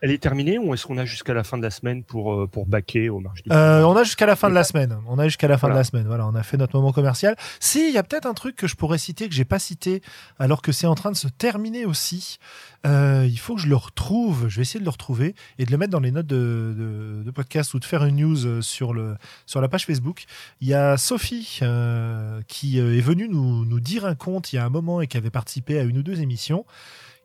Elle 0.00 0.10
est 0.10 0.22
terminée 0.22 0.58
ou 0.58 0.72
est-ce 0.74 0.86
qu'on 0.86 0.98
a 0.98 1.04
jusqu'à 1.04 1.34
la 1.34 1.44
fin 1.44 1.58
de 1.58 1.62
la 1.62 1.70
semaine 1.70 2.02
pour 2.04 2.32
euh, 2.32 2.46
pour 2.46 2.66
baquer 2.66 3.08
au 3.08 3.20
marché 3.20 3.44
euh, 3.50 3.82
On 3.82 3.96
a 3.96 4.04
jusqu'à 4.04 4.26
la 4.26 4.36
fin 4.36 4.48
de 4.48 4.54
la 4.54 4.64
semaine. 4.64 4.96
On 5.06 5.18
a 5.18 5.24
jusqu'à 5.24 5.48
la 5.48 5.58
fin 5.58 5.68
de 5.68 5.74
la 5.74 5.84
semaine. 5.84 6.06
Voilà, 6.06 6.26
on 6.26 6.34
a 6.34 6.42
fait 6.42 6.56
notre 6.56 6.76
moment 6.76 6.92
commercial. 6.92 7.36
Si, 7.58 7.88
il 7.88 7.94
y 7.94 7.98
a 7.98 8.02
peut-être 8.02 8.26
un 8.26 8.34
truc 8.34 8.56
que 8.56 8.66
je 8.66 8.76
pourrais 8.76 8.98
citer 8.98 9.28
que 9.28 9.34
j'ai 9.34 9.44
pas 9.44 9.58
cité 9.58 10.02
alors 10.38 10.62
que 10.62 10.72
c'est 10.72 10.86
en 10.86 10.94
train 10.94 11.10
de 11.10 11.16
se 11.16 11.28
terminer 11.28 11.84
aussi. 11.84 12.38
Euh, 12.86 13.26
il 13.28 13.38
faut 13.38 13.56
que 13.56 13.60
je 13.60 13.68
le 13.68 13.76
retrouve. 13.76 14.48
Je 14.48 14.56
vais 14.56 14.62
essayer 14.62 14.80
de 14.80 14.84
le 14.84 14.90
retrouver 14.90 15.34
et 15.58 15.66
de 15.66 15.70
le 15.70 15.76
mettre 15.76 15.90
dans 15.90 16.00
les 16.00 16.10
notes 16.10 16.26
de, 16.26 16.74
de, 16.76 17.22
de 17.22 17.30
podcast 17.30 17.74
ou 17.74 17.78
de 17.78 17.84
faire 17.84 18.04
une 18.04 18.16
news 18.16 18.46
euh, 18.46 18.62
sur 18.62 18.92
le 18.92 19.16
sur 19.46 19.60
la 19.60 19.68
page 19.68 19.86
Facebook. 19.86 20.24
Il 20.60 20.68
y 20.68 20.74
a 20.74 20.96
Sophie 20.96 21.58
euh, 21.62 22.40
qui 22.48 22.78
est 22.78 23.00
venue 23.00 23.28
nous 23.28 23.64
nous 23.64 23.80
dire 23.80 24.04
un 24.06 24.14
compte 24.14 24.52
il 24.52 24.56
y 24.56 24.58
a 24.58 24.64
un 24.64 24.70
moment 24.70 25.00
et 25.00 25.06
qui 25.06 25.16
avait 25.16 25.30
participé 25.30 25.78
à 25.78 25.82
une 25.82 25.98
ou 25.98 26.02
deux 26.02 26.20
émissions 26.20 26.64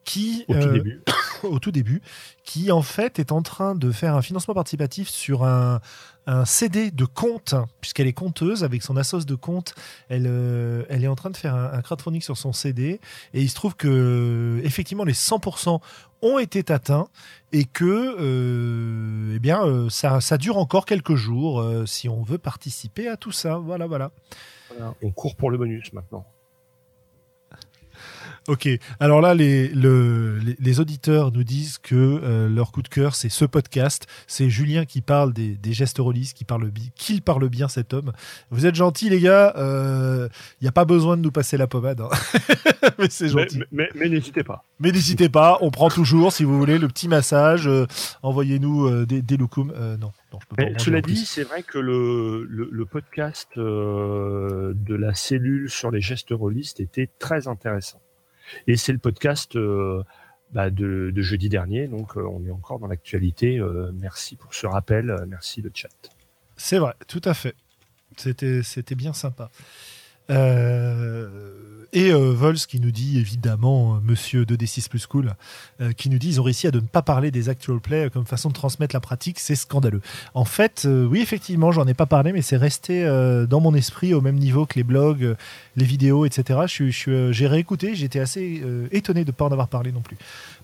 qui 0.06 0.45
au 0.48 0.53
tout, 0.53 0.72
début. 0.72 1.02
au 1.44 1.60
tout 1.60 1.72
début, 1.72 2.02
qui 2.44 2.72
en 2.72 2.82
fait 2.82 3.19
est 3.19 3.32
en 3.32 3.41
train 3.41 3.76
de 3.76 3.91
faire 3.91 4.15
un 4.15 4.22
financement 4.22 4.53
participatif 4.53 5.10
sur 5.10 5.44
un, 5.44 5.82
un 6.27 6.45
CD 6.45 6.91
de 6.91 7.06
compte, 7.06 7.56
puisqu'elle 7.82 8.07
est 8.07 8.14
conteuse 8.14 8.64
avec 8.64 8.84
son 8.84 8.98
assos 8.98 9.26
de 9.26 9.36
compte. 9.36 9.76
Elle, 10.10 10.27
euh, 10.27 10.84
elle 10.90 11.03
est 11.03 11.07
en 11.07 11.15
train 11.15 11.32
de 11.32 11.38
faire 11.38 11.56
un, 11.56 11.73
un, 11.73 11.82
crowdfunding 11.82 12.22
sur 12.22 12.38
son 12.38 12.53
CD 12.53 13.02
et 13.34 13.41
il 13.41 13.49
se 13.49 13.56
trouve 13.56 13.76
que 13.76 14.61
effectivement 14.64 15.03
les 15.03 15.14
100% 15.14 15.82
ont 16.22 16.40
été 16.40 16.72
atteints 16.72 17.07
et 17.52 17.65
que 17.65 18.15
euh, 18.19 19.34
eh 19.36 19.40
bien 19.40 19.64
euh, 19.65 19.90
ça, 19.90 20.22
ça 20.22 20.38
dure 20.38 20.57
encore 20.57 20.86
quelques 20.86 21.15
jours 21.15 21.61
euh, 21.61 21.86
si 21.86 22.10
on 22.10 22.23
veut 22.23 22.38
participer 22.38 23.07
à 23.07 23.18
tout 23.18 23.32
ça. 23.32 23.57
Voilà, 23.57 23.86
voilà. 23.88 24.11
voilà. 24.69 24.94
On 25.02 25.11
court 25.11 25.36
pour 25.36 25.52
le 25.52 25.57
bonus 25.57 25.94
maintenant. 25.94 26.26
Ok. 28.48 28.70
Alors 29.00 29.22
là, 29.22 29.34
les, 29.34 29.70
le, 29.70 30.38
les, 30.38 30.56
les, 30.60 30.80
auditeurs 30.80 31.32
nous 31.32 31.44
disent 31.44 31.80
que 31.80 31.96
euh, 31.96 32.48
leur 32.48 32.72
coup 32.72 32.84
de 32.84 32.88
cœur, 32.88 33.16
c'est 33.16 33.30
ce 33.30 33.44
podcast. 33.44 34.06
C'est 34.28 34.52
Julien 34.52 34.86
qui 34.86 35.02
parle 35.02 35.34
des, 35.34 35.56
des 35.56 35.74
gestes 35.74 35.98
release, 35.98 36.34
qui 36.34 36.46
parle, 36.46 36.72
qu'il 36.96 37.24
parle 37.24 37.50
bien 37.50 37.68
cet 37.68 37.94
homme. 37.94 38.12
Vous 38.52 38.68
êtes 38.68 38.76
gentils, 38.76 39.10
les 39.10 39.20
gars. 39.20 39.52
Il 39.56 39.62
euh, 39.62 40.30
n'y 40.62 40.68
a 40.68 40.72
pas 40.72 40.86
besoin 40.86 41.18
de 41.18 41.24
nous 41.24 41.32
passer 41.32 41.58
la 41.58 41.66
pommade. 41.66 42.02
Hein. 42.02 42.10
mais 43.00 43.08
c'est 43.10 43.30
gentil. 43.30 43.58
Mais, 43.58 43.66
mais, 43.72 43.90
mais 43.96 44.10
n'hésitez 44.10 44.44
pas. 44.44 44.64
Mais 44.80 44.92
n'hésitez 44.92 45.30
pas. 45.30 45.58
On 45.62 45.72
prend 45.72 45.90
toujours, 45.90 46.32
si 46.32 46.44
vous 46.44 46.60
voulez, 46.60 46.78
le 46.78 46.88
petit 46.88 47.08
massage. 47.08 47.68
Euh, 47.68 47.88
Envoyez-nous 48.22 49.06
des, 49.06 49.24
des 49.24 49.38
loukoums. 49.38 49.74
non. 50.00 50.12
Non, 50.34 50.40
je 50.42 50.56
peux 50.56 50.56
mais 50.58 50.74
cela 50.80 51.02
dit, 51.02 51.26
c'est 51.26 51.44
vrai 51.44 51.64
que 51.64 51.80
le, 51.80 52.44
le, 52.44 52.68
le 52.72 52.86
podcast 52.86 53.50
de 53.56 54.76
la 54.96 55.16
cellule 55.16 55.70
sur 55.70 55.92
les 55.92 56.02
gestes 56.02 56.32
rôlistes 56.32 56.80
était 56.80 57.10
très 57.20 57.48
intéressant. 57.48 58.02
Et 58.68 58.78
c'est 58.78 58.92
le 58.92 59.00
podcast 59.00 59.56
euh, 59.56 60.04
bah, 60.52 60.70
de, 60.70 61.12
jeudi 61.18 61.50
dernier, 61.50 61.88
donc 61.88 62.18
euh, 62.18 62.22
on 62.22 62.46
est 62.46 62.52
encore 62.52 62.80
dans 62.80 62.88
l'actualité. 62.88 63.60
Euh, 63.60 63.92
merci 63.94 64.36
pour 64.36 64.54
ce 64.54 64.68
rappel, 64.68 65.16
merci 65.28 65.62
le 65.62 65.72
chat. 65.74 65.90
C'est 66.58 66.78
vrai, 66.78 66.94
tout 67.08 67.22
à 67.26 67.34
fait. 67.34 67.56
C'était 68.18 68.64
c'était 68.64 68.96
bien 68.96 69.14
sympa. 69.14 69.50
Et 71.96 72.12
euh, 72.12 72.34
Vols 72.34 72.58
qui 72.58 72.82
nous 72.82 72.92
dit 72.92 73.18
évidemment, 73.18 73.96
euh, 73.96 74.00
monsieur 74.04 74.44
2D6 74.44 74.90
plus 74.90 75.08
cool, 75.08 75.34
euh, 75.80 75.94
qui 75.94 76.10
nous 76.10 76.20
dit 76.20 76.28
ils 76.28 76.42
ont 76.42 76.44
réussi 76.44 76.68
à 76.68 76.72
ne 76.72 76.82
pas 76.82 77.02
parler 77.02 77.32
des 77.32 77.48
actual 77.48 77.80
play 77.80 78.10
comme 78.12 78.26
façon 78.26 78.50
de 78.50 78.54
transmettre 78.54 78.94
la 78.94 79.00
pratique, 79.00 79.40
c'est 79.40 79.56
scandaleux. 79.56 80.02
En 80.34 80.44
fait, 80.44 80.84
euh, 80.86 81.06
oui, 81.06 81.22
effectivement, 81.22 81.72
j'en 81.72 81.88
ai 81.88 81.94
pas 81.94 82.06
parlé, 82.06 82.34
mais 82.34 82.42
c'est 82.42 82.58
resté 82.58 83.06
dans 83.50 83.62
mon 83.62 83.74
esprit 83.74 84.14
au 84.14 84.20
même 84.20 84.36
niveau 84.36 84.66
que 84.66 84.76
les 84.76 84.84
blogs, 84.84 85.36
les 85.78 85.86
vidéos, 85.86 86.26
etc. 86.26 86.60
Je, 86.68 86.90
je, 86.90 87.32
j'ai 87.32 87.48
réécouté, 87.48 87.96
j'étais 87.96 88.20
assez 88.20 88.62
étonné 88.92 89.24
de 89.24 89.30
ne 89.30 89.32
pas 89.32 89.46
en 89.46 89.52
avoir 89.52 89.70
parlé 89.70 89.92
non 89.94 90.02
plus. 90.02 90.18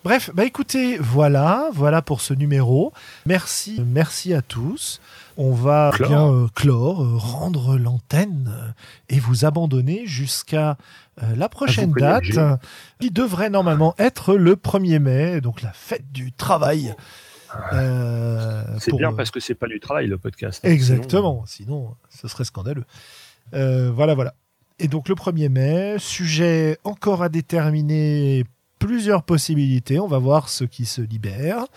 Bref, 0.03 0.31
bah 0.33 0.45
écoutez, 0.45 0.97
voilà, 0.97 1.69
voilà 1.73 2.01
pour 2.01 2.21
ce 2.21 2.33
numéro. 2.33 2.91
Merci, 3.25 3.81
merci 3.85 4.33
à 4.33 4.41
tous. 4.41 4.99
On 5.37 5.51
va 5.53 5.91
clore. 5.93 6.09
bien 6.09 6.27
euh, 6.27 6.47
clore, 6.55 7.03
euh, 7.03 7.17
rendre 7.17 7.77
l'antenne 7.77 8.51
euh, 8.51 8.71
et 9.09 9.19
vous 9.19 9.45
abandonner 9.45 10.05
jusqu'à 10.05 10.77
la 11.35 11.49
prochaine 11.49 11.91
date, 11.91 12.23
qui 12.99 13.11
devrait 13.11 13.51
normalement 13.51 13.93
être 13.99 14.33
le 14.33 14.55
1er 14.55 14.97
mai, 14.97 15.41
donc 15.41 15.61
la 15.61 15.71
fête 15.71 16.11
du 16.11 16.31
travail. 16.31 16.95
Euh, 17.73 18.63
c'est 18.79 18.91
pour... 18.91 18.99
bien 18.99 19.13
parce 19.13 19.31
que 19.31 19.39
c'est 19.39 19.55
pas 19.55 19.67
du 19.67 19.79
travail 19.79 20.07
le 20.07 20.17
podcast. 20.17 20.63
Exactement, 20.63 21.45
sinon, 21.45 21.67
sinon 21.67 21.95
ce 22.09 22.27
serait 22.27 22.45
scandaleux. 22.45 22.85
Euh, 23.53 23.91
voilà, 23.91 24.15
voilà. 24.15 24.33
Et 24.79 24.87
donc 24.87 25.09
le 25.09 25.15
1er 25.15 25.49
mai, 25.49 25.95
sujet 25.99 26.77
encore 26.83 27.23
à 27.23 27.29
déterminer, 27.29 28.45
plusieurs 28.81 29.23
possibilités. 29.23 29.99
On 29.99 30.07
va 30.07 30.17
voir 30.17 30.49
ce 30.49 30.65
qui 30.65 30.85
se 30.85 31.01
libère. 31.01 31.67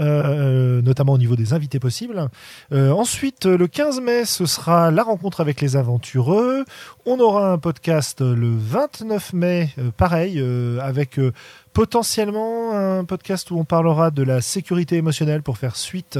Euh, 0.00 0.82
notamment 0.82 1.12
au 1.12 1.18
niveau 1.18 1.36
des 1.36 1.52
invités 1.52 1.78
possibles. 1.78 2.28
Euh, 2.72 2.90
ensuite, 2.90 3.46
le 3.46 3.68
15 3.68 4.00
mai, 4.00 4.24
ce 4.24 4.44
sera 4.44 4.90
la 4.90 5.04
rencontre 5.04 5.40
avec 5.40 5.60
les 5.60 5.76
aventureux. 5.76 6.64
On 7.06 7.20
aura 7.20 7.52
un 7.52 7.58
podcast 7.58 8.20
le 8.20 8.56
29 8.56 9.32
mai, 9.34 9.70
euh, 9.78 9.92
pareil, 9.96 10.44
avec 10.80 11.20
potentiellement 11.72 12.72
un 12.72 13.04
podcast 13.04 13.52
où 13.52 13.58
on 13.58 13.64
parlera 13.64 14.10
de 14.10 14.24
la 14.24 14.40
sécurité 14.40 14.96
émotionnelle 14.96 15.42
pour 15.42 15.58
faire 15.58 15.76
suite 15.76 16.18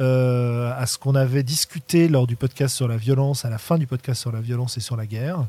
euh, 0.00 0.72
à 0.76 0.86
ce 0.86 0.98
qu'on 0.98 1.14
avait 1.14 1.42
discuté 1.42 2.08
lors 2.08 2.26
du 2.26 2.34
podcast 2.34 2.74
sur 2.74 2.88
la 2.88 2.96
violence, 2.96 3.44
à 3.44 3.50
la 3.50 3.58
fin 3.58 3.78
du 3.78 3.86
podcast 3.86 4.20
sur 4.20 4.32
la 4.32 4.40
violence 4.40 4.76
et 4.76 4.80
sur 4.80 4.96
la 4.96 5.06
guerre. 5.06 5.40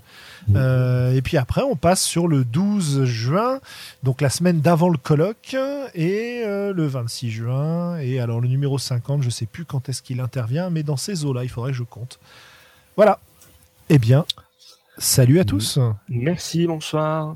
Mmh. 0.47 0.55
Euh, 0.55 1.13
et 1.13 1.21
puis 1.21 1.37
après, 1.37 1.61
on 1.61 1.75
passe 1.75 2.03
sur 2.03 2.27
le 2.27 2.43
12 2.43 3.05
juin, 3.05 3.59
donc 4.03 4.21
la 4.21 4.29
semaine 4.29 4.59
d'avant 4.59 4.89
le 4.89 4.97
colloque, 4.97 5.55
et 5.95 6.43
euh, 6.45 6.73
le 6.73 6.85
26 6.85 7.31
juin. 7.31 7.97
Et 7.97 8.19
alors 8.19 8.41
le 8.41 8.47
numéro 8.47 8.77
50, 8.77 9.23
je 9.23 9.29
sais 9.29 9.45
plus 9.45 9.65
quand 9.65 9.89
est-ce 9.89 10.01
qu'il 10.01 10.19
intervient, 10.19 10.69
mais 10.69 10.83
dans 10.83 10.97
ces 10.97 11.25
eaux-là, 11.25 11.43
il 11.43 11.49
faudrait 11.49 11.71
que 11.71 11.77
je 11.77 11.83
compte. 11.83 12.19
Voilà. 12.95 13.19
Eh 13.89 13.97
bien, 13.97 14.25
salut 14.97 15.39
à 15.39 15.45
tous. 15.45 15.79
Merci, 16.09 16.67
bonsoir. 16.67 17.35